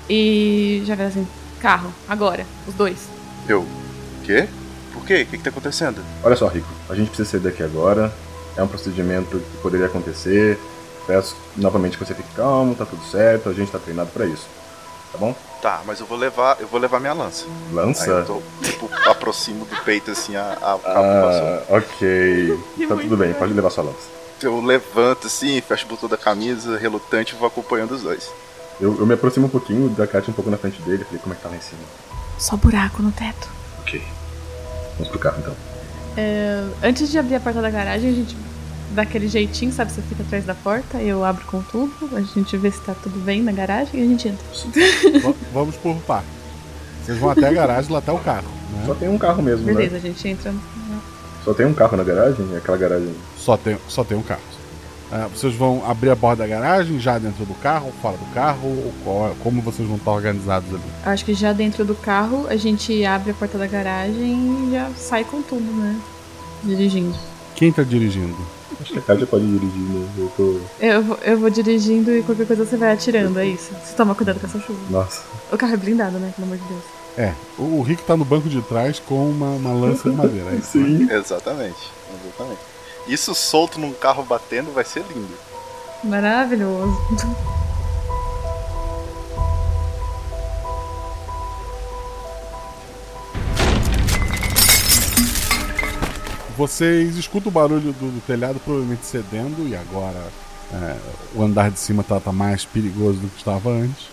E 0.09 0.81
já 0.83 0.95
vai 0.95 1.05
assim, 1.05 1.27
carro, 1.59 1.93
agora, 2.09 2.43
os 2.67 2.73
dois. 2.73 3.07
Eu. 3.47 3.67
Quê? 4.23 4.49
Por 4.91 5.05
quê? 5.05 5.21
O 5.21 5.25
que, 5.27 5.37
que 5.37 5.43
tá 5.43 5.51
acontecendo? 5.51 6.03
Olha 6.23 6.35
só, 6.35 6.47
Rico, 6.47 6.67
a 6.89 6.95
gente 6.95 7.09
precisa 7.09 7.29
sair 7.29 7.41
daqui 7.41 7.61
agora. 7.61 8.11
É 8.57 8.63
um 8.63 8.67
procedimento 8.67 9.37
que 9.37 9.57
poderia 9.61 9.85
acontecer. 9.85 10.57
Peço 11.05 11.37
novamente 11.55 11.99
que 11.99 12.03
você 12.03 12.15
fique 12.15 12.33
calmo, 12.35 12.73
tá 12.73 12.83
tudo 12.83 13.03
certo, 13.05 13.47
a 13.47 13.53
gente 13.53 13.71
tá 13.71 13.77
treinado 13.77 14.09
para 14.09 14.25
isso. 14.25 14.47
Tá 15.15 15.19
bom? 15.19 15.35
Tá, 15.61 15.81
mas 15.85 16.01
eu 16.01 16.05
vou 16.05 16.17
levar, 16.17 16.57
eu 16.59 16.67
vou 16.67 16.77
levar 16.77 16.99
minha 16.99 17.13
lança. 17.13 17.45
Lança? 17.71 18.03
Aí 18.03 18.09
eu 18.09 18.25
tô, 18.25 18.41
tipo, 18.61 18.89
aproximo 19.09 19.63
do 19.63 19.75
peito 19.83 20.11
assim 20.11 20.35
a, 20.35 20.57
a, 20.61 20.73
ah, 20.73 21.63
ok. 21.69 22.59
tá 22.87 22.95
tudo 22.97 23.15
bem, 23.15 23.33
pode 23.33 23.53
levar 23.53 23.69
sua 23.69 23.85
lança. 23.85 24.09
Eu 24.41 24.59
levanto 24.61 25.27
assim, 25.27 25.61
fecho 25.61 25.85
o 25.85 25.89
botão 25.89 26.09
da 26.09 26.17
camisa, 26.17 26.77
relutante, 26.77 27.33
vou 27.33 27.47
acompanhando 27.47 27.91
os 27.91 28.01
dois. 28.01 28.29
Eu, 28.79 28.99
eu 28.99 29.05
me 29.05 29.13
aproximo 29.13 29.45
um 29.47 29.49
pouquinho 29.49 29.87
da 29.89 30.05
Katia 30.05 30.31
um 30.31 30.35
pouco 30.35 30.51
na 30.51 30.57
frente 30.57 30.81
dele, 30.81 31.05
falei, 31.05 31.21
como 31.21 31.33
é 31.33 31.37
que 31.37 31.43
tá 31.43 31.49
lá 31.49 31.55
em 31.55 31.61
cima? 31.61 31.81
Só 32.37 32.57
buraco 32.57 33.01
no 33.01 33.13
teto. 33.13 33.49
Ok. 33.79 34.03
Vamos 34.97 35.07
pro 35.07 35.19
carro 35.19 35.37
então. 35.39 35.55
É, 36.17 36.61
antes 36.83 37.09
de 37.09 37.17
abrir 37.17 37.35
a 37.35 37.39
porta 37.39 37.61
da 37.61 37.69
garagem, 37.69 38.09
a 38.09 38.13
gente 38.13 38.35
daquele 38.91 39.27
jeitinho, 39.27 39.71
sabe? 39.71 39.91
Você 39.91 40.01
fica 40.01 40.23
atrás 40.23 40.45
da 40.45 40.53
porta, 40.55 40.97
eu 41.01 41.23
abro 41.23 41.43
com 41.45 41.61
tudo, 41.61 42.09
a 42.15 42.21
gente 42.21 42.55
vê 42.57 42.71
se 42.71 42.79
tá 42.81 42.93
tudo 42.93 43.19
bem 43.23 43.41
na 43.41 43.51
garagem 43.51 43.99
e 43.99 44.03
a 44.03 44.07
gente 44.07 44.27
entra. 44.29 44.45
Vamos 45.53 45.75
por 45.77 45.95
par. 46.01 46.23
Vocês 47.03 47.17
vão 47.17 47.29
até 47.29 47.47
a 47.47 47.53
garagem, 47.53 47.91
lá 47.91 48.01
tá 48.01 48.13
o 48.13 48.19
carro. 48.19 48.47
Né? 48.71 48.83
Só 48.85 48.95
tem 48.95 49.09
um 49.09 49.17
carro 49.17 49.41
mesmo, 49.43 49.65
Beleza, 49.65 49.93
né? 49.93 49.97
a 49.97 50.01
gente 50.01 50.27
entra. 50.27 50.53
Só 51.43 51.53
tem 51.53 51.65
um 51.65 51.73
carro 51.73 51.95
na 51.97 52.03
garagem? 52.03 52.55
Aquela 52.57 52.77
garagem. 52.77 53.13
Só 53.37 53.55
tem, 53.55 53.77
só 53.87 54.03
tem 54.03 54.17
um 54.17 54.23
carro. 54.23 54.41
Ah, 55.11 55.27
vocês 55.33 55.53
vão 55.55 55.83
abrir 55.87 56.09
a 56.09 56.15
porta 56.15 56.41
da 56.41 56.47
garagem, 56.47 56.99
já 56.99 57.19
dentro 57.19 57.45
do 57.45 57.53
carro, 57.55 57.93
fora 58.01 58.17
do 58.17 58.25
carro? 58.33 58.67
Ou 58.67 58.93
qual- 59.03 59.35
como 59.43 59.61
vocês 59.61 59.87
vão 59.87 59.97
estar 59.97 60.11
organizados 60.11 60.67
ali? 60.73 60.81
Acho 61.05 61.23
que 61.23 61.35
já 61.35 61.53
dentro 61.53 61.85
do 61.85 61.93
carro 61.93 62.47
a 62.49 62.55
gente 62.55 63.05
abre 63.05 63.29
a 63.29 63.33
porta 63.35 63.55
da 63.59 63.67
garagem 63.67 64.67
e 64.67 64.71
já 64.71 64.89
sai 64.97 65.23
com 65.23 65.43
tudo, 65.43 65.71
né? 65.71 65.95
Dirigindo. 66.63 67.15
Quem 67.55 67.71
tá 67.71 67.83
dirigindo? 67.83 68.35
Acho 68.81 68.93
que 68.93 68.99
a 68.99 69.01
Kátia 69.01 69.25
pode 69.27 69.45
dirigir, 69.45 69.79
né? 69.81 70.07
Eu 70.17 70.31
tô. 70.37 70.59
Eu, 70.79 71.01
vou- 71.03 71.17
eu 71.23 71.39
vou 71.39 71.49
dirigindo 71.49 72.11
e 72.11 72.21
qualquer 72.23 72.45
coisa 72.47 72.65
você 72.65 72.77
vai 72.77 72.91
atirando, 72.93 73.39
é 73.39 73.45
isso. 73.47 73.71
Você 73.83 73.93
toma 73.95 74.13
cuidado 74.15 74.39
com 74.39 74.47
essa 74.47 74.59
chuva. 74.59 74.79
Nossa. 74.89 75.23
O 75.51 75.57
carro 75.57 75.73
é 75.73 75.77
blindado, 75.77 76.17
né? 76.19 76.31
Pelo 76.35 76.47
amor 76.47 76.57
de 76.57 76.63
Deus. 76.67 76.83
É, 77.17 77.33
o 77.57 77.81
Rick 77.81 78.03
tá 78.03 78.17
no 78.17 78.25
banco 78.25 78.49
de 78.49 78.61
trás 78.61 78.99
com 78.99 79.29
uma, 79.29 79.47
uma 79.51 79.73
lança 79.73 80.09
de 80.09 80.15
madeira. 80.15 80.49
é 80.49 80.53
né? 80.77 81.15
Exatamente, 81.15 81.91
exatamente. 82.25 82.59
Isso 83.07 83.33
solto 83.33 83.79
num 83.79 83.93
carro 83.93 84.23
batendo 84.23 84.73
vai 84.73 84.83
ser 84.83 85.03
lindo. 85.13 85.33
Maravilhoso. 86.03 86.97
Vocês 96.57 97.17
escutam 97.17 97.49
o 97.49 97.53
barulho 97.53 97.91
do, 97.91 98.11
do 98.11 98.21
telhado 98.25 98.59
provavelmente 98.63 99.05
cedendo 99.05 99.67
e 99.67 99.75
agora 99.75 100.21
é, 100.73 100.95
o 101.33 101.43
andar 101.43 101.69
de 101.69 101.79
cima 101.79 102.03
tá, 102.03 102.19
tá 102.19 102.31
mais 102.31 102.63
perigoso 102.63 103.19
do 103.19 103.27
que 103.27 103.37
estava 103.37 103.69
antes. 103.69 104.07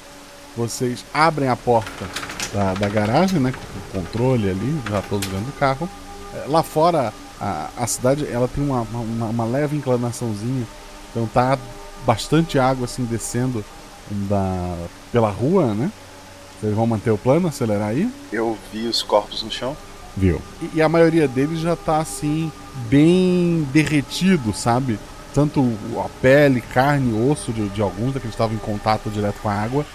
Vocês 0.57 1.05
abrem 1.15 1.49
a 1.49 1.57
porta 1.57 2.05
da, 2.53 2.75
da 2.75 2.89
garagem, 2.89 3.41
né, 3.41 3.53
com 3.53 3.99
o 3.99 4.03
controle 4.03 4.51
ali, 4.51 4.81
já 4.91 5.01
todos 5.03 5.29
dentro 5.29 5.47
do 5.47 5.59
carro. 5.59 5.89
É, 6.35 6.45
lá 6.49 6.63
fora 6.63 7.13
a, 7.41 7.71
a 7.77 7.87
cidade 7.87 8.27
ela 8.31 8.49
tem 8.49 8.63
uma, 8.65 8.83
uma, 8.83 9.27
uma 9.27 9.45
leve 9.45 9.77
inclinaçãozinha, 9.77 10.67
então 11.11 11.27
tá 11.27 11.59
bastante 12.05 12.59
água 12.59 12.85
assim 12.85 13.05
descendo 13.05 13.65
da, 14.11 14.77
pela 15.11 15.31
rua, 15.31 15.75
né? 15.75 15.91
Vocês 16.61 16.75
vão 16.75 16.87
manter 16.87 17.11
o 17.11 17.19
plano, 17.19 17.49
acelerar 17.49 17.89
aí? 17.89 18.09
Eu 18.31 18.57
vi 18.73 18.87
os 18.87 19.03
corpos 19.03 19.43
no 19.43 19.51
chão. 19.51 19.77
Viu? 20.17 20.41
E, 20.61 20.71
e 20.79 20.83
a 20.83 20.89
maioria 20.89 21.27
deles 21.27 21.61
já 21.61 21.75
tá 21.77 21.99
assim, 21.99 22.51
bem 22.89 23.67
derretido, 23.73 24.53
sabe? 24.53 24.99
Tanto 25.35 25.61
a 26.05 26.09
pele, 26.21 26.61
carne, 26.61 27.31
osso 27.31 27.53
de, 27.53 27.69
de 27.71 27.81
alguns 27.81 28.09
daqueles 28.13 28.35
que 28.35 28.43
estavam 28.43 28.55
em 28.55 28.59
contato 28.59 29.09
direto 29.11 29.37
com 29.43 29.49
a 29.49 29.55
água 29.55 29.87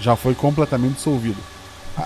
já 0.00 0.16
foi 0.16 0.34
completamente 0.34 0.94
dissolvido. 0.96 1.38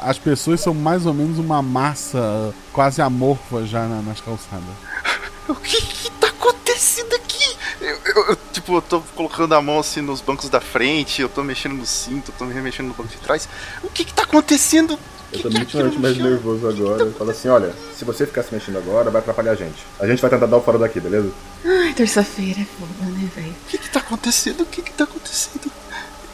As 0.03 0.19
pessoas 0.19 0.61
são 0.61 0.73
mais 0.75 1.07
ou 1.07 1.13
menos 1.15 1.39
uma 1.39 1.61
massa 1.63 2.55
quase 2.73 3.01
amorfa 3.03 3.65
já 3.67 3.87
na- 3.87 4.03
nas 4.03 4.21
calçadas. 4.21 4.65
O 5.49 5.55
que 5.57 5.81
que 5.83 6.11
tá 6.13 6.29
acontecendo 6.29 7.13
aqui? 7.17 7.57
Eu, 7.81 7.99
eu- 8.05 8.27
eu, 8.31 8.37
tipo, 8.53 8.73
eu 8.77 8.83
tô 8.83 9.01
colocando 9.17 9.53
a 9.57 9.61
mão 9.61 9.81
assim 9.81 10.01
nos 10.01 10.21
bancos 10.21 10.49
da 10.49 10.61
frente, 10.61 11.21
eu 11.23 11.29
tô 11.29 11.43
mexendo 11.43 11.73
no 11.75 11.85
cinto, 11.87 12.31
eu 12.31 12.35
tô 12.39 12.45
me 12.45 12.55
remexendo 12.55 12.87
no 12.87 12.95
banco 12.95 13.09
de 13.09 13.17
trás. 13.17 13.49
O 13.83 13.89
que 13.89 14.05
que 14.05 14.15
tá 14.15 14.23
acontecendo? 14.23 14.97
Eu 15.33 15.43
tô 15.43 15.49
nitidamente 15.49 15.99
mais 15.99 16.19
nervoso 16.19 16.69
agora. 16.69 17.05
Eu 17.05 17.13
falo 17.13 17.31
assim: 17.31 17.49
olha, 17.49 17.73
se 17.95 18.05
você 18.05 18.27
ficar 18.27 18.43
se 18.43 18.53
mexendo 18.53 18.79
agora, 18.79 19.11
vai 19.11 19.21
atrapalhar 19.21 19.53
a 19.53 19.55
gente. 19.55 19.79
A 19.99 20.07
gente 20.07 20.21
vai 20.21 20.31
tentar 20.31 20.47
dar 20.47 20.57
o 20.57 20.63
fora 20.63 20.79
daqui, 20.79 20.99
beleza? 20.99 21.31
Ai, 21.65 21.93
terça-feira 21.93 22.61
é 22.61 22.65
foda, 22.65 23.11
né, 23.11 23.29
velho? 23.35 23.51
O 23.51 23.69
que 23.69 23.79
que 23.79 23.91
tá 23.91 24.01
acontecendo? 24.01 24.63
O 24.63 24.67
que 24.67 24.83
que 24.83 24.93
tá 24.93 25.05
acontecendo? 25.05 25.71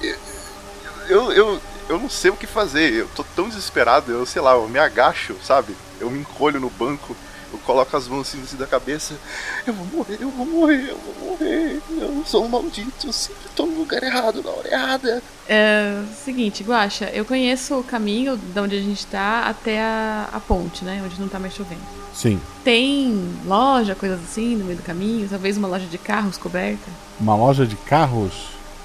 Eu, 0.00 0.16
eu, 1.08 1.32
eu, 1.32 1.60
eu 1.90 1.98
não 1.98 2.08
sei 2.08 2.30
o 2.30 2.36
que 2.36 2.46
fazer. 2.46 2.92
Eu 2.92 3.08
tô 3.14 3.22
tão 3.34 3.48
desesperado, 3.48 4.12
eu 4.12 4.24
sei 4.24 4.40
lá, 4.40 4.54
eu 4.54 4.68
me 4.68 4.78
agacho, 4.78 5.36
sabe? 5.42 5.76
Eu 6.00 6.10
me 6.10 6.20
encolho 6.20 6.60
no 6.60 6.70
banco, 6.70 7.16
eu 7.56 7.60
coloco 7.64 7.96
as 7.96 8.06
mãos 8.06 8.28
assim 8.28 8.40
em 8.40 8.46
cima 8.46 8.60
da 8.60 8.66
cabeça. 8.66 9.14
Eu 9.66 9.72
vou 9.74 9.86
morrer, 9.86 10.18
eu 10.20 10.30
vou 10.30 10.46
morrer, 10.46 10.90
eu 10.90 10.98
vou 10.98 11.30
morrer. 11.30 11.80
Eu 11.90 12.22
sou 12.26 12.44
um 12.44 12.48
maldito, 12.48 13.06
eu 13.06 13.12
sempre 13.12 13.48
tô 13.54 13.66
no 13.66 13.78
lugar 13.78 14.02
errado, 14.02 14.42
na 14.42 14.50
hora 14.50 14.68
errada. 14.72 15.22
É, 15.48 16.02
seguinte, 16.24 16.62
Guaxa, 16.62 17.06
eu 17.12 17.24
conheço 17.24 17.74
o 17.78 17.84
caminho 17.84 18.36
de 18.36 18.60
onde 18.60 18.76
a 18.76 18.80
gente 18.80 19.06
tá 19.06 19.44
até 19.46 19.80
a, 19.80 20.28
a 20.32 20.40
ponte, 20.40 20.84
né? 20.84 21.02
Onde 21.04 21.20
não 21.20 21.28
tá 21.28 21.38
mais 21.38 21.54
chovendo. 21.54 21.80
Sim. 22.14 22.40
Tem 22.64 23.34
loja, 23.44 23.94
coisas 23.94 24.20
assim, 24.22 24.56
no 24.56 24.64
meio 24.64 24.78
do 24.78 24.82
caminho? 24.82 25.28
Talvez 25.28 25.56
uma 25.56 25.68
loja 25.68 25.86
de 25.86 25.98
carros 25.98 26.36
coberta? 26.38 26.90
Uma 27.20 27.34
loja 27.36 27.66
de 27.66 27.76
carros 27.76 28.32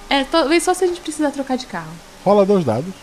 É, 0.09 0.23
talvez 0.23 0.63
só 0.63 0.73
se 0.73 0.83
a 0.83 0.87
gente 0.87 1.01
precisar 1.01 1.31
trocar 1.31 1.57
de 1.57 1.65
carro. 1.65 1.91
rola 2.25 2.45
dois 2.45 2.63
dados. 2.65 2.93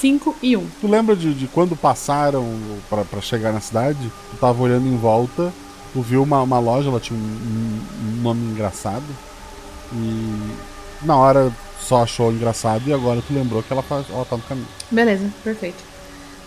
5 0.00 0.36
e 0.42 0.56
1. 0.56 0.60
Um. 0.60 0.66
Tu 0.80 0.86
lembra 0.88 1.14
de, 1.14 1.34
de 1.34 1.46
quando 1.46 1.76
passaram 1.76 2.46
pra 2.88 3.04
pra 3.04 3.20
chegar 3.20 3.52
na 3.52 3.60
cidade? 3.60 3.98
Tu 4.30 4.36
tava 4.40 4.62
olhando 4.62 4.86
em 4.86 4.96
volta, 4.96 5.52
tu 5.92 6.00
viu 6.02 6.22
uma, 6.22 6.40
uma 6.42 6.58
loja, 6.58 6.88
ela 6.88 7.00
tinha 7.00 7.18
um, 7.18 7.22
um- 7.22 7.80
um 8.18 8.22
nome 8.22 8.40
engraçado. 8.52 9.04
E 9.92 10.52
na 11.02 11.16
hora 11.16 11.52
só 11.80 12.02
achou 12.02 12.32
engraçado 12.32 12.86
e 12.88 12.92
agora 12.92 13.22
tu 13.26 13.32
lembrou 13.34 13.62
que 13.62 13.72
ela, 13.72 13.84
ela 13.90 14.24
tá 14.24 14.36
no 14.36 14.42
caminho. 14.42 14.68
Beleza, 14.90 15.28
perfeito. 15.42 15.82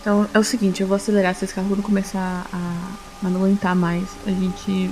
Então 0.02 0.28
é 0.34 0.40
o 0.40 0.44
seguinte, 0.44 0.82
eu 0.82 0.88
vou 0.88 0.96
acelerar 0.96 1.34
se 1.36 1.46
esse 1.46 1.54
carro 1.54 1.76
não 1.76 1.82
começar 1.84 2.46
a, 2.52 3.26
a 3.26 3.30
não 3.30 3.42
aguentar 3.42 3.76
mais. 3.76 4.04
A 4.26 4.32
gente 4.32 4.92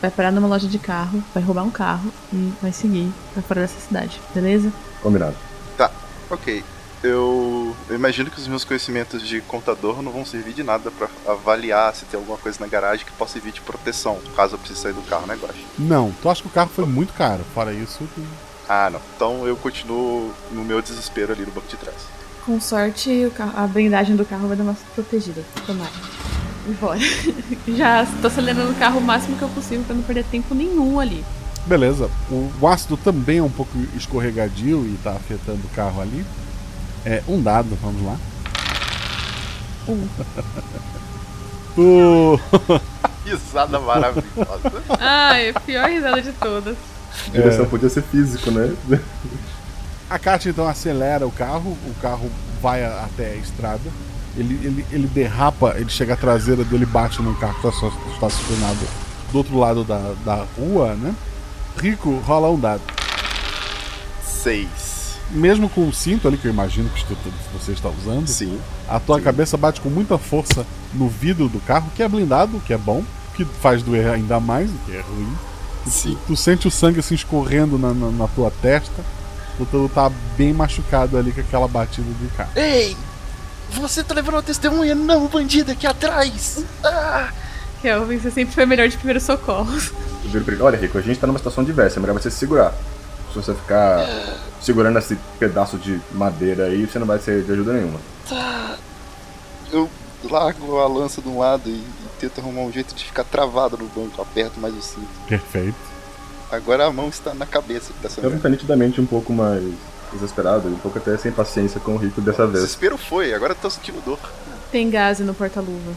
vai 0.00 0.10
parar 0.10 0.30
numa 0.30 0.46
loja 0.48 0.68
de 0.68 0.78
carro, 0.78 1.22
vai 1.34 1.42
roubar 1.42 1.64
um 1.64 1.70
carro 1.70 2.12
e 2.32 2.52
vai 2.62 2.72
seguir 2.72 3.10
pra 3.32 3.42
fora 3.42 3.62
dessa 3.62 3.80
cidade, 3.80 4.20
beleza? 4.34 4.72
Combinado. 5.02 5.34
Tá, 5.76 5.90
ok. 6.30 6.62
Eu, 7.02 7.76
imagino 7.90 8.30
que 8.30 8.38
os 8.40 8.48
meus 8.48 8.64
conhecimentos 8.64 9.22
de 9.22 9.40
contador 9.42 10.02
não 10.02 10.10
vão 10.10 10.24
servir 10.24 10.54
de 10.54 10.62
nada 10.62 10.90
pra 10.90 11.08
avaliar 11.26 11.94
se 11.94 12.04
tem 12.06 12.18
alguma 12.18 12.38
coisa 12.38 12.58
na 12.60 12.66
garagem 12.66 13.04
que 13.04 13.12
possa 13.12 13.34
servir 13.34 13.52
de 13.52 13.60
proteção, 13.60 14.18
caso 14.34 14.54
eu 14.54 14.58
precise 14.58 14.80
sair 14.80 14.92
do 14.94 15.02
carro, 15.02 15.26
né, 15.26 15.36
Guache? 15.40 15.64
Não, 15.78 16.12
tu 16.22 16.28
acha 16.28 16.42
que 16.42 16.48
o 16.48 16.50
carro 16.50 16.70
foi 16.74 16.86
muito 16.86 17.12
caro. 17.12 17.44
Fora 17.54 17.72
isso, 17.72 18.08
tu... 18.14 18.22
Ah, 18.68 18.90
não. 18.90 19.00
Então 19.14 19.46
eu 19.46 19.56
continuo 19.56 20.32
no 20.50 20.64
meu 20.64 20.82
desespero 20.82 21.32
ali 21.32 21.44
no 21.44 21.52
banco 21.52 21.68
de 21.68 21.76
trás. 21.76 21.96
Com 22.44 22.60
sorte, 22.60 23.26
o 23.26 23.30
carro- 23.30 23.52
a 23.56 23.66
blindagem 23.66 24.16
do 24.16 24.24
carro 24.24 24.48
vai 24.48 24.56
dar 24.56 24.64
uma 24.64 24.76
protegida. 24.94 25.42
Tomara. 25.66 25.90
Embora. 26.66 26.98
Já 27.68 28.04
tô 28.20 28.26
acelerando 28.26 28.72
o 28.72 28.74
carro 28.74 28.98
o 28.98 29.02
máximo 29.02 29.36
que 29.36 29.42
eu 29.42 29.48
possível 29.50 29.84
pra 29.84 29.94
não 29.94 30.02
perder 30.02 30.24
tempo 30.24 30.54
nenhum 30.54 30.98
ali. 30.98 31.24
Beleza. 31.66 32.10
O, 32.30 32.50
o 32.60 32.66
ácido 32.66 32.96
também 32.96 33.38
é 33.38 33.42
um 33.42 33.50
pouco 33.50 33.70
escorregadio 33.96 34.84
e 34.86 34.96
tá 35.04 35.12
afetando 35.12 35.60
o 35.64 35.76
carro 35.76 36.00
ali. 36.00 36.24
É 37.06 37.22
um 37.28 37.40
dado, 37.40 37.78
vamos 37.80 38.04
lá. 38.04 38.16
Um. 39.88 40.06
Tu... 41.76 42.40
Risada 43.26 43.78
maravilhosa. 43.78 44.72
Ai, 44.98 45.52
pior 45.66 45.90
risada 45.90 46.22
de 46.22 46.32
todas. 46.32 46.74
A 47.28 47.30
direção 47.30 47.64
É. 47.64 47.68
podia 47.68 47.88
ser 47.90 48.02
físico, 48.02 48.50
né? 48.50 48.74
A 50.08 50.18
Kátia 50.18 50.48
então 50.50 50.66
acelera 50.66 51.26
o 51.26 51.30
carro, 51.32 51.76
o 51.86 51.94
carro 52.00 52.30
vai 52.62 52.82
a- 52.84 53.04
até 53.04 53.32
a 53.32 53.34
estrada, 53.36 53.82
ele, 54.36 54.54
ele, 54.64 54.86
ele 54.92 55.06
derrapa, 55.08 55.74
ele 55.76 55.90
chega 55.90 56.14
à 56.14 56.16
traseira 56.16 56.62
dele 56.64 56.84
e 56.84 56.86
bate 56.86 57.20
num 57.20 57.34
carro 57.34 57.60
que 57.60 57.66
está 57.68 57.88
estacionado 58.12 58.78
do 59.32 59.38
outro 59.38 59.58
lado 59.58 59.82
da, 59.84 60.14
da 60.24 60.46
rua, 60.56 60.94
né? 60.94 61.12
Rico, 61.78 62.16
rola 62.20 62.48
um 62.50 62.58
dado. 62.58 62.80
Seis. 64.24 64.85
Mesmo 65.30 65.68
com 65.68 65.88
o 65.88 65.92
cinto 65.92 66.28
ali, 66.28 66.36
que 66.36 66.46
eu 66.46 66.52
imagino 66.52 66.88
que 66.90 67.04
você 67.52 67.72
está 67.72 67.88
usando, 67.88 68.26
Sim. 68.28 68.60
a 68.88 69.00
tua 69.00 69.20
cabeça 69.20 69.56
bate 69.56 69.80
com 69.80 69.88
muita 69.88 70.16
força 70.16 70.64
no 70.94 71.08
vidro 71.08 71.48
do 71.48 71.58
carro, 71.60 71.90
que 71.96 72.02
é 72.02 72.08
blindado, 72.08 72.56
o 72.56 72.60
que 72.60 72.72
é 72.72 72.78
bom, 72.78 72.98
o 73.00 73.36
que 73.36 73.44
faz 73.44 73.82
doer 73.82 74.08
ainda 74.08 74.38
mais, 74.38 74.70
o 74.70 74.78
que 74.86 74.96
é 74.96 75.00
ruim. 75.00 75.36
Sim. 75.86 76.16
Tu, 76.26 76.28
tu 76.28 76.36
sente 76.36 76.68
o 76.68 76.70
sangue 76.70 77.00
assim 77.00 77.14
escorrendo 77.14 77.76
na, 77.78 77.92
na, 77.92 78.10
na 78.10 78.28
tua 78.28 78.52
testa, 78.62 79.04
tu, 79.58 79.66
tu 79.66 79.90
tá 79.92 80.10
bem 80.36 80.52
machucado 80.52 81.18
ali 81.18 81.32
com 81.32 81.40
aquela 81.40 81.66
batida 81.66 82.06
do 82.08 82.36
carro. 82.36 82.50
Ei! 82.54 82.96
Você 83.72 84.04
tá 84.04 84.14
levando 84.14 84.36
uma 84.36 84.42
testemunha? 84.42 84.94
Não, 84.94 85.26
bandido 85.26 85.72
aqui 85.72 85.86
atrás! 85.88 86.64
Ah! 86.84 87.30
Kelvin, 87.82 88.18
você 88.18 88.30
sempre 88.30 88.54
foi 88.54 88.66
melhor 88.66 88.88
de 88.88 88.96
primeiros 88.96 89.22
socorros. 89.22 89.92
Pra 90.30 90.54
ele, 90.54 90.62
olha, 90.62 90.78
Rico, 90.78 90.98
a 90.98 91.00
gente 91.00 91.18
tá 91.18 91.26
numa 91.26 91.38
situação 91.38 91.62
diversa, 91.62 91.98
é 91.98 92.00
melhor 92.00 92.14
você 92.14 92.30
se 92.30 92.38
segurar. 92.38 92.74
Se 93.36 93.42
você 93.42 93.54
ficar 93.54 94.08
segurando 94.62 94.98
esse 94.98 95.14
pedaço 95.38 95.76
de 95.76 96.00
madeira 96.12 96.64
aí, 96.64 96.86
você 96.86 96.98
não 96.98 97.06
vai 97.06 97.18
ser 97.18 97.42
de 97.42 97.52
ajuda 97.52 97.74
nenhuma. 97.74 98.00
Tá. 98.26 98.76
Eu 99.70 99.90
largo 100.30 100.78
a 100.78 100.88
lança 100.88 101.20
de 101.20 101.28
um 101.28 101.38
lado 101.38 101.68
e, 101.68 101.72
e 101.74 101.86
tento 102.18 102.40
arrumar 102.40 102.62
um 102.62 102.72
jeito 102.72 102.94
de 102.94 103.04
ficar 103.04 103.24
travado 103.24 103.76
no 103.76 103.84
banco, 103.88 104.22
aperto 104.22 104.58
mais 104.58 104.74
o 104.74 104.80
cinto. 104.80 105.06
Perfeito. 105.28 105.76
Agora 106.50 106.86
a 106.86 106.92
mão 106.92 107.08
está 107.08 107.34
na 107.34 107.44
cabeça 107.44 107.92
que 107.92 108.00
tá 108.00 108.06
Eu 108.06 108.10
sangrando. 108.10 108.36
fico 108.36 108.48
nitidamente 108.48 109.00
um 109.02 109.06
pouco 109.06 109.34
mais 109.34 109.62
desesperado, 110.12 110.68
um 110.68 110.78
pouco 110.78 110.96
até 110.96 111.14
sem 111.18 111.30
paciência 111.30 111.78
com 111.78 111.92
o 111.92 111.98
Rico 111.98 112.22
dessa 112.22 112.46
vez. 112.46 112.60
Desespero 112.62 112.96
foi, 112.96 113.34
agora 113.34 113.52
eu 113.52 113.56
tô 113.56 113.68
sentindo 113.68 114.02
dor. 114.02 114.18
Tem 114.72 114.88
gás 114.88 115.18
no 115.20 115.34
porta-luva. 115.34 115.92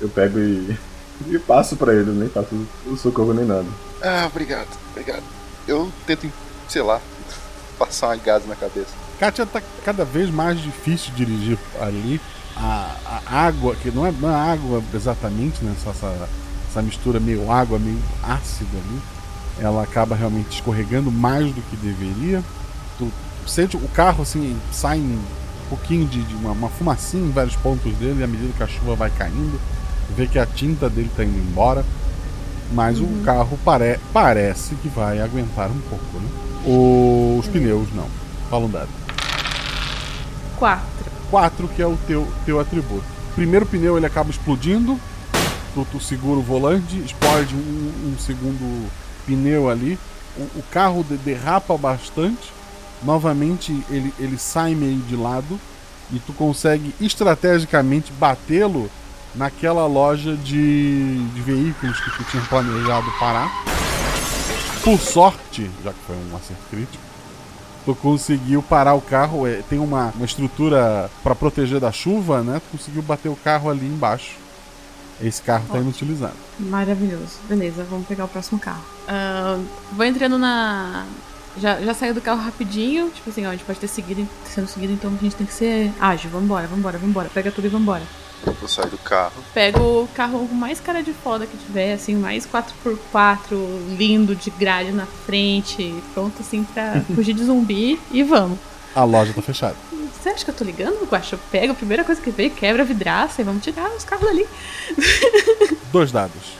Eu 0.00 0.08
pego 0.08 0.38
e, 0.40 0.76
e 1.30 1.38
passo 1.38 1.76
pra 1.76 1.94
ele, 1.94 2.10
nem 2.10 2.28
faço 2.28 2.66
o 2.86 2.96
socorro 2.96 3.32
nem 3.32 3.44
nada. 3.44 3.66
Ah, 4.02 4.26
obrigado, 4.26 4.68
obrigado. 4.90 5.22
Eu 5.70 5.88
tento, 6.04 6.28
sei 6.68 6.82
lá, 6.82 7.00
passar 7.78 8.08
uma 8.08 8.16
gás 8.16 8.44
na 8.44 8.56
cabeça. 8.56 8.88
Kátia 9.20 9.46
tá 9.46 9.62
cada 9.84 10.04
vez 10.04 10.28
mais 10.28 10.60
difícil 10.60 11.14
dirigir 11.14 11.56
ali. 11.80 12.20
A, 12.56 13.22
a 13.30 13.46
água, 13.46 13.76
que 13.76 13.88
não 13.88 14.04
é, 14.04 14.10
não 14.10 14.28
é 14.28 14.34
água 14.34 14.82
exatamente, 14.92 15.64
né? 15.64 15.72
Só 15.84 15.90
essa, 15.90 16.28
essa 16.68 16.82
mistura 16.82 17.20
meio 17.20 17.52
água, 17.52 17.78
meio 17.78 18.02
ácido 18.20 18.76
ali. 18.76 19.00
ela 19.60 19.84
acaba 19.84 20.16
realmente 20.16 20.56
escorregando 20.56 21.08
mais 21.12 21.46
do 21.52 21.62
que 21.62 21.76
deveria. 21.76 22.42
Tu 22.98 23.08
sente 23.46 23.76
o 23.76 23.88
carro 23.90 24.22
assim, 24.22 24.58
sai 24.72 24.98
um 24.98 25.22
pouquinho 25.68 26.04
de, 26.04 26.20
de 26.20 26.34
uma, 26.34 26.50
uma, 26.50 26.68
fumacinha 26.68 27.22
em 27.22 27.30
vários 27.30 27.54
pontos 27.54 27.94
dele, 27.94 28.24
à 28.24 28.26
medida 28.26 28.52
que 28.56 28.62
a 28.64 28.66
chuva 28.66 28.96
vai 28.96 29.10
caindo, 29.10 29.60
vê 30.16 30.26
que 30.26 30.38
a 30.40 30.46
tinta 30.46 30.90
dele 30.90 31.06
está 31.06 31.22
indo 31.22 31.38
embora. 31.38 31.84
Mas 32.72 33.00
uhum. 33.00 33.20
o 33.20 33.24
carro 33.24 33.58
pare 33.64 33.98
parece 34.12 34.74
que 34.76 34.88
vai 34.88 35.20
aguentar 35.20 35.70
um 35.70 35.80
pouco, 35.80 36.18
né? 36.18 36.28
Os 36.64 37.48
pneus 37.48 37.88
não. 37.94 38.06
Fala 38.48 38.66
um 38.66 38.70
dado. 38.70 38.88
Quatro. 40.56 41.10
Quatro, 41.30 41.68
que 41.68 41.82
é 41.82 41.86
o 41.86 41.96
teu, 42.06 42.26
teu 42.44 42.60
atributo. 42.60 43.04
Primeiro 43.34 43.66
pneu 43.66 43.96
ele 43.96 44.06
acaba 44.06 44.30
explodindo. 44.30 44.98
Tu, 45.74 45.86
tu 45.90 46.00
segura 46.00 46.38
o 46.38 46.42
volante, 46.42 46.98
explode 46.98 47.54
um, 47.54 48.12
um 48.12 48.18
segundo 48.18 48.88
pneu 49.26 49.70
ali. 49.70 49.98
O, 50.36 50.42
o 50.58 50.64
carro 50.70 51.02
de, 51.02 51.16
derrapa 51.16 51.76
bastante. 51.76 52.52
Novamente 53.02 53.72
ele, 53.88 54.12
ele 54.18 54.38
sai 54.38 54.74
meio 54.74 54.98
de 54.98 55.16
lado. 55.16 55.58
E 56.12 56.18
tu 56.18 56.32
consegue 56.32 56.94
estrategicamente 57.00 58.12
batê-lo 58.12 58.90
naquela 59.34 59.86
loja 59.86 60.36
de, 60.36 61.24
de 61.28 61.40
veículos 61.40 62.00
que 62.00 62.10
tu 62.10 62.24
tinha 62.24 62.42
planejado 62.44 63.10
parar. 63.18 63.50
Por 64.82 64.98
sorte, 64.98 65.70
já 65.84 65.92
que 65.92 65.98
foi 66.06 66.16
um 66.16 66.36
acerto 66.36 66.62
crítico, 66.70 67.02
tu 67.84 67.94
conseguiu 67.94 68.62
parar 68.62 68.94
o 68.94 69.00
carro. 69.00 69.46
É, 69.46 69.62
tem 69.68 69.78
uma, 69.78 70.12
uma 70.14 70.24
estrutura 70.24 71.10
para 71.22 71.34
proteger 71.34 71.80
da 71.80 71.92
chuva, 71.92 72.42
né? 72.42 72.60
Tu 72.60 72.78
conseguiu 72.78 73.02
bater 73.02 73.28
o 73.28 73.36
carro 73.36 73.70
ali 73.70 73.86
embaixo. 73.86 74.36
Esse 75.22 75.42
carro 75.42 75.64
está 75.66 75.78
inutilizado. 75.78 76.34
Maravilhoso. 76.58 77.38
Beleza, 77.46 77.84
vamos 77.84 78.06
pegar 78.06 78.24
o 78.24 78.28
próximo 78.28 78.58
carro. 78.58 78.82
Uh, 79.06 79.62
vou 79.92 80.06
entrando 80.06 80.38
na. 80.38 81.04
Já, 81.58 81.78
já 81.80 81.92
saiu 81.92 82.14
do 82.14 82.22
carro 82.22 82.40
rapidinho. 82.40 83.10
Tipo 83.10 83.28
assim, 83.28 83.44
ó, 83.44 83.50
a 83.50 83.52
gente 83.52 83.64
pode 83.64 83.78
ter 83.78 83.88
seguido, 83.88 84.26
sendo 84.46 84.66
seguido, 84.66 84.94
então 84.94 85.12
a 85.12 85.22
gente 85.22 85.36
tem 85.36 85.46
que 85.46 85.52
ser 85.52 85.92
ágil. 86.00 86.30
Vambora, 86.30 86.66
vambora, 86.66 86.96
vambora. 86.96 87.28
Pega 87.28 87.50
tudo 87.50 87.66
e 87.66 87.68
vambora. 87.68 88.02
Eu 88.46 88.68
sair 88.68 88.88
do 88.88 88.98
carro. 88.98 89.32
Pego 89.52 90.02
o 90.02 90.08
carro 90.08 90.48
mais 90.48 90.80
cara 90.80 91.02
de 91.02 91.12
foda 91.12 91.46
que 91.46 91.56
tiver, 91.56 91.92
assim, 91.92 92.14
mais 92.14 92.46
4x4, 92.46 93.96
lindo, 93.96 94.34
de 94.34 94.50
grade 94.50 94.92
na 94.92 95.06
frente, 95.06 95.94
pronto, 96.14 96.40
assim, 96.40 96.64
pra 96.64 97.02
fugir 97.14 97.34
de 97.34 97.44
zumbi 97.44 98.00
e 98.10 98.22
vamos. 98.22 98.58
A 98.94 99.04
loja 99.04 99.32
tá 99.32 99.42
fechada. 99.42 99.76
Você 100.20 100.30
acha 100.30 100.44
que 100.44 100.50
eu 100.50 100.54
tô 100.54 100.64
ligando, 100.64 101.06
Guaxa? 101.06 101.38
Pega 101.50 101.72
a 101.72 101.76
primeira 101.76 102.04
coisa 102.04 102.20
que 102.20 102.30
vê, 102.30 102.50
quebra 102.50 102.82
a 102.82 102.84
vidraça 102.84 103.40
e 103.40 103.44
vamos 103.44 103.62
tirar 103.62 103.90
os 103.90 104.04
carros 104.04 104.26
dali. 104.26 104.46
Dois 105.92 106.10
dados. 106.10 106.58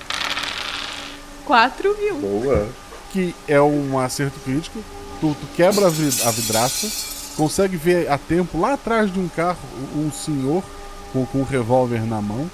4 1.45 1.97
e 1.99 2.13
1. 2.13 2.17
Um. 2.17 2.21
Boa. 2.21 2.69
Que 3.13 3.35
é 3.49 3.61
um 3.61 3.99
acerto 3.99 4.39
crítico. 4.41 4.79
Tu, 5.21 5.37
tu 5.39 5.47
quebra 5.57 5.87
a 5.89 5.91
vidraça, 5.91 6.89
consegue 7.37 7.77
ver 7.77 8.11
a 8.11 8.17
tempo 8.17 8.59
lá 8.59 8.75
atrás 8.75 9.13
de 9.13 9.19
um 9.19 9.29
carro 9.29 9.59
um 9.95 10.11
senhor 10.11 10.63
com, 11.13 11.25
com 11.27 11.39
um 11.39 11.45
revólver 11.45 12.07
na 12.07 12.21
mão. 12.21 12.51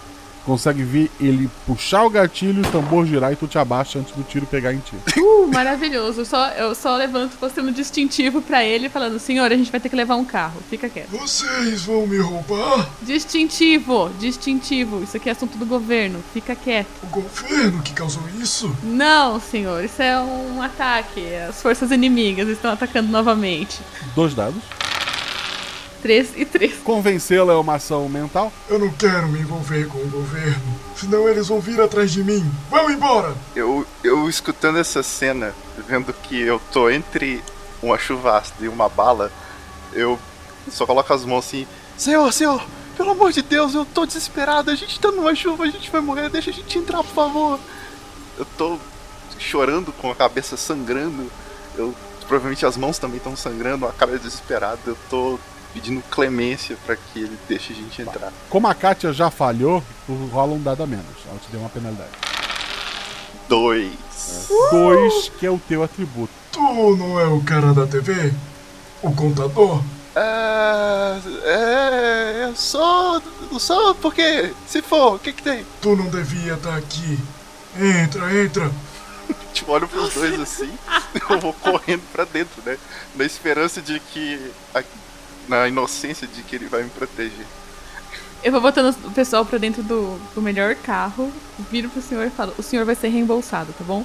Consegue 0.46 0.84
ver 0.84 1.10
ele 1.18 1.50
puxar 1.66 2.04
o 2.04 2.10
gatilho, 2.10 2.62
o 2.62 2.70
tambor 2.70 3.04
girar 3.04 3.32
e 3.32 3.36
tu 3.36 3.48
te 3.48 3.58
abaixa 3.58 3.98
antes 3.98 4.14
do 4.14 4.22
tiro 4.22 4.46
pegar 4.46 4.72
em 4.72 4.78
ti. 4.78 4.94
Uh, 5.18 5.48
maravilhoso. 5.52 6.20
Eu 6.20 6.24
só, 6.24 6.48
eu 6.50 6.72
só 6.72 6.96
levanto 6.96 7.36
postando 7.36 7.72
distintivo 7.72 8.40
para 8.40 8.64
ele, 8.64 8.88
falando: 8.88 9.18
Senhor, 9.18 9.50
a 9.50 9.56
gente 9.56 9.72
vai 9.72 9.80
ter 9.80 9.88
que 9.88 9.96
levar 9.96 10.14
um 10.14 10.24
carro. 10.24 10.62
Fica 10.70 10.88
quieto. 10.88 11.10
Vocês 11.10 11.82
vão 11.82 12.06
me 12.06 12.18
roubar? 12.18 12.88
Distintivo, 13.02 14.08
distintivo. 14.20 15.02
Isso 15.02 15.16
aqui 15.16 15.28
é 15.28 15.32
assunto 15.32 15.58
do 15.58 15.66
governo. 15.66 16.22
Fica 16.32 16.54
quieto. 16.54 16.86
O 17.02 17.08
governo 17.08 17.82
que 17.82 17.92
causou 17.92 18.22
isso? 18.40 18.72
Não, 18.84 19.40
senhor. 19.40 19.82
Isso 19.82 20.00
é 20.00 20.16
um 20.20 20.62
ataque. 20.62 21.26
As 21.48 21.60
forças 21.60 21.90
inimigas 21.90 22.46
estão 22.46 22.70
atacando 22.70 23.10
novamente. 23.10 23.80
Dois 24.14 24.32
dados. 24.32 24.62
3 26.06 26.34
e 26.36 26.44
3. 26.44 26.74
Convencê-la 26.84 27.52
é 27.52 27.56
uma 27.56 27.74
ação 27.74 28.08
mental? 28.08 28.52
Eu 28.68 28.78
não 28.78 28.90
quero 28.90 29.26
me 29.26 29.40
envolver 29.40 29.88
com 29.88 29.98
o 29.98 30.08
governo, 30.08 30.62
senão 30.94 31.28
eles 31.28 31.48
vão 31.48 31.60
vir 31.60 31.80
atrás 31.80 32.12
de 32.12 32.22
mim. 32.22 32.48
Vão 32.70 32.88
embora! 32.88 33.34
Eu, 33.56 33.84
eu 34.04 34.28
escutando 34.28 34.78
essa 34.78 35.02
cena, 35.02 35.52
vendo 35.88 36.12
que 36.12 36.40
eu 36.40 36.60
tô 36.70 36.88
entre 36.88 37.42
uma 37.82 37.98
chuva 37.98 38.38
ácida 38.38 38.64
e 38.64 38.68
uma 38.68 38.88
bala, 38.88 39.32
eu 39.92 40.16
só 40.70 40.86
coloco 40.86 41.12
as 41.12 41.24
mãos 41.24 41.44
assim: 41.44 41.66
Senhor, 41.98 42.32
senhor, 42.32 42.64
pelo 42.96 43.10
amor 43.10 43.32
de 43.32 43.42
Deus, 43.42 43.74
eu 43.74 43.84
tô 43.84 44.06
desesperado, 44.06 44.70
a 44.70 44.76
gente 44.76 45.00
tá 45.00 45.10
numa 45.10 45.34
chuva, 45.34 45.64
a 45.64 45.70
gente 45.70 45.90
vai 45.90 46.00
morrer, 46.00 46.28
deixa 46.28 46.50
a 46.50 46.54
gente 46.54 46.78
entrar, 46.78 46.98
por 46.98 47.14
favor. 47.14 47.58
Eu 48.38 48.46
tô 48.56 48.78
chorando 49.40 49.90
com 49.90 50.08
a 50.08 50.14
cabeça 50.14 50.56
sangrando, 50.56 51.28
eu 51.76 51.92
provavelmente 52.28 52.64
as 52.64 52.76
mãos 52.76 52.96
também 52.96 53.16
estão 53.16 53.34
sangrando, 53.34 53.86
a 53.86 53.92
cara 53.92 54.16
desesperada, 54.16 54.78
eu 54.86 54.96
tô 55.10 55.36
pedindo 55.76 56.00
clemência 56.10 56.74
para 56.86 56.96
que 56.96 57.20
ele 57.20 57.38
deixe 57.46 57.74
a 57.74 57.76
gente 57.76 58.00
entrar. 58.00 58.32
Como 58.48 58.66
a 58.66 58.74
Kátia 58.74 59.12
já 59.12 59.30
falhou, 59.30 59.84
rola 60.32 60.54
um 60.54 60.62
dado 60.62 60.82
a 60.82 60.86
menos. 60.86 61.04
Ela 61.28 61.38
te 61.38 61.50
deu 61.50 61.60
uma 61.60 61.68
penalidade. 61.68 62.10
Dois. 63.46 63.92
Uh! 64.48 64.70
Dois, 64.70 65.28
que 65.38 65.44
é 65.44 65.50
o 65.50 65.58
teu 65.58 65.82
atributo. 65.82 66.32
Tu 66.50 66.60
não 66.96 67.20
é 67.20 67.26
o 67.26 67.42
cara 67.42 67.74
da 67.74 67.86
TV? 67.86 68.32
O 69.02 69.12
contador? 69.12 69.82
É. 70.14 71.20
É. 71.44 72.44
Eu 72.46 72.56
sou. 72.56 73.22
Eu 73.52 73.58
sou 73.60 73.94
porque. 73.96 74.54
Se 74.66 74.80
for, 74.80 75.16
o 75.16 75.18
que 75.18 75.32
que 75.34 75.42
tem? 75.42 75.66
Tu 75.82 75.94
não 75.94 76.08
devia 76.08 76.54
estar 76.54 76.74
aqui. 76.74 77.18
Entra, 77.78 78.34
entra. 78.42 78.72
tipo, 79.52 79.72
olho 79.72 79.86
pros 79.86 80.14
dois 80.14 80.40
assim, 80.40 80.72
eu 81.28 81.38
vou 81.38 81.52
correndo 81.52 82.02
pra 82.10 82.24
dentro, 82.24 82.62
né? 82.64 82.78
Na 83.14 83.24
esperança 83.24 83.82
de 83.82 84.00
que 84.00 84.50
na 85.48 85.68
inocência 85.68 86.26
de 86.26 86.42
que 86.42 86.56
ele 86.56 86.66
vai 86.66 86.82
me 86.82 86.90
proteger. 86.90 87.46
Eu 88.42 88.52
vou 88.52 88.60
botando 88.60 88.94
o 89.04 89.10
pessoal 89.10 89.44
pra 89.44 89.58
dentro 89.58 89.82
do, 89.82 90.18
do 90.34 90.42
melhor 90.42 90.74
carro, 90.76 91.32
viro 91.70 91.88
pro 91.88 92.02
senhor 92.02 92.26
e 92.26 92.30
falo: 92.30 92.54
o 92.58 92.62
senhor 92.62 92.84
vai 92.84 92.94
ser 92.94 93.08
reembolsado, 93.08 93.72
tá 93.72 93.84
bom? 93.84 94.04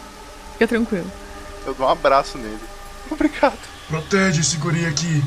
Fica 0.54 0.68
tranquilo. 0.68 1.10
Eu 1.66 1.74
dou 1.74 1.86
um 1.86 1.90
abraço 1.90 2.38
nele. 2.38 2.60
Obrigado. 3.10 3.60
Protege 3.88 4.42
esse 4.42 4.58
guri 4.58 4.86
aqui. 4.86 5.24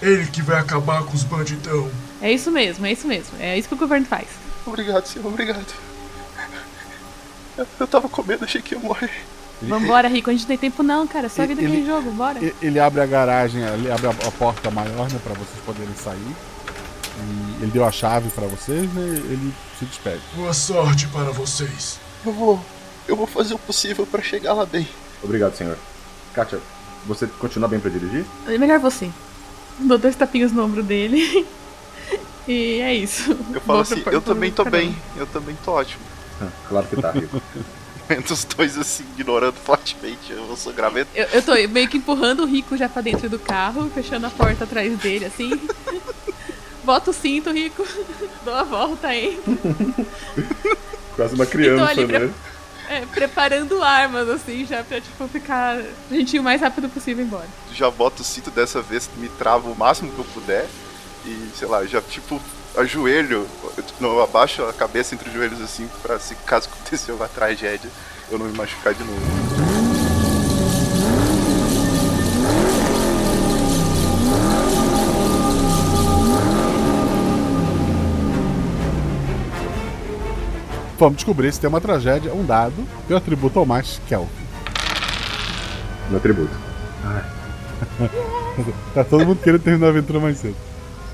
Ele 0.00 0.26
que 0.26 0.42
vai 0.42 0.58
acabar 0.58 1.02
com 1.04 1.14
os 1.14 1.24
bandidão. 1.24 1.90
É 2.22 2.32
isso 2.32 2.50
mesmo, 2.50 2.86
é 2.86 2.92
isso 2.92 3.06
mesmo. 3.06 3.36
É 3.38 3.58
isso 3.58 3.68
que 3.68 3.74
o 3.74 3.78
governo 3.78 4.06
faz. 4.06 4.28
Obrigado, 4.66 5.06
senhor, 5.06 5.26
obrigado. 5.26 5.66
Eu, 7.56 7.66
eu 7.80 7.86
tava 7.86 8.08
com 8.08 8.22
medo, 8.22 8.44
achei 8.44 8.62
que 8.62 8.74
ia 8.74 8.80
morrer. 8.80 9.10
Ele, 9.60 9.70
Vambora, 9.70 10.08
Rico, 10.08 10.30
a 10.30 10.32
gente 10.32 10.42
não 10.42 10.48
tem 10.48 10.58
tempo 10.58 10.82
não, 10.82 11.06
cara. 11.06 11.28
Só 11.28 11.42
a 11.42 11.46
vida 11.46 11.62
ele, 11.62 11.78
em 11.78 11.86
jogo, 11.86 12.10
bora. 12.12 12.38
Ele 12.62 12.78
abre 12.78 13.00
a 13.00 13.06
garagem, 13.06 13.62
ele 13.62 13.90
abre 13.90 14.06
a, 14.06 14.10
a 14.10 14.30
porta 14.32 14.70
maior, 14.70 15.10
né, 15.10 15.18
pra 15.22 15.34
vocês 15.34 15.58
poderem 15.64 15.94
sair. 15.94 16.36
E 17.18 17.62
ele 17.62 17.72
deu 17.72 17.84
a 17.84 17.90
chave 17.90 18.30
para 18.30 18.46
vocês, 18.46 18.92
né? 18.92 19.02
Ele 19.02 19.52
se 19.78 19.84
despede. 19.84 20.20
Boa 20.34 20.54
sorte 20.54 21.08
para 21.08 21.30
vocês. 21.32 21.98
Eu 22.24 22.32
vou. 22.32 22.64
Eu 23.08 23.16
vou 23.16 23.26
fazer 23.26 23.54
o 23.54 23.58
possível 23.58 24.06
para 24.06 24.22
chegar 24.22 24.52
lá 24.52 24.64
bem. 24.64 24.86
Obrigado, 25.22 25.56
senhor. 25.56 25.76
Kátia, 26.34 26.60
você 27.06 27.26
continua 27.26 27.68
bem 27.68 27.80
para 27.80 27.90
dirigir? 27.90 28.24
É 28.46 28.56
melhor 28.58 28.78
você. 28.78 29.10
Dou 29.78 29.98
dois 29.98 30.14
tapinhos 30.14 30.52
no 30.52 30.64
ombro 30.64 30.82
dele. 30.82 31.46
e 32.46 32.80
é 32.80 32.94
isso. 32.94 33.36
Eu 33.52 33.60
falo 33.60 33.80
assim, 33.80 34.02
eu 34.06 34.20
também 34.20 34.52
tô 34.52 34.64
bem. 34.64 34.96
Eu 35.16 35.26
também 35.26 35.56
tô 35.64 35.72
ótimo. 35.72 36.02
claro 36.68 36.86
que 36.86 37.00
tá, 37.00 37.10
Rico. 37.10 37.42
Os 38.30 38.44
dois 38.44 38.78
assim, 38.78 39.04
ignorando 39.18 39.56
fortemente. 39.56 40.32
Eu 40.32 40.56
sou 40.56 40.72
graveto. 40.72 41.10
Eu, 41.14 41.26
eu 41.26 41.42
tô 41.42 41.52
meio 41.68 41.88
que 41.88 41.98
empurrando 41.98 42.42
o 42.42 42.46
Rico 42.46 42.76
já 42.76 42.88
pra 42.88 43.02
dentro 43.02 43.28
do 43.28 43.38
carro, 43.38 43.90
fechando 43.94 44.26
a 44.26 44.30
porta 44.30 44.64
atrás 44.64 44.96
dele, 44.98 45.26
assim. 45.26 45.50
Bota 46.84 47.10
o 47.10 47.14
cinto, 47.14 47.50
Rico. 47.50 47.86
Dou 48.44 48.54
a 48.54 48.62
volta 48.62 49.08
aí. 49.08 49.38
Quase 51.14 51.34
uma 51.34 51.44
criança, 51.44 51.94
né? 51.94 52.06
Pre... 52.06 52.30
É, 52.88 53.04
preparando 53.04 53.82
armas, 53.82 54.26
assim, 54.30 54.64
já 54.64 54.82
pra, 54.82 54.98
tipo, 54.98 55.28
ficar 55.28 55.76
a 55.76 56.14
gente 56.14 56.36
ir 56.36 56.40
o 56.40 56.42
mais 56.42 56.62
rápido 56.62 56.88
possível 56.88 57.22
embora. 57.22 57.46
Já 57.74 57.90
boto 57.90 58.22
o 58.22 58.24
cinto 58.24 58.50
dessa 58.50 58.80
vez, 58.80 59.10
me 59.18 59.28
travo 59.28 59.70
o 59.70 59.76
máximo 59.76 60.10
que 60.10 60.18
eu 60.18 60.24
puder. 60.24 60.66
E, 61.26 61.50
sei 61.54 61.68
lá, 61.68 61.84
já, 61.84 62.00
tipo, 62.00 62.40
ajoelho, 62.78 63.46
não, 64.00 64.20
abaixo 64.22 64.62
a 64.64 64.72
cabeça 64.72 65.14
entre 65.14 65.28
os 65.28 65.34
joelhos 65.34 65.60
assim, 65.60 65.88
pra 66.02 66.18
se 66.18 66.34
caso 66.36 66.68
aconteceu 66.68 67.16
uma 67.16 67.28
tragédia, 67.28 67.90
eu 68.30 68.38
não 68.38 68.46
me 68.46 68.56
machucar 68.56 68.94
de 68.94 69.02
novo. 69.02 69.20
Vamos 80.98 81.16
descobrir 81.16 81.52
se 81.52 81.60
tem 81.60 81.68
uma 81.68 81.80
tragédia, 81.80 82.34
um 82.34 82.44
dado, 82.44 82.86
e 83.08 83.12
o 83.12 83.16
atributo 83.16 83.58
ao 83.58 83.66
mais, 83.66 84.00
Kelvin. 84.08 84.28
Meu 86.08 86.18
atributo. 86.18 86.50
tá 88.94 89.04
todo 89.04 89.24
mundo 89.24 89.40
querendo 89.40 89.62
terminar 89.62 89.86
a 89.86 89.90
aventura 89.90 90.18
mais 90.18 90.38
cedo. 90.38 90.56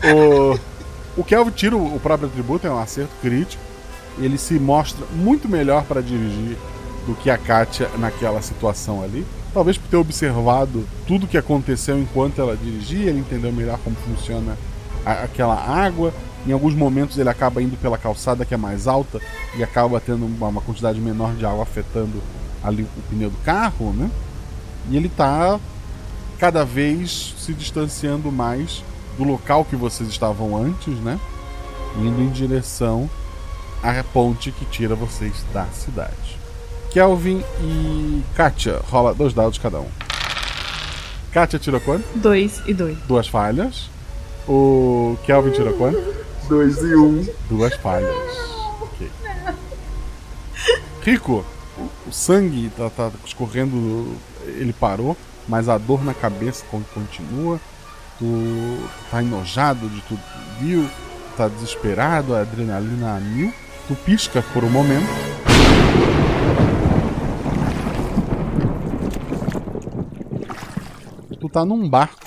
O... 0.04 0.73
O 1.16 1.22
Kelvin 1.22 1.52
tira 1.52 1.76
o 1.76 2.00
próprio 2.00 2.28
atributo, 2.28 2.66
é 2.66 2.70
um 2.70 2.78
acerto 2.78 3.12
crítico. 3.22 3.62
Ele 4.18 4.36
se 4.36 4.54
mostra 4.54 5.06
muito 5.12 5.48
melhor 5.48 5.84
para 5.84 6.00
dirigir 6.00 6.56
do 7.06 7.14
que 7.14 7.30
a 7.30 7.38
Katia 7.38 7.88
naquela 7.98 8.42
situação 8.42 9.02
ali. 9.02 9.24
Talvez 9.52 9.78
por 9.78 9.88
ter 9.88 9.96
observado 9.96 10.84
tudo 11.06 11.28
que 11.28 11.38
aconteceu 11.38 11.98
enquanto 11.98 12.40
ela 12.40 12.56
dirigia, 12.56 13.10
ele 13.10 13.20
entendeu 13.20 13.52
melhor 13.52 13.78
como 13.84 13.94
funciona 13.96 14.58
a, 15.06 15.24
aquela 15.24 15.54
água. 15.54 16.12
Em 16.46 16.52
alguns 16.52 16.74
momentos 16.74 17.16
ele 17.16 17.28
acaba 17.28 17.62
indo 17.62 17.76
pela 17.76 17.96
calçada 17.96 18.44
que 18.44 18.54
é 18.54 18.56
mais 18.56 18.88
alta 18.88 19.20
e 19.56 19.62
acaba 19.62 20.00
tendo 20.00 20.26
uma, 20.26 20.48
uma 20.48 20.60
quantidade 20.60 21.00
menor 21.00 21.34
de 21.34 21.46
água 21.46 21.62
afetando 21.62 22.20
ali 22.62 22.82
o 22.82 23.02
pneu 23.08 23.30
do 23.30 23.38
carro, 23.38 23.92
né? 23.92 24.10
E 24.90 24.96
ele 24.96 25.08
tá 25.08 25.60
cada 26.38 26.64
vez 26.64 27.34
se 27.38 27.54
distanciando 27.54 28.32
mais 28.32 28.82
do 29.16 29.24
local 29.24 29.64
que 29.64 29.76
vocês 29.76 30.08
estavam 30.08 30.56
antes, 30.56 30.94
né? 31.00 31.18
Indo 31.96 32.20
em 32.22 32.28
direção 32.30 33.08
à 33.82 34.02
ponte 34.02 34.50
que 34.50 34.64
tira 34.66 34.94
vocês 34.94 35.44
da 35.52 35.66
cidade. 35.66 36.38
Kelvin 36.90 37.42
e 37.60 38.22
Katia, 38.34 38.80
rola 38.90 39.14
dois 39.14 39.32
dados 39.34 39.58
cada 39.58 39.80
um. 39.80 39.88
Katia 41.32 41.58
tirou 41.58 41.80
quanto? 41.80 42.04
Dois 42.16 42.62
e 42.66 42.74
dois. 42.74 42.96
Duas 43.06 43.26
falhas. 43.26 43.90
O 44.48 45.16
Kelvin 45.24 45.50
tirou 45.50 45.72
quanto? 45.74 45.98
Dois 46.48 46.76
e 46.78 46.94
um. 46.94 47.26
Duas 47.48 47.74
falhas. 47.76 48.14
Ok. 48.80 49.10
Rico, 51.02 51.44
o, 52.06 52.12
sangue 52.12 52.70
tá, 52.76 52.88
tá 52.90 53.10
escorrendo, 53.24 54.14
ele 54.46 54.72
parou, 54.72 55.16
mas 55.48 55.68
a 55.68 55.76
dor 55.76 56.04
na 56.04 56.14
cabeça 56.14 56.64
con- 56.70 56.82
continua. 56.94 57.58
Tu 58.18 58.78
tá 59.10 59.22
enojado 59.22 59.88
de 59.88 60.00
tudo 60.02 60.20
que 60.20 60.64
viu, 60.64 60.88
tá 61.36 61.48
desesperado, 61.48 62.34
a 62.34 62.40
adrenalina 62.42 63.16
a 63.16 63.20
mil. 63.20 63.52
Tu 63.88 63.94
pisca 63.96 64.42
por 64.52 64.64
um 64.64 64.70
momento. 64.70 65.06
Tu 71.40 71.48
tá 71.48 71.64
num 71.64 71.88
barco. 71.88 72.22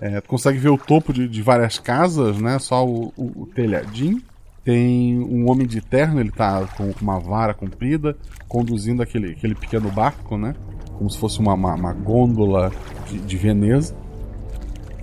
É, 0.00 0.20
tu 0.20 0.28
consegue 0.28 0.58
ver 0.58 0.68
o 0.68 0.78
topo 0.78 1.12
de, 1.12 1.28
de 1.28 1.42
várias 1.42 1.78
casas, 1.78 2.38
né? 2.38 2.58
Só 2.58 2.86
o, 2.86 3.12
o- 3.16 3.42
o 3.42 3.46
telhadinho. 3.46 4.22
Tem 4.64 5.18
um 5.18 5.50
homem 5.50 5.66
de 5.66 5.80
terno, 5.80 6.20
ele 6.20 6.30
tá 6.30 6.66
com 6.76 6.92
uma 7.00 7.18
vara 7.18 7.54
comprida, 7.54 8.16
conduzindo 8.46 9.02
aquele, 9.02 9.32
aquele 9.32 9.54
pequeno 9.54 9.90
barco, 9.90 10.36
né? 10.36 10.54
Como 10.98 11.08
se 11.08 11.18
fosse 11.18 11.38
uma, 11.38 11.54
uma, 11.54 11.74
uma 11.74 11.92
gôndola 11.92 12.70
de, 13.08 13.18
de 13.18 13.36
Veneza. 13.36 13.94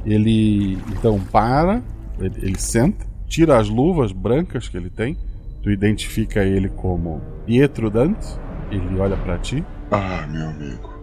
Ele 0.05 0.75
então 0.89 1.19
para, 1.19 1.81
ele, 2.19 2.35
ele 2.41 2.59
senta, 2.59 3.05
tira 3.27 3.57
as 3.57 3.67
luvas 3.69 4.11
brancas 4.11 4.67
que 4.67 4.77
ele 4.77 4.89
tem. 4.89 5.17
Tu 5.63 5.71
identifica 5.71 6.43
ele 6.43 6.69
como 6.69 7.21
Pietro 7.45 7.89
Dante. 7.89 8.27
Ele 8.69 8.99
olha 8.99 9.17
pra 9.17 9.37
ti. 9.39 9.65
Ah, 9.91 10.27
meu 10.27 10.49
amigo. 10.49 10.93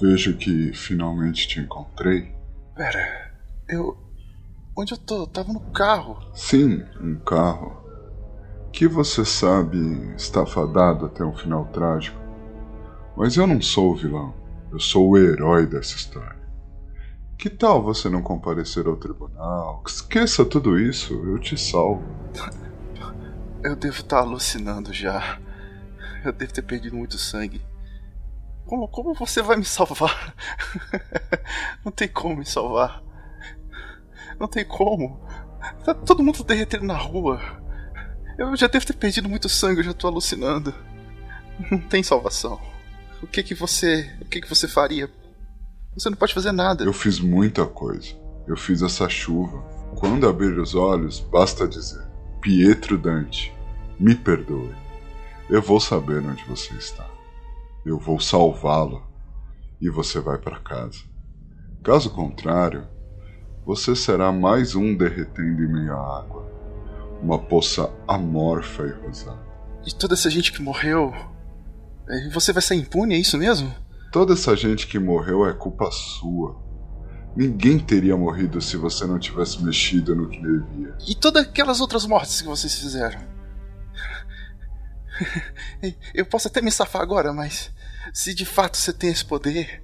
Vejo 0.00 0.36
que 0.36 0.72
finalmente 0.72 1.48
te 1.48 1.60
encontrei. 1.60 2.32
Pera, 2.76 3.32
eu. 3.68 3.96
Onde 4.76 4.92
eu 4.92 4.98
tô? 4.98 5.22
Eu 5.22 5.26
tava 5.26 5.52
no 5.52 5.60
carro. 5.72 6.18
Sim, 6.32 6.82
um 7.00 7.16
carro. 7.16 7.82
Que 8.72 8.88
você 8.88 9.24
sabe 9.24 9.78
está 10.16 10.44
fadado 10.44 11.06
até 11.06 11.24
um 11.24 11.34
final 11.34 11.66
trágico. 11.66 12.20
Mas 13.16 13.36
eu 13.36 13.46
não 13.46 13.60
sou 13.60 13.92
o 13.92 13.96
vilão. 13.96 14.34
Eu 14.72 14.80
sou 14.80 15.10
o 15.10 15.18
herói 15.18 15.66
dessa 15.66 15.96
história. 15.96 16.43
Que 17.44 17.50
tal 17.50 17.82
você 17.82 18.08
não 18.08 18.22
comparecer 18.22 18.86
ao 18.86 18.96
tribunal? 18.96 19.82
Esqueça 19.86 20.46
tudo 20.46 20.80
isso, 20.80 21.12
eu 21.12 21.38
te 21.38 21.58
salvo. 21.58 22.02
Eu 23.62 23.76
devo 23.76 23.98
estar 23.98 24.20
alucinando 24.20 24.94
já. 24.94 25.38
Eu 26.24 26.32
devo 26.32 26.54
ter 26.54 26.62
perdido 26.62 26.96
muito 26.96 27.18
sangue. 27.18 27.60
Como, 28.64 28.88
como 28.88 29.12
você 29.12 29.42
vai 29.42 29.58
me 29.58 29.64
salvar? 29.66 30.34
Não 31.84 31.92
tem 31.92 32.08
como 32.08 32.36
me 32.36 32.46
salvar. 32.46 33.02
Não 34.40 34.48
tem 34.48 34.64
como. 34.64 35.20
Tá 35.84 35.92
todo 35.92 36.22
mundo 36.22 36.42
derretendo 36.44 36.86
na 36.86 36.96
rua. 36.96 37.42
Eu 38.38 38.56
já 38.56 38.68
devo 38.68 38.86
ter 38.86 38.96
perdido 38.96 39.28
muito 39.28 39.50
sangue, 39.50 39.80
eu 39.80 39.84
já 39.84 39.92
tô 39.92 40.06
alucinando. 40.06 40.74
Não 41.70 41.78
tem 41.78 42.02
salvação. 42.02 42.58
O 43.22 43.26
que 43.26 43.42
que 43.42 43.54
você. 43.54 44.10
O 44.22 44.24
que 44.24 44.40
que 44.40 44.48
você 44.48 44.66
faria? 44.66 45.10
Você 45.96 46.10
não 46.10 46.16
pode 46.16 46.34
fazer 46.34 46.52
nada. 46.52 46.84
Eu 46.84 46.92
fiz 46.92 47.20
muita 47.20 47.64
coisa. 47.66 48.08
Eu 48.46 48.56
fiz 48.56 48.82
essa 48.82 49.08
chuva. 49.08 49.62
Quando 49.96 50.28
abrir 50.28 50.58
os 50.58 50.74
olhos, 50.74 51.20
basta 51.20 51.66
dizer: 51.68 52.04
Pietro 52.40 52.98
Dante, 52.98 53.54
me 53.98 54.14
perdoe. 54.14 54.74
Eu 55.48 55.62
vou 55.62 55.78
saber 55.78 56.18
onde 56.24 56.42
você 56.44 56.74
está. 56.74 57.06
Eu 57.86 57.98
vou 57.98 58.18
salvá-lo 58.18 59.02
e 59.80 59.88
você 59.90 60.18
vai 60.20 60.38
para 60.38 60.58
casa. 60.58 60.98
Caso 61.82 62.10
contrário, 62.10 62.86
você 63.64 63.94
será 63.94 64.32
mais 64.32 64.74
um 64.74 64.96
derretendo 64.96 65.62
em 65.62 65.72
meio 65.72 65.92
à 65.94 66.18
água. 66.18 66.50
Uma 67.22 67.38
poça 67.38 67.90
amorfa 68.08 68.82
e 68.84 69.06
rosada. 69.06 69.42
De 69.82 69.94
toda 69.94 70.14
essa 70.14 70.28
gente 70.30 70.52
que 70.52 70.62
morreu. 70.62 71.12
eh, 72.08 72.30
Você 72.32 72.52
vai 72.52 72.62
sair 72.62 72.78
impune, 72.78 73.14
é 73.14 73.18
isso 73.18 73.36
mesmo? 73.38 73.72
Toda 74.14 74.34
essa 74.34 74.54
gente 74.54 74.86
que 74.86 74.96
morreu 74.96 75.44
é 75.44 75.52
culpa 75.52 75.90
sua. 75.90 76.56
Ninguém 77.34 77.80
teria 77.80 78.16
morrido 78.16 78.60
se 78.60 78.76
você 78.76 79.04
não 79.08 79.18
tivesse 79.18 79.60
mexido 79.60 80.14
no 80.14 80.28
que 80.28 80.40
devia. 80.40 80.96
E 81.04 81.16
todas 81.16 81.42
aquelas 81.42 81.80
outras 81.80 82.06
mortes 82.06 82.40
que 82.40 82.46
vocês 82.46 82.78
fizeram? 82.78 83.20
Eu 86.14 86.24
posso 86.24 86.46
até 86.46 86.62
me 86.62 86.70
safar 86.70 87.02
agora, 87.02 87.32
mas 87.32 87.72
se 88.12 88.32
de 88.32 88.46
fato 88.46 88.76
você 88.76 88.92
tem 88.92 89.10
esse 89.10 89.24
poder. 89.24 89.82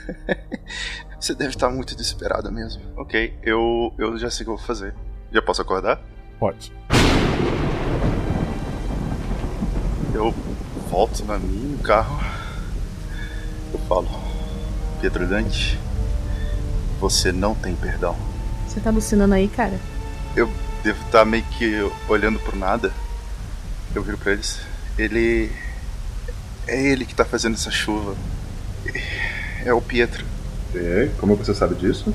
você 1.20 1.34
deve 1.34 1.50
estar 1.50 1.68
muito 1.68 1.94
desesperado 1.94 2.50
mesmo. 2.50 2.82
Ok, 2.96 3.38
eu, 3.42 3.92
eu 3.98 4.16
já 4.16 4.30
sei 4.30 4.44
o 4.44 4.46
que 4.46 4.50
eu 4.52 4.56
vou 4.56 4.66
fazer. 4.66 4.94
Já 5.30 5.42
posso 5.42 5.60
acordar? 5.60 6.00
Pode. 6.38 6.72
Eu 10.14 10.30
volto 10.88 11.22
na 11.26 11.38
minha 11.38 11.76
no 11.76 11.78
carro. 11.80 12.39
Falo, 13.90 14.08
Pedro 15.00 15.26
Dante, 15.26 15.76
você 17.00 17.32
não 17.32 17.56
tem 17.56 17.74
perdão. 17.74 18.16
Você 18.68 18.78
tá 18.78 18.88
alucinando 18.88 19.34
aí, 19.34 19.48
cara? 19.48 19.80
Eu 20.36 20.48
devo 20.84 21.04
estar 21.06 21.24
meio 21.24 21.42
que 21.42 21.74
olhando 22.08 22.38
pro 22.38 22.56
nada. 22.56 22.92
Eu 23.92 24.00
viro 24.04 24.16
pra 24.16 24.30
eles. 24.30 24.60
Ele. 24.96 25.50
É 26.68 26.80
ele 26.80 27.04
que 27.04 27.16
tá 27.16 27.24
fazendo 27.24 27.54
essa 27.54 27.72
chuva. 27.72 28.14
É 29.64 29.74
o 29.74 29.82
Pietro. 29.82 30.24
É? 30.72 31.10
Como 31.18 31.34
você 31.34 31.52
sabe 31.52 31.74
disso? 31.74 32.14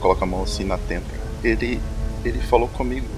Coloca 0.00 0.24
a 0.24 0.28
mão 0.28 0.42
assim 0.42 0.64
na 0.64 0.76
têmpora. 0.76 1.22
Ele. 1.42 1.80
Ele 2.22 2.38
falou 2.38 2.68
comigo. 2.68 3.08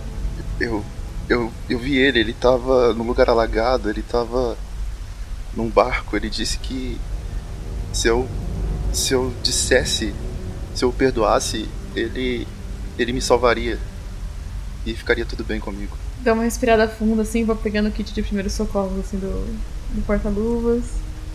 Eu. 0.61 0.85
Eu, 1.29 1.53
eu 1.69 1.77
vi 1.77 1.97
ele, 1.97 2.21
ele 2.21 2.33
tava 2.33 2.95
num 2.95 3.03
lugar 3.03 3.29
alagado, 3.29 3.91
ele 3.91 4.01
tava 4.01 4.57
num 5.57 5.69
barco. 5.69 6.15
Ele 6.17 6.31
disse 6.31 6.57
que 6.57 7.01
se 7.97 8.09
eu. 8.09 8.29
Se 8.93 9.15
eu 9.15 9.33
dissesse. 9.43 10.15
Se 10.75 10.85
eu 10.85 10.91
o 10.91 10.93
perdoasse, 10.93 11.67
ele. 11.95 12.47
Ele 12.99 13.13
me 13.13 13.23
salvaria. 13.23 13.79
E 14.85 14.95
ficaria 14.95 15.25
tudo 15.25 15.43
bem 15.43 15.59
comigo. 15.59 15.97
Dá 16.21 16.33
uma 16.33 16.45
respirada 16.45 16.87
funda, 16.89 17.23
assim, 17.23 17.45
vou 17.45 17.57
pegando 17.57 17.89
o 17.89 17.93
kit 17.93 18.13
de 18.13 18.23
primeiros 18.23 18.53
socorros, 18.53 19.01
assim, 19.01 19.19
do, 19.19 19.29
do 19.95 20.03
porta-luvas. 20.07 20.85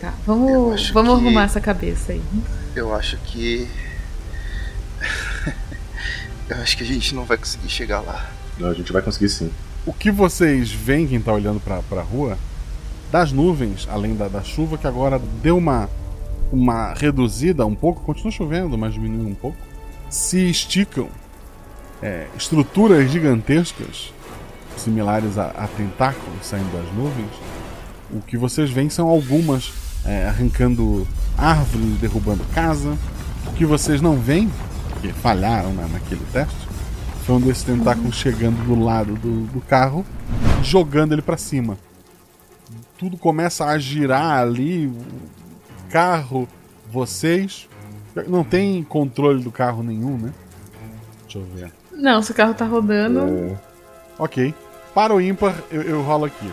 Tá, 0.00 0.14
vamos, 0.26 0.90
vamos 0.90 1.18
que- 1.18 1.26
arrumar 1.26 1.44
essa 1.44 1.60
cabeça 1.60 2.12
aí. 2.12 2.22
Eu 2.74 2.94
acho 2.94 3.16
que. 3.18 3.68
eu 6.48 6.56
acho 6.58 6.76
que 6.76 6.82
a 6.82 6.86
gente 6.86 7.14
não 7.14 7.24
vai 7.24 7.36
conseguir 7.36 7.68
chegar 7.68 8.00
lá. 8.00 8.30
Não, 8.58 8.70
a 8.70 8.74
gente 8.74 8.92
vai 8.92 9.02
conseguir 9.02 9.28
sim. 9.28 9.50
O 9.84 9.92
que 9.92 10.10
vocês 10.10 10.70
veem, 10.70 11.06
quem 11.08 11.20
tá 11.20 11.32
olhando 11.32 11.60
pra, 11.60 11.82
pra 11.82 12.02
rua, 12.02 12.38
das 13.10 13.32
nuvens, 13.32 13.86
além 13.90 14.14
da, 14.14 14.28
da 14.28 14.42
chuva, 14.42 14.78
que 14.78 14.86
agora 14.86 15.20
deu 15.42 15.56
uma, 15.58 15.88
uma 16.52 16.92
reduzida 16.92 17.64
um 17.66 17.74
pouco, 17.74 18.02
continua 18.02 18.30
chovendo, 18.30 18.76
mas 18.76 18.94
diminuiu 18.94 19.26
um 19.28 19.34
pouco, 19.34 19.56
se 20.10 20.50
esticam 20.50 21.08
é, 22.02 22.26
estruturas 22.36 23.10
gigantescas, 23.10 24.12
similares 24.76 25.38
a, 25.38 25.46
a 25.50 25.66
tentáculos 25.68 26.44
saindo 26.44 26.70
das 26.72 26.92
nuvens. 26.94 27.30
O 28.10 28.20
que 28.20 28.36
vocês 28.36 28.70
veem 28.70 28.90
são 28.90 29.08
algumas 29.08 29.72
é, 30.04 30.26
arrancando 30.26 31.06
árvores, 31.38 31.98
derrubando 31.98 32.44
casa. 32.54 32.96
O 33.46 33.52
que 33.52 33.64
vocês 33.64 34.00
não 34.02 34.16
veem, 34.18 34.50
que 35.00 35.12
falharam 35.12 35.72
na- 35.72 35.88
naquele 35.88 36.24
teste, 36.32 36.68
foi 37.24 37.36
um 37.36 37.40
desses 37.40 37.62
tentáculos 37.62 38.16
chegando 38.16 38.62
do 38.66 38.78
lado 38.78 39.14
do, 39.14 39.46
do 39.46 39.60
carro, 39.62 40.04
jogando 40.62 41.12
ele 41.12 41.22
pra 41.22 41.36
cima. 41.38 41.78
Tudo 42.98 43.16
começa 43.16 43.64
a 43.64 43.78
girar 43.78 44.40
ali, 44.42 44.92
carro, 45.92 46.48
vocês. 46.90 47.68
Não 48.26 48.42
tem 48.42 48.82
controle 48.82 49.42
do 49.42 49.52
carro 49.52 49.82
nenhum, 49.82 50.16
né? 50.18 50.32
Deixa 51.22 51.38
eu 51.38 51.44
ver. 51.44 51.72
Não, 51.92 52.22
se 52.22 52.32
o 52.32 52.34
carro 52.34 52.54
tá 52.54 52.64
rodando. 52.64 53.58
Ok. 54.18 54.54
Para 54.94 55.14
o 55.14 55.20
ímpar, 55.20 55.54
eu, 55.70 55.82
eu 55.82 56.02
rolo 56.02 56.24
aqui. 56.24 56.50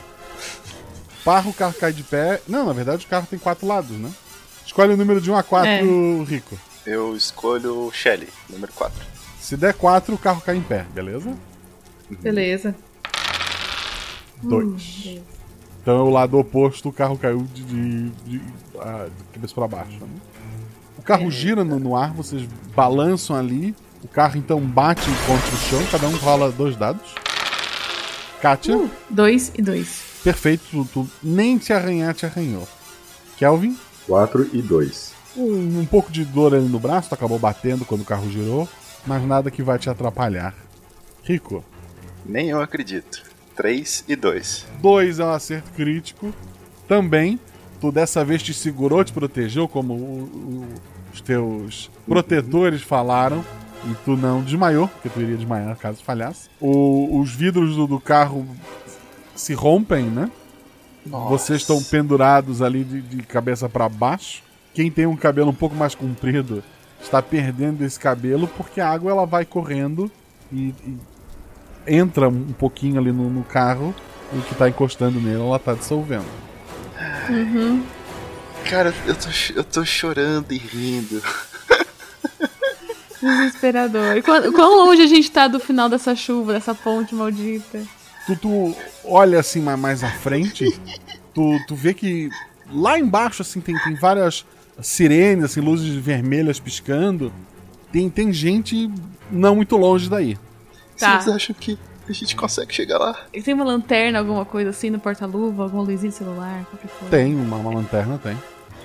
parra, 1.26 1.50
o 1.50 1.54
carro 1.54 1.74
cai 1.74 1.92
de 1.92 2.04
pé. 2.04 2.42
Não, 2.48 2.66
na 2.66 2.74
verdade 2.74 3.06
o 3.06 3.10
carro 3.10 3.28
tem 3.30 3.40
quatro 3.40 3.66
lados, 3.68 3.92
né? 3.98 4.12
Escolhe 4.66 4.94
o 4.94 4.98
número 4.98 5.20
de 5.20 5.32
1 5.32 5.36
a 5.36 5.44
4, 5.44 5.70
É. 5.70 5.82
Rico. 6.24 6.58
Eu 6.86 7.16
escolho 7.16 7.90
Shelly, 7.92 8.30
número 8.50 8.72
4. 8.74 8.98
Se 9.40 9.58
der 9.58 9.74
4, 9.74 10.14
o 10.14 10.18
carro 10.18 10.42
cai 10.42 10.56
em 10.56 10.62
pé, 10.62 10.86
beleza? 10.94 11.34
Beleza. 12.10 12.76
2. 14.42 14.66
Hum, 14.66 14.78
beleza. 15.04 15.39
Então 15.90 16.02
é 16.02 16.04
o 16.04 16.10
lado 16.12 16.38
oposto, 16.38 16.90
o 16.90 16.94
carro 16.94 17.18
caiu 17.18 17.48
de, 17.52 17.64
de, 17.64 18.10
de- 18.12 18.42
ah, 18.80 19.08
de 19.08 19.24
cabeça 19.34 19.56
para 19.56 19.68
baixo. 19.68 19.98
né? 20.00 20.08
O 21.00 21.02
carro 21.02 21.32
gira 21.32 21.64
no, 21.64 21.80
no 21.80 21.96
ar, 21.96 22.14
vocês 22.14 22.48
balançam 22.76 23.36
ali. 23.36 23.74
O 24.04 24.08
carro 24.08 24.38
então 24.38 24.62
bate 24.62 25.10
contra 25.26 25.48
o 25.52 25.58
chão, 25.58 25.84
cada 25.92 26.08
um 26.08 26.16
rola 26.18 26.52
dois 26.52 26.76
dados. 26.76 27.02
Kátia, 28.40 28.88
Dois 29.10 29.52
e 29.58 29.64
dois. 29.64 30.04
perfeito, 30.24 30.64
tu, 30.70 30.86
tu 30.94 31.10
nem 31.24 31.58
te 31.58 31.74
arranhar 31.74 32.14
te 32.14 32.28
arranhou. 32.28 32.68
Kelvin, 33.38 33.76
4 34.06 34.48
e 34.54 34.62
2. 34.62 35.14
um, 35.38 35.80
um 35.80 35.86
pouco 35.88 36.12
de 36.12 36.24
dor 36.24 36.54
ali 36.54 36.68
no 36.70 36.80
braço, 36.80 37.10
tu 37.10 37.16
acabou 37.16 37.40
batendo 37.40 37.84
quando 37.84 38.02
o 38.02 38.06
carro 38.06 38.30
girou, 38.30 38.70
mas 39.08 39.26
nada 39.26 39.50
que 39.50 39.64
vai 39.64 39.80
te 39.80 39.90
atrapalhar. 39.90 40.54
Rico, 41.24 41.66
Nem 42.24 42.50
eu 42.50 42.62
acredito. 42.62 43.28
3 43.64 44.06
e 44.08 44.16
2. 44.16 44.66
2 44.82 45.20
é 45.20 45.26
um 45.26 45.32
acerto 45.32 45.70
crítico. 45.72 46.34
Também, 46.88 47.38
tu 47.82 47.92
dessa 47.92 48.24
vez 48.24 48.42
te 48.42 48.54
segurou, 48.54 49.04
te 49.04 49.12
protegeu, 49.12 49.68
como 49.68 49.94
o- 49.96 50.24
o- 50.24 50.66
os 51.14 51.20
teus 51.20 51.92
protetores 52.08 52.82
falaram. 52.82 53.44
E 53.86 53.94
tu 54.06 54.16
não 54.16 54.42
desmaiou, 54.42 54.88
porque 54.88 55.10
tu 55.10 55.20
iria 55.22 55.36
desmaiar 55.36 55.76
caso 55.78 56.02
falhasse. 56.04 56.50
O- 56.60 57.20
os 57.20 57.32
vidros 57.34 57.76
do, 57.76 57.86
do 57.86 58.00
carro 58.00 58.46
se 59.36 59.54
rompem, 59.54 60.04
né? 60.06 60.32
Vocês 61.06 61.60
estão 61.62 61.82
pendurados 61.84 62.62
ali 62.62 62.84
de, 62.86 63.02
de 63.02 63.24
cabeça 63.24 63.68
para 63.68 63.90
baixo. 63.90 64.42
Quem 64.74 64.90
tem 64.90 65.06
um 65.06 65.16
cabelo 65.18 65.50
um 65.50 65.54
pouco 65.54 65.76
mais 65.76 65.96
comprido 65.96 66.64
está 67.02 67.22
perdendo 67.22 67.84
esse 67.84 68.00
cabelo 68.00 68.48
porque 68.56 68.80
a 68.80 68.90
água 68.90 69.12
ela 69.12 69.26
vai 69.26 69.44
correndo 69.46 70.10
e, 70.52 70.74
e 70.86 70.98
entra 71.90 72.30
um 72.30 72.54
pouquinho 72.54 73.00
ali 73.00 73.12
no, 73.12 73.30
no 73.30 73.44
carro 73.44 73.94
e 74.34 74.38
o 74.38 74.42
que 74.42 74.56
tá 74.56 74.70
encostando 74.70 75.20
nele 75.20 75.42
ela 75.42 75.60
tá 75.60 75.74
dissolvendo. 75.74 76.26
Uhum. 77.30 77.84
Cara, 78.70 78.94
eu 79.08 79.16
tô, 79.16 79.28
eu 79.56 79.64
tô 79.64 79.86
chorando 79.86 80.52
e 80.52 80.58
rindo. 80.58 81.22
Desesperador. 83.22 84.18
E 84.18 84.22
quão, 84.22 84.52
quão 84.54 84.86
longe 84.86 85.02
a 85.02 85.08
gente 85.08 85.30
tá 85.30 85.48
do 85.48 85.60
final 85.60 85.90
dessa 85.90 86.16
chuva, 86.16 86.54
dessa 86.54 86.74
ponte 86.74 87.14
maldita? 87.14 87.82
Tu, 88.26 88.36
tu 88.38 88.76
olha 89.04 89.40
assim 89.40 89.62
ma- 89.62 89.76
mais 89.78 90.04
à 90.04 90.10
frente, 90.10 90.80
tu, 91.34 91.60
tu 91.68 91.76
vê 91.76 91.94
que 91.94 92.30
lá 92.72 92.98
embaixo 92.98 93.42
assim 93.42 93.60
tem, 93.60 93.78
tem 93.80 93.96
várias 93.96 94.46
sirenes, 94.82 95.44
assim, 95.46 95.60
luzes 95.60 95.94
vermelhas 95.96 96.60
piscando. 96.60 97.32
Tem, 97.92 98.10
tem 98.10 98.32
gente 98.32 98.90
não 99.32 99.56
muito 99.56 99.76
longe 99.76 100.10
daí. 100.10 100.38
Tá. 101.00 101.20
Vocês 101.22 101.36
acham 101.36 101.56
que 101.60 101.78
a 102.08 102.12
gente 102.12 102.36
consegue 102.36 102.74
chegar 102.74 102.98
lá? 102.98 103.16
E 103.34 103.42
tem 103.42 103.54
uma 103.54 103.64
lanterna, 103.64 104.20
alguma 104.20 104.44
coisa 104.46 104.72
assim 104.72 104.90
no 104.90 105.00
porta-luva, 105.00 105.64
alguma 105.64 105.84
luzinha 105.84 106.10
de 106.10 106.16
celular, 106.16 106.66
qualquer 106.70 106.90
coisa. 106.90 107.10
Tem, 107.10 107.36
uma, 107.36 107.58
uma 107.58 107.74
lanterna 107.74 108.20
tem. 108.22 108.38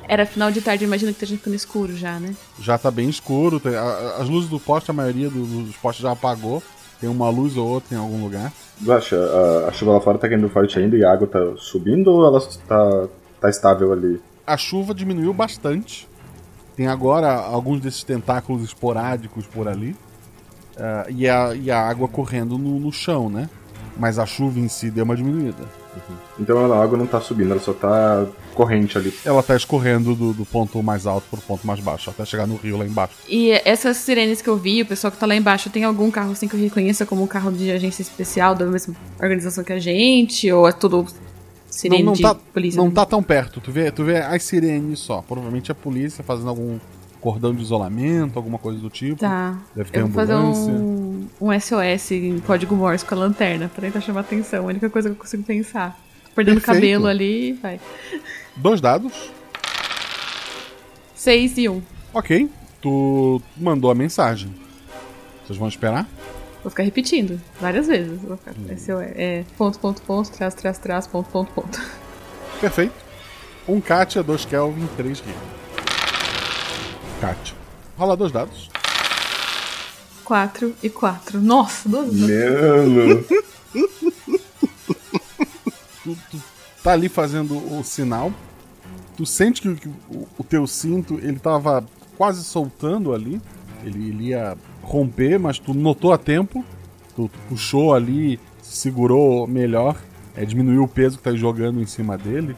Era 0.06 0.26
final 0.26 0.50
de 0.52 0.60
tarde, 0.60 0.84
imagina 0.84 1.10
que 1.12 1.16
esteja 1.16 1.36
ficando 1.38 1.56
escuro 1.56 1.96
já, 1.96 2.18
né? 2.20 2.34
Já 2.60 2.76
tá 2.76 2.90
bem 2.90 3.08
escuro. 3.08 3.58
tem- 3.58 3.74
a- 3.74 4.16
as 4.20 4.28
luzes 4.28 4.50
do 4.50 4.60
poste, 4.60 4.90
a 4.90 4.94
maioria 4.94 5.30
do- 5.30 5.64
dos 5.64 5.76
postes 5.76 6.02
já 6.02 6.12
apagou. 6.12 6.62
Tem 7.00 7.08
uma 7.08 7.28
luz 7.30 7.56
ou 7.56 7.66
outra 7.66 7.94
em 7.94 7.98
algum 7.98 8.22
lugar. 8.22 8.52
Guaxa, 8.82 9.16
a, 9.16 9.68
a 9.68 9.72
chuva 9.72 9.92
lá 9.92 10.00
fora 10.00 10.18
tá 10.18 10.28
caindo 10.28 10.48
forte 10.50 10.78
ainda 10.78 10.96
e 10.96 11.04
a 11.04 11.10
água 11.12 11.26
tá 11.26 11.38
subindo 11.56 12.08
ou 12.08 12.24
ela 12.26 12.40
tá, 12.68 13.08
tá 13.40 13.48
estável 13.48 13.92
ali? 13.92 14.20
A 14.46 14.56
chuva 14.58 14.94
diminuiu 14.94 15.32
bastante. 15.32 16.06
Tem 16.76 16.86
agora 16.86 17.32
alguns 17.34 17.80
desses 17.80 18.02
tentáculos 18.04 18.62
esporádicos 18.62 19.46
por 19.46 19.66
ali. 19.68 19.96
Ah, 20.78 21.06
e, 21.08 21.28
a, 21.28 21.54
e 21.54 21.70
a 21.70 21.80
água 21.80 22.08
correndo 22.08 22.58
no, 22.58 22.78
no 22.78 22.92
chão, 22.92 23.28
né? 23.28 23.48
Mas 23.96 24.18
a 24.18 24.26
chuva 24.26 24.58
em 24.58 24.68
si 24.68 24.90
deu 24.90 25.04
uma 25.04 25.16
diminuída. 25.16 25.64
Então 26.38 26.72
a 26.72 26.82
água 26.82 26.98
não 26.98 27.06
tá 27.06 27.20
subindo, 27.20 27.52
ela 27.52 27.60
só 27.60 27.72
tá 27.72 28.26
corrente 28.54 28.98
ali. 28.98 29.14
Ela 29.24 29.42
tá 29.42 29.54
escorrendo 29.54 30.14
do, 30.14 30.32
do 30.32 30.44
ponto 30.44 30.82
mais 30.82 31.06
alto 31.06 31.26
pro 31.30 31.40
ponto 31.40 31.64
mais 31.64 31.78
baixo, 31.78 32.10
até 32.10 32.24
chegar 32.24 32.46
no 32.46 32.56
rio 32.56 32.76
lá 32.76 32.84
embaixo. 32.84 33.14
E 33.28 33.52
essas 33.64 33.98
sirenes 33.98 34.42
que 34.42 34.48
eu 34.48 34.56
vi, 34.56 34.82
o 34.82 34.86
pessoal 34.86 35.12
que 35.12 35.18
tá 35.18 35.26
lá 35.26 35.36
embaixo, 35.36 35.70
tem 35.70 35.84
algum 35.84 36.10
carro 36.10 36.32
assim 36.32 36.48
que 36.48 36.56
eu 36.56 36.60
reconheça 36.60 37.06
como 37.06 37.22
um 37.22 37.26
carro 37.26 37.52
de 37.52 37.70
agência 37.70 38.02
especial 38.02 38.54
da 38.54 38.66
mesma 38.66 38.94
organização 39.20 39.62
que 39.62 39.72
a 39.72 39.78
gente? 39.78 40.50
Ou 40.50 40.66
é 40.66 40.72
tudo 40.72 41.06
sirene 41.68 42.02
não, 42.02 42.06
não 42.06 42.12
de 42.14 42.22
tá, 42.22 42.34
polícia? 42.34 42.82
Não 42.82 42.90
tá 42.90 43.06
tão 43.06 43.22
perto. 43.22 43.60
Tu 43.60 43.70
vê, 43.70 43.90
tu 43.90 44.04
vê 44.04 44.18
as 44.18 44.42
sirenes 44.42 44.98
só. 44.98 45.22
Provavelmente 45.22 45.70
a 45.70 45.74
polícia 45.74 46.24
fazendo 46.24 46.48
algum 46.48 46.78
cordão 47.24 47.54
de 47.54 47.62
isolamento, 47.62 48.38
alguma 48.38 48.58
coisa 48.58 48.78
do 48.78 48.90
tipo. 48.90 49.18
Tá. 49.18 49.58
Deve 49.74 49.90
ter 49.90 50.00
eu 50.00 50.06
vou 50.08 50.14
fazer 50.14 50.34
ambulância. 50.34 50.72
um, 50.74 51.26
um 51.40 51.58
SOS 51.58 52.10
em 52.10 52.38
código 52.40 52.76
Morse 52.76 53.02
com 53.02 53.14
a 53.14 53.18
lanterna 53.18 53.70
pra 53.72 53.80
tentar 53.80 54.02
chamar 54.02 54.20
atenção. 54.20 54.64
A 54.64 54.66
única 54.66 54.90
coisa 54.90 55.08
que 55.08 55.14
eu 55.14 55.18
consigo 55.18 55.42
pensar. 55.42 55.98
Tô 56.22 56.30
Perdendo 56.34 56.56
Perfeito. 56.60 56.76
cabelo 56.82 57.06
ali, 57.06 57.54
vai. 57.54 57.80
Dois 58.54 58.78
dados. 58.78 59.30
Seis 61.14 61.56
e 61.56 61.66
um. 61.66 61.80
Ok. 62.12 62.50
Tu 62.82 63.40
mandou 63.56 63.90
a 63.90 63.94
mensagem. 63.94 64.54
Vocês 65.46 65.58
vão 65.58 65.68
esperar? 65.68 66.06
Vou 66.62 66.68
ficar 66.70 66.82
repetindo 66.82 67.40
várias 67.58 67.86
vezes. 67.86 68.20
Vou 68.20 68.36
ficar, 68.36 68.52
Hum. 68.52 68.76
SOS, 68.76 69.12
é 69.16 69.44
ponto, 69.56 69.78
ponto, 69.78 70.02
ponto, 70.02 70.30
traz, 70.30 70.54
traz, 70.54 70.76
traz, 70.76 71.06
ponto, 71.06 71.30
ponto, 71.30 71.50
ponto. 71.52 71.80
Perfeito. 72.60 72.92
Um 73.66 73.80
Katia, 73.80 74.22
dois 74.22 74.44
Kelvin, 74.44 74.86
três 74.94 75.20
Rio. 75.20 75.34
Katia. 77.24 77.54
Rola 77.96 78.16
dois 78.16 78.30
dados. 78.32 78.68
Quatro 80.24 80.74
e 80.82 80.90
quatro. 80.90 81.40
Nossa, 81.40 81.88
duas 81.88 82.12
Mano. 82.14 83.24
tu, 86.02 86.16
tu 86.30 86.42
tá 86.82 86.92
ali 86.92 87.08
fazendo 87.08 87.56
o 87.78 87.82
sinal. 87.82 88.32
Tu 89.16 89.24
sente 89.24 89.62
que, 89.62 89.68
o- 89.68 89.76
que 89.76 89.88
o, 89.88 90.28
o 90.38 90.44
teu 90.44 90.66
cinto 90.66 91.18
ele 91.22 91.38
tava 91.38 91.84
quase 92.18 92.44
soltando 92.44 93.14
ali. 93.14 93.40
Ele, 93.84 94.08
ele 94.08 94.24
ia 94.28 94.56
romper, 94.82 95.38
mas 95.38 95.58
tu 95.58 95.72
notou 95.72 96.12
a 96.12 96.18
tempo. 96.18 96.64
Tu, 97.16 97.28
tu 97.28 97.38
puxou 97.48 97.94
ali, 97.94 98.40
segurou 98.62 99.46
melhor, 99.46 99.96
é, 100.36 100.44
diminuiu 100.44 100.82
o 100.82 100.88
peso 100.88 101.16
que 101.18 101.22
tá 101.22 101.32
jogando 101.34 101.80
em 101.80 101.86
cima 101.86 102.18
dele. 102.18 102.56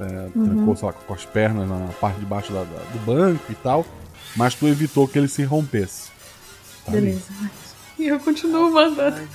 É, 0.00 0.28
Uhum. 0.34 0.44
Trancou, 0.44 0.76
sei 0.76 0.86
lá, 0.88 0.92
com 0.92 1.14
as 1.14 1.24
pernas 1.24 1.68
na 1.68 1.86
parte 2.00 2.18
de 2.18 2.26
baixo 2.26 2.52
da- 2.52 2.64
da- 2.64 2.82
do 2.92 2.98
banco 3.06 3.44
e 3.50 3.54
tal. 3.54 3.86
Mas 4.36 4.54
tu 4.54 4.66
evitou 4.66 5.06
que 5.08 5.18
ele 5.18 5.28
se 5.28 5.42
rompesse. 5.44 6.10
Tá. 6.84 6.92
Beleza. 6.92 7.22
E 7.98 8.06
eu 8.08 8.18
continuo 8.20 8.70
mandando. 8.70 9.28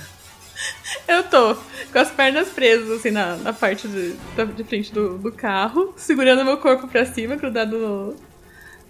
Eu 1.08 1.22
tô 1.24 1.54
com 1.90 1.98
as 1.98 2.10
pernas 2.10 2.48
presas, 2.48 2.90
assim, 2.90 3.10
na, 3.10 3.36
na 3.36 3.52
parte 3.52 3.88
de, 3.88 4.14
de 4.56 4.64
frente 4.64 4.92
do, 4.92 5.16
do 5.16 5.32
carro, 5.32 5.94
segurando 5.96 6.44
meu 6.44 6.58
corpo 6.58 6.86
pra 6.86 7.06
cima, 7.06 7.36
grudado 7.36 7.78
no, 7.78 8.16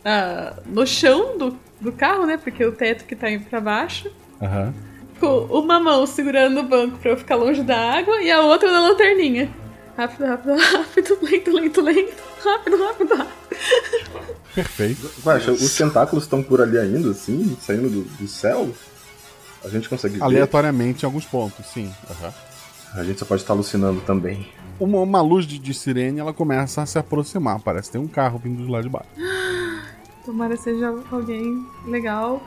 na- 0.02 0.54
no 0.66 0.84
chão 0.86 1.38
do, 1.38 1.56
do 1.80 1.92
carro, 1.92 2.26
né? 2.26 2.36
Porque 2.36 2.64
o 2.64 2.72
teto 2.72 3.04
que 3.04 3.14
tá 3.14 3.30
indo 3.30 3.44
pra 3.44 3.61
baixo. 3.61 4.11
Aham. 4.42 4.74
Com 5.20 5.44
uma 5.46 5.78
mão 5.78 6.04
segurando 6.06 6.61
o 6.61 6.64
banco 6.64 6.98
pra 6.98 7.12
eu 7.12 7.16
ficar 7.16 7.36
longe 7.36 7.62
da 7.62 7.78
água 7.98 8.20
e 8.20 8.30
a 8.32 8.40
outra 8.40 8.72
na 8.72 8.80
lanterninha. 8.80 9.48
Rápido, 9.97 10.26
rápido, 10.26 10.57
rápido, 10.57 11.18
lento, 11.22 11.51
lento, 11.53 11.80
lento. 11.80 12.22
Rápido, 12.43 12.82
rápido, 12.82 13.14
rápido. 13.16 13.41
Perfeito. 14.55 15.11
Guaxa, 15.22 15.53
os 15.53 15.76
tentáculos 15.76 16.24
estão 16.24 16.43
por 16.43 16.61
ali 16.61 16.78
ainda, 16.78 17.11
assim, 17.11 17.57
saindo 17.61 17.88
do, 17.88 18.03
do 18.03 18.28
céu? 18.28 18.70
A 19.64 19.68
gente 19.68 19.88
consegue 19.88 20.16
ver? 20.16 20.22
Aleatoriamente 20.22 21.05
em 21.05 21.07
alguns 21.07 21.24
pontos, 21.24 21.66
sim. 21.66 21.93
Aham. 22.11 22.32
A 22.95 23.05
gente 23.05 23.20
só 23.20 23.24
pode 23.24 23.43
estar 23.43 23.53
alucinando 23.53 24.01
também. 24.01 24.49
Uma, 24.80 24.99
uma 25.01 25.20
luz 25.20 25.47
de, 25.47 25.59
de 25.59 25.72
sirene 25.72 26.18
ela 26.18 26.32
começa 26.32 26.82
a 26.82 26.86
se 26.86 26.99
aproximar. 26.99 27.61
Parece 27.61 27.88
que 27.88 27.93
tem 27.93 28.01
um 28.01 28.09
carro 28.09 28.38
vindo 28.38 28.64
do 28.64 28.72
lado 28.72 28.84
de 28.84 28.88
baixo. 28.88 29.09
Tomara 30.24 30.57
que 30.57 30.62
seja 30.62 30.95
alguém 31.11 31.64
legal. 31.86 32.43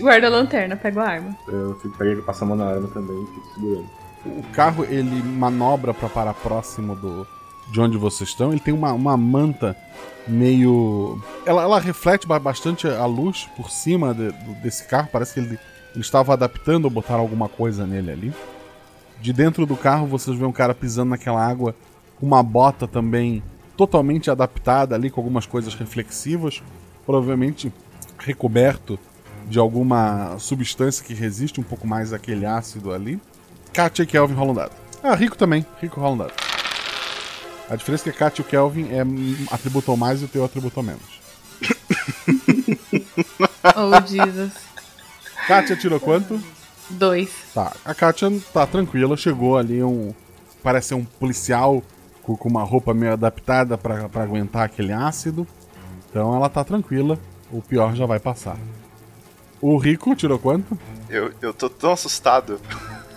Guarda 0.00 0.26
a 0.26 0.30
lanterna, 0.30 0.76
pega 0.76 1.02
a 1.02 1.08
arma. 1.08 1.36
Eu 1.48 1.78
fico 1.80 1.96
pego, 1.96 2.22
passo 2.22 2.44
a 2.44 2.46
mão 2.46 2.56
na 2.56 2.66
arma 2.66 2.88
também 2.88 3.22
e 3.22 3.26
fico 3.26 3.54
segurando. 3.54 3.99
O 4.24 4.42
carro 4.52 4.84
ele 4.84 5.22
manobra 5.22 5.94
para 5.94 6.08
parar 6.08 6.34
próximo 6.34 6.94
do 6.94 7.26
de 7.72 7.80
onde 7.80 7.96
vocês 7.96 8.30
estão. 8.30 8.50
Ele 8.50 8.60
tem 8.60 8.74
uma, 8.74 8.92
uma 8.92 9.16
manta 9.16 9.76
meio. 10.26 11.20
Ela, 11.46 11.62
ela 11.62 11.80
reflete 11.80 12.26
ba- 12.26 12.38
bastante 12.38 12.86
a 12.88 13.06
luz 13.06 13.48
por 13.56 13.70
cima 13.70 14.12
de- 14.14 14.32
desse 14.62 14.86
carro. 14.86 15.08
Parece 15.12 15.34
que 15.34 15.40
ele, 15.40 15.58
ele 15.94 16.00
estava 16.00 16.32
adaptando 16.32 16.84
ou 16.86 16.90
botar 16.90 17.14
alguma 17.14 17.48
coisa 17.48 17.86
nele 17.86 18.10
ali. 18.10 18.34
De 19.20 19.32
dentro 19.32 19.66
do 19.66 19.76
carro 19.76 20.06
vocês 20.06 20.36
veem 20.36 20.48
um 20.48 20.52
cara 20.52 20.74
pisando 20.74 21.10
naquela 21.10 21.44
água 21.46 21.74
com 22.18 22.26
uma 22.26 22.42
bota 22.42 22.86
também 22.88 23.42
totalmente 23.76 24.30
adaptada 24.30 24.94
ali, 24.94 25.08
com 25.10 25.20
algumas 25.20 25.46
coisas 25.46 25.74
reflexivas. 25.74 26.62
Provavelmente 27.06 27.72
recoberto 28.18 28.98
de 29.48 29.58
alguma 29.58 30.38
substância 30.38 31.04
que 31.04 31.14
resiste 31.14 31.60
um 31.60 31.64
pouco 31.64 31.86
mais 31.86 32.12
àquele 32.12 32.44
ácido 32.46 32.92
ali. 32.92 33.20
Katia 33.72 34.02
e 34.02 34.06
Kelvin 34.06 34.34
rolam 34.34 34.54
dado. 34.54 34.72
Ah, 35.02 35.14
Rico 35.14 35.36
também. 35.36 35.64
Rico 35.80 36.00
rola 36.00 36.14
um 36.14 36.18
dado. 36.18 36.32
A 37.70 37.76
diferença 37.76 38.08
é 38.08 38.12
que 38.12 38.16
a 38.16 38.18
Kat 38.18 38.40
e 38.40 38.42
o 38.42 38.44
Kelvin 38.44 38.88
é 38.90 39.04
atributou 39.54 39.96
mais 39.96 40.20
e 40.20 40.24
o 40.24 40.28
teu 40.28 40.44
atributou 40.44 40.82
menos. 40.82 41.20
oh, 43.76 44.06
Jesus. 44.06 44.52
Kátia 45.46 45.76
tirou 45.76 46.00
quanto? 46.00 46.42
Dois. 46.90 47.30
Tá, 47.54 47.72
a 47.84 47.94
Kátia 47.94 48.28
tá 48.52 48.66
tranquila, 48.66 49.16
chegou 49.16 49.56
ali 49.56 49.84
um. 49.84 50.12
Parece 50.64 50.88
ser 50.88 50.94
um 50.94 51.04
policial 51.04 51.80
com, 52.24 52.36
com 52.36 52.48
uma 52.48 52.64
roupa 52.64 52.92
meio 52.92 53.12
adaptada 53.12 53.78
para 53.78 54.10
aguentar 54.14 54.64
aquele 54.64 54.92
ácido. 54.92 55.46
Então 56.10 56.34
ela 56.34 56.48
tá 56.48 56.64
tranquila, 56.64 57.16
o 57.52 57.62
pior 57.62 57.94
já 57.94 58.04
vai 58.04 58.18
passar. 58.18 58.58
O 59.60 59.76
Rico 59.76 60.16
tirou 60.16 60.40
quanto? 60.40 60.76
Eu, 61.08 61.32
eu 61.40 61.54
tô 61.54 61.70
tão 61.70 61.92
assustado. 61.92 62.60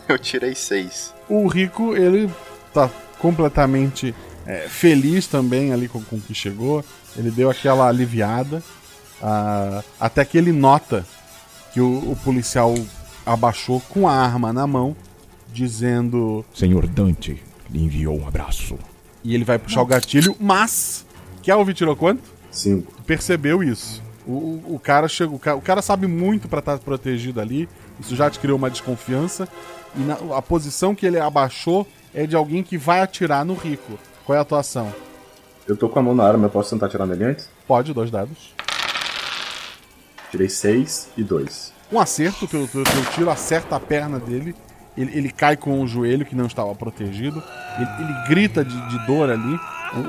Eu 0.10 0.18
tirei 0.20 0.56
seis. 0.56 1.14
O 1.30 1.48
Rico, 1.48 1.96
ele 1.96 2.30
tá 2.74 2.90
completamente 3.20 4.14
é, 4.46 4.68
feliz 4.68 5.28
também 5.28 5.72
ali 5.72 5.88
com, 5.88 6.02
com 6.04 6.18
o 6.18 6.22
que 6.22 6.34
chegou. 6.34 6.84
Ele 7.16 7.32
deu 7.32 7.50
aquela 7.50 7.88
aliviada. 7.88 8.62
ah, 9.22 9.84
até 10.00 10.26
que 10.26 10.38
ele 10.38 10.52
nota 10.52 11.06
que 11.74 11.80
o, 11.80 12.12
o 12.12 12.16
policial 12.24 12.74
abaixou 13.26 13.82
com 13.90 14.08
a 14.08 14.14
arma 14.14 14.52
na 14.52 14.68
mão, 14.68 14.96
dizendo: 15.52 16.46
Senhor 16.54 16.88
Dante 16.88 17.42
lhe 17.70 17.84
enviou 17.84 18.20
um 18.20 18.28
abraço. 18.28 18.78
E 19.24 19.34
ele 19.34 19.44
vai 19.46 19.58
puxar 19.58 19.82
o 19.82 19.86
gatilho, 19.86 20.36
mas. 20.40 21.06
Kelvin 21.42 21.74
tirou 21.74 21.96
quanto? 21.96 22.24
Cinco. 22.52 22.94
Percebeu 23.06 23.64
isso. 23.64 24.02
O, 24.26 24.32
o, 24.32 24.76
o 24.76 24.80
cara 24.80 25.08
chegou. 25.08 25.36
O 25.36 25.40
cara, 25.40 25.58
o 25.58 25.62
cara 25.62 25.82
sabe 25.82 26.08
muito 26.08 26.48
pra 26.48 26.60
estar 26.60 26.78
protegido 26.80 27.40
ali. 27.42 27.68
Isso 28.00 28.16
já 28.16 28.30
te 28.30 28.40
criou 28.40 28.58
uma 28.58 28.70
desconfiança. 28.70 29.48
E 29.96 30.00
na- 30.02 30.38
a 30.38 30.42
posição 30.42 30.94
que 30.96 31.06
ele 31.06 31.20
abaixou 31.20 31.88
é 32.14 32.26
de 32.26 32.36
alguém 32.36 32.64
que 32.64 32.78
vai 32.78 33.02
atirar 33.02 33.44
no 33.46 33.54
rico. 33.54 33.98
Qual 34.26 34.36
é 34.36 34.40
a 34.40 34.42
atuação? 34.42 34.94
Eu 35.68 35.78
tô 35.78 35.88
com 35.90 36.00
a 36.00 36.02
mão 36.02 36.14
na 36.16 36.24
arma, 36.26 36.46
eu 36.48 36.50
posso 36.50 36.70
tentar 36.72 36.88
atirar 36.88 37.08
nele 37.08 37.24
antes? 37.26 37.50
Pode, 37.68 37.94
dois 37.94 38.10
dados. 38.12 38.54
Tirei 40.32 40.50
seis 40.50 41.10
e 41.16 41.24
dois. 41.24 41.72
Um 41.92 42.00
acerto, 42.00 42.48
teu, 42.48 42.68
teu, 42.68 42.84
teu 42.84 43.06
tiro 43.14 43.30
acerta 43.30 43.76
a 43.76 43.80
perna 43.80 44.20
dele. 44.20 44.56
Ele, 44.98 45.16
ele 45.18 45.32
cai 45.32 45.56
com 45.56 45.82
o 45.82 45.88
joelho 45.88 46.26
que 46.26 46.36
não 46.36 46.46
estava 46.48 46.74
protegido. 46.76 47.42
Ele, 47.78 47.90
ele 48.04 48.28
grita 48.28 48.64
de, 48.66 48.90
de 48.90 49.06
dor 49.06 49.30
ali. 49.30 49.60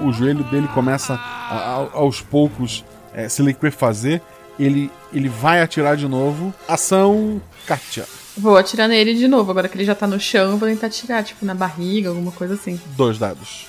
O, 0.02 0.08
o 0.08 0.12
joelho 0.12 0.42
dele 0.44 0.66
começa 0.68 1.14
a- 1.14 1.18
a- 1.54 1.88
aos 1.98 2.20
poucos 2.20 2.84
é, 3.14 3.28
se 3.28 3.42
liquefazer. 3.42 4.20
Ele, 4.58 4.90
ele 5.12 5.28
vai 5.28 5.60
atirar 5.60 5.96
de 5.96 6.08
novo. 6.08 6.54
Ação 6.66 7.40
Katia. 7.66 8.04
Vou 8.36 8.56
atirar 8.56 8.88
nele 8.88 9.14
de 9.14 9.28
novo. 9.28 9.50
Agora 9.50 9.68
que 9.68 9.76
ele 9.76 9.84
já 9.84 9.94
tá 9.94 10.06
no 10.06 10.18
chão, 10.18 10.50
eu 10.52 10.56
vou 10.58 10.68
tentar 10.68 10.88
atirar, 10.88 11.22
tipo, 11.22 11.44
na 11.44 11.54
barriga, 11.54 12.08
alguma 12.08 12.32
coisa 12.32 12.54
assim. 12.54 12.80
Dois 12.96 13.18
dados. 13.18 13.66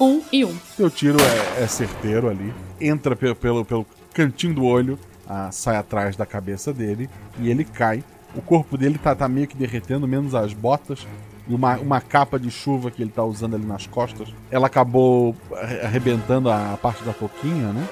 Um 0.00 0.22
e 0.32 0.44
um. 0.44 0.56
Teu 0.76 0.88
tiro 0.90 1.16
é, 1.20 1.64
é 1.64 1.66
certeiro 1.66 2.28
ali. 2.28 2.54
Entra 2.80 3.16
pe- 3.16 3.34
pelo, 3.34 3.64
pelo 3.64 3.84
cantinho 4.14 4.54
do 4.54 4.64
olho, 4.64 4.96
ah, 5.26 5.50
sai 5.50 5.76
atrás 5.76 6.14
da 6.16 6.24
cabeça 6.24 6.72
dele 6.72 7.10
e 7.40 7.50
ele 7.50 7.64
cai. 7.64 8.04
O 8.34 8.40
corpo 8.42 8.76
dele 8.78 8.98
tá, 8.98 9.14
tá 9.14 9.26
meio 9.28 9.48
que 9.48 9.56
derretendo, 9.56 10.06
menos 10.06 10.34
as 10.34 10.52
botas. 10.52 11.04
E 11.48 11.54
uma, 11.54 11.76
uma 11.78 12.00
capa 12.00 12.38
de 12.38 12.50
chuva 12.50 12.90
que 12.90 13.02
ele 13.02 13.10
tá 13.10 13.24
usando 13.24 13.56
ali 13.56 13.64
nas 13.66 13.86
costas. 13.86 14.28
Ela 14.50 14.66
acabou 14.68 15.34
arre- 15.56 15.80
arrebentando 15.80 16.48
a 16.50 16.78
parte 16.80 17.02
da 17.02 17.12
toquinha, 17.12 17.72
né? 17.72 17.84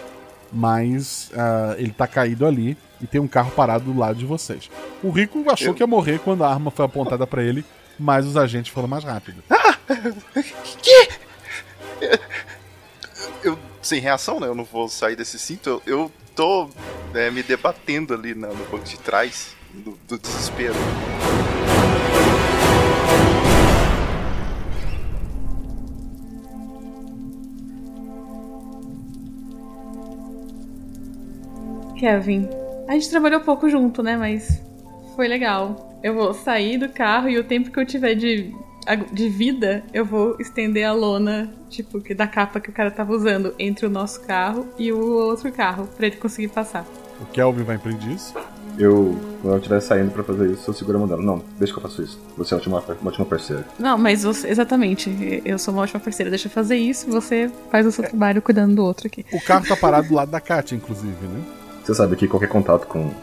Mas 0.53 1.31
ah, 1.35 1.75
ele 1.77 1.91
tá 1.91 2.07
caído 2.07 2.47
ali 2.47 2.77
e 3.01 3.07
tem 3.07 3.21
um 3.21 3.29
carro 3.29 3.51
parado 3.51 3.85
do 3.93 3.99
lado 3.99 4.19
de 4.19 4.25
vocês. 4.27 4.71
O 5.03 5.11
Rico 5.11 5.45
achou 5.51 5.75
que 5.75 5.83
ia 5.83 5.87
morrer 5.87 6.19
quando 6.21 6.45
a 6.45 6.49
arma 6.51 6.71
foi 6.71 6.85
apontada 6.85 7.27
pra 7.27 7.43
ele, 7.43 7.65
mas 7.99 8.27
os 8.27 8.37
agentes 8.37 8.73
foram 8.73 8.89
mais 8.89 9.05
rápidos. 9.05 9.43
Que? 10.83 11.09
Eu, 13.43 13.59
sem 13.83 14.01
reação, 14.01 14.41
né? 14.41 14.47
Eu 14.47 14.55
não 14.55 14.65
vou 14.65 14.89
sair 14.89 15.15
desse 15.17 15.39
cinto. 15.39 15.69
Eu, 15.69 15.83
eu 15.87 16.13
tô 16.35 16.69
né, 17.13 17.31
me 17.31 17.43
debatendo 17.43 18.13
ali 18.15 18.35
na- 18.35 18.49
no 18.49 18.55
banco 18.67 18.81
de 18.85 18.99
trás 18.99 19.55
do, 19.73 19.99
do 20.09 20.19
desespero. 20.19 20.75
Kevin, 31.99 32.49
a 32.89 32.93
gente 32.93 33.11
trabalhou 33.11 33.41
pouco 33.41 33.69
junto, 33.69 34.03
né? 34.03 34.17
Mas 34.17 34.63
foi 35.15 35.29
legal. 35.29 35.99
Eu 36.03 36.15
vou 36.15 36.33
sair 36.35 36.79
do 36.79 36.89
carro 36.89 37.29
e 37.29 37.39
o 37.39 37.45
tempo 37.45 37.71
que 37.71 37.79
eu 37.79 37.87
tiver 37.87 38.15
de, 38.15 38.55
de 39.13 39.29
vida, 39.29 39.83
eu 39.93 40.05
vou 40.05 40.37
estender 40.39 40.85
a 40.85 40.93
lona, 40.93 41.53
tipo, 41.69 42.01
da 42.15 42.27
capa 42.27 42.61
que 42.61 42.71
o 42.71 42.73
cara 42.73 42.91
tava 42.91 43.13
usando 43.13 43.55
entre 43.59 43.87
o 43.87 43.91
nosso 43.91 44.21
carro 44.21 44.67
e 44.79 44.93
o 44.93 45.01
outro 45.01 45.51
carro, 45.51 45.89
pra 45.97 46.07
ele 46.07 46.17
conseguir 46.17 46.49
passar. 46.49 46.87
O 47.21 47.25
Kelvin 47.27 47.63
vai 47.63 47.77
impedir 47.77 48.13
isso? 48.13 48.35
Eu, 48.79 49.19
quando 49.41 49.55
eu 49.55 49.57
estiver 49.57 49.81
saindo 49.81 50.11
pra 50.11 50.23
fazer 50.23 50.51
isso, 50.51 50.69
eu 50.69 50.75
seguro 50.75 50.99
a 50.99 51.01
mão 51.01 51.09
dela. 51.09 51.23
Não, 51.23 51.43
deixa 51.59 51.73
que 51.73 51.79
eu 51.79 51.83
faço 51.83 52.03
isso. 52.03 52.21
Você 52.37 52.53
é 52.53 52.57
uma 52.59 52.77
ótima, 52.77 52.97
uma 53.01 53.11
ótima 53.11 53.25
parceira. 53.25 53.65
Não, 53.79 53.97
mas 53.97 54.23
você, 54.23 54.49
exatamente, 54.49 55.43
eu 55.47 55.59
sou 55.59 55.73
uma 55.73 55.83
ótima 55.83 55.99
parceira, 55.99 56.29
deixa 56.29 56.47
eu 56.47 56.53
fazer 56.53 56.77
isso, 56.77 57.11
você 57.11 57.51
faz 57.71 57.87
o 57.87 57.91
seu 57.91 58.05
trabalho 58.05 58.43
cuidando 58.43 58.75
do 58.75 58.85
outro 58.85 59.07
aqui. 59.07 59.25
O 59.33 59.41
carro 59.41 59.67
tá 59.67 59.75
parado 59.75 60.09
do 60.09 60.15
lado 60.15 60.31
da 60.31 60.41
Katia, 60.41 60.77
inclusive, 60.77 61.27
né? 61.27 61.43
Você 61.87 61.95
sabe 61.95 62.17
que 62.17 62.27
qualquer 62.27 62.49
contato 62.49 62.85
com, 62.89 63.15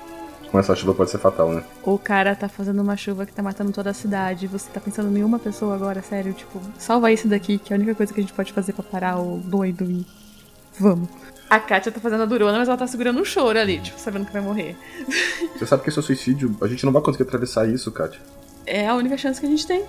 com 0.49 0.57
essa 0.57 0.73
chuva 0.73 0.93
pode 0.93 1.09
ser 1.11 1.17
fatal, 1.17 1.51
né? 1.51 1.65
O 1.83 1.99
cara 1.99 2.33
tá 2.33 2.47
fazendo 2.47 2.81
uma 2.81 2.95
chuva 2.95 3.25
que 3.25 3.33
tá 3.33 3.43
matando 3.43 3.73
toda 3.73 3.89
a 3.89 3.93
cidade. 3.93 4.47
Você 4.47 4.69
tá 4.69 4.79
pensando 4.79 5.15
em 5.17 5.21
uma 5.21 5.37
pessoa 5.37 5.75
agora, 5.75 6.01
sério? 6.01 6.31
Tipo, 6.31 6.61
salva 6.77 7.11
esse 7.11 7.27
daqui, 7.27 7.57
que 7.57 7.73
é 7.73 7.75
a 7.75 7.77
única 7.77 7.93
coisa 7.93 8.13
que 8.13 8.21
a 8.21 8.23
gente 8.23 8.31
pode 8.31 8.53
fazer 8.53 8.71
pra 8.71 8.83
parar 8.83 9.19
o 9.19 9.37
doido 9.39 9.83
e. 9.83 10.05
Vamos. 10.79 11.09
A 11.49 11.59
Kátia 11.59 11.91
tá 11.91 11.99
fazendo 11.99 12.23
a 12.23 12.25
durona, 12.25 12.57
mas 12.57 12.69
ela 12.69 12.77
tá 12.77 12.87
segurando 12.87 13.19
um 13.19 13.25
choro 13.25 13.59
ali, 13.59 13.81
tipo, 13.81 13.99
sabendo 13.99 14.27
que 14.27 14.31
vai 14.31 14.41
morrer. 14.41 14.77
Você 15.59 15.65
sabe 15.65 15.83
que 15.83 15.89
isso 15.89 15.99
é 15.99 16.03
suicídio. 16.03 16.55
A 16.61 16.67
gente 16.67 16.85
não 16.85 16.93
vai 16.93 17.01
conseguir 17.01 17.23
atravessar 17.23 17.67
isso, 17.67 17.91
Kátia. 17.91 18.21
É 18.65 18.87
a 18.87 18.95
única 18.95 19.17
chance 19.17 19.41
que 19.41 19.45
a 19.45 19.49
gente 19.49 19.67
tem. 19.67 19.83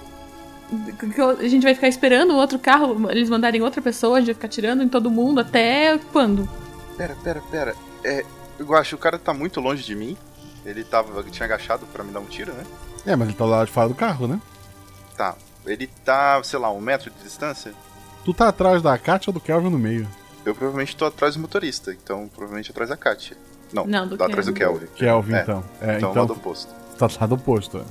A 1.39 1.47
gente 1.47 1.63
vai 1.63 1.77
ficar 1.77 1.87
esperando 1.87 2.33
o 2.33 2.37
outro 2.37 2.59
carro, 2.59 3.09
eles 3.09 3.31
mandarem 3.31 3.63
outra 3.63 3.81
pessoa, 3.81 4.17
a 4.17 4.19
gente 4.19 4.27
vai 4.27 4.35
ficar 4.35 4.49
tirando 4.49 4.83
em 4.83 4.89
todo 4.89 5.09
mundo 5.09 5.39
até 5.39 5.97
quando? 6.13 6.49
Pera, 6.97 7.17
pera, 7.23 7.41
pera. 7.51 7.75
É, 8.03 8.25
eu 8.59 8.75
acho 8.75 8.91
que 8.91 8.95
o 8.95 8.99
cara 8.99 9.19
tá 9.19 9.33
muito 9.35 9.61
longe 9.61 9.83
de 9.83 9.95
mim. 9.95 10.17
Ele 10.65 10.83
tava, 10.85 11.21
ele 11.21 11.31
tinha 11.31 11.45
agachado 11.45 11.85
pra 11.87 12.03
me 12.03 12.13
dar 12.13 12.21
um 12.21 12.25
tiro, 12.27 12.53
né? 12.53 12.65
É, 13.07 13.15
mas 13.15 13.29
ele 13.29 13.37
tá 13.37 13.45
do 13.45 13.51
lado 13.51 13.67
de 13.67 13.73
fora 13.73 13.89
do 13.89 13.95
carro, 13.95 14.27
né? 14.27 14.41
Tá. 15.17 15.35
Ele 15.67 15.87
tá, 16.05 16.41
sei 16.43 16.59
lá, 16.59 16.71
um 16.71 16.81
metro 16.81 17.11
de 17.11 17.23
distância? 17.23 17.73
Tu 18.25 18.33
tá 18.33 18.49
atrás 18.49 18.81
da 18.83 18.97
Katia 18.99 19.31
ou 19.31 19.35
do 19.35 19.41
Kelvin 19.41 19.71
no 19.71 19.79
meio? 19.79 20.09
Eu 20.45 20.55
provavelmente 20.55 20.97
tô 20.97 21.05
atrás 21.07 21.35
do 21.35 21.41
motorista, 21.41 21.93
então 21.93 22.29
provavelmente 22.29 22.71
atrás 22.71 22.91
da 22.91 22.97
Katia. 22.97 23.37
Não, 23.73 23.87
Não, 23.87 24.07
do 24.07 24.17
tô 24.17 24.25
atrás 24.25 24.47
do 24.47 24.53
Kelvin. 24.53 24.87
Kelvin. 24.95 25.35
É, 25.35 25.43
então. 25.43 25.65
É, 25.81 25.97
então, 25.97 26.11
então 26.11 26.23
lado 26.23 26.33
oposto. 26.35 26.73
Tá 26.99 27.07
do 27.07 27.19
lado 27.21 27.35
oposto, 27.35 27.79
é. 27.79 27.85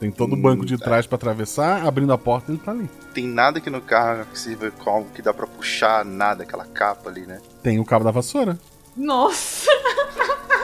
Tem 0.00 0.10
todo 0.10 0.32
o 0.32 0.36
Hum, 0.36 0.42
banco 0.42 0.66
de 0.66 0.76
tá. 0.76 0.84
trás 0.84 1.06
pra 1.06 1.14
atravessar, 1.16 1.86
abrindo 1.86 2.12
a 2.12 2.18
porta 2.18 2.50
ele 2.50 2.58
tá 2.58 2.72
ali. 2.72 2.90
Tem 3.14 3.26
nada 3.26 3.58
aqui 3.58 3.70
no 3.70 3.80
carro 3.80 4.26
que 4.26 4.38
sirva 4.38 4.70
como 4.72 5.06
que 5.10 5.22
dá 5.22 5.32
pra 5.32 5.46
puxar 5.46 6.04
nada, 6.04 6.42
aquela 6.42 6.64
capa 6.66 7.08
ali, 7.08 7.24
né? 7.24 7.40
Tem 7.62 7.78
o 7.78 7.84
cabo 7.84 8.04
da 8.04 8.10
vassoura. 8.10 8.58
Nossa! 8.96 9.70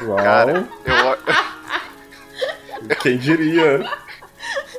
Uau. 0.03 0.16
Cara, 0.16 0.68
eu, 0.84 1.18
Quem 3.03 3.18
diria? 3.18 3.84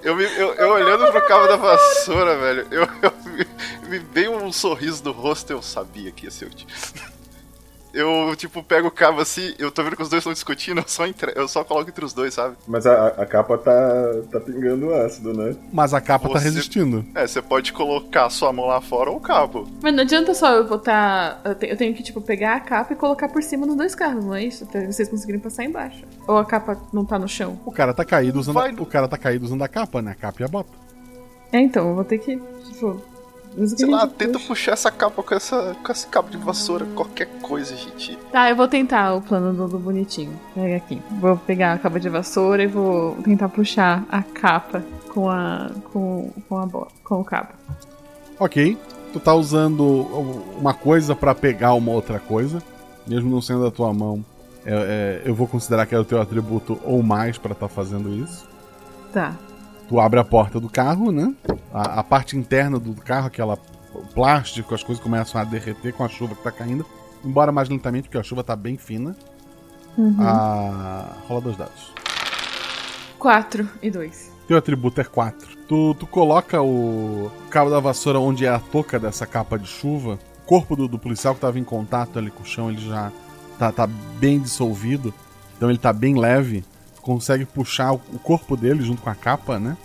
eu, 0.02 0.20
eu, 0.20 0.54
eu 0.54 0.70
olhando 0.72 1.12
pro 1.12 1.28
cabo 1.28 1.48
da 1.48 1.56
vassoura, 1.56 2.38
velho, 2.38 2.68
eu, 2.72 2.88
eu 3.02 3.14
me, 3.26 3.46
me 3.90 4.00
veio 4.00 4.36
um 4.36 4.52
sorriso 4.52 5.04
no 5.04 5.12
rosto, 5.12 5.52
eu 5.52 5.62
sabia 5.62 6.12
que 6.12 6.26
ia 6.26 6.32
ser 6.32 6.46
útil. 6.46 6.68
Eu, 7.94 8.36
tipo, 8.36 8.62
pego 8.64 8.88
o 8.88 8.92
cabo 8.92 9.20
assim, 9.20 9.54
eu 9.58 9.72
tô 9.72 9.84
vendo 9.84 9.96
que 9.96 10.02
os 10.04 10.10
dois 10.10 10.20
estão 10.22 10.32
discutindo, 10.32 10.78
eu 10.82 10.88
só, 10.88 11.08
entre... 11.08 11.34
eu 11.36 11.48
só 11.48 11.64
coloco 11.64 11.90
entre 11.90 12.06
os 12.06 12.14
dois, 12.14 12.34
sabe? 12.34 12.56
Mas 12.68 12.86
a, 12.86 13.08
a 13.08 13.26
capa 13.26 13.58
tá, 13.58 13.72
tá 14.32 14.40
pingando 14.40 14.94
ácido, 14.94 15.34
né? 15.34 15.56
Mas 15.74 15.94
a 15.94 16.00
capa 16.00 16.28
tá 16.30 16.38
Você- 16.40 16.46
resistindo. 16.46 17.04
É, 17.16 17.26
você 17.26 17.42
pode 17.42 17.74
colocar 17.74 18.26
a 18.26 18.30
sua 18.30 18.54
mão 18.54 18.68
lá 18.68 18.80
fora 18.80 19.10
ou 19.10 19.18
o 19.18 19.20
cabo. 19.20 19.68
Mas 19.82 19.94
não 19.94 20.04
adianta 20.04 20.34
só 20.36 20.52
eu 20.54 20.68
botar. 20.68 21.42
Eu, 21.44 21.56
te- 21.56 21.68
eu 21.68 21.76
tenho 21.78 21.94
que, 21.96 22.04
tipo, 22.04 22.22
pegar 22.22 22.56
a 22.56 22.60
capa 22.60 22.94
e 22.94 22.96
colocar 22.96 23.28
por 23.30 23.42
cima 23.42 23.66
dos 23.66 23.76
dois 23.76 23.96
carros, 23.96 24.24
não 24.24 24.36
é 24.36 24.44
isso? 24.44 24.66
Pra 24.68 24.86
vocês 24.86 25.10
conseguirem 25.10 25.42
passar 25.42 25.64
embaixo. 25.64 26.04
Ou 26.28 26.38
a 26.38 26.46
capa 26.46 26.78
não 26.94 27.04
tá 27.04 27.18
no 27.18 27.28
chão. 27.28 27.60
O 27.66 27.72
cara 27.72 27.94
tá 27.94 28.06
caído 28.06 28.40
usando, 28.40 28.56
Vai 28.56 28.70
a, 28.70 28.74
o 28.82 28.86
cara 28.86 29.08
tá 29.08 29.18
caído 29.18 29.46
usando 29.46 29.64
a 29.64 29.68
capa, 29.68 30.02
né? 30.02 30.12
A 30.12 30.16
capa 30.16 30.42
e 30.42 30.46
a 30.46 30.48
bota. 30.48 30.70
É, 31.52 31.60
então, 31.60 31.90
eu 31.90 31.96
vou 31.96 32.04
ter 32.04 32.20
que. 32.20 32.38
Tipo. 32.72 33.02
Sei 33.66 33.88
a 33.88 33.92
lá, 33.92 34.08
tenta 34.08 34.34
puxa. 34.34 34.48
puxar 34.48 34.72
essa 34.74 34.92
capa 34.92 35.22
com, 35.24 35.36
essa, 35.36 35.76
com 35.84 35.92
esse 35.92 36.08
cabo 36.08 36.30
de 36.30 36.38
vassoura, 36.38 36.86
qualquer 36.96 37.28
coisa, 37.42 37.76
gente. 37.76 38.16
Tá, 38.32 38.50
eu 38.50 38.56
vou 38.56 38.68
tentar 38.68 39.14
o 39.16 39.22
plano 39.22 39.54
do, 39.54 39.68
do 39.68 39.80
bonitinho. 39.80 40.40
Pega 40.56 40.78
aqui. 40.78 41.02
Vou 41.20 41.36
pegar 41.38 41.74
a 41.74 41.78
capa 41.80 42.00
de 42.00 42.08
vassoura 42.10 42.64
e 42.64 42.68
vou 42.68 43.16
tentar 43.24 43.50
puxar 43.50 44.06
a 44.10 44.22
capa 44.22 44.84
com 45.14 45.30
a. 45.30 45.72
com, 45.92 46.32
com 46.48 46.58
a 46.58 46.66
bola. 46.66 46.88
com 47.04 47.20
o 47.20 47.24
cabo. 47.26 47.50
Ok. 48.40 48.78
Tu 49.12 49.20
tá 49.20 49.34
usando 49.34 49.84
uma 50.60 50.74
coisa 50.74 51.16
pra 51.16 51.34
pegar 51.34 51.74
uma 51.74 51.92
outra 51.92 52.20
coisa. 52.20 52.62
Mesmo 53.08 53.30
não 53.32 53.42
sendo 53.42 53.64
da 53.64 53.72
tua 53.72 53.92
mão. 53.94 54.24
é- 54.66 55.22
é, 55.26 55.30
eu 55.30 55.34
vou 55.34 55.48
considerar 55.48 55.86
que 55.88 55.96
é 55.96 56.00
o 56.00 56.06
teu 56.06 56.22
atributo 56.22 56.80
ou 56.84 57.02
mais 57.02 57.38
pra 57.38 57.56
tá 57.56 57.68
fazendo 57.68 58.14
isso. 58.14 58.48
Tá. 59.12 59.34
Tu 59.90 60.00
abre 60.00 60.20
a 60.20 60.24
porta 60.24 60.60
do 60.60 60.70
carro, 60.70 61.12
né? 61.12 61.34
A, 61.74 62.00
a 62.00 62.04
parte 62.04 62.38
interna 62.38 62.80
do 62.80 62.94
carro, 62.94 63.28
aquela 63.28 63.58
plástico, 64.14 64.76
as 64.76 64.84
coisas 64.84 65.04
começam 65.04 65.42
a 65.42 65.44
derreter 65.44 65.94
com 65.94 66.04
a 66.04 66.08
chuva 66.08 66.36
que 66.36 66.44
tá 66.44 66.52
caindo. 66.52 66.86
Embora 67.26 67.52
mais 67.52 67.68
lentamente, 67.68 68.08
porque 68.08 68.18
a 68.18 68.24
chuva 68.24 68.44
tá 68.44 68.56
bem 68.56 68.78
fina. 68.78 69.16
Uhum. 69.98 70.16
Ah, 70.20 71.18
rola 71.28 71.42
dois 71.42 71.58
dados. 71.58 71.92
4 73.18 73.68
e 73.82 73.92
2. 73.92 74.32
Teu 74.48 74.58
atributo 74.58 75.02
é 75.02 75.04
4. 75.04 75.58
Tu, 75.68 75.96
tu 75.96 76.08
coloca 76.08 76.62
o 76.62 77.30
cabo 77.50 77.70
da 77.70 77.80
vassoura 77.80 78.20
onde 78.20 78.46
é 78.46 78.50
a 78.50 78.60
touca 78.60 78.98
dessa 78.98 79.26
capa 79.26 79.60
de 79.60 79.68
chuva. 79.68 80.18
O 80.44 80.48
corpo 80.48 80.76
do, 80.76 80.88
do 80.88 80.98
policial 80.98 81.36
que 81.36 81.42
tava 81.42 81.60
em 81.60 81.64
contato 81.64 82.18
ali 82.18 82.32
com 82.32 82.44
o 82.44 82.46
chão, 82.46 82.70
ele 82.70 82.88
já 82.88 83.12
tá, 83.58 83.72
tá 83.72 83.88
bem 83.88 84.40
dissolvido. 84.40 85.14
Então 85.58 85.70
ele 85.70 85.78
tá 85.78 85.92
bem 85.92 86.18
leve. 86.18 86.64
Consegue 87.02 87.46
puxar 87.46 87.94
o, 87.94 88.00
corpo 88.00 88.56
dele 88.56 88.84
junto 88.84 89.02
com 89.02 89.10
a 89.10 89.16
capa, 89.16 89.60
né? 89.60 89.78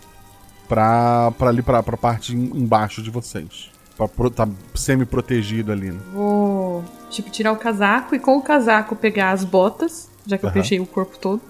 Pra, 0.68 1.30
pra 1.38 1.48
ali 1.48 1.62
pra, 1.62 1.82
pra 1.82 1.96
parte 1.96 2.34
em- 2.34 2.56
embaixo 2.56 3.02
de 3.02 3.10
vocês. 3.10 3.70
Pra 3.96 4.08
pro, 4.08 4.30
tá 4.30 4.48
semi-protegido 4.74 5.70
ali, 5.70 5.92
né? 5.92 6.00
Vou, 6.12 6.84
tipo, 7.10 7.30
tirar 7.30 7.52
o 7.52 7.56
casaco 7.56 8.14
e 8.14 8.18
com 8.18 8.36
o 8.36 8.42
casaco 8.42 8.96
pegar 8.96 9.30
as 9.30 9.44
botas, 9.44 10.10
já 10.26 10.36
que 10.36 10.44
eu 10.44 10.48
Aham. 10.50 10.60
fechei 10.62 10.80
o 10.80 10.86
corpo 10.86 11.16
todo. 11.18 11.40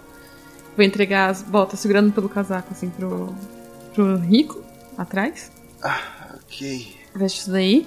Vou 0.77 0.85
entregar 0.85 1.31
as 1.31 1.41
botas 1.43 1.79
segurando 1.81 2.13
pelo 2.13 2.29
casaco, 2.29 2.69
assim, 2.73 2.91
pro, 2.91 3.33
pro 3.95 4.17
Rico, 4.19 4.63
atrás. 4.99 5.51
Ok. 6.35 6.97
Veste 7.15 7.41
isso 7.41 7.51
daí. 7.53 7.87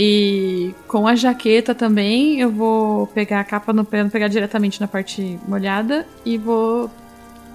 E 0.00 0.72
com 0.86 1.08
a 1.08 1.16
jaqueta 1.16 1.74
também, 1.74 2.40
eu 2.40 2.50
vou 2.52 3.08
pegar 3.08 3.40
a 3.40 3.44
capa 3.44 3.72
no 3.72 3.84
pé, 3.84 4.02
não 4.04 4.10
pegar 4.10 4.28
diretamente 4.28 4.80
na 4.80 4.86
parte 4.86 5.38
molhada 5.48 6.06
e 6.24 6.38
vou, 6.38 6.88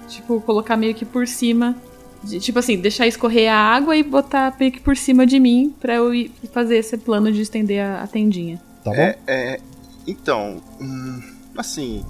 tipo, 0.08 0.38
colocar 0.42 0.76
meio 0.76 0.94
que 0.94 1.04
por 1.06 1.26
cima. 1.26 1.74
de- 2.22 2.40
tipo 2.40 2.58
assim, 2.58 2.78
deixar 2.78 3.06
escorrer 3.06 3.52
a 3.52 3.56
água 3.56 3.94
e 3.96 4.02
botar 4.02 4.54
meio 4.58 4.72
que 4.72 4.80
por 4.80 4.96
cima 4.96 5.26
de 5.26 5.38
mim 5.38 5.74
pra 5.78 5.94
eu 5.96 6.14
ir 6.14 6.30
fazer 6.54 6.76
esse 6.78 6.96
plano 6.96 7.30
de 7.30 7.42
estender 7.42 7.84
a, 7.84 8.02
a 8.02 8.06
tendinha. 8.06 8.60
Tá 8.82 8.90
bom? 8.90 8.96
É, 8.96 9.18
é, 9.26 9.60
então, 10.06 10.62
hum, 10.80 11.20
assim. 11.56 12.02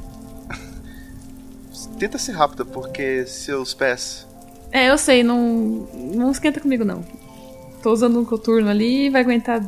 Tenta 1.99 2.17
ser 2.19 2.33
rápida, 2.33 2.65
porque 2.65 3.25
seus 3.27 3.75
pés. 3.75 4.27
É, 4.73 4.89
eu 4.91 4.99
sei, 4.99 5.23
não, 5.25 5.89
não 6.15 6.31
esquenta 6.31 6.61
comigo 6.61 6.85
não. 6.85 7.05
Tô 7.83 7.93
usando 7.93 8.19
um 8.21 8.25
coturno 8.25 8.69
ali 8.71 9.07
e 9.07 9.11
vai 9.11 9.21
aguentar, 9.21 9.61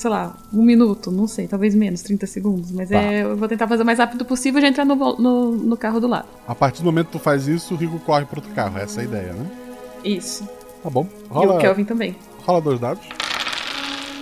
sei 0.00 0.10
lá, 0.10 0.34
um 0.52 0.62
minuto, 0.62 1.10
não 1.10 1.26
sei, 1.28 1.46
talvez 1.46 1.74
menos, 1.74 2.00
30 2.02 2.26
segundos. 2.26 2.70
Mas 2.72 2.88
Tá. 2.88 2.96
é, 2.96 3.22
eu 3.22 3.36
vou 3.36 3.46
tentar 3.48 3.68
fazer 3.68 3.82
o 3.82 3.86
mais 3.86 3.98
rápido 3.98 4.24
possível 4.24 4.58
e 4.58 4.62
já 4.62 4.68
entrar 4.68 4.84
no, 4.84 4.94
no, 4.96 5.50
no 5.52 5.76
carro 5.76 6.00
do 6.00 6.06
lado. 6.08 6.26
A 6.48 6.54
partir 6.54 6.80
do 6.82 6.86
momento 6.86 7.06
que 7.06 7.12
tu 7.12 7.18
faz 7.18 7.46
isso, 7.46 7.74
o 7.74 7.76
Rico 7.76 7.98
corre 8.00 8.24
pro 8.24 8.38
outro 8.40 8.52
carro. 8.54 8.78
Essa 8.78 9.00
é 9.00 9.02
a 9.02 9.04
ideia, 9.04 9.32
né? 9.32 9.46
Isso. 10.04 10.48
Tá 10.82 10.88
bom. 10.88 11.06
E 11.06 11.28
Rola, 11.28 11.56
o 11.56 11.58
Kelvin 11.58 11.84
também. 11.84 12.16
rola 12.46 12.60
dois 12.60 12.80
dados. 12.80 13.02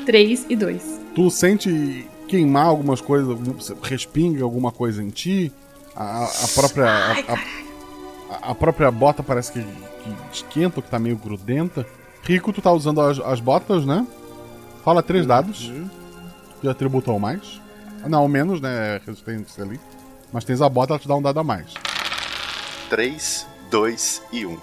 3 0.07 0.47
e 0.49 0.57
2. 0.57 1.01
Tu 1.14 1.31
sente 1.31 2.09
queimar 2.26 2.66
algumas 2.66 3.01
coisas, 3.01 3.37
respinga 3.83 4.43
alguma 4.45 4.72
coisa 4.72 5.03
em 5.03 5.11
ti. 5.11 5.53
A, 5.95 6.24
a 6.24 6.49
própria. 6.55 6.87
A, 6.87 7.12
a- 7.35 7.39
a 8.51 8.55
própria 8.55 8.91
bota 8.91 9.22
parece 9.22 9.51
que, 9.53 9.61
que 9.62 10.11
esquenta, 10.33 10.83
que 10.83 10.91
tá 10.91 10.99
meio 10.99 11.16
grudenta. 11.16 11.87
Rico, 12.22 12.53
tu 12.53 12.61
tá 12.61 12.70
usando 12.70 13.01
as, 13.01 13.18
as 13.20 13.41
botas, 13.41 13.87
né? 13.87 14.07
Fala 14.89 15.03
três 15.03 15.26
dados. 15.26 15.70
De 16.62 16.66
atributo 16.66 17.11
ao 17.11 17.18
mais. 17.18 17.61
Não, 18.07 18.20
ao 18.20 18.26
menos, 18.28 18.59
né? 18.59 18.99
Resistência 19.07 19.62
ali. 19.62 19.78
Mas 20.32 20.45
tens 20.45 20.62
a 20.62 20.68
bota, 20.70 20.95
ela 20.95 20.99
te 20.99 21.07
dá 21.07 21.14
um 21.14 21.20
dado 21.20 21.39
a 21.39 21.45
mais. 21.45 21.74
3, 22.89 23.47
2 23.70 24.22
e 24.32 24.47
1. 24.47 24.57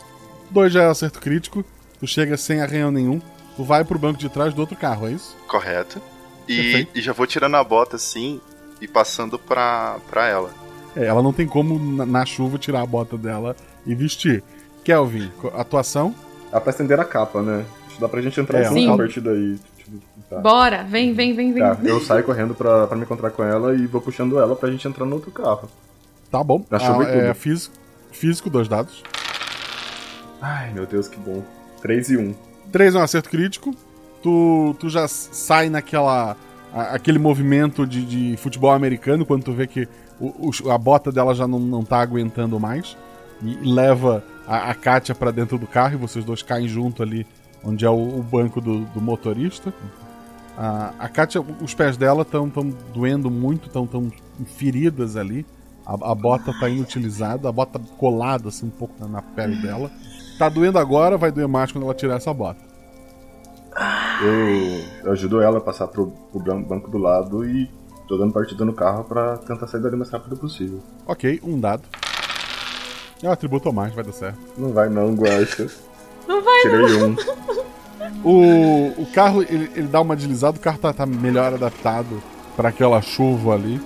Dois 0.49 0.73
já 0.73 0.81
é 0.81 0.87
acerto 0.87 1.19
crítico. 1.19 1.63
Tu 1.99 2.07
chega 2.07 2.37
sem 2.37 2.59
arranhão 2.59 2.89
nenhum. 2.89 3.21
Tu 3.55 3.63
vai 3.63 3.85
pro 3.85 3.99
banco 3.99 4.17
de 4.17 4.27
trás 4.27 4.51
do 4.51 4.61
outro 4.61 4.75
carro, 4.75 5.07
é 5.07 5.11
isso? 5.11 5.37
Correto. 5.47 6.01
E, 6.49 6.87
e 6.95 7.01
já 7.03 7.13
vou 7.13 7.27
tirando 7.27 7.53
a 7.53 7.63
bota 7.63 7.95
assim 7.95 8.41
e 8.81 8.87
passando 8.87 9.37
pra, 9.37 9.97
pra 10.09 10.27
ela. 10.27 10.49
É, 10.95 11.05
ela 11.05 11.21
não 11.21 11.33
tem 11.33 11.45
como 11.45 11.77
na, 11.97 12.03
na 12.03 12.25
chuva 12.25 12.57
tirar 12.57 12.81
a 12.81 12.85
bota 12.87 13.15
dela 13.15 13.55
e 13.85 13.93
vestir. 13.93 14.43
Kelvin, 14.83 15.31
atuação? 15.53 16.15
Dá 16.51 16.59
pra 16.59 16.71
estender 16.71 16.99
a 16.99 17.05
capa, 17.05 17.43
né? 17.43 17.63
Dá 17.99 18.09
pra 18.09 18.23
gente 18.23 18.39
entrar 18.41 18.61
É, 18.61 18.63
junto 18.63 18.79
Sim. 18.79 18.91
a 18.91 18.97
partir 18.97 19.21
daí. 19.21 19.59
Tipo, 19.85 20.01
tá. 20.29 20.39
Bora, 20.39 20.83
vem, 20.83 21.13
vem, 21.13 21.33
vem, 21.35 21.53
vem. 21.53 21.63
Tá, 21.63 21.77
eu 21.83 21.99
saio 22.01 22.23
correndo 22.23 22.53
pra, 22.55 22.87
pra 22.87 22.97
me 22.97 23.03
encontrar 23.03 23.29
com 23.31 23.43
ela 23.43 23.73
e 23.75 23.85
vou 23.87 24.01
puxando 24.01 24.37
ela 24.39 24.55
pra 24.55 24.69
gente 24.71 24.87
entrar 24.87 25.05
no 25.05 25.15
outro 25.15 25.31
carro. 25.31 25.69
Tá 26.31 26.43
bom. 26.43 26.65
Na 26.69 26.79
chuva 26.79 27.03
Ah, 27.03 27.05
tudo. 27.05 27.17
é, 27.21 27.33
físico, 27.33 27.75
físico, 28.11 28.49
dois 28.49 28.67
dados. 28.67 29.03
Ai, 30.41 30.71
meu 30.73 30.85
Deus, 30.85 31.07
que 31.07 31.17
bom. 31.19 31.43
3 31.81 32.09
e 32.09 32.17
1. 32.17 32.35
Três 32.71 32.95
é 32.95 32.99
um 32.99 33.01
acerto 33.01 33.29
crítico. 33.29 33.73
Tu, 34.21 34.75
tu 34.79 34.89
já 34.89 35.07
sai 35.07 35.69
naquela. 35.69 36.35
a- 36.73 36.95
aquele 36.95 37.17
movimento 37.19 37.87
de, 37.87 38.03
de 38.05 38.37
futebol 38.37 38.71
americano, 38.71 39.25
quando 39.25 39.43
tu 39.43 39.53
vê 39.53 39.65
que 39.65 39.87
o- 40.19 40.49
o- 40.65 40.71
a 40.71 40.77
bota 40.77 41.09
dela 41.11 41.33
já 41.33 41.47
não, 41.47 41.57
não 41.59 41.83
tá 41.85 41.99
aguentando 42.01 42.59
mais. 42.59 42.97
E 43.41 43.55
leva 43.63 44.23
a, 44.47 44.71
a 44.71 44.75
Kátia 44.75 45.15
pra 45.15 45.31
dentro 45.31 45.57
do 45.57 45.67
carro 45.67 45.93
e 45.93 45.97
vocês 45.97 46.25
dois 46.25 46.41
caem 46.41 46.67
junto 46.67 47.01
ali, 47.01 47.25
onde 47.65 47.83
é 47.85 47.89
o, 47.89 48.19
o 48.19 48.23
banco 48.23 48.61
do, 48.61 48.81
do 48.85 49.01
motorista. 49.01 49.73
A, 50.57 50.93
a 50.99 51.09
Kátia, 51.09 51.41
os 51.61 51.73
pés 51.73 51.97
dela 51.97 52.21
estão 52.21 52.49
tão 52.49 52.69
doendo 52.93 53.29
muito, 53.29 53.67
estão 53.67 53.85
tão 53.85 54.11
feridas 54.45 55.17
ali. 55.17 55.45
A, 55.85 55.93
a 56.11 56.15
bota 56.15 56.53
tá 56.59 56.69
inutilizada, 56.69 57.49
a 57.49 57.51
bota 57.51 57.79
colada 57.97 58.49
assim 58.49 58.67
um 58.67 58.69
pouco 58.71 58.93
na, 58.99 59.07
na 59.07 59.21
pele 59.21 59.55
dela. 59.61 59.91
Tá 60.37 60.47
doendo 60.49 60.79
agora, 60.79 61.17
vai 61.17 61.31
doer 61.31 61.47
mais 61.47 61.71
quando 61.71 61.83
ela 61.85 61.93
tirar 61.93 62.15
essa 62.15 62.33
bota. 62.33 62.59
Eu, 64.21 64.83
eu 65.03 65.11
ajudo 65.11 65.41
ela 65.41 65.57
a 65.57 65.61
passar 65.61 65.87
pro, 65.87 66.07
pro 66.31 66.39
ban- 66.39 66.61
banco 66.61 66.89
do 66.89 66.97
lado 66.97 67.43
e 67.47 67.69
tô 68.07 68.17
dando 68.17 68.31
partida 68.31 68.63
no 68.63 68.73
carro 68.73 69.03
pra 69.03 69.37
tentar 69.37 69.67
sair 69.67 69.81
dali 69.81 69.95
o 69.95 69.97
mais 69.97 70.09
rápido 70.09 70.37
possível. 70.37 70.79
Ok, 71.05 71.41
um 71.43 71.59
dado. 71.59 71.83
É 73.21 73.27
um 73.27 73.31
atributo 73.31 73.67
a 73.67 73.73
mais, 73.73 73.93
vai 73.93 74.03
dar 74.03 74.13
certo. 74.13 74.39
Não 74.57 74.71
vai 74.71 74.87
não, 74.89 75.13
Guacha. 75.15 75.67
Não 76.27 76.41
vai 76.43 76.61
Tirei 76.61 76.79
não. 76.99 77.09
um. 77.09 77.15
O, 78.23 79.01
o 79.03 79.05
carro, 79.13 79.41
ele, 79.43 79.69
ele 79.75 79.87
dá 79.87 80.01
uma 80.01 80.15
deslizada, 80.15 80.57
o 80.57 80.59
carro 80.59 80.77
tá, 80.79 80.91
tá 80.91 81.05
melhor 81.05 81.53
adaptado 81.53 82.21
para 82.55 82.69
aquela 82.69 83.01
chuva 83.01 83.53
ali. 83.53 83.79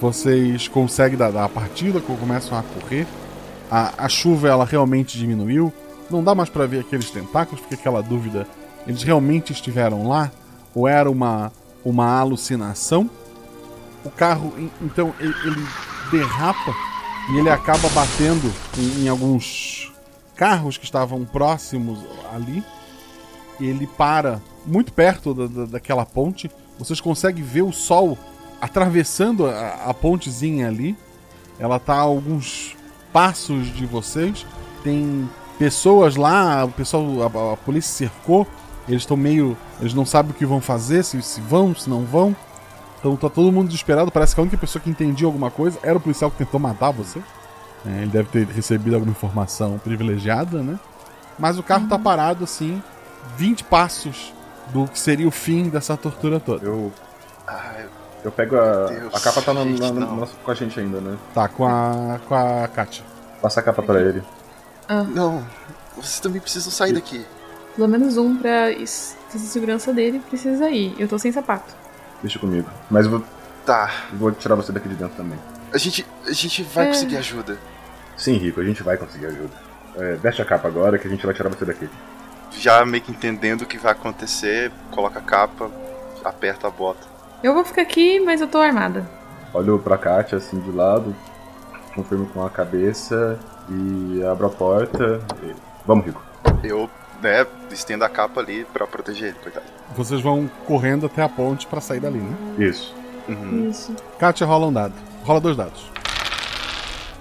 Vocês 0.00 0.68
conseguem 0.68 1.16
dar, 1.18 1.30
dar 1.30 1.44
a 1.44 1.48
partida, 1.48 2.00
co- 2.00 2.14
começam 2.16 2.58
a 2.58 2.62
correr. 2.62 3.06
A, 3.70 4.04
a 4.04 4.08
chuva, 4.08 4.48
ela 4.48 4.64
realmente 4.64 5.16
diminuiu. 5.18 5.72
Não 6.10 6.22
dá 6.22 6.34
mais 6.34 6.48
para 6.48 6.66
ver 6.66 6.80
aqueles 6.80 7.10
tentáculos, 7.10 7.62
fica 7.62 7.74
aquela 7.74 8.02
dúvida. 8.02 8.46
Eles 8.86 9.02
realmente 9.02 9.52
estiveram 9.52 10.06
lá? 10.08 10.30
Ou 10.74 10.86
era 10.86 11.10
uma, 11.10 11.50
uma 11.84 12.18
alucinação? 12.18 13.08
O 14.04 14.10
carro, 14.10 14.52
en- 14.58 14.70
então, 14.82 15.12
ele, 15.18 15.34
ele 15.44 15.66
derrapa 16.10 16.74
e 17.32 17.38
ele 17.38 17.48
acaba 17.50 17.88
batendo 17.90 18.52
em, 18.78 19.04
em 19.04 19.08
alguns 19.08 19.79
carros 20.40 20.78
que 20.78 20.86
estavam 20.86 21.22
próximos 21.26 21.98
ali. 22.34 22.64
Ele 23.60 23.86
para 23.86 24.40
muito 24.64 24.90
perto 24.90 25.34
da, 25.34 25.46
da- 25.46 25.66
daquela 25.72 26.06
ponte. 26.06 26.50
Vocês 26.78 26.98
conseguem 26.98 27.44
ver 27.44 27.60
o 27.60 27.72
sol 27.72 28.16
atravessando 28.58 29.46
a, 29.46 29.84
a 29.88 29.92
pontezinha 29.94 30.66
ali. 30.66 30.96
Ela 31.58 31.78
tá 31.78 31.94
a 31.96 32.00
alguns 32.00 32.74
passos 33.12 33.66
de 33.74 33.84
vocês. 33.84 34.46
Tem 34.82 35.28
pessoas 35.58 36.16
lá, 36.16 36.64
o 36.64 36.70
pessoal, 36.72 37.04
a, 37.22 37.52
a 37.52 37.56
polícia 37.58 38.08
cercou. 38.08 38.46
Eles 38.88 39.02
estão 39.02 39.18
meio. 39.18 39.54
Eles 39.78 39.92
não 39.92 40.06
sabem 40.06 40.30
o 40.30 40.34
que 40.34 40.46
vão 40.46 40.62
fazer, 40.62 41.04
se, 41.04 41.20
se 41.20 41.40
vão, 41.42 41.74
se 41.74 41.90
não 41.90 42.06
vão. 42.06 42.34
Então 42.98 43.14
tá 43.14 43.28
todo 43.28 43.52
mundo 43.52 43.66
desesperado. 43.68 44.10
Parece 44.10 44.34
que 44.34 44.40
a 44.40 44.42
única 44.42 44.56
pessoa 44.56 44.82
que 44.82 44.88
entendia 44.88 45.26
alguma 45.26 45.50
coisa 45.50 45.78
era 45.82 45.98
o 45.98 46.00
policial 46.00 46.30
que 46.30 46.38
tentou 46.38 46.58
matar 46.58 46.90
você. 46.92 47.20
É, 47.86 48.02
ele 48.02 48.06
deve 48.10 48.28
ter 48.28 48.46
recebido 48.46 48.94
alguma 48.94 49.12
informação 49.12 49.78
privilegiada, 49.78 50.62
né? 50.62 50.78
Mas 51.38 51.58
o 51.58 51.62
carro 51.62 51.88
tá 51.88 51.98
parado 51.98 52.44
assim, 52.44 52.82
20 53.36 53.64
passos 53.64 54.34
do 54.68 54.86
que 54.86 54.98
seria 54.98 55.26
o 55.26 55.30
fim 55.30 55.68
dessa 55.70 55.96
tortura 55.96 56.38
toda. 56.38 56.64
Eu. 56.66 56.92
Ai, 57.46 57.86
Eu 58.22 58.30
pego 58.30 58.56
a. 58.56 58.86
Deus, 58.86 59.14
a 59.14 59.20
capa 59.20 59.40
tá 59.40 59.54
na, 59.54 59.64
gente, 59.64 59.80
na- 59.80 59.92
na- 59.92 60.26
com 60.44 60.50
a 60.50 60.54
gente 60.54 60.78
ainda, 60.78 61.00
né? 61.00 61.16
Tá, 61.34 61.48
com 61.48 61.66
a. 61.66 62.20
com 62.28 62.34
a 62.34 62.68
Kátia. 62.68 63.02
Passa 63.40 63.60
a 63.60 63.62
capa 63.62 63.82
pra 63.82 63.98
ele. 64.00 64.22
Ah, 64.86 65.02
Não, 65.04 65.42
vocês 65.96 66.20
também 66.20 66.40
precisam 66.40 66.70
sair 66.70 66.92
daqui. 66.92 67.24
pelo 67.74 67.88
menos 67.88 68.18
um 68.18 68.36
pra 68.36 68.70
is- 68.70 69.16
fazer 69.30 69.46
segurança 69.46 69.90
dele 69.92 70.20
precisa 70.28 70.68
ir. 70.68 70.94
Eu 70.98 71.08
tô 71.08 71.18
sem 71.18 71.32
sapato. 71.32 71.74
Deixa 72.20 72.38
comigo. 72.38 72.68
Mas 72.90 73.06
eu 73.06 73.12
vou, 73.12 73.24
Tá, 73.64 73.90
vou 74.12 74.32
tirar 74.32 74.54
você 74.56 74.70
daqui 74.72 74.88
de 74.88 74.94
dentro 74.96 75.16
também. 75.16 75.38
A 75.72 75.78
gente, 75.78 76.06
a 76.26 76.32
gente 76.32 76.62
vai 76.62 76.84
É. 76.84 76.88
conseguir 76.88 77.16
ajuda. 77.16 77.58
Sim, 78.16 78.34
Rico, 78.36 78.60
a 78.60 78.64
gente 78.64 78.82
vai 78.82 78.96
conseguir 78.96 79.26
ajuda. 79.26 79.50
É, 79.96 80.14
veste 80.16 80.40
a 80.42 80.44
capa 80.44 80.68
agora 80.68 80.98
que 80.98 81.06
a 81.06 81.10
gente 81.10 81.24
vai 81.24 81.34
tirar 81.34 81.48
você 81.48 81.64
daqui. 81.64 81.88
Já 82.52 82.84
meio 82.84 83.02
que 83.02 83.10
entendendo 83.12 83.62
o 83.62 83.66
que 83.66 83.78
vai 83.78 83.92
acontecer, 83.92 84.70
coloca 84.90 85.18
a 85.18 85.22
capa, 85.22 85.70
aperta 86.24 86.66
a 86.66 86.70
bota. 86.70 87.06
Eu 87.42 87.54
vou 87.54 87.64
ficar 87.64 87.82
aqui, 87.82 88.20
mas 88.20 88.40
eu 88.40 88.48
tô 88.48 88.58
armada. 88.58 89.08
Olho 89.54 89.78
pra 89.78 89.96
Kátia 89.96 90.38
assim 90.38 90.60
de 90.60 90.70
lado, 90.70 91.14
confirmo 91.94 92.26
com 92.26 92.44
a 92.44 92.50
cabeça 92.50 93.38
e 93.68 94.22
abro 94.24 94.46
a 94.46 94.50
porta. 94.50 95.20
e- 95.42 95.54
Vamos, 95.86 96.04
Rico. 96.06 96.22
Eu 96.62 96.88
né, 97.22 97.46
estendo 97.70 98.04
a 98.04 98.08
capa 98.08 98.40
ali 98.40 98.64
pra 98.72 98.86
proteger 98.86 99.28
ele, 99.30 99.38
coitado. 99.42 99.66
Vocês 99.96 100.20
vão 100.20 100.48
correndo 100.66 101.06
até 101.06 101.22
a 101.22 101.28
ponte 101.28 101.66
pra 101.66 101.80
sair 101.80 102.00
dali, 102.00 102.18
né? 102.18 102.36
Isso. 102.58 102.94
Uhum. 103.28 103.68
Isso. 103.70 103.94
Kátia 104.18 104.46
rola 104.46 104.66
um 104.66 104.72
dado. 104.72 104.94
Rola 105.24 105.40
dois 105.40 105.56
dados. 105.56 105.90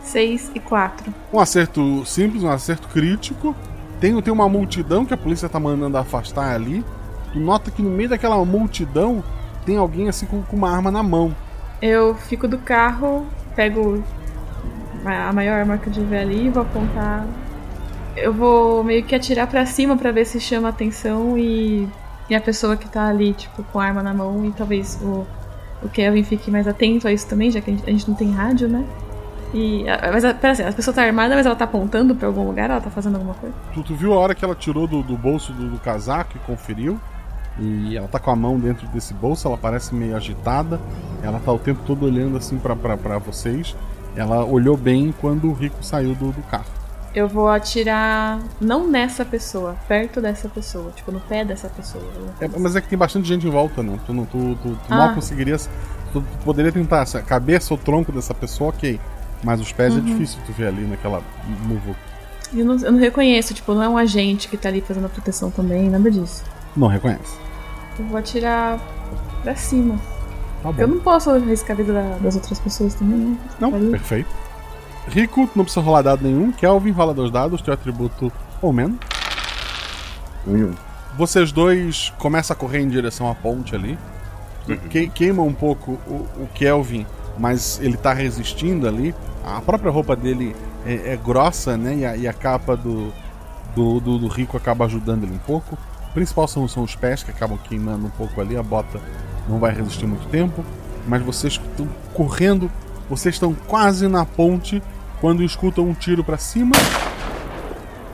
6 0.03 0.51
e 0.55 0.59
4. 0.59 1.13
Um 1.31 1.39
acerto 1.39 2.03
simples, 2.05 2.43
um 2.43 2.49
acerto 2.49 2.87
crítico. 2.87 3.55
Tem, 3.99 4.19
tem 4.21 4.33
uma 4.33 4.49
multidão 4.49 5.05
que 5.05 5.13
a 5.13 5.17
polícia 5.17 5.47
tá 5.47 5.59
mandando 5.59 5.97
afastar 5.97 6.55
ali. 6.55 6.83
Tu 7.31 7.39
nota 7.39 7.69
que 7.69 7.81
no 7.81 7.91
meio 7.91 8.09
daquela 8.09 8.43
multidão 8.43 9.23
tem 9.65 9.77
alguém 9.77 10.09
assim 10.09 10.25
com, 10.25 10.41
com 10.41 10.55
uma 10.55 10.71
arma 10.71 10.89
na 10.89 11.03
mão. 11.03 11.35
Eu 11.81 12.15
fico 12.15 12.47
do 12.47 12.57
carro, 12.57 13.27
pego 13.55 14.03
a 15.05 15.31
maior 15.31 15.59
arma 15.59 15.77
que 15.77 15.87
eu 15.87 15.93
tiver 15.93 16.21
ali 16.21 16.47
e 16.47 16.49
vou 16.49 16.63
apontar. 16.63 17.27
Eu 18.15 18.33
vou 18.33 18.83
meio 18.83 19.03
que 19.03 19.13
atirar 19.15 19.47
pra 19.47 19.65
cima 19.65 19.95
pra 19.95 20.11
ver 20.11 20.25
se 20.25 20.39
chama 20.39 20.69
atenção 20.69 21.37
e, 21.37 21.87
e 22.29 22.35
a 22.35 22.41
pessoa 22.41 22.75
que 22.75 22.89
tá 22.89 23.07
ali, 23.07 23.33
tipo, 23.33 23.63
com 23.63 23.79
a 23.79 23.85
arma 23.85 24.01
na 24.01 24.13
mão 24.13 24.43
e 24.45 24.51
talvez 24.51 24.99
o, 25.01 25.25
o 25.81 25.89
Kevin 25.89 26.23
fique 26.23 26.51
mais 26.51 26.67
atento 26.67 27.07
a 27.07 27.13
isso 27.13 27.27
também, 27.27 27.51
já 27.51 27.61
que 27.61 27.71
a 27.71 27.73
gente, 27.73 27.87
a 27.87 27.91
gente 27.91 28.07
não 28.07 28.15
tem 28.15 28.31
rádio, 28.31 28.67
né? 28.67 28.85
E, 29.53 29.85
mas, 30.11 30.23
pera 30.33 30.51
assim, 30.51 30.63
a 30.63 30.71
pessoa 30.71 30.93
tá 30.93 31.03
armada, 31.03 31.35
mas 31.35 31.45
ela 31.45 31.55
tá 31.55 31.65
apontando 31.65 32.13
pra 32.13 32.27
algum 32.27 32.45
lugar? 32.45 32.69
Ela 32.69 32.81
tá 32.81 32.89
fazendo 32.89 33.15
alguma 33.15 33.33
coisa? 33.33 33.55
Tu, 33.73 33.83
tu 33.83 33.95
viu 33.95 34.13
a 34.13 34.17
hora 34.17 34.35
que 34.35 34.45
ela 34.45 34.53
tirou 34.53 34.85
do, 34.85 35.01
do 35.01 35.17
bolso 35.17 35.51
do, 35.53 35.69
do 35.69 35.79
casaco 35.79 36.33
e 36.35 36.39
conferiu? 36.39 36.99
E 37.57 37.97
ela 37.97 38.07
tá 38.07 38.19
com 38.19 38.31
a 38.31 38.35
mão 38.35 38.59
dentro 38.59 38.87
desse 38.87 39.13
bolso, 39.13 39.47
ela 39.47 39.57
parece 39.57 39.93
meio 39.93 40.15
agitada. 40.15 40.79
Ela 41.21 41.39
tá 41.39 41.51
o 41.51 41.59
tempo 41.59 41.81
todo 41.85 42.05
olhando 42.05 42.37
assim 42.37 42.57
pra 42.57 42.75
vocês. 43.17 43.75
Ela 44.15 44.45
olhou 44.45 44.77
bem 44.77 45.13
quando 45.19 45.49
o 45.49 45.53
Rico 45.53 45.83
saiu 45.83 46.13
do, 46.15 46.31
do 46.31 46.41
carro. 46.43 46.78
Eu 47.13 47.27
vou 47.27 47.49
atirar 47.49 48.39
não 48.61 48.87
nessa 48.87 49.25
pessoa, 49.25 49.75
perto 49.87 50.21
dessa 50.21 50.47
pessoa, 50.47 50.91
tipo, 50.95 51.11
no 51.11 51.19
pé 51.19 51.43
dessa 51.43 51.67
pessoa. 51.67 52.03
É, 52.39 52.47
mas 52.59 52.75
é 52.75 52.81
que 52.81 52.87
tem 52.87 52.97
bastante 52.97 53.27
gente 53.27 53.47
em 53.47 53.49
volta, 53.49 53.81
né? 53.81 53.99
Tu, 54.05 54.13
não, 54.13 54.25
tu, 54.25 54.55
tu, 54.61 54.69
tu 54.75 54.79
Ah. 54.89 54.95
mal 54.95 55.15
conseguirias. 55.15 55.67
Tu, 56.13 56.21
tu 56.21 56.37
poderia 56.45 56.71
tentar 56.71 57.01
a 57.01 57.21
cabeça 57.21 57.73
ou 57.73 57.77
tronco 57.79 58.11
dessa 58.11 58.33
pessoa, 58.33 58.69
ok. 58.69 58.99
Mas 59.43 59.59
os 59.59 59.71
pés 59.71 59.93
é 59.95 59.97
Uhum. 59.97 60.03
difícil 60.05 60.39
tu 60.45 60.51
ver 60.53 60.67
ali 60.67 60.83
naquela 60.85 61.21
muvuca. 61.65 61.99
Eu 62.53 62.65
não, 62.65 62.75
eu 62.77 62.91
não 62.91 62.99
reconheço, 62.99 63.53
tipo, 63.53 63.73
não 63.73 63.81
é 63.83 63.89
um 63.89 63.97
agente 63.97 64.47
que 64.47 64.57
tá 64.57 64.69
ali 64.69 64.81
fazendo 64.81 65.05
a 65.05 65.09
proteção 65.09 65.49
também, 65.49 65.89
nada 65.89 66.09
disso. 66.11 66.43
Não 66.75 66.87
reconhece. 66.87 67.37
Eu 67.97 68.05
vou 68.05 68.17
atirar 68.17 68.79
pra 69.43 69.55
cima. 69.55 69.95
Tá 70.61 70.71
bom. 70.71 70.81
Eu 70.81 70.87
não 70.87 70.99
posso 70.99 71.29
arriscar 71.31 71.71
a 71.71 71.77
vida 71.77 71.93
da- 71.93 72.17
das 72.17 72.35
outras 72.35 72.59
pessoas 72.59 72.93
também, 72.95 73.17
né? 73.17 73.37
Não, 73.59 73.71
perfeito. 73.91 74.29
Rico, 75.07 75.49
não 75.55 75.63
precisa 75.63 75.83
rolar 75.83 76.01
dado 76.01 76.23
nenhum. 76.23 76.51
Kelvin 76.51 76.91
rola 76.91 77.13
dois 77.13 77.31
dados, 77.31 77.61
teu 77.61 77.73
atributo 77.73 78.31
ou 78.61 78.71
menos. 78.71 78.97
Um 80.45 80.57
e 80.57 80.63
um. 80.65 80.73
Vocês 81.17 81.51
dois 81.51 82.13
começam 82.17 82.55
a 82.55 82.57
correr 82.57 82.79
em 82.79 82.87
direção 82.89 83.29
à 83.29 83.35
ponte 83.35 83.75
ali. 83.75 83.97
Que- 84.89 85.07
queima 85.09 85.41
um 85.41 85.53
pouco 85.53 85.93
o, 86.07 86.27
o 86.43 86.49
Kelvin, 86.53 87.05
mas 87.37 87.79
ele 87.81 87.97
tá 87.97 88.13
resistindo 88.13 88.87
ali. 88.87 89.15
A 89.43 89.59
própria 89.61 89.91
roupa 89.91 90.15
dele 90.15 90.55
é, 90.85 91.13
é 91.13 91.17
grossa, 91.17 91.75
né? 91.75 91.95
E 91.95 92.05
a, 92.05 92.15
e 92.15 92.27
a 92.27 92.33
capa 92.33 92.77
do, 92.77 93.11
do, 93.75 93.99
do, 93.99 94.19
do 94.19 94.27
Rico 94.27 94.55
acaba 94.55 94.85
ajudando 94.85 95.23
ele 95.23 95.33
um 95.33 95.39
pouco. 95.39 95.75
O 96.09 96.13
principal 96.13 96.47
são, 96.47 96.67
são 96.67 96.83
os 96.83 96.95
pés 96.95 97.23
que 97.23 97.31
acabam 97.31 97.57
queimando 97.57 98.05
um 98.05 98.11
pouco 98.11 98.39
ali. 98.39 98.55
A 98.55 98.61
bota 98.63 98.99
não 99.47 99.57
vai 99.57 99.73
resistir 99.73 100.05
muito 100.05 100.27
tempo. 100.27 100.63
Mas 101.07 101.23
vocês 101.23 101.53
estão 101.53 101.87
correndo, 102.13 102.69
vocês 103.09 103.35
estão 103.35 103.53
quase 103.53 104.07
na 104.07 104.25
ponte 104.25 104.81
quando 105.19 105.43
escutam 105.43 105.85
um 105.85 105.93
tiro 105.93 106.23
pra 106.23 106.37
cima. 106.37 106.71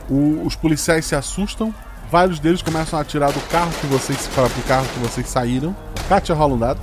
O- 0.08 0.44
os 0.46 0.54
policiais 0.56 1.04
se 1.04 1.14
assustam. 1.14 1.74
Vários 2.10 2.38
deles 2.38 2.62
começam 2.62 2.98
a 2.98 3.02
atirar 3.02 3.32
do 3.32 3.40
carro 3.48 3.70
que 3.80 3.86
vocês. 3.86 4.28
para 4.34 4.48
pro 4.48 4.62
carro 4.62 4.86
que 4.86 4.98
vocês 5.00 5.28
saíram. 5.28 5.74
Kátia 6.08 6.34
rola 6.34 6.54
um 6.54 6.58
dado. 6.58 6.80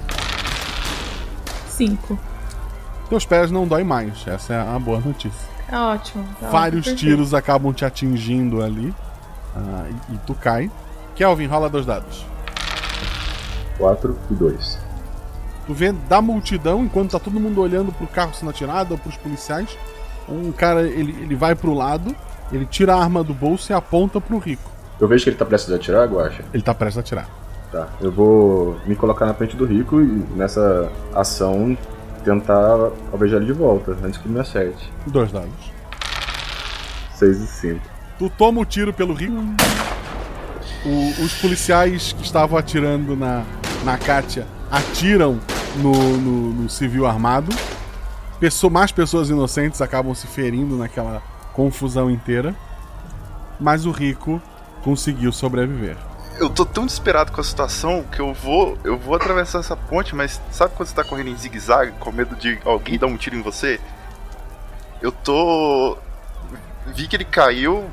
Cinco. 1.70 2.18
Teus 3.10 3.26
pés 3.26 3.50
não 3.52 3.68
doem 3.68 3.84
mais. 3.86 4.26
Essa 4.28 4.54
é 4.54 4.60
a 4.62 4.78
boa 4.80 5.00
notícia. 5.00 5.48
É 5.72 5.78
ótimo. 5.78 6.26
tá 6.40 6.50
Vários 6.50 6.82
ótimo, 6.86 6.98
tiros 6.98 7.34
acabam 7.34 7.74
te 7.74 7.86
atingindo 7.86 8.62
ali. 8.62 8.94
ah, 9.56 9.86
e, 10.10 10.14
e 10.14 10.18
tu 10.26 10.34
cai. 10.34 10.70
Kelvin, 11.16 11.46
rola 11.48 11.70
dois 11.70 11.86
dados. 11.86 12.26
4 13.78 14.18
e 14.30 14.34
2. 14.36 14.78
Tu 15.66 15.74
vê 15.74 15.92
da 15.92 16.22
multidão, 16.22 16.84
enquanto 16.84 17.12
tá 17.12 17.20
todo 17.20 17.40
mundo 17.40 17.62
olhando 17.62 17.92
pro 17.94 18.06
carro 18.08 18.34
sendo 18.34 18.50
atirado 18.50 18.92
ou 18.92 18.98
pros 18.98 19.16
policiais, 19.16 19.78
um 20.28 20.52
cara 20.52 20.82
ele, 20.84 21.16
ele 21.22 21.36
vai 21.36 21.56
pro 21.56 21.74
lado, 21.74 22.14
ele 22.52 22.66
tira 22.66 22.94
a 22.96 23.02
arma 23.02 23.24
do 23.24 23.34
bolso 23.34 23.72
e 23.72 23.74
aponta 23.76 24.20
pro 24.20 24.38
rico. 24.38 24.70
Eu 25.00 25.08
vejo 25.08 25.24
que 25.24 25.30
ele 25.30 25.38
tá 25.38 25.46
prestes 25.46 25.72
a 25.72 25.76
atirar, 25.76 26.08
Guacha. 26.08 26.44
Ele 26.54 26.64
tá 26.64 26.74
prestes 26.74 26.98
a 26.98 27.02
atirar. 27.02 27.30
Tá. 27.72 27.88
Eu 28.02 28.12
vou 28.12 28.78
me 28.86 28.96
colocar 28.96 29.26
na 29.26 29.34
frente 29.34 29.56
do 29.58 29.66
Rico 29.66 30.00
e 30.00 30.06
nessa 30.36 30.92
ação 31.16 31.76
tentar 32.24 32.92
alvejar 33.12 33.38
ele 33.38 33.48
de 33.48 33.54
volta, 33.54 33.98
antes 34.04 34.18
que 34.20 34.28
ele 34.28 34.36
me 34.36 34.40
acerte. 34.42 34.92
Dois 35.08 35.32
dados. 35.32 35.50
6 37.16 37.42
e 37.42 37.48
5. 37.48 37.80
Tu 38.20 38.30
toma 38.38 38.62
o 38.62 38.66
tiro 38.66 38.94
pelo 38.94 39.14
rico. 39.14 39.34
O- 40.86 41.24
os 41.24 41.34
policiais 41.42 42.14
que 42.14 42.24
estavam 42.24 42.58
atirando 42.58 43.16
na, 43.16 43.44
na 43.84 43.98
Kátia 43.98 44.46
atiram 44.70 45.40
no, 45.76 45.92
no, 46.18 46.54
no 46.64 46.70
civil 46.70 47.06
armado. 47.06 47.54
Pesso- 48.40 48.70
mais 48.70 48.92
pessoas 48.92 49.30
inocentes 49.30 49.82
acabam 49.82 50.14
se 50.14 50.28
ferindo 50.28 50.76
naquela 50.78 51.22
confusão 51.54 52.10
inteira. 52.10 52.56
Mas 53.60 53.86
o 53.86 53.92
rico 53.92 54.42
conseguiu 54.84 55.32
sobreviver. 55.32 55.96
Eu 56.40 56.50
tô 56.50 56.66
tão 56.66 56.86
desesperado 56.86 57.32
com 57.32 57.40
a 57.40 57.44
situação 57.44 58.04
que 58.12 58.20
eu 58.20 58.34
vou, 58.34 58.78
eu 58.84 58.98
vou 58.98 59.16
atravessar 59.16 59.60
essa 59.60 59.78
ponte, 59.78 60.16
mas 60.16 60.42
sabe 60.52 60.74
quando 60.76 60.90
você 60.90 60.96
tá 60.96 61.04
correndo 61.04 61.30
em 61.30 61.38
zigue-zague 61.38 61.92
com 62.00 62.12
medo 62.12 62.36
de 62.36 62.58
alguém 62.66 62.98
dar 62.98 63.06
um 63.06 63.16
tiro 63.16 63.36
em 63.36 63.42
você? 63.42 63.80
Eu 65.02 65.12
tô. 65.12 65.96
Vi 66.88 67.08
que 67.08 67.16
ele 67.16 67.24
caiu, 67.24 67.86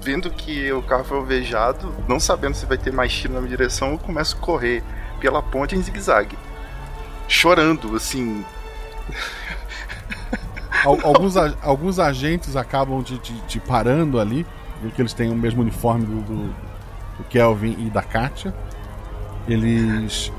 vendo 0.00 0.30
que 0.30 0.72
o 0.72 0.82
carro 0.82 1.04
foi 1.04 1.18
alvejado, 1.18 1.94
não 2.08 2.18
sabendo 2.18 2.54
se 2.54 2.64
vai 2.66 2.78
ter 2.78 2.92
mais 2.92 3.12
tiro 3.12 3.34
na 3.34 3.40
minha 3.40 3.50
direção, 3.50 3.92
eu 3.92 3.98
começo 3.98 4.36
a 4.36 4.40
correr 4.40 4.82
pela 5.20 5.42
ponte 5.42 5.76
em 5.76 5.82
zigue-zague. 5.82 6.36
Chorando, 7.32 7.96
assim. 7.96 8.44
Al- 10.84 10.98
alguns, 11.02 11.36
a- 11.36 11.54
alguns 11.62 11.98
agentes 11.98 12.56
acabam 12.56 13.02
te, 13.02 13.16
te- 13.18 13.40
te 13.46 13.58
parando 13.60 14.20
ali, 14.20 14.44
porque 14.80 15.00
eles 15.00 15.12
têm 15.14 15.30
o 15.30 15.34
mesmo 15.34 15.62
uniforme 15.62 16.04
do, 16.04 16.20
do, 16.22 16.46
do 17.18 17.24
Kelvin 17.30 17.76
e 17.78 17.88
da 17.90 18.02
Katia. 18.02 18.54
Eles 19.48 20.30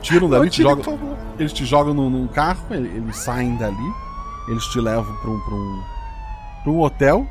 tiram 0.00 0.28
dali, 0.28 0.48
te 0.50 0.62
jogam, 0.62 1.16
eles 1.38 1.52
te 1.52 1.64
jogam 1.64 1.94
num, 1.94 2.08
num 2.10 2.26
carro, 2.26 2.64
ele- 2.70 2.88
eles 2.96 3.16
saem 3.16 3.54
dali, 3.56 3.92
eles 4.48 4.64
te 4.66 4.80
levam 4.80 5.14
para 5.16 5.30
um, 5.30 5.38
pra 5.40 5.54
um, 5.54 5.82
pra 6.64 6.72
um 6.72 6.80
hotel, 6.80 7.26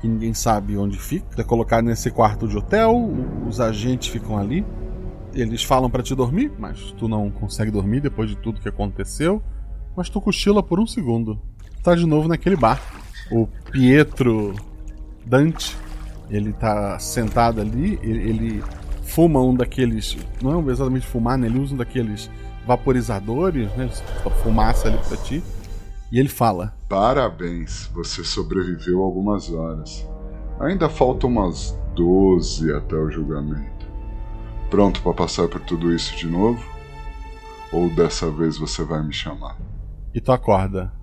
que 0.00 0.08
ninguém 0.08 0.32
sabe 0.34 0.76
onde 0.78 0.98
fica. 0.98 1.26
É 1.40 1.44
colocado 1.44 1.84
nesse 1.84 2.10
quarto 2.10 2.48
de 2.48 2.56
hotel, 2.56 3.10
os 3.48 3.60
agentes 3.60 4.08
ficam 4.08 4.38
ali. 4.38 4.64
Eles 5.36 5.62
falam 5.62 5.90
para 5.90 6.02
te 6.02 6.14
dormir, 6.14 6.50
mas 6.58 6.92
tu 6.92 7.06
não 7.06 7.30
consegue 7.30 7.70
dormir 7.70 8.00
depois 8.00 8.30
de 8.30 8.36
tudo 8.36 8.60
que 8.60 8.68
aconteceu. 8.68 9.42
Mas 9.94 10.08
tu 10.08 10.18
cochila 10.18 10.62
por 10.62 10.80
um 10.80 10.86
segundo. 10.86 11.38
Tá 11.82 11.94
de 11.94 12.06
novo 12.06 12.26
naquele 12.26 12.56
bar. 12.56 12.80
O 13.30 13.46
Pietro 13.70 14.54
Dante, 15.26 15.76
ele 16.30 16.52
tá 16.52 16.98
sentado 16.98 17.60
ali, 17.60 17.98
ele, 18.02 18.30
ele 18.30 18.64
fuma 19.02 19.40
um 19.42 19.54
daqueles. 19.54 20.16
Não 20.42 20.68
é 20.68 20.72
exatamente 20.72 21.06
fumar, 21.06 21.36
né? 21.36 21.46
Ele 21.48 21.58
usa 21.58 21.74
um 21.74 21.76
daqueles 21.76 22.30
vaporizadores, 22.66 23.70
né? 23.76 23.90
Fumaça 24.42 24.88
ali 24.88 24.98
pra 25.06 25.16
ti. 25.18 25.42
E 26.10 26.18
ele 26.18 26.28
fala: 26.28 26.74
Parabéns, 26.88 27.90
você 27.92 28.24
sobreviveu 28.24 29.02
algumas 29.02 29.52
horas. 29.52 30.06
Ainda 30.60 30.88
faltam 30.88 31.28
umas 31.28 31.78
12 31.94 32.72
até 32.72 32.96
o 32.96 33.10
julgamento. 33.10 33.75
Pronto 34.70 35.00
para 35.00 35.14
passar 35.14 35.48
por 35.48 35.60
tudo 35.60 35.92
isso 35.92 36.16
de 36.16 36.26
novo? 36.26 36.64
Ou 37.72 37.88
dessa 37.94 38.30
vez 38.30 38.58
você 38.58 38.82
vai 38.84 39.02
me 39.02 39.12
chamar? 39.12 39.56
E 40.14 40.20
tu 40.20 40.32
acorda. 40.32 40.95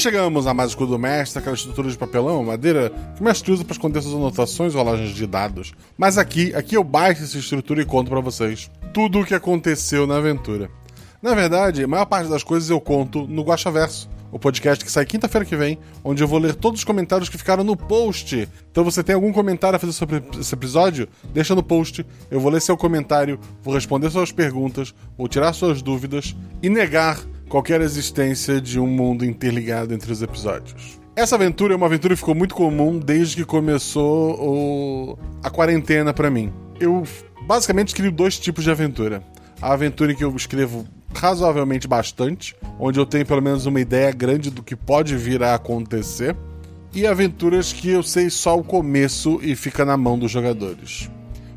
Chegamos 0.00 0.46
a 0.46 0.54
mais 0.54 0.70
escudo 0.70 0.92
do 0.92 0.98
mestre, 0.98 1.38
aquela 1.38 1.54
estrutura 1.54 1.90
de 1.90 1.96
papelão, 1.96 2.42
madeira, 2.42 2.90
que 3.14 3.20
o 3.20 3.24
mestre 3.24 3.52
usa 3.52 3.64
para 3.64 3.72
esconder 3.72 4.00
suas 4.00 4.14
anotações 4.14 4.74
ou 4.74 4.82
rolagens 4.82 5.14
de 5.14 5.26
dados. 5.26 5.72
Mas 5.96 6.16
aqui, 6.16 6.54
aqui 6.54 6.76
eu 6.76 6.82
baixo 6.82 7.22
essa 7.22 7.38
estrutura 7.38 7.82
e 7.82 7.84
conto 7.84 8.08
para 8.08 8.20
vocês 8.20 8.70
tudo 8.94 9.20
o 9.20 9.26
que 9.26 9.34
aconteceu 9.34 10.06
na 10.06 10.16
aventura. 10.16 10.70
Na 11.22 11.34
verdade, 11.34 11.84
a 11.84 11.88
maior 11.88 12.06
parte 12.06 12.30
das 12.30 12.42
coisas 12.42 12.70
eu 12.70 12.80
conto 12.80 13.26
no 13.26 13.42
Guaxaverso, 13.42 14.08
o 14.32 14.38
podcast 14.38 14.82
que 14.82 14.90
sai 14.90 15.04
quinta-feira 15.04 15.44
que 15.44 15.54
vem, 15.54 15.78
onde 16.02 16.22
eu 16.22 16.28
vou 16.28 16.38
ler 16.38 16.54
todos 16.54 16.80
os 16.80 16.84
comentários 16.84 17.28
que 17.28 17.36
ficaram 17.36 17.62
no 17.62 17.76
post. 17.76 18.48
Então 18.70 18.82
você 18.82 19.02
tem 19.02 19.14
algum 19.14 19.32
comentário 19.32 19.76
a 19.76 19.78
fazer 19.78 19.92
sobre 19.92 20.22
esse 20.40 20.54
episódio? 20.54 21.06
Deixa 21.34 21.54
no 21.54 21.62
post, 21.62 22.06
eu 22.30 22.40
vou 22.40 22.50
ler 22.50 22.62
seu 22.62 22.76
comentário, 22.76 23.38
vou 23.62 23.74
responder 23.74 24.08
suas 24.08 24.32
perguntas, 24.32 24.94
vou 25.18 25.28
tirar 25.28 25.52
suas 25.52 25.82
dúvidas 25.82 26.34
e 26.62 26.70
negar 26.70 27.18
qualquer 27.50 27.80
existência 27.80 28.60
de 28.60 28.78
um 28.78 28.86
mundo 28.86 29.24
interligado 29.24 29.92
entre 29.92 30.10
os 30.10 30.22
episódios. 30.22 31.00
Essa 31.16 31.34
aventura 31.34 31.74
é 31.74 31.76
uma 31.76 31.86
aventura 31.86 32.14
que 32.14 32.20
ficou 32.20 32.34
muito 32.34 32.54
comum 32.54 32.98
desde 32.98 33.36
que 33.36 33.44
começou 33.44 34.36
o... 34.40 35.18
a 35.42 35.50
quarentena 35.50 36.14
para 36.14 36.30
mim. 36.30 36.52
Eu 36.78 37.02
basicamente 37.46 37.88
escrevo 37.88 38.12
dois 38.12 38.38
tipos 38.38 38.62
de 38.62 38.70
aventura. 38.70 39.22
A 39.60 39.72
aventura 39.72 40.12
em 40.12 40.14
que 40.14 40.24
eu 40.24 40.34
escrevo 40.34 40.86
razoavelmente 41.12 41.88
bastante, 41.88 42.54
onde 42.78 43.00
eu 43.00 43.04
tenho 43.04 43.26
pelo 43.26 43.42
menos 43.42 43.66
uma 43.66 43.80
ideia 43.80 44.12
grande 44.12 44.48
do 44.48 44.62
que 44.62 44.76
pode 44.76 45.16
vir 45.16 45.42
a 45.42 45.56
acontecer, 45.56 46.36
e 46.94 47.04
aventuras 47.04 47.72
que 47.72 47.90
eu 47.90 48.02
sei 48.02 48.30
só 48.30 48.56
o 48.56 48.64
começo 48.64 49.40
e 49.42 49.56
fica 49.56 49.84
na 49.84 49.96
mão 49.96 50.16
dos 50.16 50.30
jogadores. 50.30 51.10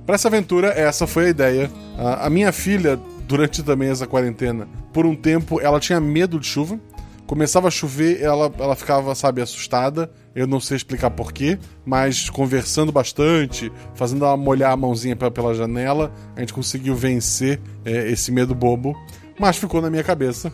Para 0.06 0.16
essa 0.16 0.28
aventura, 0.28 0.70
essa 0.70 1.08
foi 1.08 1.28
a 1.28 1.30
ideia. 1.30 1.72
A 1.98 2.30
minha 2.30 2.52
filha, 2.52 3.00
durante 3.28 3.64
também 3.64 3.90
essa 3.90 4.08
quarentena, 4.08 4.68
por 4.92 5.06
um 5.06 5.16
tempo 5.16 5.60
ela 5.60 5.80
tinha 5.80 6.00
medo 6.00 6.40
de 6.40 6.48
chuva. 6.48 6.80
Começava 7.26 7.70
a 7.70 7.72
chover, 7.72 8.22
ela, 8.22 8.54
ela 8.60 8.76
ficava, 8.76 9.16
sabe, 9.16 9.42
assustada. 9.42 10.12
Eu 10.36 10.46
não 10.46 10.60
sei 10.60 10.76
explicar 10.78 11.10
porquê, 11.10 11.58
mas 11.86 12.30
conversando 12.30 12.92
bastante, 12.92 13.72
fazendo 13.96 14.26
ela 14.26 14.36
molhar 14.36 14.74
a 14.74 14.78
mãozinha 14.78 15.16
pela 15.16 15.54
janela, 15.54 16.12
a 16.36 16.42
gente 16.42 16.54
conseguiu 16.54 16.96
vencer 16.96 17.62
é, 17.86 18.12
esse 18.12 18.32
medo 18.32 18.54
bobo 18.54 18.94
mas 19.40 19.58
ficou 19.58 19.82
na 19.82 19.90
minha 19.90 20.04
cabeça 20.04 20.52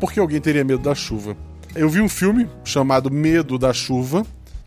porque 0.00 0.18
alguém 0.18 0.40
teria 0.40 0.64
medo 0.64 0.82
da 0.82 0.94
chuva. 0.94 1.36
Eu 1.74 1.88
vi 1.88 2.00
um 2.00 2.08
filme 2.08 2.48
chamado 2.64 3.10
Medo 3.10 3.58
da 3.58 3.72
Chuva, 3.72 4.24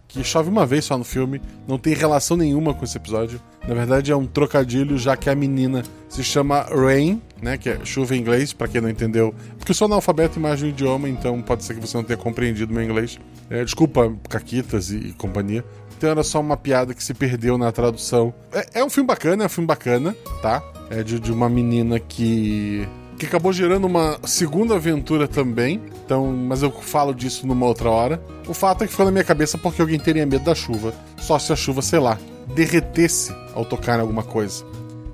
que 0.08 0.24
chove 0.24 0.50
uma 0.50 0.66
vez 0.66 0.86
só 0.86 0.98
no 0.98 1.04
filme, 1.04 1.42
não 1.68 1.78
tem 1.78 1.94
relação 1.94 2.38
nenhuma 2.38 2.74
com 2.74 2.86
esse 2.86 2.98
episódio. 2.98 3.42
Na 3.68 3.74
verdade, 3.74 4.12
é 4.12 4.16
um 4.16 4.26
trocadilho, 4.26 4.98
já 4.98 5.18
que 5.18 5.30
a 5.30 5.36
menina 5.36 5.84
se 6.08 6.24
chama 6.24 6.62
Rain, 6.62 7.22
né, 7.42 7.58
que 7.58 7.70
é 7.70 7.84
chuva 7.84 8.16
em 8.16 8.20
inglês, 8.20 8.54
para 8.54 8.68
quem 8.68 8.80
não 8.80 8.90
entendeu. 8.90 9.36
Porque 9.58 9.72
eu 9.72 9.76
sou 9.76 9.86
analfabeto 9.86 10.40
em 10.40 10.42
mais 10.42 10.64
um 10.64 10.68
idioma, 10.68 11.10
então 11.10 11.42
pode 11.42 11.64
ser 11.64 11.74
que 11.76 11.82
você 11.82 11.98
não 11.98 12.04
tenha 12.04 12.18
compreendido 12.18 12.74
meu 12.74 12.84
inglês. 12.84 13.20
É, 13.50 13.64
desculpa, 13.64 14.14
Caquitas 14.30 14.90
e, 14.92 14.98
e, 14.98 15.14
companhia. 15.14 15.64
Então 15.98 16.10
era 16.10 16.24
só 16.24 16.40
uma 16.40 16.56
piada 16.56 16.94
que 16.94 17.04
se 17.04 17.14
perdeu 17.14 17.58
na 17.58 17.72
tradução. 17.72 18.34
É, 18.54 18.80
é 18.80 18.84
um 18.86 18.90
filme 18.90 19.08
bacana, 19.08 19.44
é 19.44 19.46
um 19.48 19.50
filme 19.50 19.68
bacana, 19.68 20.16
tá? 20.42 20.64
É 20.90 21.04
de, 21.04 21.20
de 21.20 21.32
uma 21.32 21.50
menina 21.50 22.00
que 22.00 22.88
que 23.18 23.26
acabou 23.26 23.52
gerando 23.52 23.86
uma 23.86 24.20
segunda 24.26 24.76
aventura 24.76 25.28
também. 25.28 25.82
Então, 26.06 26.32
mas 26.32 26.62
eu 26.62 26.72
falo 26.72 27.14
disso 27.14 27.48
numa 27.48 27.66
outra 27.66 27.90
hora. 27.90 28.22
O 28.48 28.54
fato 28.54 28.84
é 28.84 28.86
que 28.86 28.92
ficou 28.92 29.06
na 29.06 29.12
minha 29.12 29.24
cabeça 29.24 29.58
porque 29.58 29.82
alguém 29.82 30.00
teria 30.00 30.26
medo 30.26 30.46
da 30.46 30.54
chuva. 30.54 30.94
Só 31.18 31.40
se 31.40 31.52
a 31.52 31.56
chuva, 31.56 31.82
sei 31.82 32.00
lá, 32.00 32.18
derretesse 32.54 33.34
ao 33.54 33.66
tocar 33.66 33.98
em 33.98 34.02
alguma 34.02 34.24
coisa. 34.24 34.64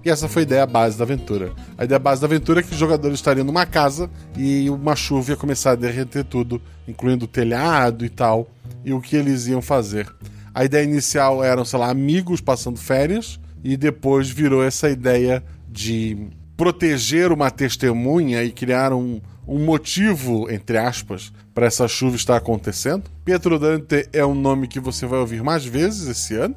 E 0.06 0.10
essa 0.10 0.28
foi 0.28 0.42
a 0.42 0.44
ideia 0.44 0.66
base 0.66 0.98
da 0.98 1.06
aventura. 1.06 1.54
A 1.78 1.86
ideia 1.86 1.98
base 1.98 2.20
da 2.20 2.28
aventura 2.28 2.60
é 2.60 2.64
que 2.64 2.74
os 2.74 2.78
jogadores 2.78 3.20
estariam 3.20 3.46
numa 3.46 3.66
casa 3.66 4.10
e 4.36 4.70
uma 4.70 4.98
chuva 4.98 5.32
ia 5.32 5.38
começar 5.38 5.72
a 5.72 5.76
derreter 5.76 6.26
tudo, 6.26 6.62
incluindo 6.86 7.24
o 7.24 7.28
telhado 7.28 8.04
e 8.04 8.10
tal, 8.10 8.50
e 8.84 8.92
o 8.92 9.00
que 9.00 9.16
eles 9.16 9.48
iam 9.48 9.62
fazer. 9.62 10.14
A 10.54 10.66
ideia 10.66 10.84
inicial 10.84 11.42
eram, 11.42 11.64
sei 11.64 11.80
lá, 11.80 11.90
amigos 11.90 12.42
passando 12.42 12.78
férias, 12.78 13.40
e 13.64 13.78
depois 13.78 14.30
virou 14.30 14.62
essa 14.62 14.90
ideia 14.90 15.42
de 15.70 16.28
proteger 16.56 17.32
uma 17.32 17.50
testemunha 17.50 18.44
e 18.44 18.52
criar 18.52 18.94
um, 18.94 19.22
um 19.48 19.60
motivo, 19.64 20.50
entre 20.52 20.78
aspas, 20.78 21.32
para 21.54 21.66
essa 21.66 21.88
chuva 21.88 22.16
estar 22.16 22.36
acontecendo. 22.36 23.04
Pietro 23.26 23.60
Dante 23.60 24.08
é 24.14 24.26
um 24.26 24.36
nome 24.36 24.68
que 24.68 24.80
você 24.80 25.06
vai 25.06 25.20
ouvir 25.20 25.44
mais 25.44 25.66
vezes 25.66 26.08
esse 26.08 26.36
ano. 26.36 26.56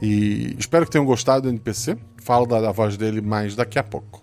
E 0.00 0.56
espero 0.58 0.84
que 0.84 0.90
tenham 0.90 1.04
gostado 1.04 1.42
do 1.42 1.48
NPC. 1.48 1.96
Falo 2.18 2.46
da, 2.46 2.60
da 2.60 2.72
voz 2.72 2.96
dele 2.96 3.20
mais 3.20 3.54
daqui 3.54 3.78
a 3.78 3.82
pouco. 3.82 4.22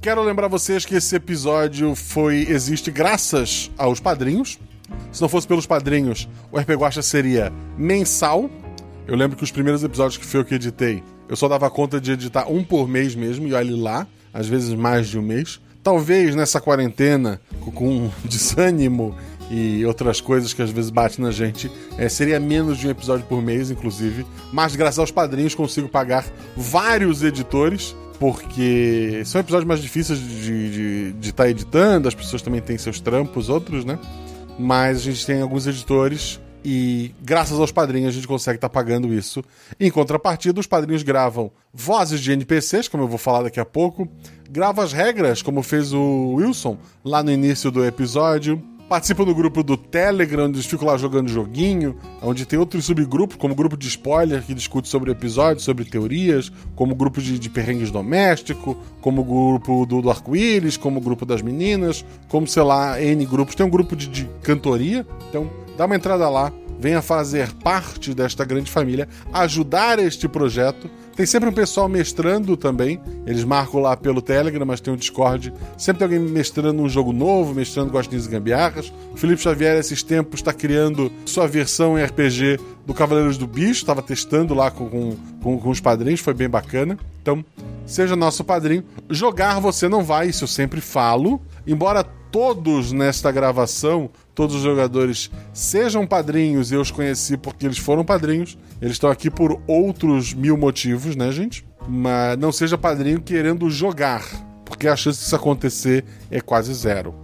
Quero 0.00 0.22
lembrar 0.22 0.48
vocês 0.48 0.84
que 0.84 0.94
esse 0.94 1.14
episódio 1.14 1.94
foi 1.94 2.46
existe 2.48 2.90
graças 2.90 3.70
aos 3.76 4.00
padrinhos. 4.00 4.58
Se 5.12 5.20
não 5.20 5.28
fosse 5.28 5.46
pelos 5.46 5.66
padrinhos, 5.66 6.28
o 6.50 6.58
RP 6.58 6.70
Guacha 6.70 7.02
seria 7.02 7.52
mensal. 7.76 8.50
Eu 9.06 9.14
lembro 9.14 9.36
que 9.36 9.44
os 9.44 9.50
primeiros 9.50 9.84
episódios 9.84 10.16
que 10.16 10.24
foi 10.24 10.40
eu 10.40 10.44
que 10.44 10.54
editei, 10.54 11.02
eu 11.28 11.36
só 11.36 11.48
dava 11.48 11.70
conta 11.70 12.00
de 12.00 12.12
editar 12.12 12.48
um 12.48 12.64
por 12.64 12.88
mês 12.88 13.14
mesmo, 13.14 13.46
e 13.46 13.52
olhe 13.52 13.74
lá 13.74 14.06
às 14.32 14.46
vezes 14.46 14.74
mais 14.74 15.08
de 15.08 15.18
um 15.18 15.22
mês. 15.22 15.60
Talvez 15.82 16.34
nessa 16.34 16.60
quarentena, 16.60 17.40
com 17.74 18.10
desânimo 18.24 19.16
e 19.50 19.84
outras 19.84 20.20
coisas 20.20 20.52
que 20.52 20.62
às 20.62 20.70
vezes 20.70 20.90
batem 20.90 21.24
na 21.24 21.32
gente, 21.32 21.70
é, 21.98 22.08
seria 22.08 22.38
menos 22.38 22.78
de 22.78 22.86
um 22.86 22.90
episódio 22.90 23.26
por 23.26 23.42
mês, 23.42 23.70
inclusive. 23.70 24.24
Mas 24.52 24.76
graças 24.76 24.98
aos 24.98 25.10
padrinhos 25.10 25.54
consigo 25.54 25.88
pagar 25.88 26.24
vários 26.56 27.24
editores, 27.24 27.96
porque 28.18 29.22
são 29.24 29.40
episódios 29.40 29.66
mais 29.66 29.80
difíceis 29.80 30.20
de 30.20 31.14
estar 31.20 31.44
tá 31.44 31.50
editando, 31.50 32.06
as 32.06 32.14
pessoas 32.14 32.42
também 32.42 32.60
têm 32.60 32.78
seus 32.78 33.00
trampos, 33.00 33.48
outros, 33.48 33.84
né? 33.84 33.98
Mas 34.58 34.98
a 34.98 35.00
gente 35.00 35.26
tem 35.26 35.40
alguns 35.40 35.66
editores 35.66 36.38
e 36.64 37.14
graças 37.22 37.58
aos 37.58 37.72
padrinhos 37.72 38.10
a 38.10 38.12
gente 38.12 38.28
consegue 38.28 38.56
estar 38.56 38.68
tá 38.68 38.72
pagando 38.72 39.12
isso. 39.12 39.42
Em 39.78 39.90
contrapartida, 39.90 40.60
os 40.60 40.66
padrinhos 40.66 41.02
gravam 41.02 41.50
vozes 41.72 42.20
de 42.20 42.32
NPCs, 42.32 42.88
como 42.88 43.04
eu 43.04 43.08
vou 43.08 43.18
falar 43.18 43.42
daqui 43.42 43.60
a 43.60 43.64
pouco, 43.64 44.08
grava 44.50 44.82
as 44.82 44.92
regras, 44.92 45.42
como 45.42 45.62
fez 45.62 45.92
o 45.92 46.34
Wilson 46.34 46.76
lá 47.04 47.22
no 47.22 47.30
início 47.30 47.70
do 47.70 47.84
episódio. 47.84 48.62
Participa 48.88 49.24
do 49.24 49.32
grupo 49.32 49.62
do 49.62 49.76
Telegram, 49.76 50.46
onde 50.46 50.60
ficam 50.64 50.88
lá 50.88 50.96
jogando 50.96 51.28
joguinho, 51.28 51.96
onde 52.20 52.44
tem 52.44 52.58
outros 52.58 52.86
subgrupos, 52.86 53.36
como 53.36 53.54
o 53.54 53.56
grupo 53.56 53.76
de 53.76 53.86
spoiler, 53.86 54.42
que 54.42 54.52
discute 54.52 54.88
sobre 54.88 55.12
episódios, 55.12 55.62
sobre 55.62 55.84
teorias, 55.84 56.50
como 56.74 56.92
o 56.92 56.96
grupo 56.96 57.22
de, 57.22 57.38
de 57.38 57.48
perrengues 57.48 57.92
doméstico, 57.92 58.76
como 59.00 59.20
o 59.20 59.24
grupo 59.24 59.86
do, 59.86 60.02
do 60.02 60.10
arco-íris, 60.10 60.76
como 60.76 60.98
o 60.98 61.00
grupo 61.00 61.24
das 61.24 61.40
meninas, 61.40 62.04
como, 62.28 62.48
sei 62.48 62.64
lá, 62.64 63.00
N 63.00 63.24
grupos. 63.26 63.54
Tem 63.54 63.64
um 63.64 63.70
grupo 63.70 63.94
de, 63.94 64.08
de 64.08 64.28
cantoria, 64.42 65.06
então 65.28 65.48
dá 65.80 65.86
uma 65.86 65.96
entrada 65.96 66.28
lá, 66.28 66.52
venha 66.78 67.00
fazer 67.00 67.50
parte 67.54 68.12
desta 68.12 68.44
grande 68.44 68.70
família, 68.70 69.08
ajudar 69.32 69.98
este 69.98 70.28
projeto. 70.28 70.90
Tem 71.16 71.24
sempre 71.24 71.48
um 71.48 71.52
pessoal 71.52 71.88
mestrando 71.88 72.54
também. 72.54 73.00
Eles 73.26 73.44
marcam 73.44 73.80
lá 73.80 73.96
pelo 73.96 74.20
Telegram, 74.20 74.66
mas 74.66 74.82
tem 74.82 74.92
o 74.92 74.96
Discord. 74.96 75.50
Sempre 75.78 76.06
tem 76.06 76.16
alguém 76.16 76.30
mestrando 76.30 76.82
um 76.82 76.88
jogo 76.88 77.14
novo, 77.14 77.54
mestrando 77.54 77.90
Gostinhos 77.90 78.26
e 78.26 78.28
Gambiarras. 78.28 78.92
O 79.14 79.16
Felipe 79.16 79.40
Xavier, 79.40 79.78
esses 79.78 80.02
tempos, 80.02 80.40
está 80.40 80.52
criando 80.52 81.10
sua 81.24 81.46
versão 81.46 81.98
em 81.98 82.04
RPG 82.04 82.60
do 82.84 82.92
Cavaleiros 82.92 83.38
do 83.38 83.46
Bicho. 83.46 83.80
Estava 83.80 84.02
testando 84.02 84.52
lá 84.52 84.70
com, 84.70 85.16
com, 85.42 85.58
com 85.58 85.70
os 85.70 85.80
padrinhos, 85.80 86.20
foi 86.20 86.34
bem 86.34 86.48
bacana. 86.48 86.98
Então, 87.22 87.42
seja 87.86 88.14
nosso 88.14 88.44
padrinho. 88.44 88.84
Jogar 89.08 89.60
você 89.60 89.88
não 89.88 90.04
vai, 90.04 90.28
isso 90.28 90.44
eu 90.44 90.48
sempre 90.48 90.82
falo. 90.82 91.40
Embora 91.66 92.04
todos 92.30 92.92
nesta 92.92 93.30
gravação 93.30 94.10
todos 94.40 94.56
os 94.56 94.62
jogadores 94.62 95.30
sejam 95.52 96.06
padrinhos, 96.06 96.72
e 96.72 96.74
eu 96.74 96.80
os 96.80 96.90
conheci 96.90 97.36
porque 97.36 97.66
eles 97.66 97.76
foram 97.76 98.02
padrinhos. 98.02 98.56
Eles 98.80 98.94
estão 98.94 99.10
aqui 99.10 99.30
por 99.30 99.60
outros 99.66 100.32
mil 100.32 100.56
motivos, 100.56 101.14
né, 101.14 101.30
gente? 101.30 101.62
Mas 101.86 102.38
não 102.38 102.50
seja 102.50 102.78
padrinho 102.78 103.20
querendo 103.20 103.68
jogar, 103.68 104.24
porque 104.64 104.88
a 104.88 104.96
chance 104.96 105.18
disso 105.18 105.36
acontecer 105.36 106.06
é 106.30 106.40
quase 106.40 106.72
zero. 106.72 107.14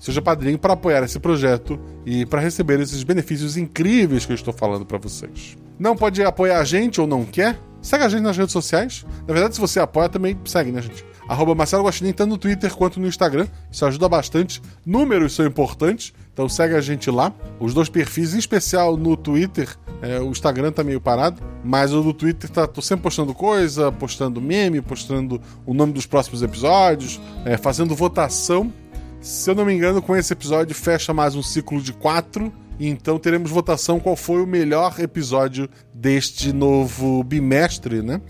Seja 0.00 0.20
padrinho 0.20 0.58
para 0.58 0.72
apoiar 0.72 1.04
esse 1.04 1.20
projeto 1.20 1.78
e 2.04 2.26
para 2.26 2.40
receber 2.40 2.80
esses 2.80 3.04
benefícios 3.04 3.56
incríveis 3.56 4.26
que 4.26 4.32
eu 4.32 4.36
estou 4.36 4.52
falando 4.52 4.84
para 4.84 4.98
vocês. 4.98 5.56
Não 5.78 5.96
pode 5.96 6.22
apoiar 6.24 6.58
a 6.58 6.64
gente 6.64 7.00
ou 7.00 7.06
não 7.06 7.24
quer? 7.24 7.56
Segue 7.80 8.02
a 8.02 8.08
gente 8.08 8.22
nas 8.22 8.36
redes 8.36 8.52
sociais. 8.52 9.06
Na 9.28 9.32
verdade, 9.32 9.54
se 9.54 9.60
você 9.60 9.78
apoia, 9.78 10.08
também 10.08 10.36
segue, 10.44 10.72
né, 10.72 10.82
gente? 10.82 11.04
Arroba 11.28 11.54
Marcelo 11.54 11.84
Guaxinim, 11.84 12.12
tanto 12.12 12.30
no 12.30 12.38
Twitter 12.38 12.74
quanto 12.74 13.00
no 13.00 13.06
Instagram. 13.06 13.46
Isso 13.70 13.84
ajuda 13.84 14.08
bastante. 14.08 14.60
Números 14.84 15.34
são 15.34 15.46
importantes. 15.46 16.12
Então 16.32 16.48
segue 16.48 16.74
a 16.74 16.80
gente 16.80 17.10
lá. 17.10 17.32
Os 17.60 17.72
dois 17.72 17.88
perfis, 17.88 18.34
em 18.34 18.38
especial 18.38 18.96
no 18.96 19.16
Twitter, 19.16 19.68
é, 20.02 20.20
o 20.20 20.30
Instagram 20.30 20.72
tá 20.72 20.82
meio 20.82 21.00
parado, 21.00 21.40
mas 21.64 21.94
o 21.94 22.02
do 22.02 22.12
Twitter 22.12 22.50
tá 22.50 22.66
tô 22.66 22.82
sempre 22.82 23.04
postando 23.04 23.32
coisa, 23.32 23.92
postando 23.92 24.40
meme, 24.40 24.80
postando 24.80 25.40
o 25.64 25.72
nome 25.72 25.92
dos 25.92 26.06
próximos 26.06 26.42
episódios, 26.42 27.20
é, 27.44 27.56
fazendo 27.56 27.94
votação. 27.94 28.72
Se 29.20 29.48
eu 29.48 29.54
não 29.54 29.64
me 29.64 29.72
engano, 29.72 30.02
com 30.02 30.14
esse 30.14 30.32
episódio 30.32 30.74
fecha 30.74 31.14
mais 31.14 31.34
um 31.34 31.42
ciclo 31.42 31.80
de 31.80 31.92
quatro. 31.92 32.52
Então 32.78 33.18
teremos 33.18 33.50
votação 33.50 34.00
qual 34.00 34.16
foi 34.16 34.42
o 34.42 34.46
melhor 34.46 34.98
episódio 34.98 35.70
deste 35.94 36.52
novo 36.52 37.22
bimestre, 37.22 38.02
né? 38.02 38.20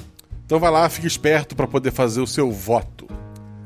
Então 0.44 0.58
vai 0.58 0.70
lá, 0.70 0.88
fique 0.88 1.06
esperto 1.06 1.56
para 1.56 1.66
poder 1.66 1.90
fazer 1.90 2.20
o 2.20 2.26
seu 2.26 2.50
voto. 2.50 3.06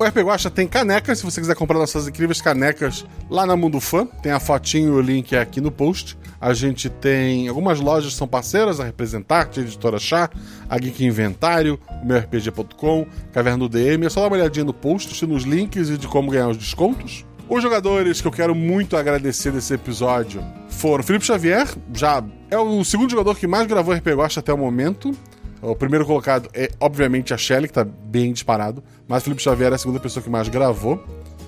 O 0.00 0.04
RP 0.04 0.18
Guacha 0.18 0.48
tem 0.48 0.68
canecas, 0.68 1.18
se 1.18 1.24
você 1.24 1.40
quiser 1.40 1.56
comprar 1.56 1.76
nossas 1.76 2.06
incríveis 2.06 2.40
canecas 2.40 3.04
lá 3.28 3.44
na 3.44 3.56
Mundo 3.56 3.80
Fã, 3.80 4.06
tem 4.06 4.30
a 4.30 4.38
fotinho 4.38 4.94
e 4.94 4.96
o 4.96 5.00
link 5.00 5.34
é 5.34 5.40
aqui 5.40 5.60
no 5.60 5.72
post. 5.72 6.16
A 6.40 6.54
gente 6.54 6.88
tem 6.88 7.48
algumas 7.48 7.80
lojas 7.80 8.14
são 8.14 8.28
parceiras, 8.28 8.78
a 8.78 8.84
Representarte, 8.84 9.58
a 9.58 9.62
Editora 9.64 9.98
Chá, 9.98 10.30
a 10.70 10.78
Geek 10.78 11.04
Inventário, 11.04 11.80
o 12.00 12.06
meu 12.06 12.16
RPG.com, 12.16 13.06
Caverna 13.32 13.58
do 13.58 13.68
DM. 13.68 14.06
É 14.06 14.08
só 14.08 14.20
dar 14.20 14.28
uma 14.28 14.36
olhadinha 14.36 14.64
no 14.64 14.72
post, 14.72 15.26
nos 15.26 15.42
links 15.42 15.88
e 15.88 15.98
de 15.98 16.06
como 16.06 16.30
ganhar 16.30 16.46
os 16.46 16.56
descontos. 16.56 17.26
Os 17.48 17.60
jogadores 17.60 18.20
que 18.20 18.28
eu 18.28 18.32
quero 18.32 18.54
muito 18.54 18.96
agradecer 18.96 19.50
desse 19.50 19.74
episódio 19.74 20.44
foram 20.68 21.02
Felipe 21.02 21.24
Xavier, 21.24 21.66
já 21.92 22.22
é 22.48 22.56
o 22.56 22.84
segundo 22.84 23.10
jogador 23.10 23.34
que 23.34 23.48
mais 23.48 23.66
gravou 23.66 23.92
RPG 23.92 24.14
Guacha 24.14 24.38
até 24.38 24.52
o 24.52 24.58
momento. 24.58 25.12
O 25.60 25.74
primeiro 25.74 26.04
colocado 26.06 26.48
é, 26.54 26.70
obviamente, 26.80 27.34
a 27.34 27.36
Shelly, 27.36 27.68
que 27.68 27.74
tá 27.74 27.84
bem 27.84 28.32
disparado. 28.32 28.82
Mas 29.06 29.22
Felipe 29.22 29.42
Xavier 29.42 29.72
é 29.72 29.74
a 29.74 29.78
segunda 29.78 30.00
pessoa 30.00 30.22
que 30.22 30.30
mais 30.30 30.48
gravou. 30.48 31.02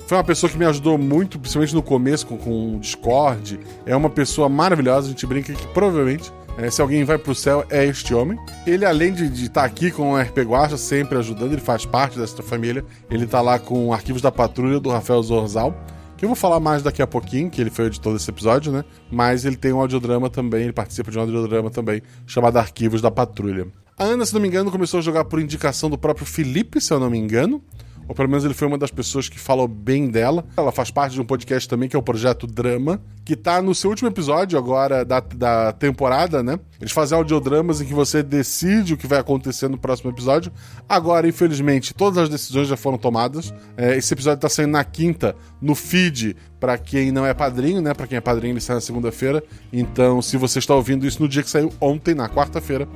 Foi 0.07 0.19
uma 0.19 0.25
pessoa 0.25 0.51
que 0.51 0.59
me 0.59 0.65
ajudou 0.65 0.99
muito, 0.99 1.39
principalmente 1.39 1.75
no 1.75 1.83
começo, 1.83 2.27
com, 2.27 2.37
com 2.37 2.77
o 2.77 2.81
Discord. 2.81 3.61
É 3.87 3.95
uma 3.95 4.11
pessoa 4.11 4.49
maravilhosa. 4.49 5.07
A 5.07 5.11
gente 5.11 5.25
brinca 5.27 5.53
que 5.53 5.67
provavelmente, 5.69 6.33
é, 6.59 6.69
se 6.69 6.83
alguém 6.83 7.05
vai 7.05 7.17
pro 7.17 7.35
céu, 7.35 7.65
é 7.71 7.87
este 7.87 8.13
homem. 8.13 8.37
Ele, 8.67 8.85
além 8.85 9.13
de 9.13 9.25
estar 9.27 9.61
tá 9.61 9.65
aqui 9.65 9.91
com 9.91 10.13
o 10.13 10.21
RP 10.21 10.39
Guacha, 10.39 10.77
sempre 10.77 11.17
ajudando, 11.19 11.53
ele 11.53 11.61
faz 11.61 11.87
parte 11.87 12.19
dessa 12.19 12.43
família. 12.43 12.85
Ele 13.09 13.27
tá 13.27 13.41
lá 13.41 13.59
com 13.59 13.93
arquivos 13.93 14.21
da 14.21 14.33
patrulha 14.33 14.81
do 14.81 14.91
Rafael 14.91 15.23
Zorzal 15.23 15.75
que 16.21 16.27
eu 16.27 16.29
vou 16.29 16.37
falar 16.37 16.61
mais 16.61 16.83
daqui 16.83 17.01
a 17.01 17.07
pouquinho, 17.07 17.49
que 17.49 17.63
ele 17.63 17.71
foi 17.71 17.87
o 17.87 17.89
editor 17.89 18.13
desse 18.13 18.29
episódio, 18.29 18.71
né? 18.71 18.85
Mas 19.11 19.47
ele 19.47 19.57
tem 19.57 19.73
um 19.73 19.81
audiodrama 19.81 20.29
também, 20.29 20.65
ele 20.65 20.73
participa 20.75 21.11
de 21.11 21.17
um 21.17 21.23
audiodrama 21.23 21.71
também, 21.71 22.03
chamado 22.27 22.59
Arquivos 22.59 23.01
da 23.01 23.11
Patrulha. 23.11 23.67
A 24.01 24.05
Ana, 24.05 24.25
se 24.25 24.33
não 24.33 24.41
me 24.41 24.49
engano, 24.49 24.71
começou 24.71 24.97
a 24.97 25.03
jogar 25.03 25.27
por 25.27 25.39
indicação 25.39 25.91
do 25.91 25.99
próprio 25.99 26.25
Felipe, 26.25 26.81
se 26.81 26.91
eu 26.91 26.99
não 26.99 27.11
me 27.11 27.19
engano. 27.19 27.63
Ou 28.11 28.15
pelo 28.15 28.29
menos 28.29 28.45
ele 28.45 28.55
foi 28.55 28.67
uma 28.67 28.77
das 28.77 28.91
pessoas 28.91 29.29
que 29.29 29.39
falou 29.39 29.69
bem 29.69 30.11
dela. 30.11 30.45
Ela 30.57 30.73
faz 30.73 30.91
parte 30.91 31.13
de 31.13 31.21
um 31.21 31.25
podcast 31.25 31.69
também, 31.69 31.89
que 31.89 31.95
é 31.95 31.99
o 31.99 32.03
Projeto 32.03 32.45
Drama, 32.45 33.01
que 33.25 33.37
tá 33.37 33.63
no 33.63 33.73
seu 33.73 33.89
último 33.89 34.09
episódio 34.09 34.59
agora 34.59 35.05
da, 35.05 35.21
da 35.21 35.73
temporada, 35.73 36.43
né? 36.43 36.59
Eles 36.81 36.91
fazem 36.91 37.17
audiodramas 37.17 37.81
em 37.81 37.85
que 37.85 37.95
você 37.95 38.21
decide 38.21 38.95
o 38.95 38.97
que 38.97 39.07
vai 39.07 39.21
acontecer 39.21 39.69
no 39.69 39.79
próximo 39.79 40.11
episódio. 40.11 40.51
Agora, 40.89 41.29
infelizmente, 41.29 41.95
todas 41.95 42.19
as 42.19 42.29
decisões 42.29 42.67
já 42.67 42.77
foram 42.77 42.99
tomadas. 42.99 43.55
É, 43.77 43.97
esse 43.97 44.13
episódio 44.13 44.41
tá 44.41 44.49
saindo 44.49 44.73
na 44.73 44.83
quinta, 44.83 45.37
no 45.63 45.77
feed, 45.77 46.37
para 46.59 46.77
quem 46.77 47.13
não 47.13 47.25
é 47.25 47.33
padrinho, 47.33 47.81
né? 47.81 47.95
Para 47.95 48.09
quem 48.09 48.19
é 48.19 48.21
padrinho, 48.21 48.55
ele 48.55 48.61
sai 48.61 48.75
na 48.75 48.81
segunda-feira. 48.81 49.41
Então, 49.73 50.21
se 50.21 50.37
você 50.37 50.59
está 50.59 50.75
ouvindo 50.75 51.07
isso 51.07 51.23
no 51.23 51.29
dia 51.29 51.45
que 51.45 51.49
saiu 51.49 51.73
ontem, 51.81 52.13
na 52.13 52.29
quarta-feira, 52.29 52.89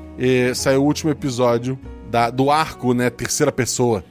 saiu 0.56 0.82
o 0.82 0.86
último 0.86 1.12
episódio 1.12 1.78
da, 2.10 2.30
do 2.30 2.50
arco, 2.50 2.92
né? 2.92 3.10
Terceira 3.10 3.52
pessoa. 3.52 4.02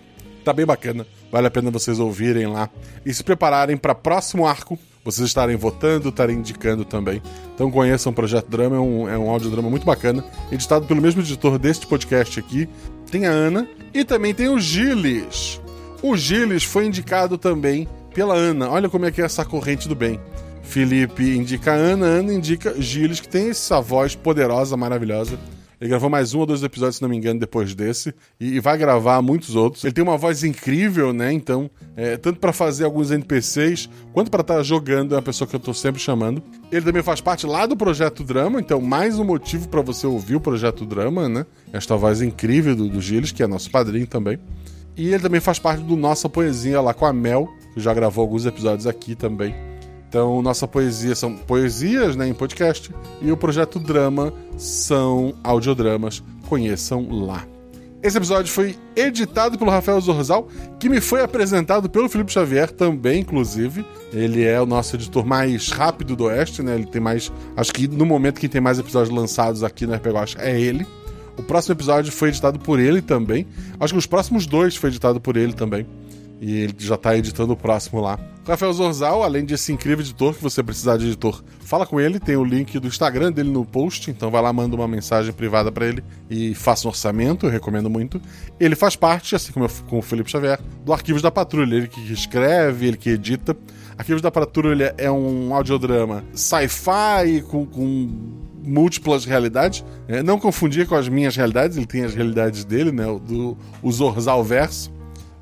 Tá 0.43 0.51
bem 0.51 0.65
bacana. 0.65 1.05
Vale 1.31 1.47
a 1.47 1.51
pena 1.51 1.71
vocês 1.71 1.99
ouvirem 1.99 2.47
lá 2.47 2.69
e 3.05 3.13
se 3.13 3.23
prepararem 3.23 3.77
para 3.77 3.95
próximo 3.95 4.45
arco 4.45 4.77
vocês 5.03 5.27
estarem 5.27 5.55
votando, 5.55 6.09
estarem 6.09 6.37
indicando 6.37 6.85
também. 6.85 7.21
Então 7.53 7.69
conheçam 7.69 8.11
o 8.11 8.15
Projeto 8.15 8.49
Drama, 8.49 8.77
é 8.77 8.79
um, 8.79 9.09
é 9.09 9.17
um 9.17 9.29
audiodrama 9.29 9.69
muito 9.69 9.85
bacana, 9.85 10.23
editado 10.51 10.85
pelo 10.85 11.01
mesmo 11.01 11.21
editor 11.21 11.59
deste 11.59 11.85
podcast 11.85 12.39
aqui. 12.39 12.69
Tem 13.11 13.25
a 13.25 13.31
Ana 13.31 13.67
e 13.93 14.05
também 14.05 14.33
tem 14.33 14.47
o 14.47 14.59
Gilles. 14.59 15.61
O 16.01 16.15
Gilles 16.15 16.63
foi 16.63 16.85
indicado 16.85 17.37
também 17.37 17.87
pela 18.13 18.33
Ana. 18.33 18.69
Olha 18.69 18.89
como 18.89 19.05
é 19.05 19.11
que 19.11 19.21
é 19.21 19.25
essa 19.25 19.43
corrente 19.43 19.87
do 19.87 19.95
bem. 19.95 20.19
Felipe 20.61 21.35
indica 21.35 21.73
a 21.73 21.75
Ana, 21.75 22.05
Ana 22.05 22.33
indica 22.33 22.73
Gilles, 22.81 23.19
que 23.19 23.27
tem 23.27 23.49
essa 23.49 23.81
voz 23.81 24.15
poderosa, 24.15 24.77
maravilhosa. 24.77 25.37
Ele 25.83 25.89
gravou 25.89 26.09
mais 26.09 26.33
um 26.33 26.39
ou 26.39 26.45
dois 26.45 26.63
episódios, 26.63 26.95
se 26.95 27.01
não 27.01 27.09
me 27.09 27.17
engano, 27.17 27.41
depois 27.41 27.75
desse. 27.75 28.15
E, 28.39 28.55
e 28.55 28.59
vai 28.61 28.77
gravar 28.77 29.21
muitos 29.21 29.53
outros. 29.53 29.83
Ele 29.83 29.91
tem 29.91 30.01
uma 30.01 30.17
voz 30.17 30.41
incrível, 30.41 31.11
né? 31.11 31.33
Então, 31.33 31.69
é, 31.93 32.15
tanto 32.15 32.39
para 32.39 32.53
fazer 32.53 32.85
alguns 32.85 33.11
NPCs, 33.11 33.89
quanto 34.13 34.31
para 34.31 34.39
estar 34.39 34.55
tá 34.55 34.63
jogando, 34.63 35.13
é 35.13 35.17
uma 35.17 35.21
pessoa 35.21 35.45
que 35.45 35.53
eu 35.53 35.59
tô 35.59 35.73
sempre 35.73 36.01
chamando. 36.01 36.41
Ele 36.71 36.85
também 36.85 37.03
faz 37.03 37.19
parte 37.19 37.45
lá 37.45 37.65
do 37.65 37.75
Projeto 37.75 38.23
Drama, 38.23 38.61
então 38.61 38.79
mais 38.79 39.19
um 39.19 39.25
motivo 39.25 39.67
para 39.67 39.81
você 39.81 40.07
ouvir 40.07 40.37
o 40.37 40.39
Projeto 40.39 40.85
Drama, 40.85 41.27
né? 41.27 41.45
Esta 41.73 41.97
voz 41.97 42.21
incrível 42.21 42.77
do, 42.77 42.87
do 42.87 43.01
Gilles, 43.01 43.33
que 43.33 43.43
é 43.43 43.47
nosso 43.47 43.69
padrinho 43.69 44.07
também. 44.07 44.39
E 44.95 45.09
ele 45.09 45.21
também 45.21 45.41
faz 45.41 45.59
parte 45.59 45.83
do 45.83 45.97
Nossa 45.97 46.29
Poesia 46.29 46.79
lá 46.79 46.93
com 46.93 47.05
a 47.05 47.11
Mel, 47.11 47.49
que 47.73 47.81
já 47.81 47.93
gravou 47.93 48.21
alguns 48.21 48.45
episódios 48.45 48.87
aqui 48.87 49.15
também. 49.15 49.53
Então, 50.13 50.43
nossa 50.43 50.67
poesia 50.67 51.15
são 51.15 51.35
poesias 51.35 52.15
né, 52.15 52.27
em 52.27 52.35
podcast 52.35 52.91
e 53.19 53.31
o 53.31 53.35
projeto 53.35 53.79
Drama 53.79 54.31
são 54.59 55.33
audiodramas. 55.43 56.21
Conheçam 56.47 57.07
lá. 57.09 57.47
Esse 58.03 58.17
episódio 58.17 58.53
foi 58.53 58.75
editado 58.95 59.57
pelo 59.57 59.71
Rafael 59.71 59.99
Zorzal, 59.99 60.47
que 60.79 60.87
me 60.87 61.01
foi 61.01 61.23
apresentado 61.23 61.89
pelo 61.89 62.07
Felipe 62.07 62.31
Xavier 62.31 62.69
também, 62.69 63.21
inclusive. 63.21 63.83
Ele 64.11 64.43
é 64.43 64.61
o 64.61 64.67
nosso 64.67 64.95
editor 64.95 65.25
mais 65.25 65.71
rápido 65.71 66.15
do 66.15 66.25
Oeste, 66.25 66.61
né? 66.61 66.75
Ele 66.75 66.85
tem 66.85 67.01
mais. 67.01 67.31
Acho 67.57 67.73
que 67.73 67.87
no 67.87 68.05
momento 68.05 68.39
quem 68.39 68.47
tem 68.47 68.61
mais 68.61 68.77
episódios 68.77 69.09
lançados 69.09 69.63
aqui 69.63 69.87
no 69.87 69.95
RPG 69.95 70.35
é 70.37 70.61
ele. 70.61 70.85
O 71.35 71.41
próximo 71.41 71.73
episódio 71.73 72.11
foi 72.11 72.29
editado 72.29 72.59
por 72.59 72.79
ele 72.79 73.01
também. 73.01 73.47
Acho 73.79 73.93
que 73.93 73.99
os 73.99 74.05
próximos 74.05 74.45
dois 74.45 74.75
foi 74.75 74.91
editado 74.91 75.19
por 75.19 75.35
ele 75.35 75.53
também. 75.53 75.87
E 76.43 76.57
ele 76.57 76.75
já 76.77 76.97
tá 76.97 77.15
editando 77.17 77.53
o 77.53 77.55
próximo 77.55 78.01
lá. 78.01 78.19
Rafael 78.45 78.73
Zorzal, 78.73 79.23
além 79.23 79.45
desse 79.45 79.71
incrível 79.71 80.03
editor 80.03 80.35
que 80.35 80.43
você 80.43 80.61
precisar 80.61 80.97
de 80.97 81.05
editor, 81.05 81.41
fala 81.61 81.85
com 81.85 82.01
ele, 82.01 82.19
tem 82.19 82.35
o 82.35 82.43
link 82.43 82.77
do 82.79 82.85
Instagram 82.85 83.31
dele 83.31 83.49
no 83.49 83.63
post, 83.63 84.11
então 84.11 84.29
vai 84.29 84.41
lá, 84.41 84.51
manda 84.51 84.75
uma 84.75 84.85
mensagem 84.85 85.31
privada 85.31 85.71
para 85.71 85.85
ele 85.85 86.03
e 86.29 86.53
faça 86.53 86.85
um 86.85 86.89
orçamento, 86.89 87.45
eu 87.45 87.49
recomendo 87.49 87.89
muito. 87.89 88.21
Ele 88.59 88.75
faz 88.75 88.97
parte, 88.97 89.37
assim 89.37 89.53
como, 89.53 89.63
eu, 89.63 89.69
com 89.87 89.99
o 89.99 90.01
Felipe 90.01 90.29
Xavier, 90.29 90.59
do 90.83 90.91
Arquivos 90.91 91.21
da 91.21 91.31
Patrulha, 91.31 91.77
ele 91.77 91.87
que 91.87 92.11
escreve, 92.11 92.87
ele 92.87 92.97
que 92.97 93.11
edita. 93.11 93.55
Arquivos 93.97 94.21
da 94.21 94.29
Patrulha 94.29 94.93
é 94.97 95.09
um 95.09 95.55
audiodrama 95.55 96.25
sci-fi 96.33 97.41
com, 97.47 97.65
com 97.65 98.09
múltiplas 98.61 99.23
realidades. 99.23 99.85
É, 100.09 100.21
não 100.21 100.37
confundir 100.37 100.87
com 100.87 100.95
as 100.95 101.07
minhas 101.07 101.37
realidades, 101.37 101.77
ele 101.77 101.85
tem 101.85 102.03
as 102.03 102.13
realidades 102.13 102.65
dele, 102.65 102.91
né? 102.91 103.05
Do, 103.25 103.57
o 103.81 103.89
Zorzal 103.89 104.43
Verso. 104.43 104.91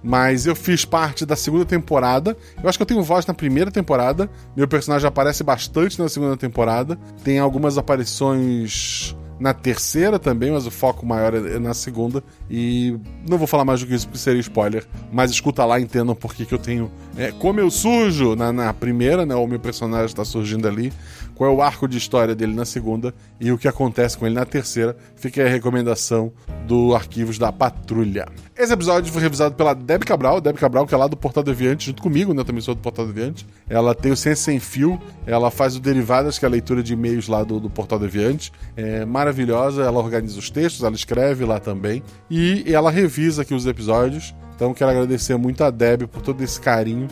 Mas 0.04 0.46
eu 0.46 0.56
fiz 0.56 0.84
parte 0.84 1.26
da 1.26 1.36
segunda 1.36 1.66
temporada. 1.66 2.36
Eu 2.62 2.68
acho 2.68 2.78
que 2.78 2.82
eu 2.82 2.88
tenho 2.88 3.04
voz 3.04 3.26
na 3.26 3.34
primeira 3.34 3.70
temporada. 3.70 4.30
Meu 4.56 4.68
personagem 4.68 5.08
aparece 5.08 5.44
bastante 5.44 6.00
na 6.00 6.10
segunda 6.10 6.36
temporada. 6.36 6.98
Tem 7.24 7.40
algumas 7.40 7.78
aparições 7.78 9.16
na 9.42 9.56
terceira 9.56 10.20
também, 10.20 10.52
mas 10.52 10.68
o 10.68 10.72
foco 10.72 11.04
maior 11.04 11.34
é 11.34 11.58
na 11.58 11.74
segunda. 11.74 12.24
E 12.48 12.96
não 13.28 13.40
vou 13.40 13.48
falar 13.48 13.66
mais 13.66 13.80
do 13.80 13.88
que 13.88 13.96
isso 13.96 14.08
porque 14.08 14.20
seria 14.20 14.40
spoiler. 14.40 14.86
Mas 15.12 15.32
escuta 15.32 15.66
lá 15.66 15.80
entendam 15.80 16.14
por 16.14 16.36
que, 16.36 16.52
eu 16.52 16.60
tenho. 16.60 16.92
É, 17.18 17.32
como 17.32 17.60
eu 17.60 17.72
surjo 17.72 18.36
na, 18.36 18.54
na 18.54 18.72
primeira, 18.72 19.26
né? 19.26 19.34
O 19.34 19.48
meu 19.48 19.60
personagem 19.60 20.06
está 20.06 20.24
surgindo 20.24 20.68
ali. 20.68 20.94
Qual 21.42 21.52
é 21.52 21.56
o 21.56 21.60
arco 21.60 21.88
de 21.88 21.98
história 21.98 22.36
dele 22.36 22.54
na 22.54 22.66
segunda 22.66 23.16
e 23.40 23.52
o 23.52 23.58
que 23.58 23.68
acontece 23.68 24.16
com 24.16 24.28
ele 24.28 24.36
na 24.36 24.46
terceira. 24.46 24.96
Fica 25.16 25.44
a 25.44 25.50
recomendação 25.50 26.32
do 26.68 26.94
Arquivos 26.94 27.40
da 27.40 27.52
Patrulha. 27.52 28.28
Esse 28.56 28.72
episódio 28.72 29.12
foi 29.12 29.24
revisado 29.24 29.56
pela 29.56 29.74
Deb 29.74 30.04
Cabral, 30.04 30.40
Deb 30.40 30.56
Cabral, 30.58 30.86
que 30.86 30.94
é 30.94 30.98
lá 31.00 31.08
do 31.08 31.18
Portal 31.18 31.42
Deviante, 31.42 31.88
junto 31.88 32.04
comigo, 32.04 32.32
né? 32.32 32.44
Também 32.44 32.62
sou 32.62 32.76
do 32.76 32.82
Portal 32.82 33.08
Deviante. 33.08 33.48
Ela 33.68 33.96
tem 33.96 34.12
o 34.12 34.16
Ciência 34.16 34.52
Sem 34.52 34.60
Fio, 34.60 35.02
ela 35.26 35.50
faz 35.50 35.76
o 35.76 35.80
Derivadas, 35.80 36.38
que 36.38 36.46
é 36.46 36.48
a 36.48 36.52
leitura 36.52 36.84
de 36.84 36.94
e-mails 36.94 37.28
lá 37.28 37.44
do, 37.44 37.60
do 37.60 37.72
Portal 37.72 37.98
Deviante. 37.98 38.54
É 38.78 39.04
maravilhosa, 39.04 39.82
ela 39.82 39.98
organiza 39.98 40.38
os 40.38 40.52
textos, 40.52 40.84
ela 40.84 40.94
escreve 40.94 41.44
lá 41.44 41.60
também. 41.60 42.04
E 42.30 42.66
ela 42.68 42.92
revisa 42.92 43.42
aqui 43.42 43.56
os 43.56 43.66
episódios. 43.66 44.36
Então 44.56 44.76
quero 44.76 44.92
agradecer 44.92 45.36
muito 45.38 45.64
a 45.64 45.72
Deb 45.72 46.04
por 46.04 46.22
todo 46.22 46.44
esse 46.44 46.62
carinho 46.62 47.08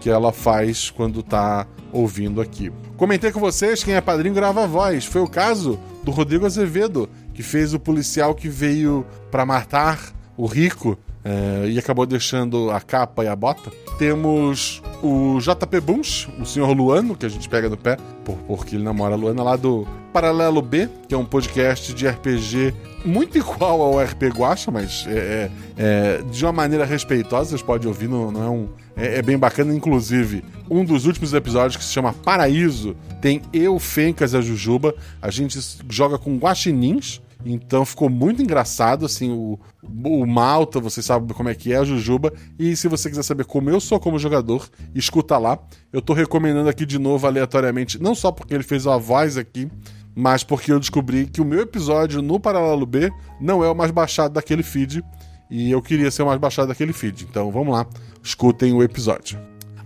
que 0.00 0.08
ela 0.08 0.32
faz 0.32 0.88
quando 0.88 1.22
tá 1.22 1.66
ouvindo 1.96 2.40
aqui. 2.40 2.72
Comentei 2.96 3.32
com 3.32 3.40
vocês, 3.40 3.82
quem 3.82 3.94
é 3.94 4.00
padrinho 4.00 4.34
grava 4.34 4.64
a 4.64 4.66
voz. 4.66 5.04
Foi 5.04 5.20
o 5.20 5.28
caso 5.28 5.78
do 6.02 6.10
Rodrigo 6.10 6.46
Azevedo, 6.46 7.08
que 7.34 7.42
fez 7.42 7.74
o 7.74 7.80
policial 7.80 8.34
que 8.34 8.48
veio 8.48 9.06
para 9.30 9.46
matar 9.46 10.12
o 10.36 10.46
rico 10.46 10.98
é, 11.24 11.68
e 11.68 11.78
acabou 11.78 12.06
deixando 12.06 12.70
a 12.70 12.80
capa 12.80 13.24
e 13.24 13.28
a 13.28 13.34
bota. 13.34 13.72
Temos 13.98 14.82
o 15.02 15.38
JP 15.40 15.80
Bunch, 15.80 16.28
o 16.38 16.44
senhor 16.44 16.70
Luano, 16.70 17.16
que 17.16 17.26
a 17.26 17.28
gente 17.28 17.48
pega 17.48 17.68
no 17.68 17.76
pé, 17.76 17.96
por, 18.24 18.36
porque 18.46 18.76
ele 18.76 18.84
namora 18.84 19.14
a 19.14 19.18
Luana, 19.18 19.42
lá 19.42 19.56
do 19.56 19.86
Paralelo 20.12 20.62
B, 20.62 20.88
que 21.08 21.14
é 21.14 21.18
um 21.18 21.24
podcast 21.24 21.92
de 21.92 22.06
RPG 22.06 22.72
muito 23.04 23.36
igual 23.38 23.80
ao 23.80 23.98
RP 23.98 24.24
Guacha, 24.34 24.70
mas 24.70 25.04
é, 25.08 25.10
é, 25.18 25.50
é, 25.76 26.22
de 26.22 26.44
uma 26.44 26.52
maneira 26.52 26.84
respeitosa, 26.84 27.50
vocês 27.50 27.62
podem 27.62 27.88
ouvir, 27.88 28.08
não, 28.08 28.30
não 28.30 28.44
é 28.44 28.48
um. 28.48 28.68
É, 28.96 29.18
é, 29.18 29.22
bem 29.22 29.36
bacana, 29.36 29.74
inclusive, 29.74 30.42
um 30.70 30.82
dos 30.82 31.04
últimos 31.04 31.34
episódios 31.34 31.76
que 31.76 31.84
se 31.84 31.92
chama 31.92 32.14
Paraíso, 32.14 32.96
tem 33.20 33.42
eu, 33.52 33.78
Fencas 33.78 34.32
e 34.32 34.38
a 34.38 34.40
Jujuba. 34.40 34.94
A 35.20 35.30
gente 35.30 35.58
joga 35.90 36.16
com 36.16 36.38
guaxinins, 36.38 37.20
então 37.44 37.84
ficou 37.84 38.08
muito 38.08 38.42
engraçado, 38.42 39.04
assim, 39.04 39.30
o, 39.30 39.58
o 39.82 40.26
Malta, 40.26 40.80
você 40.80 41.02
sabe 41.02 41.34
como 41.34 41.50
é 41.50 41.54
que 41.54 41.74
é, 41.74 41.76
a 41.76 41.84
Jujuba. 41.84 42.32
E 42.58 42.74
se 42.74 42.88
você 42.88 43.10
quiser 43.10 43.22
saber 43.22 43.44
como 43.44 43.68
eu 43.68 43.80
sou 43.80 44.00
como 44.00 44.18
jogador, 44.18 44.66
escuta 44.94 45.36
lá. 45.36 45.58
Eu 45.92 46.00
tô 46.00 46.14
recomendando 46.14 46.70
aqui 46.70 46.86
de 46.86 46.98
novo 46.98 47.26
aleatoriamente, 47.26 48.02
não 48.02 48.14
só 48.14 48.32
porque 48.32 48.54
ele 48.54 48.64
fez 48.64 48.86
a 48.86 48.96
voz 48.96 49.36
aqui, 49.36 49.70
mas 50.14 50.42
porque 50.42 50.72
eu 50.72 50.80
descobri 50.80 51.26
que 51.26 51.42
o 51.42 51.44
meu 51.44 51.60
episódio 51.60 52.22
no 52.22 52.40
Paralelo 52.40 52.86
B 52.86 53.12
não 53.38 53.62
é 53.62 53.70
o 53.70 53.74
mais 53.74 53.90
baixado 53.90 54.32
daquele 54.32 54.62
feed. 54.62 55.04
E 55.48 55.70
eu 55.70 55.80
queria 55.80 56.10
ser 56.10 56.22
o 56.22 56.26
mais 56.26 56.40
baixado 56.40 56.68
daquele 56.68 56.92
feed. 56.92 57.26
Então 57.30 57.50
vamos 57.52 57.72
lá, 57.72 57.86
escutem 58.26 58.72
o 58.72 58.82
episódio. 58.82 59.38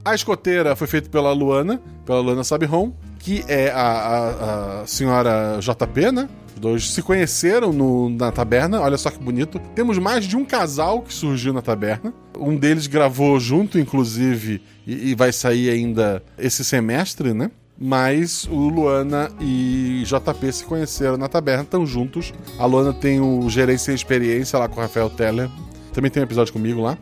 A 0.02 0.14
escoteira 0.14 0.74
foi 0.74 0.86
feita 0.86 1.10
pela 1.10 1.30
Luana, 1.32 1.80
pela 2.06 2.20
Luana 2.20 2.42
Sabihon, 2.42 2.92
que 3.18 3.44
é 3.46 3.70
a, 3.70 3.82
a, 3.82 4.80
a 4.80 4.86
senhora 4.86 5.58
JP, 5.60 6.10
né? 6.10 6.28
Dois 6.58 6.90
se 6.90 7.02
conheceram 7.02 7.72
no, 7.72 8.10
na 8.10 8.32
taberna, 8.32 8.80
olha 8.80 8.96
só 8.96 9.10
que 9.10 9.18
bonito. 9.18 9.58
Temos 9.74 9.98
mais 9.98 10.24
de 10.24 10.36
um 10.36 10.44
casal 10.44 11.02
que 11.02 11.12
surgiu 11.12 11.52
na 11.52 11.62
taberna. 11.62 12.12
Um 12.38 12.56
deles 12.56 12.86
gravou 12.86 13.38
junto, 13.38 13.78
inclusive, 13.78 14.62
e, 14.86 15.10
e 15.10 15.14
vai 15.14 15.32
sair 15.32 15.70
ainda 15.70 16.22
esse 16.38 16.64
semestre, 16.64 17.32
né? 17.32 17.50
Mas 17.78 18.44
o 18.44 18.68
Luana 18.68 19.30
e 19.40 20.02
JP 20.04 20.52
se 20.52 20.64
conheceram 20.64 21.16
na 21.16 21.28
taberna, 21.28 21.62
estão 21.62 21.86
juntos. 21.86 22.32
A 22.58 22.66
Luana 22.66 22.92
tem 22.92 23.20
o 23.20 23.48
Gerência 23.48 23.92
e 23.92 23.94
Experiência 23.94 24.58
lá 24.58 24.68
com 24.68 24.78
o 24.78 24.82
Rafael 24.82 25.08
Teller. 25.08 25.48
Também 25.94 26.10
tem 26.10 26.22
um 26.22 26.24
episódio 26.24 26.52
comigo 26.52 26.82
lá 26.82 26.98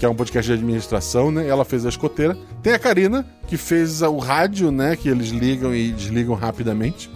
que 0.00 0.06
é 0.06 0.08
um 0.08 0.14
podcast 0.14 0.50
de 0.50 0.54
administração, 0.58 1.30
né? 1.30 1.46
Ela 1.46 1.62
fez 1.62 1.84
a 1.84 1.90
escoteira. 1.90 2.34
Tem 2.62 2.72
a 2.72 2.78
Karina, 2.78 3.26
que 3.46 3.58
fez 3.58 4.00
o 4.00 4.16
rádio, 4.16 4.72
né? 4.72 4.96
Que 4.96 5.10
eles 5.10 5.28
ligam 5.28 5.74
e 5.74 5.92
desligam 5.92 6.34
rapidamente. 6.34 7.10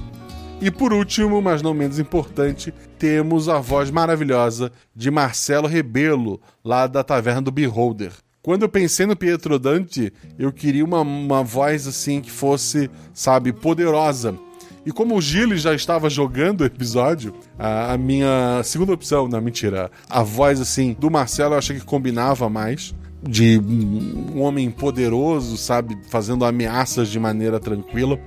E 0.61 0.71
por 0.71 0.93
último, 0.93 1.41
mas 1.41 1.63
não 1.63 1.73
menos 1.73 1.99
importante, 1.99 2.75
temos 2.99 3.49
a 3.49 3.59
voz 3.59 3.91
maravilhosa 3.91 4.71
de 4.95 5.11
Marcelo 5.11 5.67
Rebelo, 5.67 6.39
lá 6.63 6.87
da 6.87 7.03
Taverna 7.03 7.41
do 7.41 7.51
Beholder. 7.51 8.13
Quando 8.43 8.65
eu 8.65 8.69
pensei 8.69 9.07
no 9.07 9.17
Pietro 9.17 9.59
Dante, 9.59 10.13
eu 10.39 10.53
queria 10.53 10.85
uma, 10.85 11.01
uma 11.01 11.43
voz 11.43 11.87
assim 11.87 12.21
que 12.21 12.31
fosse, 12.31 12.91
sabe, 13.15 13.51
poderosa. 13.51 14.39
E 14.87 14.93
como 14.93 15.17
o 15.17 15.21
Gilles 15.21 15.63
já 15.63 15.75
estava 15.75 16.11
jogando 16.11 16.61
o 16.61 16.65
episódio, 16.65 17.35
a, 17.59 17.95
a, 17.95 17.99
minha 17.99 18.61
segunda 18.63 18.93
opção, 18.93 19.27
não, 19.27 19.41
mentira, 19.41 19.91
a 20.11 20.23
voz 20.23 20.61
assim 20.61 20.95
do 20.99 21.11
Marcelo 21.11 21.55
eu 21.55 21.59
achei 21.59 21.79
que 21.79 21.85
combinava 21.85 22.49
mais. 22.49 22.95
De 23.27 23.59
um 23.59 24.43
homem 24.43 24.71
poderoso, 24.71 25.57
sabe, 25.57 25.97
fazendo 26.11 26.45
ameaças 26.45 27.09
de 27.09 27.19
maneira 27.19 27.59
tranquila. 27.59 28.21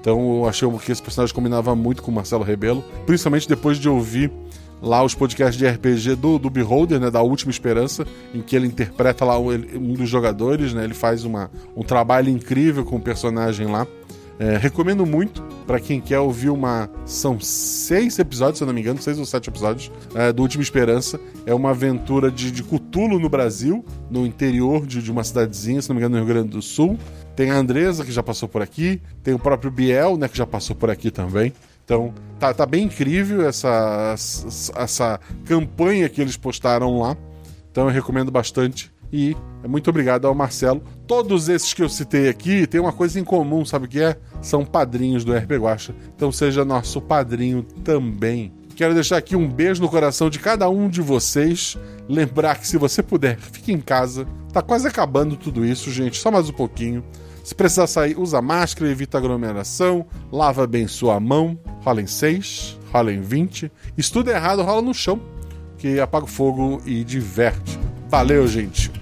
Então 0.00 0.38
eu 0.38 0.48
achei 0.48 0.68
que 0.78 0.90
esse 0.90 1.00
personagem 1.00 1.32
combinava 1.32 1.76
muito 1.76 2.02
com 2.02 2.10
o 2.10 2.14
Marcelo 2.14 2.42
Rebelo, 2.42 2.82
principalmente 3.06 3.48
depois 3.48 3.78
de 3.78 3.88
ouvir 3.88 4.32
lá 4.82 5.04
os 5.04 5.14
podcasts 5.14 5.56
de 5.56 5.68
RPG 5.68 6.16
do, 6.16 6.38
do 6.38 6.50
Beholder, 6.50 6.98
né, 6.98 7.10
da 7.10 7.22
Última 7.22 7.50
Esperança, 7.50 8.06
em 8.34 8.40
que 8.40 8.56
ele 8.56 8.66
interpreta 8.66 9.24
lá 9.24 9.38
um, 9.38 9.50
um 9.50 9.92
dos 9.92 10.08
jogadores, 10.08 10.72
né, 10.72 10.84
ele 10.84 10.94
faz 10.94 11.24
uma, 11.24 11.50
um 11.76 11.82
trabalho 11.82 12.30
incrível 12.30 12.84
com 12.84 12.96
o 12.96 13.00
personagem 13.00 13.66
lá. 13.66 13.86
É, 14.40 14.56
recomendo 14.56 15.04
muito 15.04 15.42
para 15.66 15.78
quem 15.78 16.00
quer 16.00 16.18
ouvir 16.18 16.48
uma. 16.48 16.88
São 17.04 17.38
seis 17.38 18.18
episódios, 18.18 18.58
se 18.58 18.64
não 18.64 18.72
me 18.72 18.80
engano, 18.80 19.00
seis 19.00 19.18
ou 19.18 19.26
sete 19.26 19.50
episódios 19.50 19.92
é, 20.14 20.32
do 20.32 20.40
Última 20.40 20.62
Esperança. 20.62 21.20
É 21.44 21.52
uma 21.52 21.70
aventura 21.70 22.30
de, 22.30 22.50
de 22.50 22.62
Cutulo 22.62 23.18
no 23.18 23.28
Brasil, 23.28 23.84
no 24.10 24.24
interior 24.24 24.86
de, 24.86 25.02
de 25.02 25.12
uma 25.12 25.22
cidadezinha, 25.22 25.82
se 25.82 25.90
não 25.90 25.94
me 25.94 26.00
engano, 26.00 26.16
no 26.16 26.24
Rio 26.24 26.34
Grande 26.34 26.48
do 26.48 26.62
Sul. 26.62 26.98
Tem 27.36 27.50
a 27.50 27.56
Andresa, 27.56 28.02
que 28.02 28.10
já 28.10 28.22
passou 28.22 28.48
por 28.48 28.62
aqui. 28.62 29.02
Tem 29.22 29.34
o 29.34 29.38
próprio 29.38 29.70
Biel, 29.70 30.16
né, 30.16 30.26
que 30.26 30.38
já 30.38 30.46
passou 30.46 30.74
por 30.74 30.88
aqui 30.88 31.10
também. 31.10 31.52
Então, 31.84 32.14
tá, 32.38 32.54
tá 32.54 32.64
bem 32.64 32.84
incrível 32.84 33.46
essa, 33.46 34.14
essa 34.74 35.20
campanha 35.44 36.08
que 36.08 36.18
eles 36.18 36.38
postaram 36.38 36.98
lá. 36.98 37.14
Então, 37.70 37.84
eu 37.88 37.90
recomendo 37.90 38.30
bastante. 38.30 38.90
E 39.12 39.36
muito 39.68 39.90
obrigado 39.90 40.26
ao 40.26 40.34
Marcelo. 40.34 40.82
Todos 41.10 41.48
esses 41.48 41.74
que 41.74 41.82
eu 41.82 41.88
citei 41.88 42.28
aqui 42.28 42.68
têm 42.68 42.80
uma 42.80 42.92
coisa 42.92 43.18
em 43.18 43.24
comum, 43.24 43.64
sabe 43.64 43.86
o 43.86 43.88
que 43.88 44.00
é? 44.00 44.16
São 44.40 44.64
padrinhos 44.64 45.24
do 45.24 45.34
RP 45.34 45.54
Guacha. 45.56 45.92
Então 46.14 46.30
seja 46.30 46.64
nosso 46.64 47.00
padrinho 47.00 47.64
também. 47.82 48.52
Quero 48.76 48.94
deixar 48.94 49.16
aqui 49.16 49.34
um 49.34 49.48
beijo 49.48 49.82
no 49.82 49.88
coração 49.88 50.30
de 50.30 50.38
cada 50.38 50.70
um 50.70 50.88
de 50.88 51.00
vocês. 51.00 51.76
Lembrar 52.08 52.60
que 52.60 52.68
se 52.68 52.78
você 52.78 53.02
puder, 53.02 53.40
fique 53.40 53.72
em 53.72 53.80
casa. 53.80 54.24
Tá 54.52 54.62
quase 54.62 54.86
acabando 54.86 55.34
tudo 55.34 55.66
isso, 55.66 55.90
gente. 55.90 56.16
Só 56.16 56.30
mais 56.30 56.48
um 56.48 56.52
pouquinho. 56.52 57.02
Se 57.42 57.56
precisar 57.56 57.88
sair, 57.88 58.16
usa 58.16 58.40
máscara, 58.40 58.88
evita 58.88 59.18
aglomeração, 59.18 60.06
lava 60.30 60.64
bem 60.64 60.86
sua 60.86 61.18
mão. 61.18 61.58
Rola 61.80 62.02
em 62.02 62.06
6, 62.06 62.78
rola 62.92 63.12
em 63.12 63.20
20. 63.20 63.68
Estuda 63.98 64.30
errado, 64.30 64.62
rola 64.62 64.80
no 64.80 64.94
chão, 64.94 65.20
que 65.76 65.98
apaga 65.98 66.26
o 66.26 66.28
fogo 66.28 66.80
e 66.86 67.02
diverte. 67.02 67.80
Valeu, 68.08 68.46
gente. 68.46 68.92